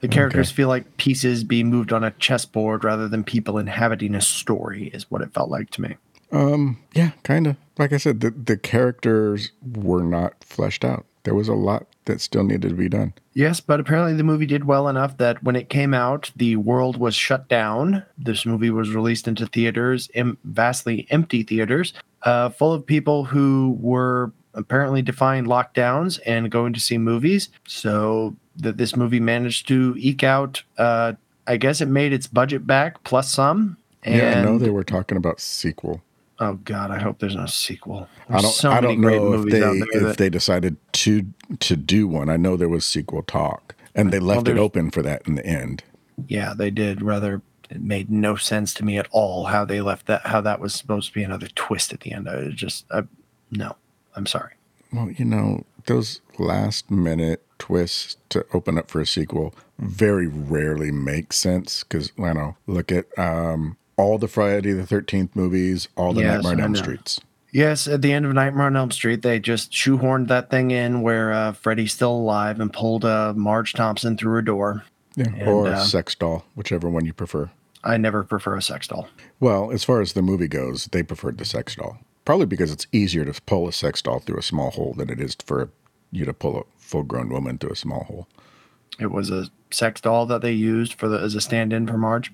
The 0.00 0.08
characters 0.08 0.50
feel 0.50 0.68
like 0.68 0.96
pieces 0.96 1.44
being 1.44 1.68
moved 1.68 1.92
on 1.92 2.02
a 2.02 2.10
chessboard 2.12 2.82
rather 2.82 3.06
than 3.06 3.22
people 3.22 3.58
inhabiting 3.58 4.14
a 4.14 4.20
story, 4.20 4.88
is 4.88 5.10
what 5.10 5.20
it 5.20 5.32
felt 5.32 5.50
like 5.50 5.70
to 5.70 5.82
me. 5.82 5.96
Yeah, 6.94 7.10
kind 7.22 7.46
of. 7.46 7.56
Like 7.78 7.92
I 7.92 7.96
said, 7.96 8.20
the, 8.20 8.30
the 8.30 8.56
characters 8.56 9.52
were 9.62 10.02
not 10.02 10.44
fleshed 10.44 10.84
out. 10.84 11.06
There 11.24 11.34
was 11.34 11.48
a 11.48 11.54
lot 11.54 11.86
that 12.06 12.20
still 12.20 12.42
needed 12.42 12.70
to 12.70 12.74
be 12.74 12.88
done. 12.88 13.14
Yes, 13.32 13.60
but 13.60 13.80
apparently 13.80 14.14
the 14.14 14.24
movie 14.24 14.46
did 14.46 14.64
well 14.64 14.88
enough 14.88 15.16
that 15.18 15.42
when 15.42 15.56
it 15.56 15.68
came 15.68 15.94
out, 15.94 16.32
the 16.34 16.56
world 16.56 16.96
was 16.96 17.14
shut 17.14 17.48
down. 17.48 18.04
This 18.18 18.44
movie 18.44 18.70
was 18.70 18.94
released 18.94 19.28
into 19.28 19.46
theaters, 19.46 20.10
em- 20.14 20.38
vastly 20.44 21.06
empty 21.10 21.42
theaters, 21.42 21.94
uh, 22.22 22.48
full 22.50 22.72
of 22.72 22.84
people 22.84 23.24
who 23.24 23.78
were 23.80 24.32
apparently 24.54 25.00
defying 25.00 25.44
lockdowns 25.44 26.18
and 26.26 26.50
going 26.50 26.72
to 26.72 26.80
see 26.80 26.98
movies. 26.98 27.48
So 27.66 28.36
that 28.56 28.76
this 28.76 28.96
movie 28.96 29.20
managed 29.20 29.68
to 29.68 29.94
eke 29.96 30.24
out, 30.24 30.62
uh, 30.76 31.14
I 31.46 31.56
guess 31.56 31.80
it 31.80 31.88
made 31.88 32.12
its 32.12 32.26
budget 32.26 32.66
back 32.66 33.02
plus 33.04 33.32
some. 33.32 33.76
And, 34.02 34.16
yeah, 34.16 34.40
I 34.40 34.42
know 34.42 34.58
they 34.58 34.70
were 34.70 34.84
talking 34.84 35.16
about 35.16 35.40
sequel. 35.40 36.02
Oh 36.42 36.54
God, 36.64 36.90
I 36.90 36.98
hope 36.98 37.20
there's 37.20 37.36
no 37.36 37.46
sequel. 37.46 38.08
I 38.28 38.40
don't. 38.40 38.50
so 38.50 38.70
I 38.70 38.80
don't 38.80 39.00
know 39.00 39.34
if 39.34 39.50
they 39.50 39.60
if 39.60 40.02
that- 40.02 40.16
they 40.18 40.28
decided 40.28 40.76
to 40.94 41.26
to 41.60 41.76
do 41.76 42.08
one. 42.08 42.28
I 42.28 42.36
know 42.36 42.56
there 42.56 42.68
was 42.68 42.84
sequel 42.84 43.22
talk, 43.22 43.76
and 43.94 44.12
they 44.12 44.18
left 44.18 44.48
it 44.48 44.58
open 44.58 44.90
for 44.90 45.02
that 45.02 45.22
in 45.26 45.36
the 45.36 45.46
end. 45.46 45.84
Yeah, 46.26 46.52
they 46.56 46.70
did. 46.70 47.00
Rather, 47.00 47.42
it 47.70 47.80
made 47.80 48.10
no 48.10 48.34
sense 48.34 48.74
to 48.74 48.84
me 48.84 48.98
at 48.98 49.06
all 49.12 49.44
how 49.44 49.64
they 49.64 49.80
left 49.80 50.06
that. 50.06 50.26
How 50.26 50.40
that 50.40 50.58
was 50.58 50.74
supposed 50.74 51.08
to 51.08 51.14
be 51.14 51.22
another 51.22 51.46
twist 51.54 51.92
at 51.92 52.00
the 52.00 52.12
end. 52.12 52.28
I 52.28 52.48
just, 52.48 52.86
I, 52.90 53.04
no, 53.50 53.76
I'm 54.16 54.26
sorry. 54.26 54.54
Well, 54.92 55.10
you 55.10 55.24
know, 55.24 55.64
those 55.86 56.20
last 56.38 56.90
minute 56.90 57.46
twists 57.58 58.16
to 58.30 58.44
open 58.52 58.76
up 58.76 58.90
for 58.90 59.00
a 59.00 59.06
sequel 59.06 59.54
very 59.78 60.26
rarely 60.26 60.90
make 60.90 61.32
sense 61.32 61.82
because 61.84 62.12
I 62.18 62.32
know. 62.32 62.56
Look 62.66 62.92
at 62.92 63.06
um, 63.18 63.76
all 63.96 64.18
the 64.18 64.28
Friday 64.28 64.72
the 64.72 64.86
Thirteenth 64.86 65.34
movies, 65.36 65.88
all 65.96 66.12
the 66.12 66.22
Yes, 66.22 66.44
Nightmare 66.44 66.64
on 66.64 66.76
Elm. 66.76 66.76
Streets. 66.76 67.20
Yes, 67.52 67.86
at 67.86 68.00
the 68.00 68.12
end 68.12 68.24
of 68.24 68.32
Nightmare 68.32 68.66
on 68.66 68.76
Elm 68.76 68.90
Street, 68.90 69.20
they 69.22 69.38
just 69.38 69.70
shoehorned 69.72 70.28
that 70.28 70.48
thing 70.48 70.70
in 70.70 71.02
where 71.02 71.32
uh, 71.32 71.52
Freddy's 71.52 71.92
still 71.92 72.12
alive 72.12 72.60
and 72.60 72.72
pulled 72.72 73.04
uh, 73.04 73.34
Marge 73.36 73.74
Thompson 73.74 74.16
through 74.16 74.38
a 74.38 74.42
door. 74.42 74.84
Yeah, 75.16 75.26
And, 75.28 75.48
or 75.48 75.66
a 75.66 75.72
uh, 75.72 75.84
sex 75.84 76.14
doll, 76.14 76.46
whichever 76.54 76.88
one 76.88 77.04
you 77.04 77.12
prefer. 77.12 77.50
I 77.84 77.98
never 77.98 78.24
prefer 78.24 78.56
a 78.56 78.62
sex 78.62 78.88
doll. 78.88 79.08
Well, 79.40 79.70
as 79.70 79.84
far 79.84 80.00
as 80.00 80.14
the 80.14 80.22
movie 80.22 80.48
goes, 80.48 80.86
they 80.92 81.02
preferred 81.02 81.36
the 81.36 81.44
sex 81.44 81.76
doll. 81.76 81.98
Probably 82.24 82.46
because 82.46 82.70
it's 82.70 82.86
easier 82.92 83.24
to 83.24 83.38
pull 83.42 83.68
a 83.68 83.72
sex 83.72 84.00
doll 84.00 84.20
through 84.20 84.38
a 84.38 84.42
small 84.42 84.70
hole 84.70 84.94
than 84.96 85.10
it 85.10 85.20
is 85.20 85.36
for 85.44 85.68
you 86.10 86.24
to 86.24 86.32
pull 86.32 86.58
a 86.58 86.62
full 86.78 87.02
grown 87.02 87.28
woman 87.28 87.58
through 87.58 87.72
a 87.72 87.76
small 87.76 88.04
hole. 88.04 88.28
It 89.00 89.10
was 89.10 89.28
a 89.30 89.48
sex 89.70 90.00
doll 90.00 90.24
that 90.26 90.40
they 90.40 90.52
used 90.52 90.94
for 90.94 91.08
the 91.08 91.18
as 91.18 91.34
a 91.34 91.40
stand-in 91.40 91.86
for 91.86 91.98
Marge. 91.98 92.32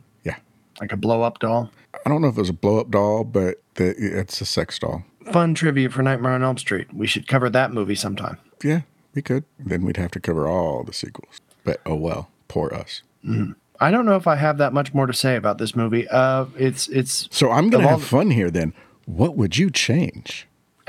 Like 0.81 0.93
a 0.93 0.97
blow-up 0.97 1.39
doll. 1.39 1.70
I 2.05 2.09
don't 2.09 2.22
know 2.22 2.29
if 2.29 2.37
it 2.37 2.41
was 2.41 2.49
a 2.51 2.55
blow 2.55 2.81
up 2.81 2.91
doll, 2.91 3.24
but 3.24 3.62
the, 3.74 3.95
it's 3.99 4.41
a 4.41 4.45
sex 4.47 4.79
doll. 4.79 5.05
Fun 5.33 5.55
trivia 5.55 5.91
for 5.91 6.03
Nightmare 6.03 6.33
on 6.33 6.43
Elm 6.43 6.57
Street. 6.59 6.93
We 6.95 7.07
should 7.07 7.26
cover 7.29 7.51
that 7.51 7.72
movie 7.72 7.95
sometime. 7.95 8.39
Yeah, 8.62 8.83
we 9.14 9.22
could. 9.22 9.45
Then 9.59 9.85
we'd 9.85 9.97
have 9.99 10.11
to 10.12 10.20
cover 10.20 10.49
all 10.49 10.85
the 10.85 10.93
sequels. 10.93 11.41
But 11.64 11.81
oh 11.85 11.97
well, 11.97 12.31
poor 12.49 12.72
us. 12.72 13.03
I 13.81 13.91
don't 13.91 14.07
know 14.07 14.16
if 14.16 14.26
I 14.26 14.37
have 14.37 14.59
that 14.59 14.72
much 14.72 14.95
more 14.95 15.07
to 15.07 15.12
say 15.12 15.37
about 15.37 15.59
this 15.59 15.76
movie. 15.76 16.09
Uh, 16.09 16.47
it's 16.57 16.89
it's 16.89 17.29
So 17.31 17.51
I'm 17.51 17.68
going 17.68 17.85
Of 17.85 17.89
to 17.89 17.93
all 17.93 17.99
have 17.99 18.09
fun 18.09 18.31
here 18.31 18.51
then. 18.51 18.72
What 19.05 19.37
would 19.37 19.57
you 19.59 19.70
change? 19.70 20.47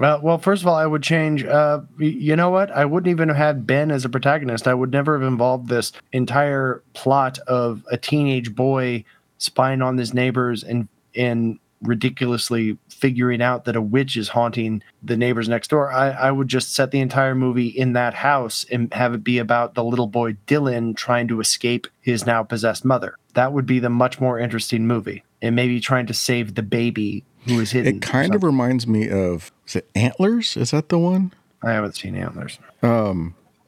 Well, 0.00 0.18
well, 0.22 0.38
first 0.38 0.62
of 0.62 0.66
all, 0.66 0.76
I 0.76 0.86
would 0.86 1.02
change. 1.02 1.44
Uh, 1.44 1.82
you 1.98 2.34
know 2.34 2.48
what? 2.48 2.70
I 2.70 2.86
wouldn't 2.86 3.10
even 3.10 3.28
have 3.28 3.36
had 3.36 3.66
Ben 3.66 3.90
as 3.90 4.06
a 4.06 4.08
protagonist. 4.08 4.66
I 4.66 4.72
would 4.72 4.90
never 4.90 5.18
have 5.18 5.28
involved 5.28 5.68
this 5.68 5.92
entire 6.10 6.82
plot 6.94 7.38
of 7.40 7.84
a 7.90 7.98
teenage 7.98 8.54
boy 8.54 9.04
spying 9.36 9.82
on 9.82 9.98
his 9.98 10.14
neighbors 10.14 10.64
and 10.64 10.88
and 11.14 11.58
ridiculously 11.82 12.78
figuring 12.88 13.42
out 13.42 13.66
that 13.66 13.76
a 13.76 13.82
witch 13.82 14.16
is 14.16 14.28
haunting 14.28 14.82
the 15.02 15.18
neighbors 15.18 15.50
next 15.50 15.68
door. 15.68 15.92
I, 15.92 16.10
I 16.10 16.30
would 16.30 16.48
just 16.48 16.74
set 16.74 16.90
the 16.90 17.00
entire 17.00 17.34
movie 17.34 17.68
in 17.68 17.92
that 17.92 18.14
house 18.14 18.64
and 18.70 18.92
have 18.94 19.12
it 19.14 19.24
be 19.24 19.38
about 19.38 19.74
the 19.74 19.84
little 19.84 20.06
boy 20.06 20.34
Dylan 20.46 20.96
trying 20.96 21.28
to 21.28 21.40
escape 21.40 21.86
his 22.00 22.24
now 22.26 22.42
possessed 22.42 22.84
mother. 22.84 23.16
That 23.34 23.52
would 23.52 23.66
be 23.66 23.78
the 23.78 23.90
much 23.90 24.20
more 24.20 24.38
interesting 24.38 24.86
movie. 24.86 25.24
And 25.42 25.56
maybe 25.56 25.80
trying 25.80 26.06
to 26.06 26.14
save 26.14 26.54
the 26.54 26.62
baby 26.62 27.24
who 27.46 27.60
is 27.60 27.72
hidden. 27.72 27.96
It 27.96 28.02
kind 28.02 28.34
of 28.34 28.42
reminds 28.42 28.86
me 28.86 29.08
of 29.08 29.52
is 29.66 29.76
it 29.76 29.90
Antlers? 29.94 30.56
Is 30.56 30.70
that 30.72 30.88
the 30.88 30.98
one? 30.98 31.32
I 31.62 31.72
haven't 31.72 31.96
seen 31.96 32.14
Antlers. 32.14 32.58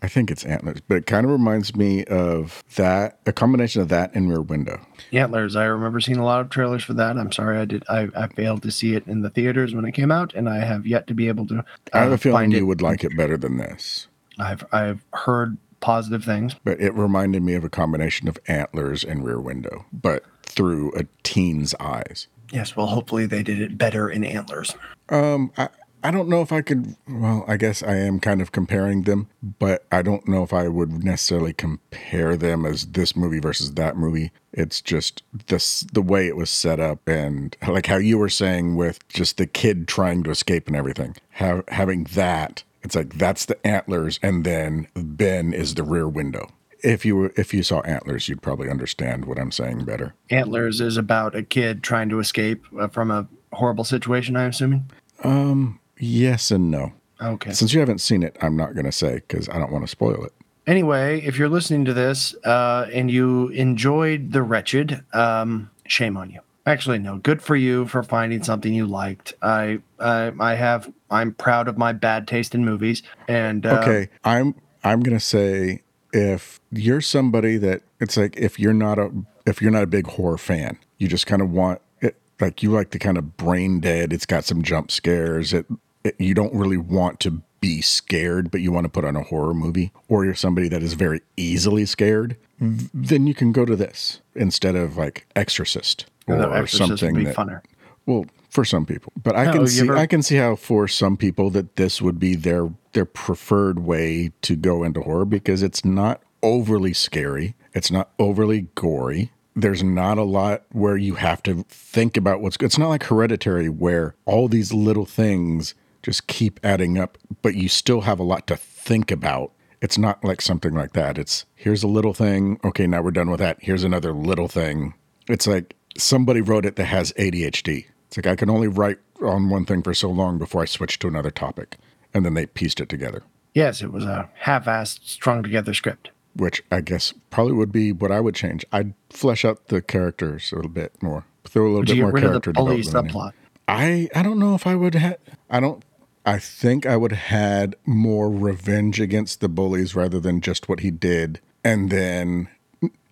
I 0.02 0.08
think 0.08 0.32
it's 0.32 0.44
Antlers, 0.44 0.80
but 0.88 0.96
it 0.96 1.06
kind 1.06 1.24
of 1.24 1.30
reminds 1.30 1.76
me 1.76 2.04
of 2.04 2.64
that 2.74 3.20
a 3.24 3.32
combination 3.32 3.80
of 3.82 3.88
that 3.90 4.12
and 4.14 4.28
Rear 4.28 4.42
Window. 4.42 4.80
Antlers. 5.12 5.54
I 5.54 5.64
remember 5.64 6.00
seeing 6.00 6.18
a 6.18 6.24
lot 6.24 6.40
of 6.40 6.50
trailers 6.50 6.82
for 6.82 6.92
that. 6.94 7.16
I'm 7.16 7.30
sorry 7.30 7.58
I 7.58 7.64
did. 7.64 7.84
I, 7.88 8.08
I 8.16 8.26
failed 8.26 8.62
to 8.64 8.72
see 8.72 8.94
it 8.94 9.06
in 9.06 9.22
the 9.22 9.30
theaters 9.30 9.74
when 9.74 9.84
it 9.84 9.92
came 9.92 10.10
out, 10.10 10.34
and 10.34 10.48
I 10.48 10.58
have 10.64 10.86
yet 10.86 11.06
to 11.06 11.14
be 11.14 11.28
able 11.28 11.46
to. 11.48 11.64
I 11.92 12.00
have 12.00 12.10
uh, 12.10 12.14
a 12.14 12.18
feeling 12.18 12.50
you 12.50 12.58
it. 12.58 12.62
would 12.62 12.82
like 12.82 13.04
it 13.04 13.16
better 13.16 13.36
than 13.36 13.58
this. 13.58 14.08
I've 14.38 14.64
I've 14.72 15.04
heard 15.12 15.56
positive 15.78 16.24
things. 16.24 16.56
But 16.64 16.80
it 16.80 16.94
reminded 16.94 17.42
me 17.42 17.54
of 17.54 17.62
a 17.62 17.70
combination 17.70 18.26
of 18.26 18.38
Antlers 18.48 19.04
and 19.04 19.24
Rear 19.24 19.40
Window, 19.40 19.84
but 19.92 20.24
through 20.42 20.92
a 20.96 21.04
teen's 21.22 21.76
eyes. 21.78 22.26
Yes. 22.52 22.76
Well, 22.76 22.86
hopefully 22.86 23.26
they 23.26 23.42
did 23.42 23.60
it 23.60 23.78
better 23.78 24.08
in 24.08 24.22
Antlers. 24.22 24.76
Um, 25.08 25.50
I, 25.56 25.68
I 26.04 26.10
don't 26.10 26.28
know 26.28 26.42
if 26.42 26.52
I 26.52 26.62
could. 26.62 26.96
Well, 27.08 27.44
I 27.46 27.56
guess 27.56 27.82
I 27.82 27.96
am 27.96 28.18
kind 28.18 28.42
of 28.42 28.52
comparing 28.52 29.02
them, 29.02 29.28
but 29.58 29.86
I 29.92 30.02
don't 30.02 30.26
know 30.26 30.42
if 30.42 30.52
I 30.52 30.68
would 30.68 31.04
necessarily 31.04 31.52
compare 31.52 32.36
them 32.36 32.66
as 32.66 32.86
this 32.86 33.14
movie 33.14 33.38
versus 33.38 33.74
that 33.74 33.96
movie. 33.96 34.32
It's 34.52 34.80
just 34.80 35.22
this 35.46 35.80
the 35.92 36.02
way 36.02 36.26
it 36.26 36.36
was 36.36 36.50
set 36.50 36.80
up, 36.80 37.08
and 37.08 37.56
like 37.66 37.86
how 37.86 37.96
you 37.96 38.18
were 38.18 38.28
saying 38.28 38.76
with 38.76 39.06
just 39.08 39.38
the 39.38 39.46
kid 39.46 39.86
trying 39.86 40.24
to 40.24 40.30
escape 40.30 40.66
and 40.66 40.76
everything. 40.76 41.16
Have, 41.30 41.64
having 41.68 42.04
that, 42.14 42.64
it's 42.82 42.96
like 42.96 43.14
that's 43.14 43.46
the 43.46 43.64
antlers, 43.66 44.18
and 44.22 44.44
then 44.44 44.88
Ben 44.94 45.52
is 45.52 45.74
the 45.74 45.84
rear 45.84 46.08
window. 46.08 46.50
If 46.82 47.04
you 47.04 47.16
were, 47.16 47.32
if 47.36 47.54
you 47.54 47.62
saw 47.62 47.80
antlers, 47.82 48.28
you'd 48.28 48.42
probably 48.42 48.68
understand 48.68 49.24
what 49.24 49.38
I'm 49.38 49.52
saying 49.52 49.84
better. 49.84 50.14
Antlers 50.30 50.80
is 50.80 50.96
about 50.96 51.34
a 51.34 51.42
kid 51.42 51.82
trying 51.82 52.08
to 52.08 52.18
escape 52.18 52.64
uh, 52.78 52.88
from 52.88 53.10
a 53.10 53.26
horrible 53.52 53.84
situation. 53.84 54.36
I'm 54.36 54.50
assuming. 54.50 54.90
um 55.22 55.78
Yes 55.98 56.50
and 56.50 56.70
no. 56.70 56.92
Okay. 57.20 57.52
Since 57.52 57.72
you 57.72 57.78
haven't 57.80 58.00
seen 58.00 58.24
it, 58.24 58.36
I'm 58.40 58.56
not 58.56 58.74
going 58.74 58.86
to 58.86 58.92
say 58.92 59.16
because 59.16 59.48
I 59.48 59.58
don't 59.58 59.70
want 59.70 59.84
to 59.84 59.88
spoil 59.88 60.24
it. 60.24 60.32
Anyway, 60.66 61.20
if 61.20 61.38
you're 61.38 61.48
listening 61.48 61.84
to 61.84 61.92
this 61.94 62.34
uh, 62.44 62.88
and 62.92 63.10
you 63.10 63.48
enjoyed 63.48 64.32
The 64.32 64.42
Wretched, 64.42 65.04
um, 65.12 65.70
shame 65.86 66.16
on 66.16 66.30
you. 66.30 66.40
Actually, 66.66 66.98
no. 66.98 67.18
Good 67.18 67.42
for 67.42 67.54
you 67.56 67.86
for 67.86 68.02
finding 68.02 68.42
something 68.42 68.72
you 68.72 68.86
liked. 68.86 69.34
I, 69.42 69.80
I, 70.00 70.32
I 70.40 70.54
have. 70.54 70.92
I'm 71.10 71.34
proud 71.34 71.68
of 71.68 71.76
my 71.78 71.92
bad 71.92 72.26
taste 72.26 72.54
in 72.54 72.64
movies. 72.64 73.02
And 73.28 73.66
uh, 73.66 73.80
Okay, 73.82 74.08
I'm 74.24 74.54
I'm 74.84 75.00
gonna 75.00 75.20
say 75.20 75.82
if 76.12 76.60
you're 76.70 77.00
somebody 77.00 77.56
that 77.58 77.82
it's 78.00 78.16
like 78.16 78.36
if 78.36 78.58
you're 78.58 78.72
not 78.74 78.98
a 78.98 79.10
if 79.46 79.60
you're 79.62 79.70
not 79.70 79.82
a 79.82 79.86
big 79.88 80.06
horror 80.06 80.38
fan, 80.38 80.78
you 80.98 81.08
just 81.08 81.26
kind 81.26 81.42
of 81.42 81.50
want 81.50 81.80
it 82.00 82.16
like 82.40 82.62
you 82.62 82.70
like 82.70 82.90
the 82.90 82.98
kind 82.98 83.18
of 83.18 83.36
brain 83.36 83.80
dead. 83.80 84.12
It's 84.12 84.26
got 84.26 84.44
some 84.44 84.62
jump 84.62 84.90
scares. 84.90 85.52
It, 85.52 85.66
it 86.04 86.14
you 86.18 86.34
don't 86.34 86.54
really 86.54 86.76
want 86.76 87.20
to 87.20 87.42
be 87.60 87.80
scared, 87.80 88.50
but 88.50 88.60
you 88.60 88.72
want 88.72 88.84
to 88.84 88.88
put 88.90 89.04
on 89.04 89.14
a 89.16 89.22
horror 89.22 89.54
movie, 89.54 89.92
or 90.08 90.24
you're 90.24 90.34
somebody 90.34 90.68
that 90.68 90.82
is 90.82 90.94
very 90.94 91.20
easily 91.36 91.86
scared, 91.86 92.36
then 92.58 93.26
you 93.28 93.34
can 93.34 93.52
go 93.52 93.64
to 93.64 93.76
this 93.76 94.20
instead 94.34 94.74
of 94.74 94.96
like 94.96 95.26
Exorcist 95.36 96.06
or 96.26 96.36
The 96.38 96.48
Exorcist 96.50 96.90
would 96.90 96.98
something 96.98 97.14
be 97.14 97.24
that. 97.26 97.36
funner. 97.36 97.62
Well, 98.04 98.26
for 98.50 98.64
some 98.64 98.84
people, 98.84 99.12
but 99.22 99.36
I 99.36 99.44
No, 99.46 99.52
can 99.52 99.66
see 99.68 99.80
ever- 99.82 99.96
I 99.96 100.06
can 100.06 100.22
see 100.22 100.36
how 100.36 100.56
for 100.56 100.86
some 100.88 101.16
people 101.16 101.50
that 101.50 101.76
this 101.76 102.02
would 102.02 102.18
be 102.18 102.34
their 102.34 102.68
their 102.92 103.04
preferred 103.04 103.80
way 103.80 104.32
to 104.42 104.56
go 104.56 104.82
into 104.82 105.00
horror 105.00 105.24
because 105.24 105.62
it's 105.62 105.84
not 105.84 106.22
overly 106.42 106.92
scary, 106.92 107.54
it's 107.72 107.90
not 107.90 108.10
overly 108.18 108.68
gory. 108.74 109.32
There's 109.54 109.82
not 109.82 110.16
a 110.16 110.22
lot 110.22 110.64
where 110.72 110.96
you 110.96 111.16
have 111.16 111.42
to 111.42 111.64
think 111.68 112.16
about 112.16 112.40
what's 112.40 112.56
good. 112.56 112.66
It's 112.66 112.78
not 112.78 112.88
like 112.88 113.04
Hereditary 113.04 113.68
where 113.68 114.14
all 114.24 114.48
these 114.48 114.72
little 114.72 115.04
things 115.04 115.74
just 116.02 116.26
keep 116.26 116.58
adding 116.64 116.98
up, 116.98 117.18
but 117.42 117.54
you 117.54 117.68
still 117.68 118.02
have 118.02 118.18
a 118.18 118.24
lot 118.24 118.46
to 118.46 118.56
think 118.56 119.10
about. 119.10 119.52
It's 119.82 119.98
not 119.98 120.24
like 120.24 120.40
something 120.40 120.72
like 120.72 120.92
that. 120.92 121.18
It's 121.18 121.44
here's 121.54 121.82
a 121.82 121.88
little 121.88 122.14
thing. 122.14 122.60
Okay, 122.64 122.86
now 122.86 123.02
we're 123.02 123.10
done 123.10 123.30
with 123.30 123.40
that. 123.40 123.58
Here's 123.60 123.84
another 123.84 124.12
little 124.12 124.48
thing. 124.48 124.94
It's 125.28 125.46
like 125.46 125.76
somebody 125.98 126.40
wrote 126.40 126.64
it 126.64 126.76
that 126.76 126.86
has 126.86 127.12
ADHD. 127.12 127.86
It's 128.06 128.16
like 128.16 128.26
I 128.26 128.36
can 128.36 128.50
only 128.50 128.68
write 128.68 128.98
on 129.22 129.50
one 129.50 129.64
thing 129.64 129.82
for 129.82 129.94
so 129.94 130.10
long 130.10 130.38
before 130.38 130.62
I 130.62 130.66
switch 130.66 130.98
to 131.00 131.08
another 131.08 131.30
topic. 131.30 131.76
And 132.14 132.24
then 132.24 132.34
they 132.34 132.46
pieced 132.46 132.80
it 132.80 132.88
together, 132.88 133.22
Yes, 133.54 133.82
it 133.82 133.92
was 133.92 134.04
a 134.04 134.30
half-assed, 134.34 135.00
strung 135.04 135.42
together 135.42 135.74
script. 135.74 136.10
which 136.34 136.62
I 136.70 136.80
guess 136.80 137.12
probably 137.30 137.52
would 137.52 137.70
be 137.72 137.92
what 137.92 138.10
I 138.10 138.18
would 138.20 138.34
change. 138.34 138.64
I'd 138.72 138.94
flesh 139.10 139.44
out 139.44 139.66
the 139.68 139.82
characters 139.82 140.50
a 140.52 140.56
little 140.56 140.70
bit 140.70 140.92
more, 141.02 141.24
throw 141.44 141.64
a 141.64 141.68
little 141.68 141.80
Would 141.80 141.88
bit 141.88 141.98
more 141.98 142.12
get 142.12 142.14
rid 142.14 142.24
of 142.24 142.30
character 142.30 142.52
development. 142.52 143.12
subplot? 143.12 143.32
I 143.68 144.08
I 144.14 144.22
don't 144.22 144.38
know 144.38 144.54
if 144.54 144.66
I 144.66 144.74
would 144.74 144.94
have. 144.94 145.18
I 145.50 145.60
don't. 145.60 145.84
I 146.24 146.38
think 146.38 146.86
I 146.86 146.96
would 146.96 147.12
have 147.12 147.38
had 147.38 147.76
more 147.84 148.30
revenge 148.30 149.00
against 149.00 149.40
the 149.40 149.48
bullies 149.48 149.94
rather 149.94 150.18
than 150.20 150.40
just 150.40 150.68
what 150.68 150.80
he 150.80 150.90
did, 150.90 151.40
and 151.64 151.90
then 151.90 152.48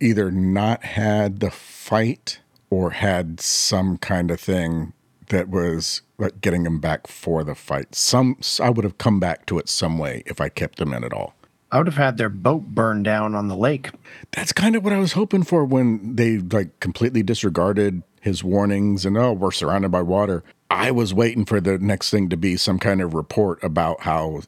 either 0.00 0.30
not 0.30 0.82
had 0.84 1.40
the 1.40 1.50
fight 1.50 2.40
or 2.70 2.90
had 2.92 3.40
some 3.40 3.98
kind 3.98 4.30
of 4.30 4.40
thing 4.40 4.92
that 5.30 5.48
was 5.48 6.02
like 6.18 6.40
getting 6.40 6.66
him 6.66 6.78
back 6.78 7.06
for 7.06 7.42
the 7.42 7.54
fight. 7.54 7.94
Some 7.94 8.36
I 8.60 8.70
would 8.70 8.84
have 8.84 8.98
come 8.98 9.18
back 9.18 9.46
to 9.46 9.58
it 9.58 9.68
some 9.68 9.98
way 9.98 10.22
if 10.26 10.40
I 10.40 10.48
kept 10.48 10.78
them 10.78 10.92
in 10.92 11.02
at 11.02 11.12
all. 11.12 11.34
I 11.72 11.78
would 11.78 11.86
have 11.86 11.96
had 11.96 12.16
their 12.16 12.28
boat 12.28 12.66
burned 12.66 13.04
down 13.04 13.34
on 13.34 13.48
the 13.48 13.56
lake. 13.56 13.90
That's 14.32 14.52
kind 14.52 14.74
of 14.74 14.84
what 14.84 14.92
I 14.92 14.98
was 14.98 15.12
hoping 15.12 15.44
for 15.44 15.64
when 15.64 16.16
they 16.16 16.38
like 16.38 16.78
completely 16.80 17.22
disregarded 17.22 18.02
his 18.20 18.44
warnings 18.44 19.06
and 19.06 19.16
oh, 19.16 19.32
we're 19.32 19.50
surrounded 19.50 19.90
by 19.90 20.02
water. 20.02 20.42
I 20.68 20.90
was 20.90 21.14
waiting 21.14 21.44
for 21.44 21.60
the 21.60 21.78
next 21.78 22.10
thing 22.10 22.28
to 22.28 22.36
be 22.36 22.56
some 22.56 22.78
kind 22.78 23.00
of 23.00 23.14
report 23.14 23.62
about 23.62 24.02
how 24.02 24.42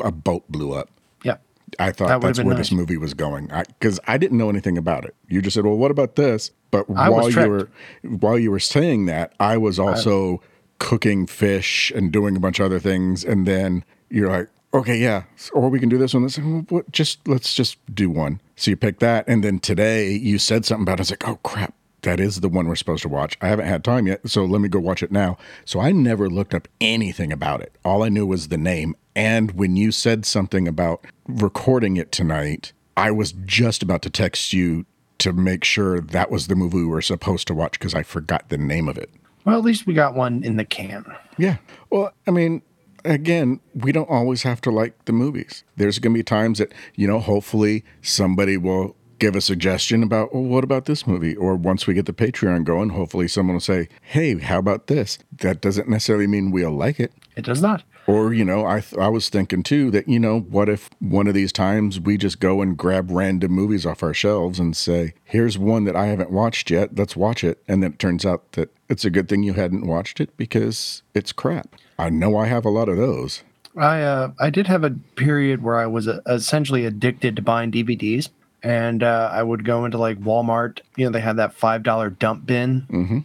a 0.00 0.12
boat 0.12 0.44
blew 0.48 0.72
up. 0.72 0.90
I 1.78 1.90
thought 1.92 2.08
That 2.08 2.20
that's 2.20 2.38
where 2.38 2.54
nice. 2.54 2.58
this 2.68 2.72
movie 2.72 2.96
was 2.96 3.12
going 3.14 3.50
because 3.66 3.98
I, 4.06 4.18
didn't 4.18 4.38
know 4.38 4.48
anything 4.48 4.78
about 4.78 5.04
it. 5.04 5.14
You 5.28 5.42
just 5.42 5.54
said, 5.54 5.64
"Well, 5.64 5.76
what 5.76 5.90
about 5.90 6.14
this?" 6.16 6.50
But 6.70 6.86
I 6.96 7.10
while 7.10 7.30
you 7.30 7.48
were 7.48 7.68
while 8.02 8.38
you 8.38 8.50
were 8.50 8.60
saying 8.60 9.06
that, 9.06 9.32
I 9.40 9.56
was 9.56 9.78
also 9.78 10.40
cooking 10.78 11.26
fish 11.26 11.90
and 11.94 12.12
doing 12.12 12.36
a 12.36 12.40
bunch 12.40 12.60
of 12.60 12.66
other 12.66 12.78
things, 12.78 13.24
and 13.24 13.46
then 13.46 13.84
you're 14.10 14.30
like, 14.30 14.48
"Okay, 14.74 14.96
yeah, 14.98 15.24
or 15.52 15.68
we 15.68 15.80
can 15.80 15.88
do 15.88 15.98
this 15.98 16.14
one." 16.14 16.22
This, 16.22 16.36
what, 16.36 16.90
just 16.92 17.26
let's 17.26 17.52
just 17.54 17.78
do 17.94 18.10
one. 18.10 18.40
So 18.54 18.70
you 18.70 18.76
pick 18.76 19.00
that, 19.00 19.26
and 19.28 19.42
then 19.42 19.58
today 19.58 20.12
you 20.12 20.38
said 20.38 20.64
something 20.64 20.82
about. 20.84 20.94
it. 20.94 21.00
I 21.00 21.02
was 21.02 21.10
like, 21.10 21.28
"Oh 21.28 21.36
crap." 21.42 21.74
That 22.02 22.20
is 22.20 22.40
the 22.40 22.48
one 22.48 22.68
we're 22.68 22.76
supposed 22.76 23.02
to 23.02 23.08
watch. 23.08 23.36
I 23.40 23.48
haven't 23.48 23.66
had 23.66 23.82
time 23.82 24.06
yet, 24.06 24.28
so 24.28 24.44
let 24.44 24.60
me 24.60 24.68
go 24.68 24.78
watch 24.78 25.02
it 25.02 25.10
now. 25.10 25.36
So 25.64 25.80
I 25.80 25.90
never 25.90 26.30
looked 26.30 26.54
up 26.54 26.68
anything 26.80 27.32
about 27.32 27.60
it. 27.62 27.74
All 27.84 28.04
I 28.04 28.10
knew 28.10 28.24
was 28.24 28.46
the 28.46 28.58
name. 28.58 28.94
And 29.16 29.52
when 29.52 29.76
you 29.76 29.90
said 29.92 30.26
something 30.26 30.68
about 30.68 31.04
recording 31.26 31.96
it 31.96 32.12
tonight, 32.12 32.74
I 32.98 33.10
was 33.10 33.32
just 33.32 33.82
about 33.82 34.02
to 34.02 34.10
text 34.10 34.52
you 34.52 34.84
to 35.18 35.32
make 35.32 35.64
sure 35.64 36.02
that 36.02 36.30
was 36.30 36.48
the 36.48 36.54
movie 36.54 36.76
we 36.76 36.84
were 36.84 37.00
supposed 37.00 37.46
to 37.48 37.54
watch 37.54 37.72
because 37.72 37.94
I 37.94 38.02
forgot 38.02 38.50
the 38.50 38.58
name 38.58 38.88
of 38.88 38.98
it. 38.98 39.10
Well, 39.46 39.56
at 39.58 39.64
least 39.64 39.86
we 39.86 39.94
got 39.94 40.14
one 40.14 40.44
in 40.44 40.56
the 40.56 40.66
can. 40.66 41.06
Yeah. 41.38 41.56
Well, 41.88 42.12
I 42.26 42.30
mean, 42.30 42.60
again, 43.06 43.60
we 43.74 43.90
don't 43.90 44.10
always 44.10 44.42
have 44.42 44.60
to 44.62 44.70
like 44.70 45.06
the 45.06 45.12
movies. 45.12 45.64
There's 45.76 45.98
going 45.98 46.12
to 46.12 46.18
be 46.18 46.22
times 46.22 46.58
that, 46.58 46.74
you 46.94 47.06
know, 47.06 47.18
hopefully 47.18 47.84
somebody 48.02 48.58
will 48.58 48.96
give 49.18 49.34
a 49.34 49.40
suggestion 49.40 50.02
about, 50.02 50.34
well, 50.34 50.42
what 50.42 50.62
about 50.62 50.84
this 50.84 51.06
movie? 51.06 51.34
Or 51.36 51.54
once 51.54 51.86
we 51.86 51.94
get 51.94 52.04
the 52.04 52.12
Patreon 52.12 52.64
going, 52.64 52.90
hopefully 52.90 53.28
someone 53.28 53.54
will 53.54 53.60
say, 53.60 53.88
hey, 54.02 54.38
how 54.38 54.58
about 54.58 54.88
this? 54.88 55.18
That 55.38 55.62
doesn't 55.62 55.88
necessarily 55.88 56.26
mean 56.26 56.50
we'll 56.50 56.76
like 56.76 57.00
it. 57.00 57.14
It 57.34 57.46
does 57.46 57.62
not. 57.62 57.82
Or, 58.06 58.32
you 58.32 58.44
know, 58.44 58.64
I, 58.66 58.80
th- 58.80 59.00
I 59.00 59.08
was 59.08 59.28
thinking 59.28 59.62
too 59.64 59.90
that, 59.90 60.08
you 60.08 60.20
know, 60.20 60.38
what 60.40 60.68
if 60.68 60.90
one 61.00 61.26
of 61.26 61.34
these 61.34 61.52
times 61.52 61.98
we 61.98 62.16
just 62.16 62.38
go 62.38 62.62
and 62.62 62.76
grab 62.76 63.10
random 63.10 63.50
movies 63.52 63.84
off 63.84 64.02
our 64.02 64.14
shelves 64.14 64.60
and 64.60 64.76
say, 64.76 65.14
here's 65.24 65.58
one 65.58 65.84
that 65.84 65.96
I 65.96 66.06
haven't 66.06 66.30
watched 66.30 66.70
yet, 66.70 66.94
let's 66.96 67.16
watch 67.16 67.42
it. 67.42 67.62
And 67.66 67.82
then 67.82 67.92
it 67.94 67.98
turns 67.98 68.24
out 68.24 68.52
that 68.52 68.72
it's 68.88 69.04
a 69.04 69.10
good 69.10 69.28
thing 69.28 69.42
you 69.42 69.54
hadn't 69.54 69.86
watched 69.86 70.20
it 70.20 70.36
because 70.36 71.02
it's 71.14 71.32
crap. 71.32 71.74
I 71.98 72.10
know 72.10 72.36
I 72.36 72.46
have 72.46 72.64
a 72.64 72.70
lot 72.70 72.88
of 72.88 72.96
those. 72.96 73.42
I 73.76 74.00
uh, 74.02 74.32
I 74.38 74.48
did 74.50 74.68
have 74.68 74.84
a 74.84 74.90
period 75.16 75.62
where 75.62 75.76
I 75.76 75.86
was 75.86 76.06
uh, 76.08 76.20
essentially 76.26 76.86
addicted 76.86 77.36
to 77.36 77.42
buying 77.42 77.70
DVDs, 77.70 78.30
and 78.62 79.02
uh, 79.02 79.28
I 79.30 79.42
would 79.42 79.64
go 79.66 79.84
into 79.84 79.98
like 79.98 80.18
Walmart. 80.20 80.80
You 80.96 81.04
know, 81.06 81.10
they 81.10 81.20
had 81.20 81.36
that 81.36 81.52
five 81.52 81.82
dollar 81.82 82.08
dump 82.08 82.46
bin 82.46 82.86
Mhm. 82.90 83.24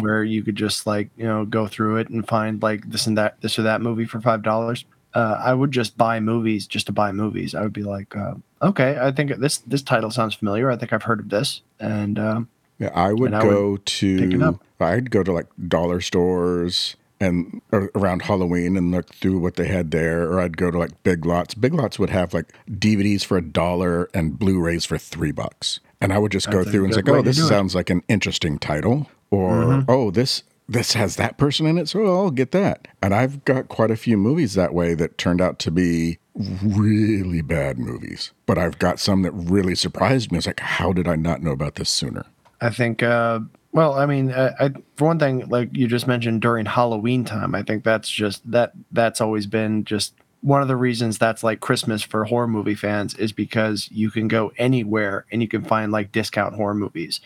Where 0.00 0.24
you 0.24 0.42
could 0.42 0.56
just 0.56 0.86
like 0.86 1.10
you 1.16 1.24
know 1.24 1.44
go 1.44 1.66
through 1.66 1.96
it 1.96 2.08
and 2.08 2.26
find 2.26 2.62
like 2.62 2.88
this 2.90 3.06
and 3.06 3.16
that 3.18 3.40
this 3.40 3.58
or 3.58 3.62
that 3.62 3.80
movie 3.80 4.04
for 4.04 4.20
five 4.20 4.42
dollars. 4.42 4.84
Uh, 5.14 5.40
I 5.42 5.54
would 5.54 5.72
just 5.72 5.96
buy 5.96 6.20
movies 6.20 6.66
just 6.66 6.86
to 6.86 6.92
buy 6.92 7.10
movies. 7.10 7.54
I 7.54 7.62
would 7.62 7.72
be 7.72 7.82
like, 7.82 8.14
uh, 8.14 8.34
okay, 8.60 8.98
I 9.00 9.12
think 9.12 9.34
this 9.36 9.58
this 9.58 9.82
title 9.82 10.10
sounds 10.10 10.34
familiar. 10.34 10.70
I 10.70 10.76
think 10.76 10.92
I've 10.92 11.04
heard 11.04 11.20
of 11.20 11.30
this, 11.30 11.62
and 11.80 12.18
um, 12.18 12.48
Yeah, 12.78 12.90
I 12.94 13.12
would 13.12 13.32
I 13.32 13.42
go 13.42 13.74
it 13.76 13.86
to. 13.86 14.58
I'd 14.78 15.10
go 15.10 15.22
to 15.22 15.32
like 15.32 15.46
dollar 15.68 16.00
stores 16.02 16.96
and 17.18 17.62
or 17.72 17.90
around 17.94 18.22
Halloween 18.22 18.76
and 18.76 18.90
look 18.90 19.14
through 19.14 19.38
what 19.38 19.56
they 19.56 19.66
had 19.66 19.90
there. 19.90 20.30
Or 20.30 20.40
I'd 20.40 20.56
go 20.56 20.70
to 20.70 20.78
like 20.78 21.02
Big 21.02 21.24
Lots. 21.24 21.54
Big 21.54 21.72
Lots 21.72 21.98
would 21.98 22.10
have 22.10 22.34
like 22.34 22.52
DVDs 22.70 23.24
for 23.24 23.38
a 23.38 23.42
dollar 23.42 24.10
and 24.12 24.38
Blu 24.38 24.60
rays 24.60 24.84
for 24.84 24.98
three 24.98 25.32
bucks. 25.32 25.80
And 26.00 26.12
I 26.12 26.18
would 26.18 26.32
just 26.32 26.50
go 26.50 26.58
That's 26.58 26.70
through 26.70 26.84
and 26.84 26.94
say, 26.94 27.02
oh, 27.06 27.22
this 27.22 27.38
it. 27.38 27.46
sounds 27.46 27.74
like 27.74 27.88
an 27.88 28.02
interesting 28.08 28.58
title. 28.58 29.08
Or, 29.30 29.50
Mm-hmm. 29.52 29.90
oh, 29.90 30.10
this. 30.10 30.42
This 30.68 30.94
has 30.94 31.14
that 31.14 31.38
person 31.38 31.64
in 31.66 31.78
it, 31.78 31.88
so 31.88 32.04
I'll 32.06 32.32
get 32.32 32.50
that. 32.50 32.88
And 33.00 33.14
I've 33.14 33.44
got 33.44 33.68
quite 33.68 33.92
a 33.92 33.96
few 33.96 34.16
movies 34.16 34.54
that 34.54 34.74
way 34.74 34.94
that 34.94 35.16
turned 35.16 35.40
out 35.40 35.60
to 35.60 35.70
be 35.70 36.18
really 36.34 37.40
bad 37.40 37.78
movies. 37.78 38.32
But 38.46 38.58
I've 38.58 38.78
got 38.80 38.98
some 38.98 39.22
that 39.22 39.30
really 39.30 39.76
surprised 39.76 40.32
me. 40.32 40.36
I 40.36 40.38
was 40.38 40.46
like, 40.48 40.58
how 40.58 40.92
did 40.92 41.06
I 41.06 41.14
not 41.14 41.40
know 41.40 41.52
about 41.52 41.76
this 41.76 41.88
sooner? 41.88 42.26
I 42.60 42.70
think, 42.70 43.02
uh, 43.02 43.40
well, 43.70 43.94
I 43.94 44.06
mean, 44.06 44.32
I, 44.32 44.48
I, 44.58 44.70
for 44.96 45.04
one 45.06 45.20
thing, 45.20 45.46
like 45.48 45.68
you 45.72 45.86
just 45.86 46.08
mentioned 46.08 46.42
during 46.42 46.66
Halloween 46.66 47.24
time, 47.24 47.54
I 47.54 47.62
think 47.62 47.84
that's 47.84 48.08
just 48.08 48.50
that 48.50 48.72
that's 48.90 49.20
always 49.20 49.46
been 49.46 49.84
just 49.84 50.14
one 50.40 50.62
of 50.62 50.68
the 50.68 50.76
reasons 50.76 51.16
that's 51.18 51.44
like 51.44 51.60
Christmas 51.60 52.02
for 52.02 52.24
horror 52.24 52.48
movie 52.48 52.74
fans 52.74 53.14
is 53.14 53.32
because 53.32 53.88
you 53.92 54.10
can 54.10 54.26
go 54.28 54.52
anywhere 54.58 55.26
and 55.30 55.42
you 55.42 55.48
can 55.48 55.62
find 55.64 55.92
like 55.92 56.10
discount 56.12 56.54
horror 56.54 56.74
movies 56.74 57.20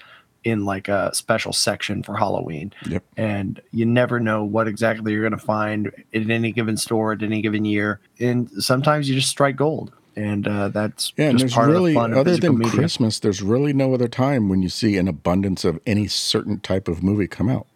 in 0.44 0.64
like 0.64 0.88
a 0.88 1.14
special 1.14 1.52
section 1.52 2.02
for 2.02 2.16
Halloween. 2.16 2.72
Yep. 2.86 3.04
And 3.16 3.60
you 3.72 3.86
never 3.86 4.20
know 4.20 4.44
what 4.44 4.68
exactly 4.68 5.12
you're 5.12 5.22
going 5.22 5.38
to 5.38 5.44
find 5.44 5.90
in 6.12 6.30
any 6.30 6.52
given 6.52 6.76
store 6.76 7.12
at 7.12 7.22
any 7.22 7.42
given 7.42 7.64
year. 7.64 8.00
And 8.18 8.50
sometimes 8.62 9.08
you 9.08 9.14
just 9.14 9.28
strike 9.28 9.56
gold. 9.56 9.92
And 10.16 10.48
uh, 10.48 10.68
that's 10.68 11.12
Yeah, 11.16 11.26
and 11.30 11.38
just 11.38 11.54
there's 11.54 11.54
part 11.54 11.70
really, 11.70 11.92
of 11.92 11.94
the 11.94 12.00
fun 12.00 12.14
other 12.14 12.36
than 12.36 12.58
media. 12.58 12.72
Christmas, 12.72 13.20
there's 13.20 13.42
really 13.42 13.72
no 13.72 13.94
other 13.94 14.08
time 14.08 14.48
when 14.48 14.60
you 14.60 14.68
see 14.68 14.96
an 14.96 15.08
abundance 15.08 15.64
of 15.64 15.80
any 15.86 16.08
certain 16.08 16.60
type 16.60 16.88
of 16.88 17.02
movie 17.02 17.28
come 17.28 17.48
out. 17.48 17.66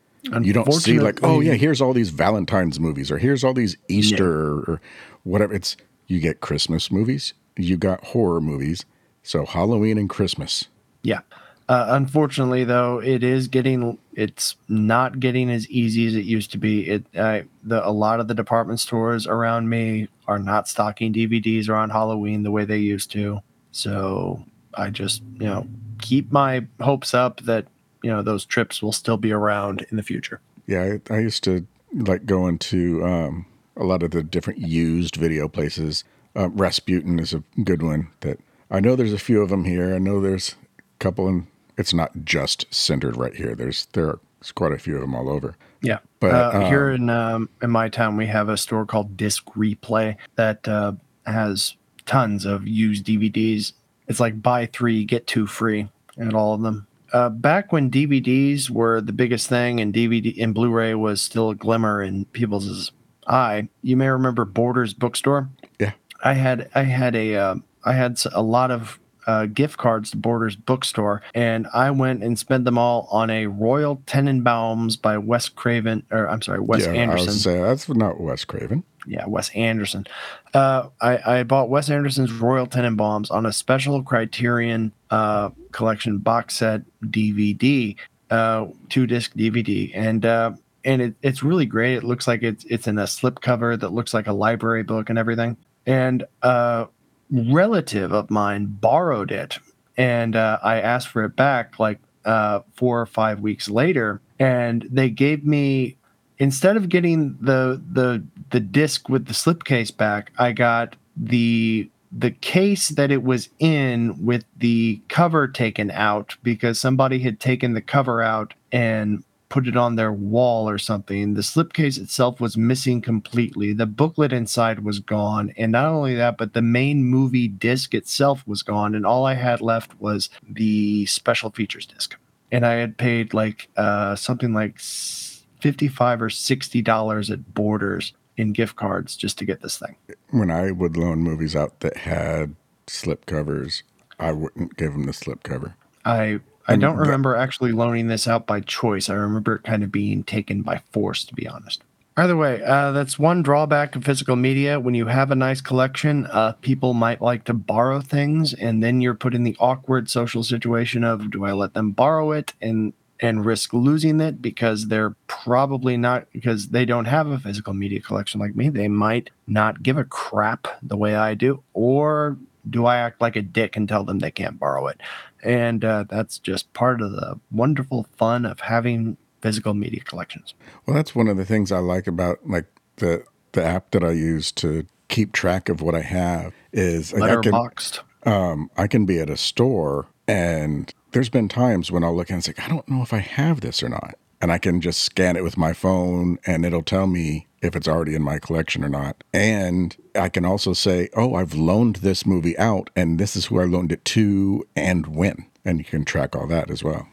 You 0.41 0.55
don't 0.55 0.73
see 0.73 1.01
like, 1.01 1.23
oh 1.23 1.41
yeah, 1.41 1.53
here's 1.53 1.83
all 1.83 1.93
these 1.93 2.09
Valentine's 2.09 2.81
movies, 2.81 3.11
or 3.11 3.19
here's 3.19 3.45
all 3.45 3.53
these 3.53 3.77
Easter 3.89 4.27
or 4.27 4.81
whatever. 5.23 5.53
It's 5.53 5.77
you 6.07 6.19
get 6.19 6.41
Christmas 6.41 6.91
movies, 6.91 7.35
you 7.57 7.77
got 7.77 8.03
horror 8.03 8.41
movies, 8.41 8.87
so 9.23 9.45
Halloween 9.45 9.99
and 9.99 10.09
Christmas. 10.09 10.69
Yeah. 11.03 11.21
Uh, 11.67 11.87
unfortunately, 11.89 12.65
though, 12.65 13.01
it 13.01 13.23
is 13.23 13.49
getting 13.49 13.99
it's 14.13 14.57
not 14.69 15.19
getting 15.19 15.51
as 15.51 15.69
easy 15.71 16.07
as 16.07 16.15
it 16.15 16.25
used 16.25 16.53
to 16.53 16.59
be. 16.59 16.89
It 16.89 17.07
I, 17.17 17.45
the 17.63 17.87
a 17.87 17.91
lot 17.91 18.21
of 18.21 18.29
the 18.29 18.35
department 18.35 18.81
stores 18.81 19.27
around 19.27 19.71
me 19.71 20.09
are 20.29 20.39
not 20.39 20.69
stocking 20.69 21.13
DVDs 21.13 21.69
around 21.69 21.91
Halloween 21.91 22.43
the 22.43 22.51
way 22.51 22.65
they 22.65 22.79
used 22.79 23.11
to. 23.13 23.41
So 23.73 24.45
I 24.75 24.91
just 24.91 25.23
you 25.41 25.47
know 25.47 25.67
keep 26.01 26.31
my 26.31 26.67
hopes 26.81 27.15
up 27.15 27.41
that 27.43 27.67
you 28.03 28.11
know 28.11 28.21
those 28.21 28.45
trips 28.45 28.83
will 28.83 28.93
still 28.93 29.17
be 29.17 29.33
around 29.33 29.87
in 29.91 29.97
the 29.97 30.03
future. 30.03 30.41
Yeah, 30.67 30.99
I, 31.11 31.15
I 31.15 31.19
used 31.21 31.45
to 31.45 31.67
like 31.95 32.27
going 32.27 32.59
to 32.59 33.05
um, 33.05 33.47
a 33.77 33.85
lot 33.85 34.03
of 34.03 34.11
the 34.11 34.23
different 34.23 34.59
used 34.59 35.17
video 35.17 35.49
places. 35.49 36.05
Uh, 36.37 36.51
Rasputin 36.51 37.19
is 37.19 37.33
a 37.33 37.43
good 37.63 37.83
one 37.83 38.09
that 38.21 38.39
I 38.71 38.81
know. 38.81 38.97
There's 38.97 39.13
a 39.15 39.19
few 39.19 39.41
of 39.41 39.49
them 39.49 39.65
here. 39.65 39.95
I 39.95 39.99
know 39.99 40.21
there's 40.21 40.57
a 40.79 40.99
couple, 40.99 41.29
and 41.29 41.47
it's 41.77 41.95
not 41.95 42.13
just 42.25 42.73
centered 42.73 43.17
right 43.17 43.35
here. 43.35 43.55
There's 43.55 43.87
there 43.93 44.07
are 44.07 44.21
There's 44.41 44.53
quite 44.53 44.73
a 44.73 44.79
few 44.79 44.95
of 44.95 45.01
them 45.01 45.15
all 45.15 45.29
over. 45.29 45.57
Yeah. 45.83 45.99
But, 46.21 46.31
uh, 46.33 46.69
here 46.69 46.89
um, 46.89 46.95
in 46.95 47.11
um, 47.11 47.49
in 47.63 47.71
my 47.71 47.89
town, 47.89 48.17
we 48.17 48.27
have 48.27 48.49
a 48.49 48.57
store 48.57 48.87
called 48.87 49.17
Disc 49.17 49.45
Replay 49.57 50.17
that 50.37 50.67
uh, 50.67 50.93
has 51.27 51.77
tons 52.07 52.45
of 52.45 52.67
used 52.67 53.07
DVDs. 53.07 53.73
It's 54.09 54.21
like 54.21 54.43
buy 54.43 54.67
three 54.67 55.05
get 55.05 55.27
two 55.27 55.47
free 55.47 55.89
at 56.19 56.35
all 56.35 56.55
of 56.55 56.63
them. 56.63 56.87
Uh, 57.13 57.29
back 57.29 57.73
when 57.73 57.91
DVDs 57.91 58.71
were 58.71 59.01
the 59.01 59.13
biggest 59.13 59.49
thing 59.49 59.79
and 59.81 59.95
DVD 59.95 60.43
and 60.43 60.53
Blu-ray 60.53 60.95
was 60.95 61.23
still 61.23 61.51
a 61.51 61.55
glimmer 61.55 62.03
in 62.03 62.25
people's 62.27 62.91
eye, 63.29 63.69
you 63.83 63.97
may 63.97 64.09
remember 64.09 64.45
Borders 64.45 64.95
Bookstore. 64.95 65.49
Yeah. 65.79 65.93
I 66.25 66.35
had 66.35 66.71
I 66.75 66.83
had 66.83 67.15
a 67.15 67.37
uh, 67.37 67.55
I 67.85 67.93
had 67.93 68.19
a 68.33 68.43
lot 68.43 68.71
of 68.71 68.99
uh, 69.27 69.47
gift 69.47 69.79
cards 69.79 70.11
to 70.11 70.17
Borders 70.17 70.57
Bookstore, 70.57 71.23
and 71.35 71.67
I 71.73 71.91
went 71.91 72.23
and 72.23 72.39
spent 72.39 72.65
them 72.65 72.79
all 72.79 73.09
on 73.11 73.31
a 73.31 73.47
Royal 73.47 73.97
Tenenbaums 74.07 75.01
by 75.01 75.19
Wes 75.19 75.49
Craven, 75.49 76.05
or 76.11 76.29
I'm 76.29 76.43
sorry, 76.43 76.61
Wes 76.61 76.85
yeah, 76.85 76.93
I 76.93 76.97
Anderson. 76.97 77.27
was 77.27 77.43
say 77.43 77.61
that's 77.61 77.89
not 77.89 78.21
Wes 78.21 78.45
Craven. 78.45 78.85
yeah, 79.07 79.25
Wes 79.27 79.51
Anderson. 79.51 80.07
Uh, 80.53 80.89
I, 81.01 81.39
I 81.39 81.43
bought 81.43 81.69
Wes 81.69 81.91
Anderson's 81.91 82.33
Royal 82.33 82.67
Tenenbaums 82.67 83.31
on 83.31 83.47
a 83.47 83.53
special 83.53 84.03
Criterion 84.03 84.93
uh, 85.11 85.51
collection 85.73 86.19
box 86.19 86.57
set 86.57 86.83
DVD, 87.05 87.97
uh, 88.31 88.67
two 88.89 89.07
disc 89.07 89.35
DVD, 89.35 89.91
and 89.95 90.25
uh, 90.27 90.53
and 90.85 91.01
it, 91.03 91.15
it's 91.23 91.43
really 91.43 91.67
great. 91.67 91.95
It 91.97 92.05
looks 92.05 92.29
like 92.29 92.43
it's 92.43 92.65
it's 92.67 92.87
in 92.87 92.99
a 92.99 93.05
slipcover 93.05 93.79
that 93.81 93.93
looks 93.93 94.13
like 94.15 94.27
a 94.27 94.33
library 94.33 94.83
book 94.83 95.09
and 95.11 95.19
everything. 95.19 95.57
And 95.87 96.25
a 96.43 96.87
relative 97.31 98.13
of 98.13 98.31
mine 98.31 98.67
borrowed 98.67 99.31
it, 99.31 99.59
and 99.97 100.37
uh, 100.37 100.59
I 100.63 100.81
asked 100.81 101.09
for 101.09 101.25
it 101.25 101.37
back 101.37 101.79
like 101.79 101.99
uh, 102.25 102.61
four 102.75 103.01
or 103.01 103.07
five 103.07 103.41
weeks 103.41 103.69
later, 103.69 104.21
and 104.39 104.87
they 104.91 105.11
gave 105.11 105.45
me 105.45 105.97
instead 106.39 106.77
of 106.77 106.89
getting 106.89 107.37
the 107.41 107.83
the 107.93 108.23
the 108.51 108.61
disc 108.61 109.09
with 109.09 109.27
the 109.27 109.35
slipcase 109.35 109.95
back, 109.97 110.33
I 110.39 110.53
got 110.53 110.97
the 111.17 111.89
the 112.17 112.31
case 112.31 112.91
that 112.91 113.11
it 113.11 113.25
was 113.25 113.49
in 113.59 114.25
with 114.25 114.45
the 114.57 115.01
cover 115.09 115.49
taken 115.49 115.91
out 115.91 116.37
because 116.43 116.81
somebody 116.81 117.19
had 117.19 117.41
taken 117.41 117.75
the 117.75 117.81
cover 117.83 118.23
out 118.23 118.55
and 118.71 119.25
put 119.49 119.67
it 119.67 119.77
on 119.77 119.97
their 119.97 120.13
wall 120.13 120.69
or 120.69 120.79
something. 120.79 121.35
The 121.35 121.43
slipcase 121.43 122.01
itself 122.01 122.41
was 122.41 122.57
missing 122.57 123.01
completely. 123.01 123.73
The 123.73 123.87
booklet 123.87 124.33
inside 124.33 124.81
was 124.81 124.99
gone. 124.99 125.53
And 125.57 125.73
not 125.73 125.87
only 125.87 126.15
that, 126.17 126.37
but 126.39 126.55
the 126.55 126.63
main 126.63 127.05
movie 127.05 127.49
disc 127.49 127.95
itself 127.95 128.43
was 128.47 128.63
gone. 128.63 128.95
And 128.95 129.07
all 129.07 129.27
I 129.27 129.35
had 129.35 129.61
left 129.61 130.01
was 130.01 130.31
the 130.49 131.07
special 131.07 131.51
features 131.51 131.87
disc. 131.87 132.17
And 132.51 132.65
I 132.65 132.75
had 132.75 132.97
paid 132.97 133.35
like 133.35 133.69
uh, 133.77 134.17
something 134.17 134.53
like 134.53 134.79
55 134.79 136.23
or 136.23 136.31
60 136.31 136.83
dollars 136.83 137.31
at 137.31 137.55
Borders 137.55 138.13
in 138.37 138.53
gift 138.53 138.77
cards 138.77 139.17
just 139.17 139.39
to 139.39 139.45
get 139.45 139.63
this 139.63 139.79
thing. 139.79 139.97
When 140.31 140.51
I 140.51 140.71
would 140.71 140.97
loan 140.97 141.21
movies 141.21 141.55
out 141.55 141.81
that 141.81 141.99
had 141.99 142.57
slip 142.87 143.27
covers, 143.27 143.83
I 144.19 144.33
wouldn't 144.33 144.77
give 144.77 144.93
them 144.93 145.05
the 145.05 145.13
slip 145.13 145.43
cover. 145.43 145.77
I 146.05 146.41
I 146.67 146.77
don't 146.77 146.97
remember 146.97 147.37
actually 147.37 147.73
loaning 147.73 148.09
this 148.09 148.27
out 148.27 148.47
by 148.47 148.61
choice. 148.61 149.11
I 149.11 149.15
remember 149.15 149.57
it 149.57 149.65
kind 149.65 149.83
of 149.83 149.93
being 149.93 150.25
taken 150.25 150.63
by 150.63 150.83
force, 150.93 151.25
to 151.25 151.35
be 151.35 151.47
honest. 151.47 151.83
Either 152.17 152.37
way, 152.37 152.63
uh, 152.63 152.93
that's 152.93 153.19
one 153.19 153.43
drawback 153.43 153.97
of 153.97 154.05
physical 154.05 154.37
media. 154.37 154.79
When 154.79 154.95
you 154.95 155.07
have 155.07 155.33
a 155.33 155.35
nice 155.35 155.61
collection, 155.61 156.27
uh, 156.27 156.53
people 156.61 156.95
might 156.95 157.21
like 157.21 157.43
to 157.45 157.55
borrow 157.55 158.01
things, 158.01 158.55
and 158.55 158.83
then 158.83 159.01
you're 159.01 159.15
put 159.15 159.35
in 159.35 159.43
the 159.43 159.57
awkward 159.59 160.09
social 160.09 160.45
situation 160.45 161.03
of 161.03 161.33
do 161.33 161.45
I 161.45 161.53
let 161.53 161.75
them 161.75 161.91
borrow 161.91 162.31
it 162.31 162.53
and 162.63 162.93
and 163.21 163.45
risk 163.45 163.73
losing 163.73 164.21
it 164.21 164.43
because 164.43 164.89
they're 164.89 165.15
probably 165.27 165.97
not 165.97 166.27
because 166.33 166.69
they 166.69 166.85
don't 166.85 167.07
have 167.07 167.27
a 167.29 167.39
physical 167.39 167.73
media 167.73 168.01
collection 168.01 168.41
like 168.41 168.55
me. 168.55 168.69
They 168.69 168.89
might 168.89 169.31
not 169.47 169.83
give 169.83 169.97
a 169.97 170.05
crap 170.05 170.69
the 170.83 170.97
way 170.97 171.17
I 171.17 171.35
do, 171.35 171.63
or 171.73 172.37
do 172.69 172.87
I 172.87 172.99
act 172.99 173.21
like 173.21 173.37
a 173.37 173.43
dick 173.43 173.77
and 173.77 173.89
tell 173.89 174.05
them 174.05 174.21
they 174.21 174.31
can't 174.31 174.59
borrow 174.59 174.87
it? 174.87 175.01
And 175.45 175.85
uh, 175.85 176.05
that's 176.09 176.39
just 176.39 176.73
part 176.73 177.01
of 177.01 177.13
the 177.13 177.39
wonderful 177.53 178.07
fun 178.17 178.45
of 178.45 178.61
having 178.61 179.17
physical 179.41 179.75
media 179.75 180.01
collections. 180.01 180.55
Well, 180.87 180.97
that's 180.97 181.15
one 181.15 181.29
of 181.29 181.37
the 181.37 181.45
things 181.45 181.71
I 181.71 181.79
like 181.79 182.07
about 182.07 182.39
like 182.49 182.67
the 182.97 183.25
the 183.53 183.65
app 183.65 183.91
that 183.93 184.03
I 184.03 184.13
use 184.13 184.51
to 184.53 184.87
keep 185.09 185.33
track 185.33 185.69
of 185.69 185.81
what 185.81 185.95
I 185.95 186.01
have 186.01 186.53
is 186.73 187.13
like, 187.13 187.31
I 187.31 187.41
can 187.41 187.53
Letterboxed. 187.53 188.01
um, 188.25 188.71
I 188.77 188.87
can 188.87 189.05
be 189.05 189.21
at 189.21 189.31
a 189.31 189.37
store 189.37 190.07
and 190.27 190.93
there's 191.13 191.29
been 191.29 191.49
times 191.49 191.93
when 191.93 192.03
I'll 192.03 192.17
look 192.17 192.31
and 192.31 192.43
say, 192.43 192.55
I 192.59 192.69
don't 192.69 192.89
know 192.89 193.03
if 193.03 193.13
I 193.13 193.19
have 193.19 193.61
this 193.61 193.83
or 193.83 193.89
not, 193.89 194.15
and 194.45 194.53
I 194.53 194.59
can 194.59 194.83
just 194.83 195.01
scan 195.01 195.37
it 195.37 195.43
with 195.43 195.57
my 195.57 195.73
phone 195.73 196.39
and 196.45 196.67
it'll 196.67 196.83
tell 196.83 197.07
me 197.07 197.47
if 197.63 197.75
it's 197.75 197.89
already 197.89 198.15
in 198.15 198.21
my 198.21 198.39
collection 198.39 198.85
or 198.85 198.91
not. 198.91 199.25
And 199.33 199.97
I 200.15 200.29
can 200.29 200.45
also 200.45 200.75
say, 200.75 201.09
oh, 201.17 201.35
I've 201.35 201.55
loaned 201.55 201.97
this 201.97 202.27
movie 202.27 202.57
out 202.59 202.91
and 202.95 203.19
this 203.19 203.37
is 203.37 203.47
who 203.47 203.59
I 203.59 203.65
loaned 203.65 203.91
it 203.91 204.05
to 204.05 204.69
and 204.77 205.07
when, 205.07 205.47
and 205.65 205.79
you 205.79 205.85
can 205.87 206.05
track 206.05 206.37
all 206.37 206.47
that 206.49 206.71
as 206.71 206.85
well. 206.85 207.09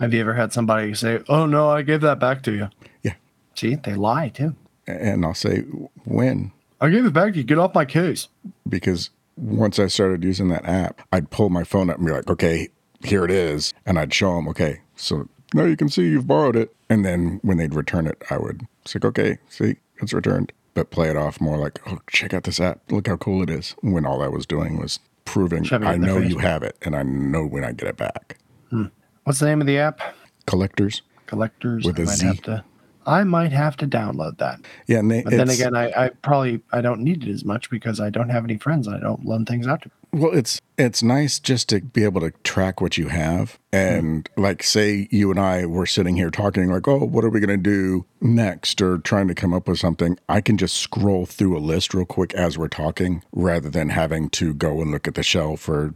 Have 0.00 0.12
you 0.12 0.20
ever 0.20 0.34
had 0.34 0.52
somebody 0.52 0.92
say, 0.92 1.22
"Oh 1.30 1.46
no, 1.46 1.70
I 1.70 1.80
gave 1.80 2.02
that 2.02 2.20
back 2.20 2.42
to 2.42 2.52
you"? 2.52 2.68
Yeah. 3.02 3.14
See, 3.54 3.76
they 3.76 3.94
lie 3.94 4.28
too. 4.28 4.54
And 4.86 5.24
I'll 5.24 5.32
say 5.32 5.60
when 6.04 6.52
I 6.82 6.90
gave 6.90 7.06
it 7.06 7.14
back 7.14 7.32
to 7.32 7.38
you. 7.38 7.44
Get 7.44 7.56
off 7.56 7.74
my 7.74 7.86
case. 7.86 8.28
because 8.68 9.08
once 9.38 9.78
I 9.78 9.86
started 9.86 10.24
using 10.24 10.48
that 10.48 10.66
app, 10.66 11.00
I'd 11.10 11.30
pull 11.30 11.48
my 11.48 11.64
phone 11.64 11.88
up 11.88 11.96
and 11.96 12.06
be 12.06 12.12
like, 12.12 12.28
okay, 12.28 12.68
here 13.02 13.24
it 13.24 13.30
is. 13.30 13.72
And 13.86 13.98
I'd 13.98 14.12
show 14.12 14.34
them, 14.36 14.46
okay, 14.48 14.82
so 14.94 15.28
now 15.56 15.64
you 15.64 15.76
can 15.76 15.88
see 15.88 16.02
you've 16.02 16.26
borrowed 16.26 16.56
it. 16.56 16.74
And 16.88 17.04
then 17.04 17.40
when 17.42 17.56
they'd 17.56 17.74
return 17.74 18.06
it, 18.06 18.22
I 18.30 18.38
would 18.38 18.66
say, 18.84 18.98
okay, 19.02 19.38
see, 19.48 19.76
it's 20.00 20.12
returned. 20.12 20.52
But 20.74 20.90
play 20.90 21.08
it 21.08 21.16
off 21.16 21.40
more 21.40 21.56
like, 21.56 21.80
oh, 21.86 21.98
check 22.10 22.34
out 22.34 22.44
this 22.44 22.60
app. 22.60 22.80
Look 22.92 23.08
how 23.08 23.16
cool 23.16 23.42
it 23.42 23.50
is. 23.50 23.74
When 23.80 24.04
all 24.04 24.22
I 24.22 24.28
was 24.28 24.44
doing 24.46 24.78
was 24.78 25.00
proving 25.24 25.64
Shoving 25.64 25.88
I 25.88 25.96
know 25.96 26.18
you 26.18 26.38
have 26.38 26.62
it 26.62 26.76
and 26.82 26.94
I 26.94 27.02
know 27.02 27.44
when 27.44 27.64
I 27.64 27.72
get 27.72 27.88
it 27.88 27.96
back. 27.96 28.38
Hmm. 28.70 28.84
What's 29.24 29.40
the 29.40 29.46
name 29.46 29.60
of 29.60 29.66
the 29.66 29.78
app? 29.78 30.00
Collectors. 30.46 31.02
Collectors. 31.26 31.84
With 31.84 31.98
I 31.98 32.02
a 32.02 32.06
might 32.06 32.14
Z. 32.14 32.26
have 32.26 32.42
to. 32.42 32.64
I 33.06 33.24
might 33.24 33.52
have 33.52 33.76
to 33.78 33.86
download 33.86 34.38
that. 34.38 34.60
Yeah. 34.86 34.98
And 34.98 35.10
they, 35.10 35.22
But 35.22 35.32
then 35.32 35.48
again, 35.48 35.74
I, 35.74 35.90
I 35.96 36.08
probably 36.10 36.60
I 36.72 36.80
don't 36.80 37.00
need 37.00 37.22
it 37.26 37.30
as 37.30 37.44
much 37.44 37.70
because 37.70 38.00
I 38.00 38.10
don't 38.10 38.28
have 38.28 38.44
any 38.44 38.58
friends. 38.58 38.86
I 38.88 38.98
don't 38.98 39.24
loan 39.24 39.44
things 39.46 39.66
out 39.66 39.82
to. 39.82 39.90
Well, 40.16 40.32
it's 40.32 40.62
it's 40.78 41.02
nice 41.02 41.38
just 41.38 41.68
to 41.68 41.82
be 41.82 42.02
able 42.04 42.22
to 42.22 42.30
track 42.42 42.80
what 42.80 42.96
you 42.96 43.08
have, 43.08 43.58
and 43.70 44.26
like 44.38 44.62
say 44.62 45.08
you 45.10 45.30
and 45.30 45.38
I 45.38 45.66
were 45.66 45.84
sitting 45.84 46.16
here 46.16 46.30
talking, 46.30 46.70
like, 46.70 46.88
oh, 46.88 47.04
what 47.04 47.22
are 47.22 47.28
we 47.28 47.38
gonna 47.38 47.58
do 47.58 48.06
next, 48.22 48.80
or 48.80 48.96
trying 48.96 49.28
to 49.28 49.34
come 49.34 49.52
up 49.52 49.68
with 49.68 49.78
something. 49.78 50.18
I 50.26 50.40
can 50.40 50.56
just 50.56 50.76
scroll 50.76 51.26
through 51.26 51.58
a 51.58 51.60
list 51.60 51.92
real 51.92 52.06
quick 52.06 52.32
as 52.32 52.56
we're 52.56 52.68
talking, 52.68 53.24
rather 53.32 53.68
than 53.68 53.90
having 53.90 54.30
to 54.30 54.54
go 54.54 54.80
and 54.80 54.90
look 54.90 55.06
at 55.06 55.16
the 55.16 55.22
shelf 55.22 55.68
or 55.68 55.92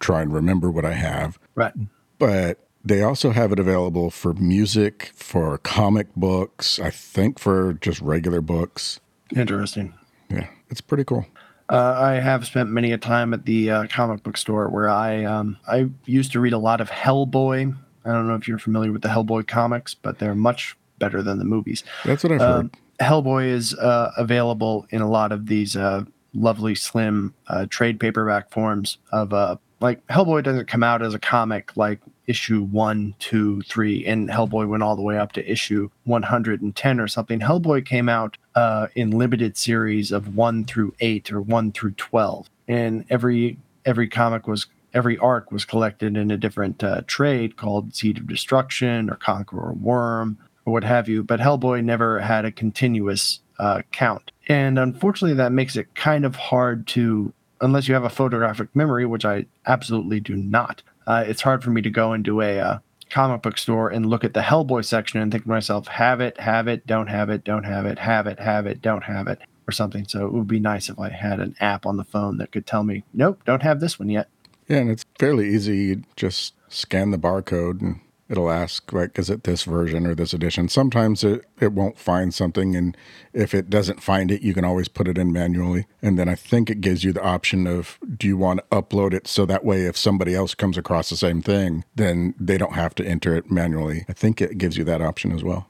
try 0.00 0.22
and 0.22 0.34
remember 0.34 0.68
what 0.68 0.84
I 0.84 0.94
have. 0.94 1.38
Right. 1.54 1.74
But 2.18 2.66
they 2.84 3.02
also 3.02 3.30
have 3.30 3.52
it 3.52 3.60
available 3.60 4.10
for 4.10 4.34
music, 4.34 5.12
for 5.14 5.58
comic 5.58 6.12
books, 6.16 6.80
I 6.80 6.90
think 6.90 7.38
for 7.38 7.74
just 7.74 8.00
regular 8.00 8.40
books. 8.40 8.98
Interesting. 9.36 9.94
Yeah, 10.28 10.48
it's 10.70 10.80
pretty 10.80 11.04
cool. 11.04 11.24
Uh, 11.70 11.94
I 11.96 12.12
have 12.14 12.44
spent 12.46 12.68
many 12.68 12.90
a 12.90 12.98
time 12.98 13.32
at 13.32 13.44
the 13.44 13.70
uh, 13.70 13.86
comic 13.86 14.24
book 14.24 14.36
store 14.36 14.68
where 14.68 14.88
I 14.88 15.24
um, 15.24 15.56
I 15.68 15.88
used 16.04 16.32
to 16.32 16.40
read 16.40 16.52
a 16.52 16.58
lot 16.58 16.80
of 16.80 16.90
Hellboy. 16.90 17.76
I 18.04 18.12
don't 18.12 18.26
know 18.26 18.34
if 18.34 18.48
you're 18.48 18.58
familiar 18.58 18.90
with 18.90 19.02
the 19.02 19.08
Hellboy 19.08 19.46
comics, 19.46 19.94
but 19.94 20.18
they're 20.18 20.34
much 20.34 20.76
better 20.98 21.22
than 21.22 21.38
the 21.38 21.44
movies. 21.44 21.84
That's 22.04 22.24
what 22.24 22.32
I've 22.32 22.40
heard. 22.40 22.60
Um, 22.60 22.70
Hellboy 23.00 23.46
is 23.46 23.74
uh, 23.74 24.10
available 24.18 24.86
in 24.90 25.00
a 25.00 25.08
lot 25.08 25.30
of 25.30 25.46
these 25.46 25.76
uh, 25.76 26.04
lovely 26.34 26.74
slim 26.74 27.34
uh, 27.46 27.66
trade 27.70 28.00
paperback 28.00 28.50
forms 28.50 28.98
of 29.12 29.32
uh, 29.32 29.56
like 29.80 30.04
Hellboy 30.08 30.42
doesn't 30.42 30.66
come 30.66 30.82
out 30.82 31.02
as 31.02 31.14
a 31.14 31.18
comic 31.20 31.76
like 31.76 32.00
issue 32.26 32.62
one, 32.64 33.14
two, 33.18 33.62
three, 33.62 34.04
and 34.06 34.28
Hellboy 34.28 34.68
went 34.68 34.82
all 34.82 34.96
the 34.96 35.02
way 35.02 35.18
up 35.18 35.32
to 35.32 35.50
issue 35.50 35.88
110 36.04 37.00
or 37.00 37.08
something. 37.08 37.40
Hellboy 37.40 37.86
came 37.86 38.08
out 38.08 38.36
uh, 38.54 38.88
in 38.94 39.10
limited 39.10 39.56
series 39.56 40.12
of 40.12 40.34
one 40.36 40.64
through 40.64 40.94
eight 41.00 41.32
or 41.32 41.40
one 41.40 41.72
through 41.72 41.92
12, 41.92 42.50
and 42.68 43.04
every 43.10 43.58
every 43.84 44.08
comic 44.08 44.46
was 44.46 44.66
every 44.92 45.16
arc 45.18 45.52
was 45.52 45.64
collected 45.64 46.16
in 46.16 46.30
a 46.30 46.36
different 46.36 46.82
uh, 46.82 47.02
trade 47.06 47.56
called 47.56 47.94
Seed 47.94 48.18
of 48.18 48.26
Destruction 48.26 49.08
or 49.08 49.14
Conqueror 49.16 49.72
Worm 49.72 50.38
or 50.66 50.72
what 50.72 50.84
have 50.84 51.08
you. 51.08 51.22
But 51.22 51.40
Hellboy 51.40 51.84
never 51.84 52.18
had 52.18 52.44
a 52.44 52.52
continuous 52.52 53.40
uh, 53.58 53.82
count, 53.92 54.32
and 54.48 54.78
unfortunately, 54.78 55.36
that 55.36 55.52
makes 55.52 55.76
it 55.76 55.94
kind 55.94 56.24
of 56.24 56.36
hard 56.36 56.86
to, 56.88 57.32
unless 57.60 57.88
you 57.88 57.94
have 57.94 58.04
a 58.04 58.10
photographic 58.10 58.74
memory, 58.74 59.06
which 59.06 59.24
I 59.24 59.46
absolutely 59.66 60.20
do 60.20 60.34
not. 60.36 60.82
Uh, 61.06 61.24
it's 61.26 61.42
hard 61.42 61.62
for 61.62 61.70
me 61.70 61.82
to 61.82 61.90
go 61.90 62.12
into 62.12 62.40
a 62.40 62.58
uh, 62.60 62.78
comic 63.10 63.42
book 63.42 63.58
store 63.58 63.88
and 63.90 64.06
look 64.06 64.24
at 64.24 64.34
the 64.34 64.40
Hellboy 64.40 64.84
section 64.84 65.20
and 65.20 65.30
think 65.30 65.44
to 65.44 65.48
myself, 65.48 65.88
have 65.88 66.20
it, 66.20 66.38
have 66.40 66.68
it, 66.68 66.86
don't 66.86 67.08
have 67.08 67.30
it, 67.30 67.44
don't 67.44 67.64
have 67.64 67.86
it, 67.86 67.98
have 67.98 68.26
it, 68.26 68.40
have 68.40 68.66
it, 68.66 68.80
don't 68.80 69.04
have 69.04 69.26
it, 69.26 69.40
or 69.68 69.72
something. 69.72 70.06
So 70.06 70.26
it 70.26 70.32
would 70.32 70.48
be 70.48 70.60
nice 70.60 70.88
if 70.88 70.98
I 70.98 71.10
had 71.10 71.40
an 71.40 71.56
app 71.60 71.86
on 71.86 71.96
the 71.96 72.04
phone 72.04 72.38
that 72.38 72.52
could 72.52 72.66
tell 72.66 72.84
me, 72.84 73.04
nope, 73.12 73.42
don't 73.44 73.62
have 73.62 73.80
this 73.80 73.98
one 73.98 74.08
yet. 74.08 74.28
Yeah, 74.68 74.78
and 74.78 74.90
it's 74.90 75.04
fairly 75.18 75.48
easy. 75.48 75.76
You 75.76 76.02
just 76.16 76.54
scan 76.68 77.10
the 77.10 77.18
barcode 77.18 77.80
and 77.80 78.00
It'll 78.30 78.50
ask 78.50 78.92
like, 78.92 79.18
is 79.18 79.28
it 79.28 79.42
this 79.42 79.64
version 79.64 80.06
or 80.06 80.14
this 80.14 80.32
edition? 80.32 80.68
Sometimes 80.68 81.24
it, 81.24 81.44
it 81.60 81.72
won't 81.72 81.98
find 81.98 82.32
something, 82.32 82.76
and 82.76 82.96
if 83.32 83.52
it 83.52 83.68
doesn't 83.68 84.02
find 84.02 84.30
it, 84.30 84.40
you 84.40 84.54
can 84.54 84.64
always 84.64 84.86
put 84.86 85.08
it 85.08 85.18
in 85.18 85.32
manually. 85.32 85.86
And 86.00 86.16
then 86.16 86.28
I 86.28 86.36
think 86.36 86.70
it 86.70 86.80
gives 86.80 87.02
you 87.02 87.12
the 87.12 87.24
option 87.24 87.66
of 87.66 87.98
do 88.16 88.28
you 88.28 88.36
want 88.36 88.60
to 88.60 88.76
upload 88.76 89.12
it 89.12 89.26
so 89.26 89.44
that 89.46 89.64
way 89.64 89.84
if 89.84 89.96
somebody 89.96 90.34
else 90.34 90.54
comes 90.54 90.78
across 90.78 91.10
the 91.10 91.16
same 91.16 91.42
thing, 91.42 91.84
then 91.96 92.34
they 92.38 92.56
don't 92.56 92.74
have 92.74 92.94
to 92.96 93.04
enter 93.04 93.34
it 93.34 93.50
manually. 93.50 94.04
I 94.08 94.12
think 94.12 94.40
it 94.40 94.58
gives 94.58 94.76
you 94.76 94.84
that 94.84 95.02
option 95.02 95.32
as 95.32 95.42
well. 95.42 95.66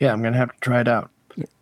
Yeah, 0.00 0.12
I'm 0.12 0.22
gonna 0.22 0.36
have 0.38 0.52
to 0.52 0.60
try 0.60 0.80
it 0.80 0.88
out. 0.88 1.10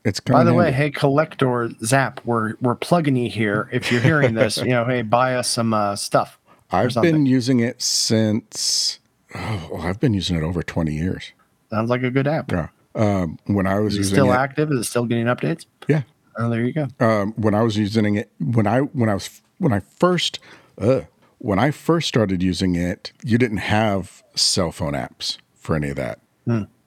It's 0.05 0.20
kind 0.20 0.39
By 0.39 0.45
the 0.45 0.55
way, 0.55 0.70
hey, 0.70 0.91
Collectorz 0.93 1.93
app, 1.93 2.24
we're 2.24 2.55
we're 2.61 2.77
plugging 2.77 3.16
you 3.16 3.28
here. 3.28 3.69
If 3.73 3.91
you're 3.91 4.01
hearing 4.01 4.35
this, 4.35 4.57
you 4.59 4.66
know, 4.66 4.85
hey, 4.85 5.03
buy 5.03 5.35
us 5.35 5.49
some 5.49 5.74
uh, 5.74 5.97
stuff. 5.97 6.39
I've 6.70 6.95
been 6.95 7.27
using 7.27 7.61
it 7.61 7.82
since 7.82 8.99
oh, 9.35 9.78
I've 9.81 10.01
been 10.01 10.15
using 10.15 10.36
it 10.36 10.43
over 10.43 10.62
20 10.62 10.93
years. 10.93 11.32
Sounds 11.70 11.90
like 11.90 12.02
a 12.02 12.11
good 12.11 12.27
app. 12.27 12.51
Yeah. 12.52 12.69
Um, 12.94 13.39
when 13.47 13.66
I 13.66 13.81
was 13.81 13.94
Is 13.94 13.98
it 13.98 14.01
using 14.02 14.15
still 14.15 14.32
it, 14.32 14.36
active? 14.36 14.70
Is 14.70 14.81
it 14.81 14.85
still 14.85 15.06
getting 15.06 15.27
updates? 15.27 15.66
yeah. 15.89 16.02
Oh, 16.36 16.51
there 16.51 16.62
you 16.62 16.73
go. 16.73 16.89
Um, 16.98 17.32
when 17.36 17.55
I 17.55 17.62
was 17.62 17.77
using 17.77 18.16
it, 18.16 18.28
when 18.40 18.66
I 18.66 18.81
when 18.81 19.09
I 19.09 19.15
was 19.15 19.40
when 19.59 19.73
I 19.73 19.78
first 19.81 20.40
uh, 20.81 21.02
when 21.39 21.61
I 21.61 21.70
first 21.70 22.09
started 22.09 22.43
using 22.43 22.74
it, 22.74 23.12
you 23.23 23.39
didn't 23.39 23.59
have 23.59 24.24
cell 24.35 24.73
phone 24.73 24.94
apps 24.94 25.39
for 25.55 25.77
any 25.77 25.90
of 25.90 25.97
that. 25.97 26.19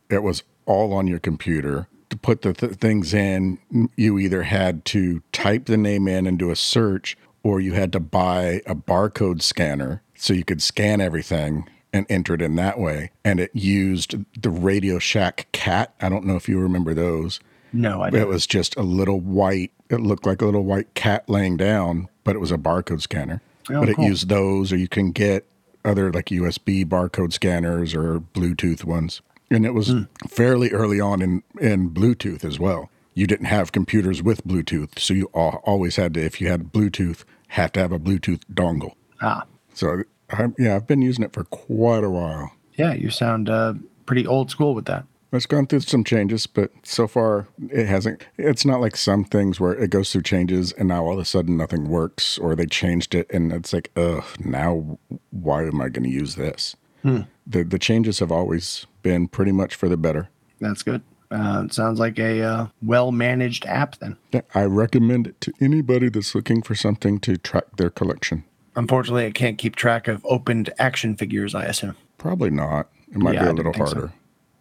It 0.09 0.21
was 0.23 0.43
all 0.65 0.91
on 0.93 1.07
your 1.07 1.19
computer. 1.19 1.87
To 2.09 2.17
put 2.17 2.41
the 2.41 2.51
th- 2.53 2.73
things 2.73 3.13
in, 3.13 3.57
you 3.95 4.19
either 4.19 4.43
had 4.43 4.83
to 4.85 5.21
type 5.31 5.65
the 5.65 5.77
name 5.77 6.07
in 6.09 6.25
and 6.27 6.37
do 6.37 6.49
a 6.51 6.55
search, 6.57 7.17
or 7.43 7.61
you 7.61 7.71
had 7.73 7.91
to 7.93 7.99
buy 8.01 8.61
a 8.65 8.75
barcode 8.75 9.41
scanner 9.41 10.01
so 10.15 10.33
you 10.33 10.43
could 10.43 10.61
scan 10.61 10.99
everything 10.99 11.69
and 11.93 12.05
entered 12.09 12.41
in 12.41 12.55
that 12.55 12.79
way. 12.79 13.11
And 13.23 13.39
it 13.39 13.51
used 13.55 14.15
the 14.41 14.49
Radio 14.49 14.99
Shack 14.99 15.47
cat. 15.51 15.93
I 16.01 16.09
don't 16.09 16.25
know 16.25 16.35
if 16.35 16.47
you 16.49 16.59
remember 16.59 16.93
those. 16.93 17.39
No, 17.73 18.01
I 18.01 18.07
It 18.09 18.11
don't. 18.11 18.27
was 18.29 18.45
just 18.47 18.75
a 18.75 18.81
little 18.81 19.19
white. 19.19 19.71
It 19.89 19.99
looked 20.01 20.25
like 20.25 20.41
a 20.41 20.45
little 20.45 20.63
white 20.65 20.93
cat 20.93 21.29
laying 21.29 21.57
down, 21.57 22.07
but 22.23 22.35
it 22.35 22.39
was 22.39 22.51
a 22.51 22.57
barcode 22.57 23.01
scanner. 23.01 23.41
Oh, 23.69 23.81
but 23.81 23.89
it 23.89 23.95
cool. 23.95 24.05
used 24.05 24.29
those, 24.29 24.71
or 24.71 24.77
you 24.77 24.87
can 24.87 25.11
get 25.11 25.45
other 25.85 26.11
like 26.11 26.25
USB 26.27 26.85
barcode 26.85 27.33
scanners 27.33 27.93
or 27.93 28.19
Bluetooth 28.19 28.83
ones. 28.83 29.21
And 29.49 29.65
it 29.65 29.73
was 29.73 29.93
fairly 30.27 30.71
early 30.71 30.99
on 30.99 31.21
in 31.21 31.43
in 31.59 31.89
Bluetooth 31.91 32.43
as 32.43 32.59
well. 32.59 32.89
You 33.13 33.25
didn't 33.27 33.45
have 33.47 33.71
computers 33.71 34.21
with 34.21 34.45
Bluetooth, 34.45 34.99
so 34.99 35.13
you 35.13 35.25
always 35.33 35.95
had 35.95 36.13
to, 36.15 36.21
if 36.23 36.39
you 36.39 36.49
had 36.49 36.71
Bluetooth, 36.71 37.23
have 37.49 37.71
to 37.73 37.79
have 37.79 37.91
a 37.91 37.99
Bluetooth 37.99 38.41
dongle. 38.53 38.91
Ah, 39.21 39.43
So 39.73 40.03
I, 40.29 40.47
yeah, 40.57 40.75
I've 40.75 40.87
been 40.87 41.01
using 41.01 41.23
it 41.23 41.33
for 41.33 41.43
quite 41.45 42.03
a 42.03 42.09
while. 42.09 42.51
yeah, 42.75 42.93
you 42.93 43.09
sound 43.09 43.49
uh, 43.49 43.73
pretty 44.05 44.25
old 44.27 44.51
school 44.51 44.73
with 44.75 44.85
that. 44.85 45.05
It's 45.33 45.45
gone 45.45 45.67
through 45.67 45.81
some 45.81 46.05
changes, 46.05 46.47
but 46.47 46.71
so 46.83 47.05
far 47.05 47.47
it 47.69 47.85
hasn't. 47.85 48.25
It's 48.37 48.65
not 48.65 48.79
like 48.79 48.95
some 48.95 49.25
things 49.25 49.59
where 49.59 49.73
it 49.73 49.89
goes 49.89 50.11
through 50.11 50.21
changes 50.21 50.71
and 50.71 50.87
now 50.87 51.03
all 51.05 51.13
of 51.13 51.19
a 51.19 51.25
sudden 51.25 51.57
nothing 51.57 51.89
works, 51.89 52.37
or 52.37 52.55
they 52.55 52.65
changed 52.65 53.13
it 53.13 53.29
and 53.29 53.51
it's 53.51 53.73
like, 53.73 53.91
ugh, 53.97 54.23
now 54.39 54.97
why 55.31 55.63
am 55.65 55.81
I 55.81 55.89
going 55.89 56.05
to 56.05 56.09
use 56.09 56.35
this? 56.35 56.75
The 57.03 57.63
the 57.63 57.79
changes 57.79 58.19
have 58.19 58.33
always 58.33 58.85
been 59.01 59.29
pretty 59.29 59.53
much 59.53 59.75
for 59.75 59.87
the 59.87 59.95
better. 59.95 60.27
That's 60.59 60.83
good. 60.83 61.01
Uh, 61.31 61.63
it 61.65 61.73
sounds 61.73 61.99
like 61.99 62.19
a 62.19 62.41
uh, 62.41 62.67
well 62.81 63.11
managed 63.13 63.65
app 63.65 63.97
then. 63.99 64.17
Yeah, 64.33 64.41
I 64.53 64.63
recommend 64.63 65.27
it 65.27 65.39
to 65.41 65.53
anybody 65.61 66.09
that's 66.09 66.35
looking 66.35 66.61
for 66.61 66.75
something 66.75 67.19
to 67.19 67.37
track 67.37 67.77
their 67.77 67.89
collection. 67.89 68.43
Unfortunately, 68.77 69.25
it 69.25 69.33
can't 69.33 69.57
keep 69.57 69.75
track 69.75 70.07
of 70.07 70.25
opened 70.25 70.69
action 70.79 71.15
figures. 71.17 71.53
I 71.53 71.65
assume. 71.65 71.95
Probably 72.17 72.49
not. 72.49 72.87
It 73.11 73.17
might 73.17 73.33
Yeah, 73.33 73.43
be 73.45 73.49
a 73.49 73.53
little 73.53 73.71
didn't 73.73 73.87
so. 73.89 73.93
harder. 73.95 74.13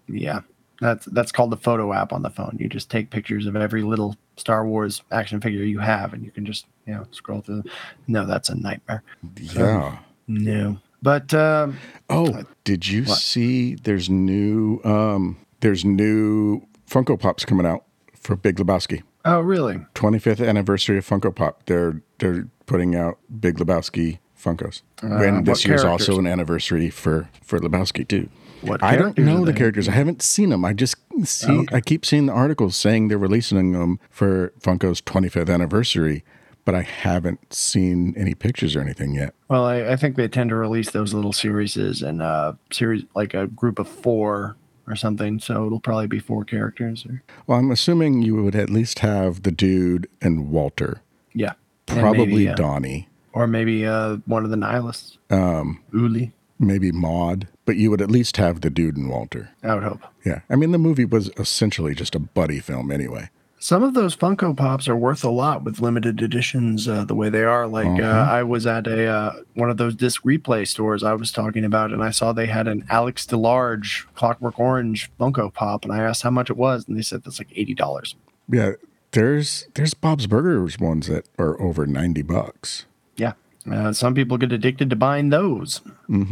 Yeah, 0.09 0.41
that's 0.81 1.07
that's 1.07 1.31
called 1.33 1.51
the 1.51 1.57
photo 1.57 1.93
app 1.93 2.13
on 2.13 2.23
the 2.23 2.31
phone. 2.31 2.57
You 2.59 2.69
just 2.69 2.91
take 2.91 3.11
pictures 3.11 3.47
of 3.47 3.55
every 3.57 3.83
little 3.83 4.17
Star 4.37 4.67
Wars 4.67 5.03
action 5.13 5.41
figure 5.41 5.63
you 5.63 5.79
have, 5.81 6.13
and 6.13 6.25
you 6.25 6.31
can 6.31 6.45
just 6.47 6.67
you 6.87 6.95
know 6.95 7.07
scroll 7.13 7.41
through. 7.43 7.63
No, 8.09 8.25
that's 8.27 8.49
a 8.49 8.55
nightmare. 8.55 9.03
Yeah. 9.41 9.99
No, 10.29 10.79
but 11.03 11.33
um, 11.35 11.77
Oh, 12.11 12.43
did 12.65 12.89
you 12.89 13.05
What? 13.05 13.19
see? 13.19 13.75
There's 13.77 14.09
new. 14.11 14.81
Um, 14.85 15.37
there's 15.61 15.85
new 15.85 16.63
Funko 16.91 17.19
Pops 17.19 17.45
coming 17.45 17.67
out 17.67 17.85
for 18.15 18.35
Big 18.37 18.57
Lebowski. 18.57 19.03
oh 19.25 19.41
really? 19.41 19.79
25th 19.95 20.47
anniversary 20.47 20.99
of 20.99 21.07
Funko 21.07 21.35
Pop. 21.35 21.63
They're 21.67 22.01
they're 22.19 22.49
putting 22.67 22.95
out 22.95 23.19
Big 23.41 23.57
Lebowski 23.59 24.19
Funkos. 24.39 24.83
and 25.01 25.39
what 25.39 25.45
this 25.45 25.65
year's 25.65 25.83
characters? 25.83 26.09
also 26.09 26.21
an 26.21 26.27
anniversary 26.27 26.91
for 26.91 27.29
for 27.43 27.59
Lebowski 27.59 28.07
too. 28.07 28.29
What 28.63 28.83
I 28.83 28.97
don't 28.97 29.17
know 29.19 29.45
the 29.45 29.53
characters. 29.53 29.89
I 29.89 29.93
haven't 29.93 30.23
seen 30.23 30.51
them. 30.51 30.65
I 30.65 30.73
just 30.73 30.97
see. 31.25 31.67
I 31.73 31.81
keep 31.81 32.05
seeing 32.05 32.27
the 32.27 32.33
articles 32.33 32.77
saying 32.77 33.09
they're 33.09 33.19
releasing 33.19 33.73
them 33.73 34.01
for 34.11 34.53
Funko's 34.61 35.01
25th 35.03 35.53
anniversary, 35.53 36.25
but 36.65 36.75
I 36.75 36.83
haven't 36.83 37.53
seen 37.53 38.15
any 38.17 38.35
pictures 38.35 38.75
or 38.75 38.81
anything 38.81 39.15
yet. 39.15 39.35
Well, 39.49 39.65
I, 39.65 39.93
I 39.93 39.97
think 39.97 40.17
they 40.17 40.27
tend 40.29 40.51
to 40.51 40.57
release 40.57 40.91
those 40.91 41.13
little 41.15 41.33
series 41.33 41.77
and 41.77 42.23
uh 42.23 42.55
series 42.73 43.05
like 43.15 43.35
a 43.35 43.47
group 43.47 43.79
of 43.79 43.89
four 43.89 44.57
or 44.87 44.97
something. 44.97 45.39
So 45.39 45.67
it'll 45.67 45.81
probably 45.81 46.07
be 46.07 46.19
four 46.19 46.45
characters. 46.45 47.05
Or 47.07 47.23
Well, 47.47 47.59
I'm 47.59 47.71
assuming 47.71 48.23
you 48.23 48.43
would 48.43 48.55
at 48.57 48.71
least 48.71 49.01
have 49.01 49.43
the 49.43 49.51
dude 49.53 50.09
and 50.23 50.51
Walter, 50.51 51.03
yeah, 51.35 51.53
probably 51.87 52.27
maybe, 52.27 52.49
uh, 52.49 52.55
Donnie, 52.55 53.09
or 53.33 53.47
maybe 53.47 53.87
uh 53.87 54.17
one 54.27 54.45
of 54.45 54.51
the 54.51 54.57
nihilists. 54.57 55.19
Um, 55.31 55.83
Uli. 55.93 56.33
maybe 56.59 56.91
Maud, 56.93 57.49
but 57.65 57.77
you 57.77 57.91
would 57.91 58.01
at 58.01 58.11
least 58.11 58.37
have 58.39 58.61
the 58.61 58.71
dude 58.71 58.97
and 58.97 59.09
Walter. 59.11 59.51
I 59.63 59.75
would 59.75 59.83
hope. 59.83 60.01
Yeah. 60.25 60.41
I 60.51 60.57
mean, 60.57 60.73
the 60.73 60.79
movie 60.79 61.05
was 61.05 61.31
essentially 61.39 61.95
just 61.95 62.15
a 62.15 62.19
buddy 62.19 62.61
film 62.61 62.91
anyway. 62.91 63.31
Some 63.59 63.83
of 63.83 63.95
those 63.95 64.15
Funko 64.15 64.57
Pops 64.57 64.87
are 64.87 64.95
worth 64.95 65.25
a 65.25 65.31
lot 65.31 65.65
with 65.65 65.81
limited 65.81 66.21
editions 66.23 66.87
uh, 66.87 67.05
the 67.05 67.15
way 67.15 67.31
they 67.31 67.43
are. 67.43 67.67
Like 67.67 68.01
uh, 68.01 68.27
I 68.31 68.43
was 68.43 68.67
at 68.67 68.87
a 68.87 69.07
uh, 69.07 69.33
one 69.55 69.71
of 69.71 69.77
those 69.77 69.95
disc 69.95 70.23
replay 70.23 70.69
stores 70.69 71.03
I 71.03 71.15
was 71.15 71.33
talking 71.33 71.65
about, 71.65 71.91
and 71.91 72.03
I 72.03 72.11
saw 72.11 72.33
they 72.33 72.47
had 72.47 72.69
an 72.69 72.85
Alex 72.91 73.27
DeLarge 73.27 74.07
Clockwork 74.15 74.61
Orange 74.61 75.11
Funko 75.19 75.53
Pop, 75.53 75.85
and 75.85 75.93
I 75.93 75.99
asked 75.99 76.23
how 76.23 76.31
much 76.31 76.51
it 76.51 76.57
was, 76.57 76.87
and 76.87 76.97
they 76.97 77.03
said 77.03 77.25
that's 77.25 77.39
like 77.41 77.49
eighty 77.57 77.75
dollars. 77.75 78.15
Yeah. 78.49 78.73
There's 79.17 79.67
there's 79.73 79.95
Bob's 79.95 80.27
Burgers 80.27 80.79
ones 80.79 81.07
that 81.07 81.27
are 81.39 81.59
over 81.59 81.87
90 81.87 82.21
bucks. 82.21 82.85
Yeah, 83.17 83.33
uh, 83.73 83.95
some 83.95 84.15
people 84.15 84.37
get 84.37 84.53
addicted 84.53 84.91
to 84.91 84.97
buying 84.97 85.31
those. 85.31 85.81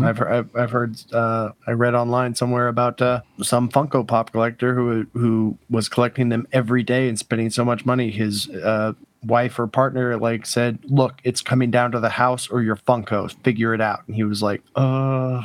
I've, 0.03 0.19
heard, 0.19 0.31
I've 0.31 0.55
I've 0.55 0.71
heard 0.71 0.97
uh, 1.11 1.53
I 1.67 1.71
read 1.71 1.95
online 1.95 2.35
somewhere 2.35 2.69
about 2.69 3.01
uh, 3.01 3.23
some 3.41 3.71
Funko 3.71 4.07
Pop 4.07 4.33
collector 4.33 4.75
who 4.75 5.07
who 5.15 5.57
was 5.71 5.89
collecting 5.89 6.29
them 6.29 6.47
every 6.53 6.83
day 6.83 7.09
and 7.09 7.19
spending 7.19 7.49
so 7.49 7.65
much 7.65 7.87
money. 7.87 8.11
His 8.11 8.51
uh, 8.51 8.93
wife 9.23 9.59
or 9.59 9.67
partner 9.67 10.19
like 10.19 10.45
said, 10.45 10.79
"Look, 10.85 11.23
it's 11.25 11.41
coming 11.41 11.71
down 11.71 11.91
to 11.93 12.01
the 12.01 12.11
house 12.11 12.51
or 12.51 12.61
your 12.61 12.77
Funko. 12.77 13.35
Figure 13.43 13.73
it 13.73 13.81
out." 13.81 14.07
And 14.07 14.15
he 14.15 14.25
was 14.25 14.43
like, 14.43 14.63
"Uh." 14.77 15.41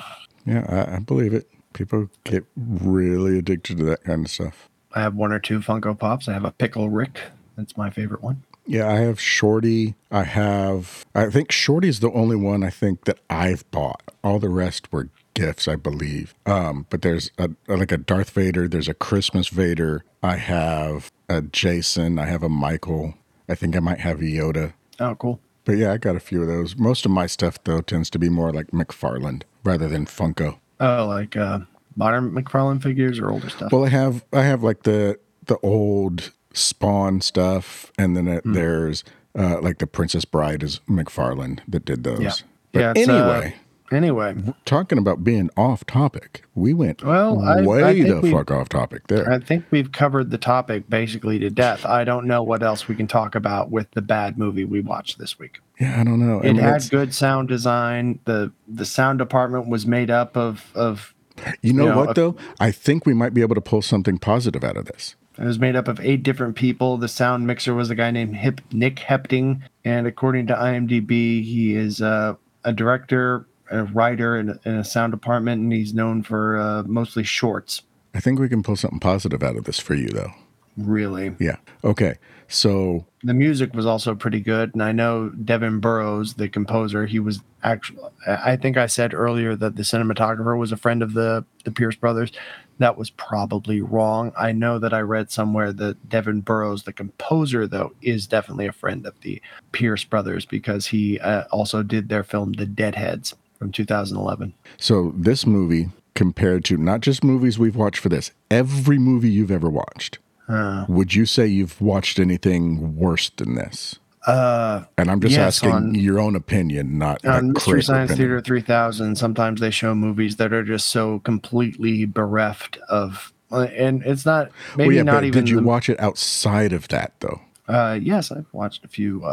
Yeah, 0.45 0.65
I, 0.67 0.97
I 0.97 0.99
believe 0.99 1.33
it. 1.33 1.49
People 1.71 2.09
get 2.25 2.43
really 2.57 3.37
addicted 3.37 3.77
to 3.77 3.85
that 3.85 4.03
kind 4.03 4.25
of 4.25 4.29
stuff. 4.29 4.69
I 4.93 5.01
have 5.01 5.15
one 5.15 5.31
or 5.31 5.39
two 5.39 5.59
Funko 5.59 5.97
Pops. 5.97 6.27
I 6.27 6.33
have 6.33 6.45
a 6.45 6.51
Pickle 6.51 6.89
Rick. 6.89 7.19
That's 7.57 7.77
my 7.77 7.89
favorite 7.89 8.21
one. 8.21 8.43
Yeah, 8.65 8.87
I 8.87 8.97
have 8.99 9.19
Shorty. 9.19 9.95
I 10.11 10.23
have, 10.23 11.05
I 11.15 11.29
think 11.29 11.51
Shorty's 11.51 11.99
the 11.99 12.11
only 12.11 12.35
one 12.35 12.63
I 12.63 12.69
think 12.69 13.05
that 13.05 13.19
I've 13.29 13.69
bought. 13.71 14.03
All 14.23 14.37
the 14.37 14.49
rest 14.49 14.91
were 14.91 15.09
gifts, 15.33 15.67
I 15.67 15.75
believe. 15.75 16.35
Um, 16.45 16.85
but 16.89 17.01
there's 17.01 17.31
a, 17.37 17.49
like 17.67 17.91
a 17.91 17.97
Darth 17.97 18.29
Vader, 18.29 18.67
there's 18.67 18.87
a 18.87 18.93
Christmas 18.93 19.47
Vader. 19.47 20.03
I 20.21 20.35
have 20.35 21.11
a 21.27 21.41
Jason. 21.41 22.19
I 22.19 22.25
have 22.27 22.43
a 22.43 22.49
Michael. 22.49 23.15
I 23.47 23.55
think 23.55 23.75
I 23.75 23.79
might 23.79 24.01
have 24.01 24.19
a 24.19 24.23
Yoda. 24.25 24.73
Oh, 24.99 25.15
cool. 25.15 25.39
But 25.65 25.77
yeah, 25.77 25.93
I 25.93 25.97
got 25.97 26.15
a 26.15 26.19
few 26.19 26.41
of 26.41 26.47
those. 26.47 26.75
Most 26.75 27.05
of 27.05 27.11
my 27.11 27.25
stuff, 27.25 27.57
though, 27.63 27.81
tends 27.81 28.09
to 28.11 28.19
be 28.19 28.29
more 28.29 28.51
like 28.51 28.67
McFarlane 28.67 29.43
rather 29.63 29.87
than 29.87 30.05
Funko. 30.05 30.59
Oh, 30.79 31.07
like 31.07 31.35
uh, 31.35 31.59
modern 31.99 32.31
McFarlane 32.31 32.81
figures 32.81 33.19
or 33.19 33.29
older 33.29 33.49
stuff. 33.49 33.71
Well, 33.71 33.85
I 33.85 33.89
have 33.89 34.25
I 34.33 34.41
have 34.43 34.63
like 34.63 34.83
the 34.83 35.19
the 35.45 35.57
old 35.61 36.31
Spawn 36.53 37.21
stuff, 37.21 37.91
and 37.97 38.15
then 38.17 38.27
it, 38.27 38.41
there's 38.45 39.03
uh, 39.37 39.59
like 39.61 39.77
the 39.77 39.85
Princess 39.87 40.25
Bride 40.25 40.63
is 40.63 40.79
McFarlane 40.89 41.59
that 41.67 41.85
did 41.85 42.03
those. 42.03 42.21
Yeah. 42.21 42.31
But 42.71 42.79
Yeah, 42.79 42.93
it's, 42.95 43.09
uh, 43.09 43.13
anyway, 43.13 43.55
anyway, 43.91 44.35
talking 44.65 44.97
about 44.97 45.23
being 45.23 45.49
off 45.57 45.85
topic, 45.85 46.43
we 46.55 46.73
went 46.73 47.03
Well, 47.03 47.39
I- 47.41 47.59
I 47.59 47.61
way 47.65 48.01
think 48.03 48.21
the 48.21 48.31
fuck 48.31 48.49
off 48.51 48.69
topic 48.69 49.07
there. 49.07 49.31
I 49.31 49.39
think 49.39 49.65
we've 49.71 49.91
covered 49.91 50.29
the 50.31 50.37
topic 50.37 50.89
basically 50.89 51.37
to 51.39 51.49
death. 51.49 51.85
I 51.85 52.03
don't 52.03 52.25
know 52.25 52.41
what 52.43 52.61
else 52.63 52.87
we 52.87 52.95
can 52.95 53.07
talk 53.07 53.35
about 53.35 53.69
with 53.71 53.89
the 53.91 54.01
bad 54.01 54.37
movie 54.37 54.65
we 54.65 54.81
watched 54.81 55.17
this 55.19 55.37
week. 55.39 55.59
yeah, 55.79 55.99
I 55.99 56.03
don't 56.03 56.19
know. 56.19 56.37
I 56.41 56.47
It 56.47 56.53
mean, 56.53 56.55
had 56.57 56.87
good 56.89 57.13
sound 57.13 57.47
design. 57.47 58.19
the 58.25 58.51
The 58.67 58.85
sound 58.85 59.19
department 59.19 59.67
was 59.67 59.85
made 59.87 60.09
up 60.11 60.35
of 60.37 60.71
of 60.75 61.13
you 61.61 61.73
know 61.73 61.83
you 61.83 61.89
know, 61.89 61.97
what 61.97 62.09
a- 62.11 62.13
though? 62.13 62.35
I 62.59 62.71
think 62.71 63.05
we 63.05 63.13
might 63.13 63.33
be 63.33 63.41
able 63.41 63.55
to 63.55 63.61
pull 63.61 63.81
something 63.81 64.17
positive 64.17 64.63
out 64.63 64.77
of 64.77 64.85
this. 64.85 65.15
it 65.37 65.43
was 65.45 65.59
made 65.59 65.75
up 65.75 65.87
of 65.87 65.99
eight 66.01 66.23
different 66.23 66.55
people. 66.55 66.97
The 66.97 67.07
sound 67.07 67.47
mixer 67.47 67.73
was 67.73 67.89
a 67.89 67.95
guy 67.95 68.11
named 68.11 68.35
Hip 68.37 68.61
Nick 68.71 68.97
Hepting, 68.97 69.61
and 69.85 70.05
according 70.07 70.47
to 70.47 70.53
IMDb, 70.55 71.43
he 71.43 71.75
is 71.75 72.01
uh, 72.01 72.35
a 72.63 72.73
director 72.73 73.45
a 73.71 73.83
writer 73.83 74.35
in, 74.35 74.49
a- 74.49 74.59
in 74.65 74.75
a 74.75 74.83
sound 74.83 75.11
department, 75.11 75.61
and 75.61 75.71
he's 75.71 75.93
known 75.93 76.23
for 76.23 76.57
uh, 76.59 76.83
mostly 76.83 77.23
shorts. 77.23 77.83
I 78.15 78.19
think 78.19 78.39
we 78.39 78.49
can 78.49 78.63
pull 78.63 78.75
something 78.75 78.99
positive 78.99 79.43
out 79.43 79.55
of 79.55 79.65
this 79.65 79.79
for 79.79 79.93
you, 79.93 80.07
though. 80.07 80.31
Really, 80.75 81.35
Yeah. 81.39 81.57
Okay. 81.83 82.15
So, 82.49 83.05
the 83.23 83.33
music 83.33 83.73
was 83.73 83.85
also 83.85 84.15
pretty 84.15 84.39
good, 84.39 84.73
and 84.73 84.81
I 84.81 84.91
know 84.91 85.29
Devin 85.29 85.79
Burrows, 85.79 86.33
the 86.33 86.49
composer, 86.49 87.05
he 87.05 87.19
was 87.19 87.41
actually. 87.63 87.99
I 88.27 88.55
think 88.55 88.75
I 88.75 88.87
said 88.87 89.13
earlier 89.13 89.55
that 89.55 89.75
the 89.75 89.83
cinematographer 89.83 90.57
was 90.57 90.71
a 90.71 90.77
friend 90.77 91.03
of 91.03 91.13
the 91.13 91.45
the 91.63 91.71
Pierce 91.71 91.95
brothers. 91.95 92.31
That 92.79 92.97
was 92.97 93.09
probably 93.09 93.81
wrong. 93.81 94.31
I 94.37 94.51
know 94.51 94.79
that 94.79 94.93
I 94.93 95.01
read 95.01 95.29
somewhere 95.31 95.73
that 95.73 96.09
Devin 96.09 96.41
Burrows, 96.41 96.83
the 96.83 96.93
composer, 96.93 97.67
though, 97.67 97.93
is 98.01 98.25
definitely 98.25 98.67
a 98.67 98.71
friend 98.71 99.05
of 99.05 99.19
the 99.21 99.41
Pierce 99.73 100.05
brothers 100.05 100.45
because 100.45 100.87
he 100.87 101.19
uh, 101.19 101.43
also 101.51 101.83
did 101.83 102.09
their 102.09 102.23
film 102.23 102.53
The 102.53 102.65
Deadheads 102.65 103.35
from 103.57 103.71
2011. 103.73 104.53
so 104.77 105.13
this 105.17 105.45
movie 105.45 105.89
compared 106.15 106.63
to 106.65 106.77
not 106.77 107.01
just 107.01 107.23
movies 107.23 107.59
we've 107.59 107.75
watched 107.75 107.99
for 107.99 108.09
this, 108.09 108.31
every 108.49 108.97
movie 108.97 109.29
you've 109.29 109.51
ever 109.51 109.69
watched, 109.69 110.19
Uh, 110.49 110.85
would 110.89 111.13
you 111.13 111.25
say 111.25 111.45
you've 111.47 111.79
watched 111.79 112.19
anything 112.19 112.95
worse 112.97 113.29
than 113.29 113.55
this? 113.55 113.99
uh, 114.27 114.83
And 114.97 115.09
I'm 115.09 115.21
just 115.21 115.33
Yes, 115.35 115.57
asking 115.63 115.71
on- 115.71 115.95
your 115.95 116.19
own 116.19 116.35
opinion, 116.35 116.97
not 116.97 117.23
a 117.23 117.31
on 117.37 117.53
Mystery 117.53 117.81
Science 117.83 118.11
opinion. 118.11 118.29
Theater 118.31 118.41
3000, 118.41 119.15
sometimes 119.17 119.61
they 119.61 119.71
show 119.71 119.95
movies 119.95 120.35
that 120.35 120.51
are 120.51 120.63
just 120.63 120.87
so 120.89 121.19
completely 121.19 122.05
bereft 122.05 122.77
of, 122.89 123.31
uh, 123.51 123.67
and 123.75 124.03
it's 124.03 124.25
not 124.25 124.49
maybe 124.75 124.87
well, 124.89 124.95
yeah, 124.97 125.03
not 125.03 125.23
even. 125.23 125.31
did 125.45 125.49
you 125.49 125.57
the- 125.57 125.63
watch 125.63 125.87
it 125.89 125.99
outside 125.99 126.73
of 126.73 126.87
that 126.89 127.13
though? 127.21 127.39
Uh, 127.67 127.97
yes, 128.01 128.31
I've 128.31 128.47
watched 128.51 128.83
a 128.83 128.87
few. 128.87 129.23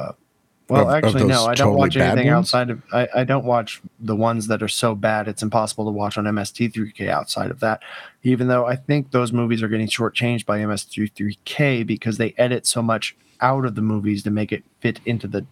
Well, 0.68 0.82
Of- 0.82 0.88
of 0.88 0.94
actually, 0.94 1.20
those 1.22 1.28
no, 1.30 1.43
I 1.44 1.55
don't 1.55 1.66
totally 1.68 1.78
watch 1.78 1.97
anything 1.97 2.28
outside 2.28 2.70
of. 2.70 2.82
I, 2.93 3.09
I 3.14 3.24
don't 3.24 3.44
watch 3.44 3.80
the 4.01 4.16
ones 4.16 4.48
that 4.48 4.62
are 4.64 4.68
so 4.68 4.94
bad 4.97 5.28
it's 5.28 5.43
impossible 5.43 5.84
to 5.84 5.93
watch 5.93 6.18
on 6.18 6.24
MST3K 6.24 7.09
outside 7.09 7.51
of 7.52 7.60
that. 7.60 7.82
Even 8.24 8.48
though 8.48 8.66
I 8.66 8.74
think 8.74 9.12
those 9.12 9.32
movies 9.32 9.62
are 9.62 9.68
getting 9.68 9.86
shortchanged 9.86 10.44
by 10.44 10.59
MST3K 10.59 11.86
because 11.86 12.18
they 12.18 12.34
edit 12.36 12.66
so 12.66 12.82
much 12.82 13.14
out 13.40 13.64
of 13.64 13.74
the 13.76 13.82
movies 13.82 14.22
to 14.24 14.30
make 14.30 14.51
it 14.52 14.64
fit 14.80 15.01
into 15.05 15.28
the 15.28 15.47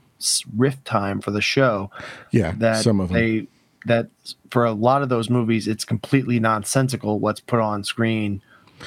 riff 0.56 0.82
time 0.84 1.20
for 1.20 1.30
the 1.30 1.40
show 1.42 1.90
Yeah, 2.30 2.52
that 2.58 2.82
some 2.82 2.98
of 3.00 3.08
them. 3.10 3.16
they 3.18 3.46
that 3.86 4.08
for 4.50 4.64
a 4.64 4.72
lot 4.72 5.02
of 5.02 5.10
those 5.10 5.28
movies 5.28 5.68
it's 5.68 5.84
completely 5.84 6.40
nonsensical 6.40 7.18
what's 7.18 7.40
put 7.40 7.60
on 7.60 7.84
screen. 7.84 8.40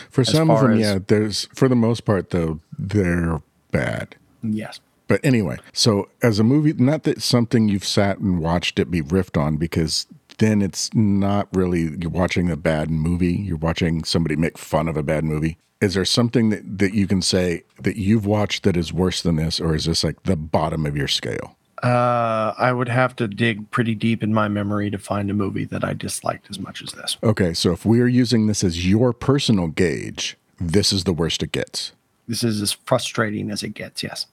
for 0.09 0.23
some 0.23 0.49
of 0.49 0.61
them, 0.61 0.73
as- 0.73 0.79
yeah. 0.79 0.99
There's 1.05 1.45
for 1.53 1.69
the 1.69 1.75
most 1.75 2.05
part 2.05 2.31
though, 2.31 2.59
they're 2.77 3.41
bad. 3.71 4.15
Yes. 4.41 4.79
But 5.07 5.23
anyway, 5.23 5.57
so 5.73 6.09
as 6.21 6.39
a 6.39 6.43
movie, 6.43 6.73
not 6.73 7.03
that 7.03 7.21
something 7.21 7.69
you've 7.69 7.85
sat 7.85 8.19
and 8.19 8.39
watched 8.39 8.79
it 8.79 8.91
be 8.91 9.01
riffed 9.01 9.41
on, 9.41 9.57
because 9.57 10.07
then 10.37 10.61
it's 10.61 10.93
not 10.93 11.47
really 11.53 11.95
you're 11.99 12.11
watching 12.11 12.49
a 12.49 12.57
bad 12.57 12.89
movie. 12.89 13.33
You're 13.33 13.57
watching 13.57 14.03
somebody 14.03 14.35
make 14.35 14.57
fun 14.57 14.87
of 14.87 14.97
a 14.97 15.03
bad 15.03 15.23
movie. 15.23 15.57
Is 15.79 15.93
there 15.93 16.05
something 16.05 16.49
that, 16.49 16.79
that 16.79 16.93
you 16.93 17.07
can 17.07 17.21
say 17.21 17.63
that 17.79 17.97
you've 17.97 18.25
watched 18.25 18.63
that 18.63 18.75
is 18.75 18.91
worse 18.91 19.21
than 19.21 19.35
this, 19.35 19.59
or 19.59 19.75
is 19.75 19.85
this 19.85 20.03
like 20.03 20.23
the 20.23 20.35
bottom 20.35 20.85
of 20.85 20.97
your 20.97 21.07
scale? 21.07 21.55
Uh, 21.83 22.55
I 22.57 22.71
would 22.71 22.89
have 22.89 23.15
to 23.17 23.27
dig 23.27 23.69
pretty 23.69 23.93
deep 23.93 24.23
in 24.23 24.33
my 24.33 24.47
memory 24.47 24.89
to 24.89 24.97
find 24.97 25.29
a 25.29 25.35
movie 25.35 25.65
that 25.65 25.83
I 25.83 25.93
disliked 25.93 26.49
as 26.49 26.59
much 26.59 26.81
as 26.81 26.93
this. 26.93 27.17
Okay, 27.21 27.53
so 27.53 27.71
if 27.71 27.85
we 27.85 28.01
are 28.01 28.07
using 28.07 28.47
this 28.47 28.63
as 28.63 28.89
your 28.89 29.13
personal 29.13 29.67
gauge, 29.67 30.35
this 30.59 30.91
is 30.91 31.03
the 31.03 31.13
worst 31.13 31.43
it 31.43 31.51
gets. 31.51 31.91
This 32.27 32.43
is 32.43 32.61
as 32.63 32.71
frustrating 32.71 33.51
as 33.51 33.61
it 33.61 33.75
gets. 33.75 34.01
Yes. 34.01 34.25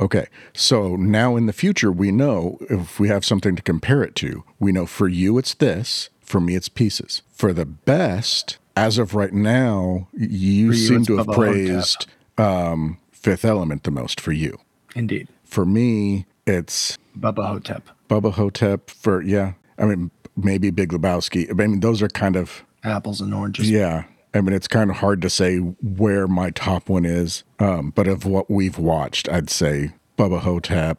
Okay, 0.00 0.26
so 0.52 0.96
now 0.96 1.36
in 1.36 1.46
the 1.46 1.52
future, 1.52 1.92
we 1.92 2.10
know 2.10 2.58
if 2.68 2.98
we 2.98 3.08
have 3.08 3.24
something 3.24 3.54
to 3.56 3.62
compare 3.62 4.02
it 4.02 4.14
to, 4.16 4.42
we 4.58 4.72
know 4.72 4.86
for 4.86 5.08
you 5.08 5.38
it's 5.38 5.54
this, 5.54 6.08
for 6.20 6.40
me 6.40 6.54
it's 6.56 6.68
pieces. 6.68 7.22
For 7.30 7.52
the 7.52 7.66
best, 7.66 8.58
as 8.76 8.98
of 8.98 9.14
right 9.14 9.32
now, 9.32 10.08
you 10.12 10.72
you, 10.72 10.74
seem 10.74 11.04
to 11.04 11.18
have 11.18 11.26
praised 11.28 12.06
um, 12.38 12.98
Fifth 13.12 13.44
Element 13.44 13.84
the 13.84 13.90
most 13.90 14.20
for 14.20 14.32
you. 14.32 14.58
Indeed. 14.94 15.28
For 15.44 15.64
me, 15.64 16.26
it's 16.46 16.98
Bubba 17.18 17.46
Ho-Tep. 17.46 17.88
Bubba 18.08 18.32
Ho-Tep 18.32 18.90
for, 18.90 19.22
yeah, 19.22 19.52
I 19.78 19.84
mean, 19.84 20.10
maybe 20.36 20.70
Big 20.70 20.90
Lebowski. 20.90 21.48
I 21.50 21.52
mean, 21.52 21.80
those 21.80 22.02
are 22.02 22.08
kind 22.08 22.36
of, 22.36 22.64
Apples 22.84 23.20
and 23.20 23.32
oranges. 23.32 23.70
yeah. 23.70 24.04
I 24.34 24.40
mean, 24.40 24.54
it's 24.54 24.68
kind 24.68 24.90
of 24.90 24.96
hard 24.96 25.20
to 25.22 25.30
say 25.30 25.58
where 25.58 26.26
my 26.26 26.50
top 26.50 26.88
one 26.88 27.04
is, 27.04 27.44
um, 27.58 27.90
but 27.90 28.08
of 28.08 28.24
what 28.24 28.50
we've 28.50 28.78
watched, 28.78 29.28
I'd 29.28 29.50
say 29.50 29.92
Bubba 30.16 30.40
Ho-Tep, 30.40 30.98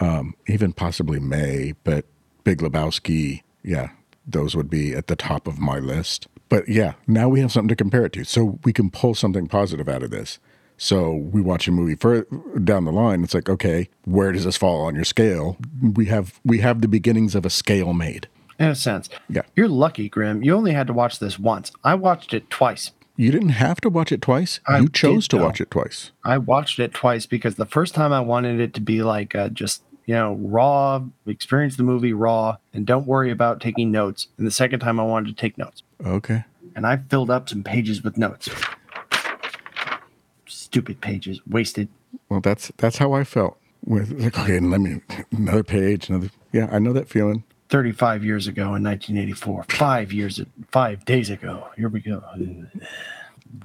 um, 0.00 0.34
even 0.46 0.72
possibly 0.72 1.18
May, 1.18 1.72
but 1.84 2.04
Big 2.44 2.58
Lebowski, 2.58 3.42
yeah, 3.62 3.90
those 4.26 4.54
would 4.54 4.68
be 4.68 4.94
at 4.94 5.06
the 5.06 5.16
top 5.16 5.46
of 5.46 5.58
my 5.58 5.78
list. 5.78 6.28
But 6.50 6.68
yeah, 6.68 6.94
now 7.06 7.28
we 7.28 7.40
have 7.40 7.52
something 7.52 7.68
to 7.68 7.76
compare 7.76 8.04
it 8.04 8.12
to, 8.12 8.24
so 8.24 8.58
we 8.64 8.72
can 8.72 8.90
pull 8.90 9.14
something 9.14 9.46
positive 9.46 9.88
out 9.88 10.02
of 10.02 10.10
this. 10.10 10.38
So 10.76 11.14
we 11.14 11.40
watch 11.40 11.68
a 11.68 11.72
movie 11.72 11.94
further 11.94 12.26
down 12.62 12.84
the 12.84 12.92
line. 12.92 13.22
It's 13.22 13.34
like, 13.34 13.48
okay, 13.48 13.88
where 14.04 14.32
does 14.32 14.44
this 14.44 14.56
fall 14.56 14.82
on 14.82 14.94
your 14.94 15.04
scale? 15.04 15.56
We 15.80 16.06
have 16.06 16.40
we 16.44 16.58
have 16.58 16.80
the 16.80 16.88
beginnings 16.88 17.34
of 17.34 17.46
a 17.46 17.50
scale 17.50 17.92
made. 17.92 18.28
In 18.58 18.68
a 18.68 18.74
sense. 18.74 19.08
Yeah. 19.28 19.42
You're 19.56 19.68
lucky, 19.68 20.08
Grim. 20.08 20.42
You 20.42 20.54
only 20.54 20.72
had 20.72 20.86
to 20.86 20.92
watch 20.92 21.18
this 21.18 21.38
once. 21.38 21.72
I 21.82 21.94
watched 21.94 22.32
it 22.34 22.48
twice. 22.50 22.92
You 23.16 23.30
didn't 23.30 23.50
have 23.50 23.80
to 23.82 23.88
watch 23.90 24.10
it 24.12 24.20
twice. 24.22 24.58
I 24.66 24.78
you 24.80 24.88
chose 24.88 25.28
to 25.28 25.36
watch 25.36 25.60
it 25.60 25.70
twice. 25.70 26.10
I 26.24 26.38
watched 26.38 26.78
it 26.80 26.92
twice 26.92 27.26
because 27.26 27.54
the 27.56 27.66
first 27.66 27.94
time 27.94 28.12
I 28.12 28.20
wanted 28.20 28.58
it 28.60 28.74
to 28.74 28.80
be 28.80 29.02
like 29.04 29.34
uh, 29.36 29.48
just 29.50 29.82
you 30.06 30.14
know 30.14 30.34
raw, 30.34 31.02
experience 31.26 31.76
the 31.76 31.84
movie 31.84 32.12
raw, 32.12 32.56
and 32.72 32.84
don't 32.86 33.06
worry 33.06 33.30
about 33.30 33.60
taking 33.60 33.90
notes. 33.92 34.26
And 34.36 34.46
the 34.46 34.50
second 34.50 34.80
time 34.80 34.98
I 34.98 35.04
wanted 35.04 35.28
to 35.28 35.40
take 35.40 35.56
notes, 35.56 35.82
Okay. 36.04 36.44
and 36.74 36.86
I 36.86 36.96
filled 36.96 37.30
up 37.30 37.48
some 37.48 37.62
pages 37.62 38.02
with 38.02 38.18
notes. 38.18 38.48
Stupid 40.46 41.00
pages, 41.00 41.40
wasted. 41.48 41.88
Well, 42.28 42.40
that's 42.40 42.72
that's 42.78 42.98
how 42.98 43.12
I 43.12 43.22
felt 43.24 43.56
with 43.84 44.10
like 44.12 44.38
okay, 44.38 44.56
and 44.56 44.70
let 44.70 44.80
me 44.80 45.00
another 45.30 45.62
page, 45.62 46.08
another. 46.08 46.30
Yeah, 46.52 46.68
I 46.70 46.78
know 46.80 46.92
that 46.92 47.08
feeling. 47.08 47.44
35 47.68 48.24
years 48.24 48.46
ago 48.46 48.74
in 48.74 48.82
1984. 48.82 49.64
Five 49.68 50.12
years, 50.12 50.40
five 50.70 51.04
days 51.04 51.30
ago. 51.30 51.68
Here 51.76 51.88
we 51.88 52.00
go. 52.00 52.22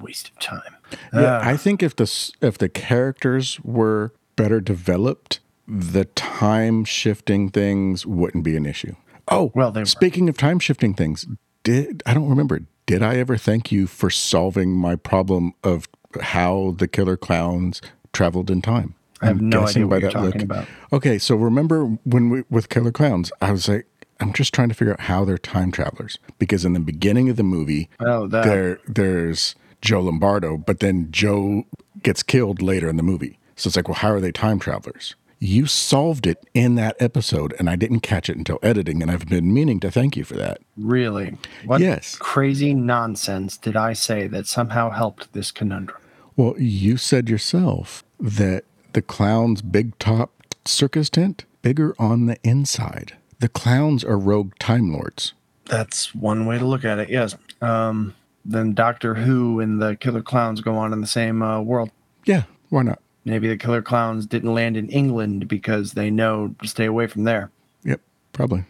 Waste 0.00 0.28
of 0.30 0.38
time. 0.38 0.76
Yeah, 1.12 1.38
Uh, 1.38 1.40
I 1.44 1.56
think 1.56 1.82
if 1.82 1.96
the 1.96 2.30
if 2.40 2.58
the 2.58 2.68
characters 2.68 3.58
were 3.64 4.12
better 4.36 4.60
developed, 4.60 5.40
the 5.66 6.04
time 6.04 6.84
shifting 6.84 7.50
things 7.50 8.06
wouldn't 8.06 8.44
be 8.44 8.56
an 8.56 8.66
issue. 8.66 8.94
Oh, 9.28 9.52
Well, 9.54 9.70
they 9.72 9.80
were. 9.82 9.86
speaking 9.86 10.28
of 10.28 10.36
time 10.36 10.58
shifting 10.58 10.94
things, 10.94 11.26
did 11.64 12.02
I 12.06 12.14
don't 12.14 12.28
remember. 12.28 12.60
Did 12.86 13.02
I 13.02 13.16
ever 13.16 13.36
thank 13.36 13.70
you 13.70 13.86
for 13.86 14.10
solving 14.10 14.72
my 14.76 14.96
problem 14.96 15.52
of 15.62 15.88
how 16.20 16.74
the 16.78 16.88
killer 16.88 17.16
clowns 17.16 17.80
traveled 18.12 18.50
in 18.50 18.62
time? 18.62 18.94
I 19.22 19.26
have 19.26 19.38
I'm 19.38 19.48
no 19.48 19.60
guessing 19.60 19.82
idea 19.82 19.86
what 19.88 20.00
you're 20.02 20.10
that 20.12 20.20
look- 20.22 20.32
talking 20.32 20.42
about. 20.42 20.66
Okay, 20.92 21.18
so 21.18 21.36
remember 21.36 21.84
when 22.04 22.30
we 22.30 22.44
with 22.50 22.68
Killer 22.68 22.92
Clowns, 22.92 23.30
I 23.40 23.52
was 23.52 23.68
like, 23.68 23.86
I'm 24.20 24.32
just 24.32 24.52
trying 24.54 24.68
to 24.68 24.74
figure 24.74 24.92
out 24.92 25.00
how 25.00 25.24
they're 25.24 25.38
time 25.38 25.70
travelers 25.72 26.18
because 26.38 26.64
in 26.64 26.72
the 26.74 26.80
beginning 26.80 27.28
of 27.28 27.36
the 27.36 27.42
movie, 27.42 27.88
Oh, 28.00 28.26
that. 28.28 28.44
there 28.44 28.80
there's 28.86 29.54
Joe 29.82 30.00
Lombardo, 30.02 30.56
but 30.58 30.80
then 30.80 31.08
Joe 31.10 31.64
gets 32.02 32.22
killed 32.22 32.60
later 32.62 32.88
in 32.88 32.96
the 32.96 33.02
movie. 33.02 33.38
So 33.56 33.68
it's 33.68 33.76
like, 33.76 33.88
well, 33.88 33.94
how 33.94 34.10
are 34.10 34.20
they 34.20 34.32
time 34.32 34.58
travelers? 34.58 35.14
You 35.42 35.64
solved 35.64 36.26
it 36.26 36.44
in 36.52 36.74
that 36.74 36.96
episode, 37.00 37.54
and 37.58 37.70
I 37.70 37.76
didn't 37.76 38.00
catch 38.00 38.28
it 38.28 38.36
until 38.36 38.58
editing, 38.62 39.00
and 39.00 39.10
I've 39.10 39.26
been 39.26 39.54
meaning 39.54 39.80
to 39.80 39.90
thank 39.90 40.14
you 40.14 40.24
for 40.24 40.34
that. 40.36 40.60
Really? 40.76 41.38
What 41.64 41.80
Yes. 41.80 42.16
crazy 42.18 42.74
nonsense 42.74 43.56
did 43.56 43.74
I 43.74 43.94
say 43.94 44.26
that 44.28 44.46
somehow 44.46 44.90
helped 44.90 45.32
this 45.32 45.50
conundrum? 45.50 45.96
Well, 46.36 46.54
you 46.58 46.98
said 46.98 47.30
yourself 47.30 48.04
that 48.18 48.64
the 48.92 49.02
clown's 49.02 49.62
big 49.62 49.98
top 49.98 50.32
circus 50.64 51.10
tent 51.10 51.44
bigger 51.62 51.94
on 51.98 52.26
the 52.26 52.36
inside. 52.42 53.16
The 53.38 53.48
clowns 53.48 54.04
are 54.04 54.18
rogue 54.18 54.52
time 54.58 54.92
lords. 54.92 55.32
That's 55.66 56.14
one 56.14 56.46
way 56.46 56.58
to 56.58 56.64
look 56.66 56.84
at 56.84 56.98
it. 56.98 57.08
Yes. 57.10 57.36
Um, 57.60 58.14
then 58.44 58.74
Doctor 58.74 59.14
Who 59.14 59.60
and 59.60 59.80
the 59.80 59.96
Killer 59.96 60.22
Clowns 60.22 60.60
go 60.60 60.76
on 60.76 60.92
in 60.92 61.00
the 61.00 61.06
same 61.06 61.42
uh, 61.42 61.60
world. 61.60 61.90
Yeah, 62.24 62.44
why 62.70 62.82
not? 62.82 63.00
Maybe 63.24 63.48
the 63.48 63.56
Killer 63.56 63.82
Clowns 63.82 64.26
didn't 64.26 64.52
land 64.54 64.76
in 64.76 64.88
England 64.88 65.46
because 65.46 65.92
they 65.92 66.10
know 66.10 66.54
to 66.62 66.68
stay 66.68 66.86
away 66.86 67.06
from 67.06 67.24
there. 67.24 67.50
Yep, 67.84 68.00
probably. 68.32 68.64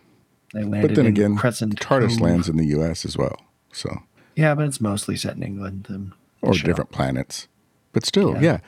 They 0.53 0.65
landed 0.65 0.89
But 0.89 0.97
then 0.97 1.07
in 1.07 1.13
again, 1.13 1.37
Crescent 1.37 1.79
TARDIS 1.81 2.21
lands 2.21 2.49
in 2.49 2.57
the 2.57 2.67
U.S. 2.67 3.05
as 3.05 3.17
well, 3.17 3.37
so 3.73 4.03
Yeah, 4.35 4.55
but 4.57 4.67
it's 4.67 4.81
mostly 4.81 5.17
set 5.17 5.37
in 5.37 5.43
England. 5.45 6.13
Or 6.43 6.53
different 6.55 6.91
planets. 6.91 7.47
But 7.93 8.05
still, 8.05 8.35
Yeah. 8.35 8.41
yeah, 8.41 8.59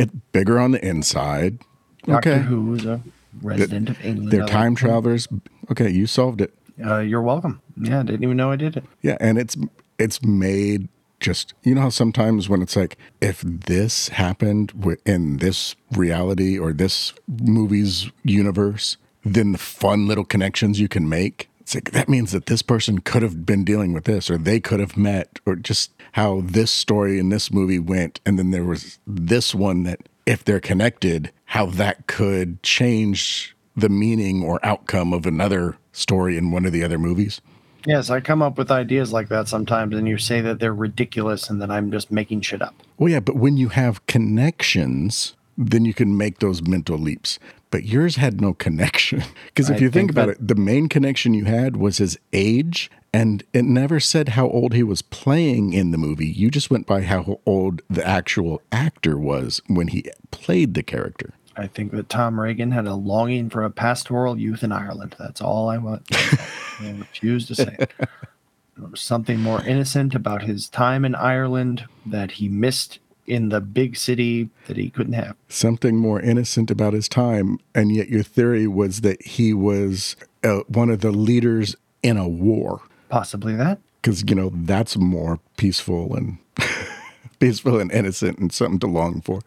it 0.00 0.32
bigger 0.32 0.58
on 0.58 0.72
the 0.72 0.84
inside. 0.84 1.58
Doctor 2.04 2.32
okay, 2.32 2.42
Who 2.42 2.74
is 2.74 2.86
a 2.86 3.02
resident 3.42 3.90
of 3.90 4.04
England. 4.04 4.32
they're 4.32 4.46
time 4.46 4.74
travelers. 4.74 5.28
Okay, 5.70 5.90
you 5.90 6.06
solved 6.06 6.40
it. 6.40 6.54
Uh, 6.82 6.98
you're 6.98 7.22
welcome. 7.22 7.60
Yeah, 7.76 8.00
I 8.00 8.02
didn't 8.04 8.22
even 8.22 8.36
know 8.36 8.50
I 8.50 8.56
did 8.56 8.76
it. 8.76 8.84
Yeah, 9.02 9.18
and 9.20 9.38
it's 9.38 9.56
it's 9.98 10.22
made 10.22 10.88
just 11.20 11.52
you 11.62 11.74
know 11.74 11.82
how 11.82 11.88
sometimes 11.90 12.48
when 12.48 12.62
it's 12.62 12.74
like 12.74 12.96
if 13.20 13.42
this 13.42 14.08
happened 14.08 14.98
in 15.04 15.36
this 15.36 15.76
reality 15.92 16.58
or 16.58 16.72
this 16.72 17.12
movie's 17.28 18.10
universe, 18.24 18.96
then 19.22 19.52
the 19.52 19.58
fun 19.58 20.08
little 20.08 20.24
connections 20.24 20.80
you 20.80 20.88
can 20.88 21.06
make 21.08 21.49
It's 21.60 21.74
like 21.74 21.92
that 21.92 22.08
means 22.08 22.32
that 22.32 22.46
this 22.46 22.62
person 22.62 23.00
could 23.00 23.22
have 23.22 23.46
been 23.46 23.64
dealing 23.64 23.92
with 23.92 24.04
this, 24.04 24.30
or 24.30 24.38
they 24.38 24.60
could 24.60 24.80
have 24.80 24.96
met, 24.96 25.38
or 25.46 25.56
just 25.56 25.92
how 26.12 26.42
this 26.44 26.70
story 26.70 27.18
in 27.18 27.28
this 27.28 27.52
movie 27.52 27.78
went. 27.78 28.20
And 28.26 28.38
then 28.38 28.50
there 28.50 28.64
was 28.64 28.98
this 29.06 29.54
one 29.54 29.84
that, 29.84 30.00
if 30.26 30.44
they're 30.44 30.60
connected, 30.60 31.30
how 31.44 31.66
that 31.66 32.06
could 32.06 32.62
change 32.62 33.54
the 33.76 33.88
meaning 33.88 34.42
or 34.42 34.64
outcome 34.64 35.12
of 35.12 35.26
another 35.26 35.76
story 35.92 36.36
in 36.36 36.50
one 36.50 36.66
of 36.66 36.72
the 36.72 36.82
other 36.82 36.98
movies. 36.98 37.40
Yes, 37.86 38.10
I 38.10 38.20
come 38.20 38.42
up 38.42 38.58
with 38.58 38.70
ideas 38.70 39.12
like 39.12 39.28
that 39.28 39.48
sometimes, 39.48 39.96
and 39.96 40.06
you 40.06 40.18
say 40.18 40.40
that 40.42 40.58
they're 40.58 40.74
ridiculous 40.74 41.48
and 41.48 41.62
that 41.62 41.70
I'm 41.70 41.90
just 41.90 42.10
making 42.10 42.42
shit 42.42 42.60
up. 42.60 42.74
Well, 42.98 43.10
yeah, 43.10 43.20
but 43.20 43.36
when 43.36 43.56
you 43.56 43.70
have 43.70 44.04
connections, 44.06 45.34
then 45.60 45.84
you 45.84 45.92
can 45.92 46.16
make 46.16 46.38
those 46.38 46.62
mental 46.62 46.98
leaps. 46.98 47.38
But 47.70 47.84
yours 47.84 48.16
had 48.16 48.40
no 48.40 48.54
connection. 48.54 49.22
Because 49.46 49.68
if 49.68 49.76
I 49.76 49.80
you 49.80 49.90
think, 49.90 49.94
think 49.94 50.10
about 50.12 50.28
it, 50.28 50.46
the 50.46 50.54
main 50.54 50.88
connection 50.88 51.34
you 51.34 51.44
had 51.44 51.76
was 51.76 51.98
his 51.98 52.16
age, 52.32 52.90
and 53.12 53.42
it 53.52 53.64
never 53.64 54.00
said 54.00 54.30
how 54.30 54.48
old 54.48 54.72
he 54.72 54.82
was 54.82 55.02
playing 55.02 55.72
in 55.72 55.90
the 55.90 55.98
movie. 55.98 56.28
You 56.28 56.50
just 56.50 56.70
went 56.70 56.86
by 56.86 57.02
how 57.02 57.40
old 57.44 57.82
the 57.90 58.06
actual 58.06 58.62
actor 58.70 59.18
was 59.18 59.60
when 59.66 59.88
he 59.88 60.04
played 60.30 60.74
the 60.74 60.82
character. 60.82 61.34
I 61.56 61.66
think 61.66 61.90
that 61.92 62.08
Tom 62.08 62.40
Reagan 62.40 62.70
had 62.70 62.86
a 62.86 62.94
longing 62.94 63.50
for 63.50 63.64
a 63.64 63.70
pastoral 63.70 64.38
youth 64.38 64.62
in 64.62 64.72
Ireland. 64.72 65.16
That's 65.18 65.40
all 65.40 65.68
I 65.68 65.78
want. 65.78 66.04
I 66.12 66.94
refuse 66.98 67.46
to 67.48 67.54
say 67.54 67.76
it. 67.78 67.92
There 67.98 68.88
was 68.88 69.00
something 69.00 69.40
more 69.40 69.62
innocent 69.62 70.14
about 70.14 70.42
his 70.42 70.68
time 70.68 71.04
in 71.04 71.14
Ireland 71.14 71.84
that 72.06 72.32
he 72.32 72.48
missed 72.48 73.00
in 73.30 73.48
the 73.48 73.60
big 73.60 73.96
city 73.96 74.50
that 74.66 74.76
he 74.76 74.90
couldn't 74.90 75.12
have. 75.12 75.36
Something 75.48 75.96
more 75.96 76.20
innocent 76.20 76.70
about 76.70 76.92
his 76.92 77.08
time, 77.08 77.58
and 77.74 77.94
yet 77.94 78.08
your 78.08 78.24
theory 78.24 78.66
was 78.66 79.02
that 79.02 79.22
he 79.22 79.54
was 79.54 80.16
uh, 80.42 80.60
one 80.66 80.90
of 80.90 81.00
the 81.00 81.12
leaders 81.12 81.76
in 82.02 82.16
a 82.16 82.28
war. 82.28 82.80
Possibly 83.08 83.54
that. 83.54 83.78
because 84.02 84.24
you 84.28 84.34
know 84.34 84.50
that's 84.52 84.96
more 84.96 85.38
peaceful 85.56 86.14
and 86.16 86.38
peaceful 87.38 87.78
and 87.78 87.90
innocent 87.92 88.38
and 88.38 88.52
something 88.52 88.80
to 88.80 88.86
long 88.86 89.20
for. 89.20 89.40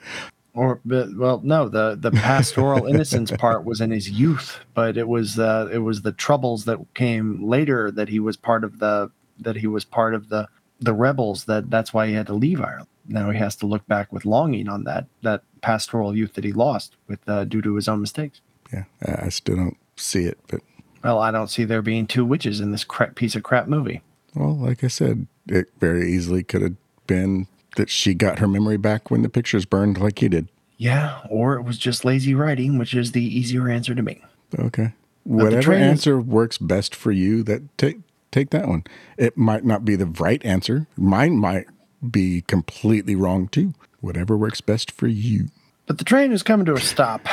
Or, 0.55 0.79
but, 0.85 1.17
well, 1.17 1.41
no, 1.43 1.67
the 1.67 1.97
the 1.99 2.11
pastoral 2.11 2.85
innocence 2.93 3.31
part 3.31 3.65
was 3.65 3.81
in 3.81 3.91
his 3.91 4.09
youth, 4.09 4.59
but 4.73 4.97
it 4.97 5.07
was 5.09 5.37
uh, 5.37 5.67
it 5.73 5.79
was 5.79 6.03
the 6.03 6.11
troubles 6.13 6.65
that 6.65 6.79
came 6.93 7.47
later 7.47 7.91
that 7.91 8.07
he 8.07 8.19
was 8.19 8.37
part 8.37 8.63
of 8.63 8.79
the 8.79 9.11
that 9.39 9.57
he 9.57 9.67
was 9.67 9.83
part 9.83 10.13
of 10.13 10.29
the 10.29 10.47
the 10.79 10.93
rebels 10.93 11.45
that 11.45 11.69
that's 11.69 11.93
why 11.93 12.07
he 12.07 12.13
had 12.13 12.27
to 12.27 12.33
leave 12.33 12.61
Ireland. 12.61 12.87
Now 13.07 13.29
he 13.31 13.37
has 13.37 13.55
to 13.57 13.65
look 13.65 13.85
back 13.87 14.11
with 14.13 14.25
longing 14.25 14.67
on 14.69 14.83
that 14.85 15.07
that 15.21 15.43
pastoral 15.61 16.15
youth 16.15 16.33
that 16.33 16.43
he 16.43 16.51
lost 16.53 16.95
with 17.07 17.19
uh, 17.27 17.45
due 17.45 17.61
to 17.61 17.75
his 17.75 17.87
own 17.87 18.01
mistakes. 18.01 18.41
Yeah, 18.71 18.83
I 19.05 19.29
still 19.29 19.55
don't 19.55 19.77
see 19.95 20.23
it, 20.25 20.37
but 20.47 20.61
Well, 21.03 21.19
I 21.19 21.31
don't 21.31 21.49
see 21.49 21.63
there 21.63 21.81
being 21.81 22.07
two 22.07 22.25
witches 22.25 22.59
in 22.59 22.71
this 22.71 22.83
crap 22.83 23.15
piece 23.15 23.35
of 23.35 23.43
crap 23.43 23.67
movie. 23.67 24.01
well, 24.35 24.55
like 24.55 24.83
I 24.83 24.87
said, 24.87 25.27
it 25.47 25.67
very 25.79 26.11
easily 26.11 26.43
could 26.43 26.61
have 26.61 26.75
been 27.07 27.47
that 27.75 27.89
she 27.89 28.13
got 28.13 28.39
her 28.39 28.47
memory 28.47 28.77
back 28.77 29.11
when 29.11 29.21
the 29.21 29.29
pictures 29.29 29.65
burned, 29.65 29.99
like 29.99 30.19
he 30.19 30.29
did. 30.29 30.47
Yeah, 30.77 31.19
or 31.29 31.55
it 31.55 31.63
was 31.63 31.77
just 31.77 32.03
lazy 32.05 32.33
writing, 32.33 32.77
which 32.77 32.93
is 32.93 33.11
the 33.11 33.23
easier 33.23 33.69
answer 33.69 33.93
to 33.95 34.01
me. 34.01 34.21
Okay, 34.57 34.93
whatever 35.23 35.73
answer 35.73 36.19
works 36.19 36.57
best 36.57 36.95
for 36.95 37.11
you, 37.11 37.43
that 37.43 37.77
take 37.77 37.97
take 38.31 38.49
that 38.49 38.67
one. 38.67 38.83
It 39.17 39.37
might 39.37 39.63
not 39.65 39.85
be 39.85 39.95
the 39.95 40.07
right 40.07 40.43
answer. 40.43 40.87
Mine 40.97 41.37
might 41.37 41.67
be 42.11 42.41
completely 42.41 43.15
wrong 43.15 43.47
too. 43.47 43.73
Whatever 44.01 44.37
works 44.37 44.61
best 44.61 44.91
for 44.91 45.07
you. 45.07 45.47
But 45.85 45.97
the 45.97 46.03
train 46.03 46.31
is 46.31 46.43
coming 46.43 46.65
to 46.67 46.73
a 46.73 46.79
stop. 46.79 47.27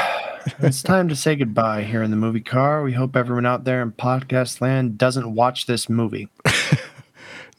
it's 0.58 0.82
time 0.82 1.08
to 1.08 1.16
say 1.16 1.36
goodbye 1.36 1.84
here 1.84 2.02
in 2.02 2.10
the 2.10 2.16
movie 2.16 2.40
car. 2.40 2.82
We 2.82 2.92
hope 2.92 3.16
everyone 3.16 3.46
out 3.46 3.64
there 3.64 3.82
in 3.82 3.92
podcast 3.92 4.60
land 4.60 4.98
doesn't 4.98 5.34
watch 5.34 5.66
this 5.66 5.88
movie. 5.88 6.28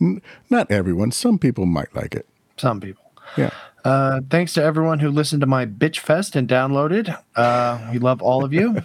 Not 0.50 0.70
everyone. 0.72 1.12
Some 1.12 1.38
people 1.38 1.66
might 1.66 1.96
like 1.96 2.16
it. 2.16 2.28
Some 2.58 2.82
people. 2.82 3.04
Yeah. 3.38 3.52
Uh, 3.84 4.22
thanks 4.30 4.54
to 4.54 4.64
everyone 4.64 5.00
who 5.00 5.10
listened 5.10 5.42
to 5.42 5.48
my 5.48 5.66
bitch 5.66 6.00
fest 6.00 6.36
and 6.36 6.48
downloaded. 6.48 7.18
Uh, 7.36 7.90
we 7.92 8.00
love 8.00 8.22
all 8.22 8.44
of 8.44 8.54
you. 8.54 8.82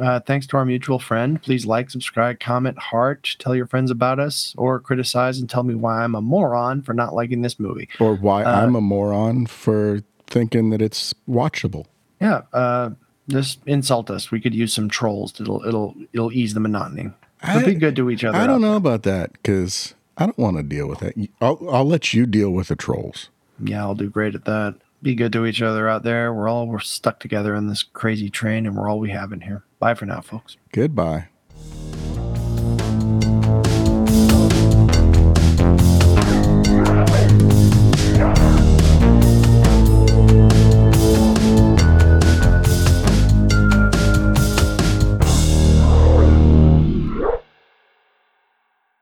Uh, 0.00 0.18
thanks 0.20 0.46
to 0.48 0.56
our 0.56 0.64
mutual 0.64 0.98
friend. 0.98 1.40
Please 1.42 1.66
like, 1.66 1.90
subscribe, 1.90 2.40
comment, 2.40 2.78
heart, 2.78 3.36
tell 3.38 3.54
your 3.54 3.66
friends 3.66 3.90
about 3.90 4.18
us, 4.18 4.54
or 4.56 4.80
criticize 4.80 5.38
and 5.38 5.48
tell 5.50 5.62
me 5.62 5.74
why 5.74 6.02
I'm 6.02 6.14
a 6.14 6.20
moron 6.20 6.82
for 6.82 6.94
not 6.94 7.14
liking 7.14 7.42
this 7.42 7.60
movie. 7.60 7.88
or 8.00 8.14
why 8.16 8.42
Uh, 8.44 8.62
I'm 8.62 8.74
a 8.74 8.80
moron 8.80 9.46
for 9.46 10.00
thinking 10.26 10.70
that 10.70 10.80
it's 10.80 11.14
watchable. 11.28 11.84
Yeah, 12.20 12.42
uh, 12.52 12.90
just 13.28 13.60
insult 13.66 14.10
us. 14.10 14.30
We 14.30 14.40
could 14.40 14.54
use 14.54 14.72
some 14.72 14.88
trolls. 14.88 15.40
It'll 15.40 15.62
it'll 15.66 15.94
it'll 16.12 16.32
ease 16.32 16.54
the 16.54 16.60
monotony. 16.60 17.10
But 17.42 17.64
be 17.64 17.72
I- 17.72 17.74
good 17.74 17.96
to 17.96 18.10
each 18.10 18.24
other. 18.24 18.36
I 18.38 18.46
don't 18.46 18.60
there. 18.60 18.70
know 18.70 18.76
about 18.76 19.02
that 19.04 19.32
because 19.34 19.94
I 20.18 20.26
don't 20.26 20.38
want 20.38 20.56
to 20.56 20.62
deal 20.62 20.86
with 20.88 20.98
that. 21.00 21.14
I'll, 21.40 21.58
I'll 21.70 21.84
let 21.84 22.12
you 22.12 22.26
deal 22.26 22.50
with 22.50 22.68
the 22.68 22.76
trolls. 22.76 23.30
Yeah, 23.62 23.82
I'll 23.82 23.94
do 23.94 24.08
great 24.10 24.34
at 24.34 24.44
that. 24.46 24.74
Be 25.02 25.14
good 25.14 25.32
to 25.32 25.46
each 25.46 25.62
other 25.62 25.88
out 25.88 26.02
there. 26.02 26.32
We're 26.34 26.48
all 26.48 26.66
we're 26.66 26.78
stuck 26.80 27.20
together 27.20 27.54
in 27.54 27.68
this 27.68 27.82
crazy 27.82 28.28
train, 28.28 28.66
and 28.66 28.76
we're 28.76 28.88
all 28.88 28.98
we 28.98 29.10
have 29.10 29.32
in 29.32 29.40
here. 29.40 29.62
Bye 29.80 29.94
for 29.94 30.06
now, 30.06 30.20
folks. 30.20 30.56
Goodbye. 30.72 31.28